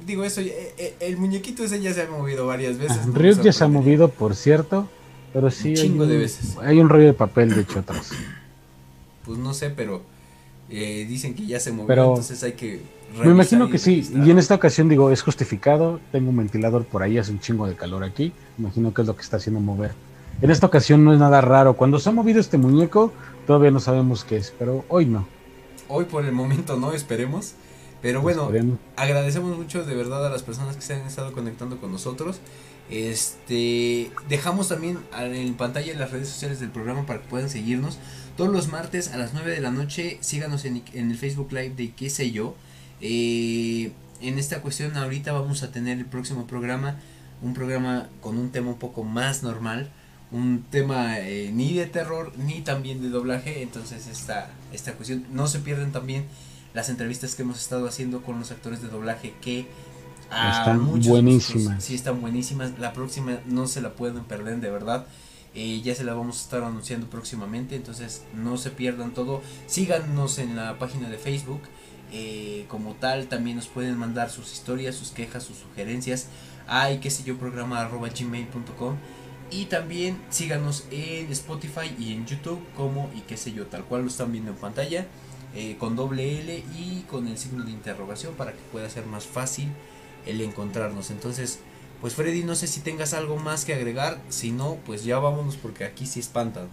digo 0.06 0.24
eso? 0.24 0.40
Eh, 0.40 0.94
el 1.00 1.16
muñequito 1.16 1.64
ese 1.64 1.80
ya 1.80 1.92
se 1.92 2.02
ha 2.02 2.08
movido 2.08 2.46
varias 2.46 2.78
veces. 2.78 2.98
Ah, 3.02 3.10
Ryuk 3.12 3.42
ya 3.42 3.52
se 3.52 3.64
ha 3.64 3.68
movido, 3.68 4.08
por 4.08 4.36
cierto, 4.36 4.88
pero 5.32 5.50
sí 5.50 5.74
hay 5.76 5.90
un, 5.90 6.08
de 6.08 6.18
veces. 6.18 6.56
Hay 6.62 6.78
un 6.78 6.88
rollo 6.88 7.06
de 7.06 7.14
papel 7.14 7.54
de 7.54 7.62
hecho 7.62 7.80
atrás. 7.80 8.12
Pues 9.24 9.38
no 9.38 9.54
sé, 9.54 9.70
pero 9.70 10.02
eh, 10.72 11.04
dicen 11.06 11.34
que 11.34 11.46
ya 11.46 11.60
se 11.60 11.70
movió, 11.70 11.94
entonces 11.94 12.42
hay 12.42 12.52
que 12.52 12.80
Me 13.22 13.30
imagino 13.30 13.68
que 13.68 13.78
sí, 13.78 14.08
y 14.24 14.30
en 14.30 14.38
esta 14.38 14.54
ocasión 14.54 14.88
digo, 14.88 15.10
es 15.10 15.20
justificado, 15.20 16.00
tengo 16.10 16.30
un 16.30 16.36
ventilador 16.38 16.86
por 16.86 17.02
ahí, 17.02 17.18
hace 17.18 17.30
un 17.30 17.40
chingo 17.40 17.66
de 17.66 17.76
calor 17.76 18.02
aquí, 18.04 18.32
imagino 18.58 18.94
que 18.94 19.02
es 19.02 19.06
lo 19.06 19.14
que 19.14 19.22
está 19.22 19.36
haciendo 19.36 19.60
mover. 19.60 19.92
En 20.40 20.50
esta 20.50 20.66
ocasión 20.66 21.04
no 21.04 21.12
es 21.12 21.20
nada 21.20 21.42
raro, 21.42 21.74
cuando 21.74 21.98
se 21.98 22.08
ha 22.08 22.12
movido 22.12 22.40
este 22.40 22.56
muñeco, 22.56 23.12
todavía 23.46 23.70
no 23.70 23.80
sabemos 23.80 24.24
qué 24.24 24.38
es, 24.38 24.54
pero 24.58 24.84
hoy 24.88 25.04
no. 25.04 25.26
Hoy 25.88 26.06
por 26.06 26.24
el 26.24 26.32
momento 26.32 26.78
no, 26.78 26.94
esperemos. 26.94 27.54
Pero 28.02 28.20
bueno, 28.20 28.50
agradecemos 28.96 29.56
mucho 29.56 29.84
de 29.84 29.94
verdad 29.94 30.26
a 30.26 30.30
las 30.30 30.42
personas 30.42 30.74
que 30.74 30.82
se 30.82 30.94
han 30.94 31.06
estado 31.06 31.32
conectando 31.32 31.80
con 31.80 31.92
nosotros. 31.92 32.40
Este, 32.90 34.10
dejamos 34.28 34.68
también 34.68 34.98
en 35.16 35.54
pantalla 35.54 35.94
las 35.94 36.10
redes 36.10 36.28
sociales 36.28 36.58
del 36.58 36.70
programa 36.70 37.06
para 37.06 37.22
que 37.22 37.28
puedan 37.28 37.48
seguirnos. 37.48 37.98
Todos 38.36 38.52
los 38.52 38.68
martes 38.68 39.12
a 39.12 39.18
las 39.18 39.34
9 39.34 39.52
de 39.52 39.60
la 39.60 39.70
noche, 39.70 40.18
síganos 40.20 40.64
en, 40.64 40.82
en 40.92 41.12
el 41.12 41.16
Facebook 41.16 41.52
Live 41.52 41.74
de 41.76 41.92
qué 41.92 42.10
sé 42.10 42.32
yo. 42.32 42.56
Eh, 43.00 43.92
en 44.20 44.38
esta 44.38 44.62
cuestión 44.62 44.96
ahorita 44.96 45.32
vamos 45.32 45.62
a 45.62 45.70
tener 45.70 45.98
el 45.98 46.06
próximo 46.06 46.46
programa, 46.46 46.96
un 47.40 47.54
programa 47.54 48.08
con 48.20 48.36
un 48.36 48.50
tema 48.50 48.70
un 48.70 48.78
poco 48.78 49.04
más 49.04 49.42
normal, 49.42 49.90
un 50.30 50.64
tema 50.70 51.18
eh, 51.18 51.50
ni 51.52 51.74
de 51.74 51.86
terror 51.86 52.32
ni 52.38 52.62
también 52.62 53.02
de 53.02 53.10
doblaje, 53.10 53.62
entonces 53.62 54.06
esta, 54.06 54.50
esta 54.72 54.94
cuestión 54.94 55.26
no 55.32 55.46
se 55.46 55.58
pierden 55.58 55.92
también 55.92 56.24
las 56.74 56.88
entrevistas 56.88 57.34
que 57.34 57.42
hemos 57.42 57.58
estado 57.60 57.86
haciendo 57.86 58.22
con 58.22 58.38
los 58.38 58.50
actores 58.50 58.82
de 58.82 58.88
doblaje 58.88 59.34
que 59.40 59.66
Están 60.30 60.80
muchos 60.80 61.08
buenísimas. 61.08 61.84
sí 61.84 61.94
están 61.94 62.20
buenísimas. 62.20 62.78
La 62.78 62.92
próxima 62.92 63.40
no 63.46 63.66
se 63.66 63.80
la 63.80 63.92
pueden 63.92 64.24
perder 64.24 64.60
de 64.60 64.70
verdad. 64.70 65.06
Eh, 65.54 65.82
ya 65.84 65.94
se 65.94 66.04
la 66.04 66.14
vamos 66.14 66.38
a 66.38 66.42
estar 66.44 66.62
anunciando 66.64 67.08
próximamente 67.10 67.76
entonces 67.76 68.22
no 68.34 68.56
se 68.56 68.70
pierdan 68.70 69.12
todo. 69.12 69.42
Síganos 69.66 70.38
en 70.38 70.56
la 70.56 70.78
página 70.78 71.10
de 71.10 71.18
Facebook 71.18 71.60
eh, 72.12 72.64
como 72.68 72.94
tal. 72.94 73.26
También 73.26 73.56
nos 73.56 73.66
pueden 73.66 73.98
mandar 73.98 74.30
sus 74.30 74.52
historias 74.52 74.94
sus 74.94 75.10
quejas 75.10 75.42
sus 75.44 75.58
sugerencias 75.58 76.28
a 76.66 76.90
y 76.90 76.98
qué 77.00 77.10
sé 77.10 77.24
yo 77.24 77.36
programa 77.36 77.80
arroba 77.80 78.08
gmail.com 78.08 78.96
y 79.50 79.66
también 79.66 80.18
síganos 80.30 80.86
en 80.90 81.30
Spotify 81.30 81.94
y 81.98 82.14
en 82.14 82.24
YouTube 82.24 82.60
como 82.74 83.10
y 83.14 83.20
qué 83.20 83.36
sé 83.36 83.52
yo, 83.52 83.66
tal 83.66 83.84
cual 83.84 84.02
lo 84.02 84.08
están 84.08 84.32
viendo 84.32 84.50
en 84.50 84.56
pantalla, 84.56 85.06
eh, 85.54 85.76
con 85.78 85.96
doble 85.96 86.40
L 86.40 86.64
y 86.78 87.04
con 87.10 87.26
el 87.28 87.38
signo 87.38 87.64
de 87.64 87.70
interrogación 87.70 88.34
para 88.34 88.52
que 88.52 88.60
pueda 88.70 88.88
ser 88.88 89.06
más 89.06 89.26
fácil 89.26 89.68
el 90.26 90.40
encontrarnos. 90.40 91.10
Entonces, 91.10 91.58
pues 92.00 92.14
Freddy, 92.14 92.42
no 92.42 92.54
sé 92.54 92.66
si 92.66 92.80
tengas 92.80 93.14
algo 93.14 93.36
más 93.36 93.64
que 93.64 93.74
agregar, 93.74 94.18
si 94.28 94.50
no, 94.50 94.76
pues 94.86 95.04
ya 95.04 95.18
vámonos 95.18 95.56
porque 95.56 95.84
aquí 95.84 96.06
sí 96.06 96.20
espantan. 96.20 96.68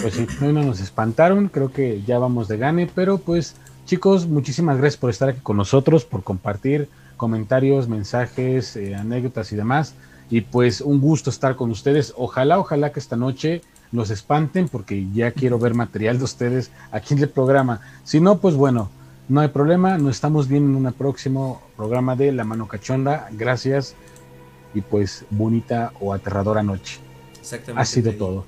Pues 0.00 0.14
sí, 0.14 0.26
no 0.40 0.52
nos 0.52 0.80
espantaron, 0.80 1.48
creo 1.48 1.72
que 1.72 2.02
ya 2.02 2.18
vamos 2.18 2.48
de 2.48 2.56
gane, 2.56 2.90
pero 2.92 3.18
pues 3.18 3.56
chicos, 3.86 4.26
muchísimas 4.26 4.78
gracias 4.78 4.98
por 4.98 5.10
estar 5.10 5.28
aquí 5.28 5.40
con 5.40 5.56
nosotros, 5.56 6.04
por 6.04 6.22
compartir 6.24 6.88
comentarios, 7.16 7.88
mensajes, 7.88 8.76
eh, 8.76 8.94
anécdotas 8.94 9.52
y 9.52 9.56
demás. 9.56 9.94
Y 10.30 10.40
pues 10.40 10.80
un 10.80 11.00
gusto 11.00 11.30
estar 11.30 11.54
con 11.54 11.70
ustedes. 11.70 12.14
Ojalá, 12.16 12.58
ojalá 12.58 12.92
que 12.92 13.00
esta 13.00 13.16
noche 13.16 13.62
los 13.94 14.10
espanten 14.10 14.68
porque 14.68 15.06
ya 15.14 15.30
quiero 15.30 15.58
ver 15.58 15.72
material 15.74 16.18
de 16.18 16.24
ustedes 16.24 16.70
aquí 16.90 17.14
en 17.14 17.20
el 17.20 17.28
programa. 17.28 17.80
Si 18.02 18.20
no, 18.20 18.38
pues 18.38 18.56
bueno, 18.56 18.90
no 19.28 19.40
hay 19.40 19.48
problema, 19.48 19.96
nos 19.98 20.16
estamos 20.16 20.48
viendo 20.48 20.76
en 20.76 20.84
un 20.84 20.92
próximo 20.92 21.62
programa 21.76 22.16
de 22.16 22.32
La 22.32 22.44
Mano 22.44 22.66
Cachonda. 22.66 23.28
Gracias 23.30 23.94
y 24.74 24.80
pues 24.80 25.24
bonita 25.30 25.92
o 26.00 26.12
aterradora 26.12 26.62
noche. 26.62 26.98
Exactamente. 27.38 27.80
Ha 27.80 27.84
sido 27.84 28.12
todo. 28.14 28.44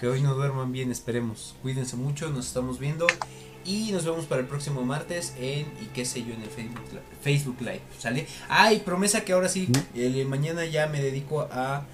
Que 0.00 0.08
hoy 0.08 0.22
no 0.22 0.34
duerman 0.34 0.72
bien, 0.72 0.90
esperemos. 0.90 1.54
Cuídense 1.60 1.96
mucho, 1.96 2.30
nos 2.30 2.46
estamos 2.46 2.78
viendo. 2.78 3.06
Y 3.66 3.92
nos 3.92 4.06
vemos 4.06 4.24
para 4.24 4.40
el 4.40 4.46
próximo 4.46 4.82
martes 4.82 5.34
en, 5.38 5.66
y 5.82 5.90
qué 5.92 6.06
sé 6.06 6.24
yo, 6.24 6.32
en 6.32 6.40
el 6.40 6.48
Facebook, 6.48 6.80
Facebook 7.20 7.56
Live. 7.60 7.82
¿Sale? 7.98 8.26
Ay, 8.48 8.80
promesa 8.82 9.20
que 9.22 9.34
ahora 9.34 9.50
sí, 9.50 9.68
el, 9.94 10.26
mañana 10.26 10.64
ya 10.64 10.86
me 10.86 11.02
dedico 11.02 11.42
a 11.52 11.84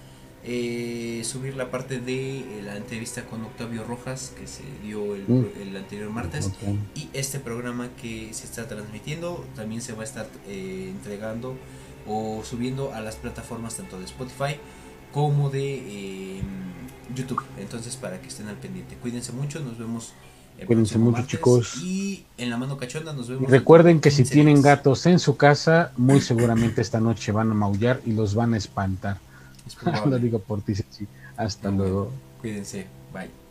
eh, 0.46 1.22
subir 1.24 1.56
la 1.56 1.70
parte 1.70 2.00
de 2.00 2.40
eh, 2.40 2.62
la 2.62 2.76
entrevista 2.76 3.24
con 3.24 3.42
Octavio 3.44 3.82
Rojas 3.84 4.32
que 4.38 4.46
se 4.46 4.62
dio 4.84 5.14
el, 5.14 5.24
Mm. 5.26 5.44
el 5.62 5.76
anterior 5.76 6.10
martes. 6.10 6.50
Y 6.94 7.08
este 7.14 7.40
programa 7.40 7.88
que 8.00 8.28
se 8.34 8.44
está 8.44 8.68
transmitiendo 8.68 9.44
también 9.56 9.80
se 9.80 9.94
va 9.94 10.02
a 10.02 10.04
estar 10.04 10.28
eh, 10.46 10.88
entregando 10.90 11.56
o 12.06 12.42
subiendo 12.44 12.92
a 12.92 13.00
las 13.00 13.16
plataformas 13.16 13.76
tanto 13.76 13.98
de 13.98 14.04
Spotify 14.04 14.56
como 15.12 15.48
de 15.48 15.76
eh, 15.76 16.40
YouTube. 17.14 17.42
Entonces, 17.58 17.96
para 17.96 18.20
que 18.20 18.28
estén 18.28 18.48
al 18.48 18.56
pendiente. 18.56 18.96
Cuídense 18.96 19.32
mucho, 19.32 19.60
nos 19.60 19.78
vemos. 19.78 20.12
el 20.58 20.66
Cuídense 20.66 20.98
mucho, 20.98 21.12
martes, 21.12 21.30
chicos. 21.30 21.76
Y 21.82 22.24
en 22.36 22.50
la 22.50 22.58
mano 22.58 22.76
cachonda 22.76 23.14
nos 23.14 23.28
vemos. 23.28 23.50
Recuerden 23.50 24.00
que 24.00 24.10
si 24.10 24.18
15 24.18 24.32
tienen 24.34 24.60
gatos 24.60 25.06
en 25.06 25.18
su 25.18 25.36
casa, 25.38 25.92
muy 25.96 26.20
seguramente 26.20 26.82
esta 26.82 27.00
noche 27.00 27.32
van 27.32 27.50
a 27.50 27.54
maullar 27.54 28.02
y 28.04 28.12
los 28.12 28.34
van 28.34 28.52
a 28.52 28.58
espantar. 28.58 29.18
Lo 30.06 30.18
digo 30.18 30.38
por 30.38 30.62
ti. 30.62 30.74
Hasta 31.36 31.70
luego. 31.70 32.10
Cuídense. 32.40 32.86
Bye. 33.12 33.43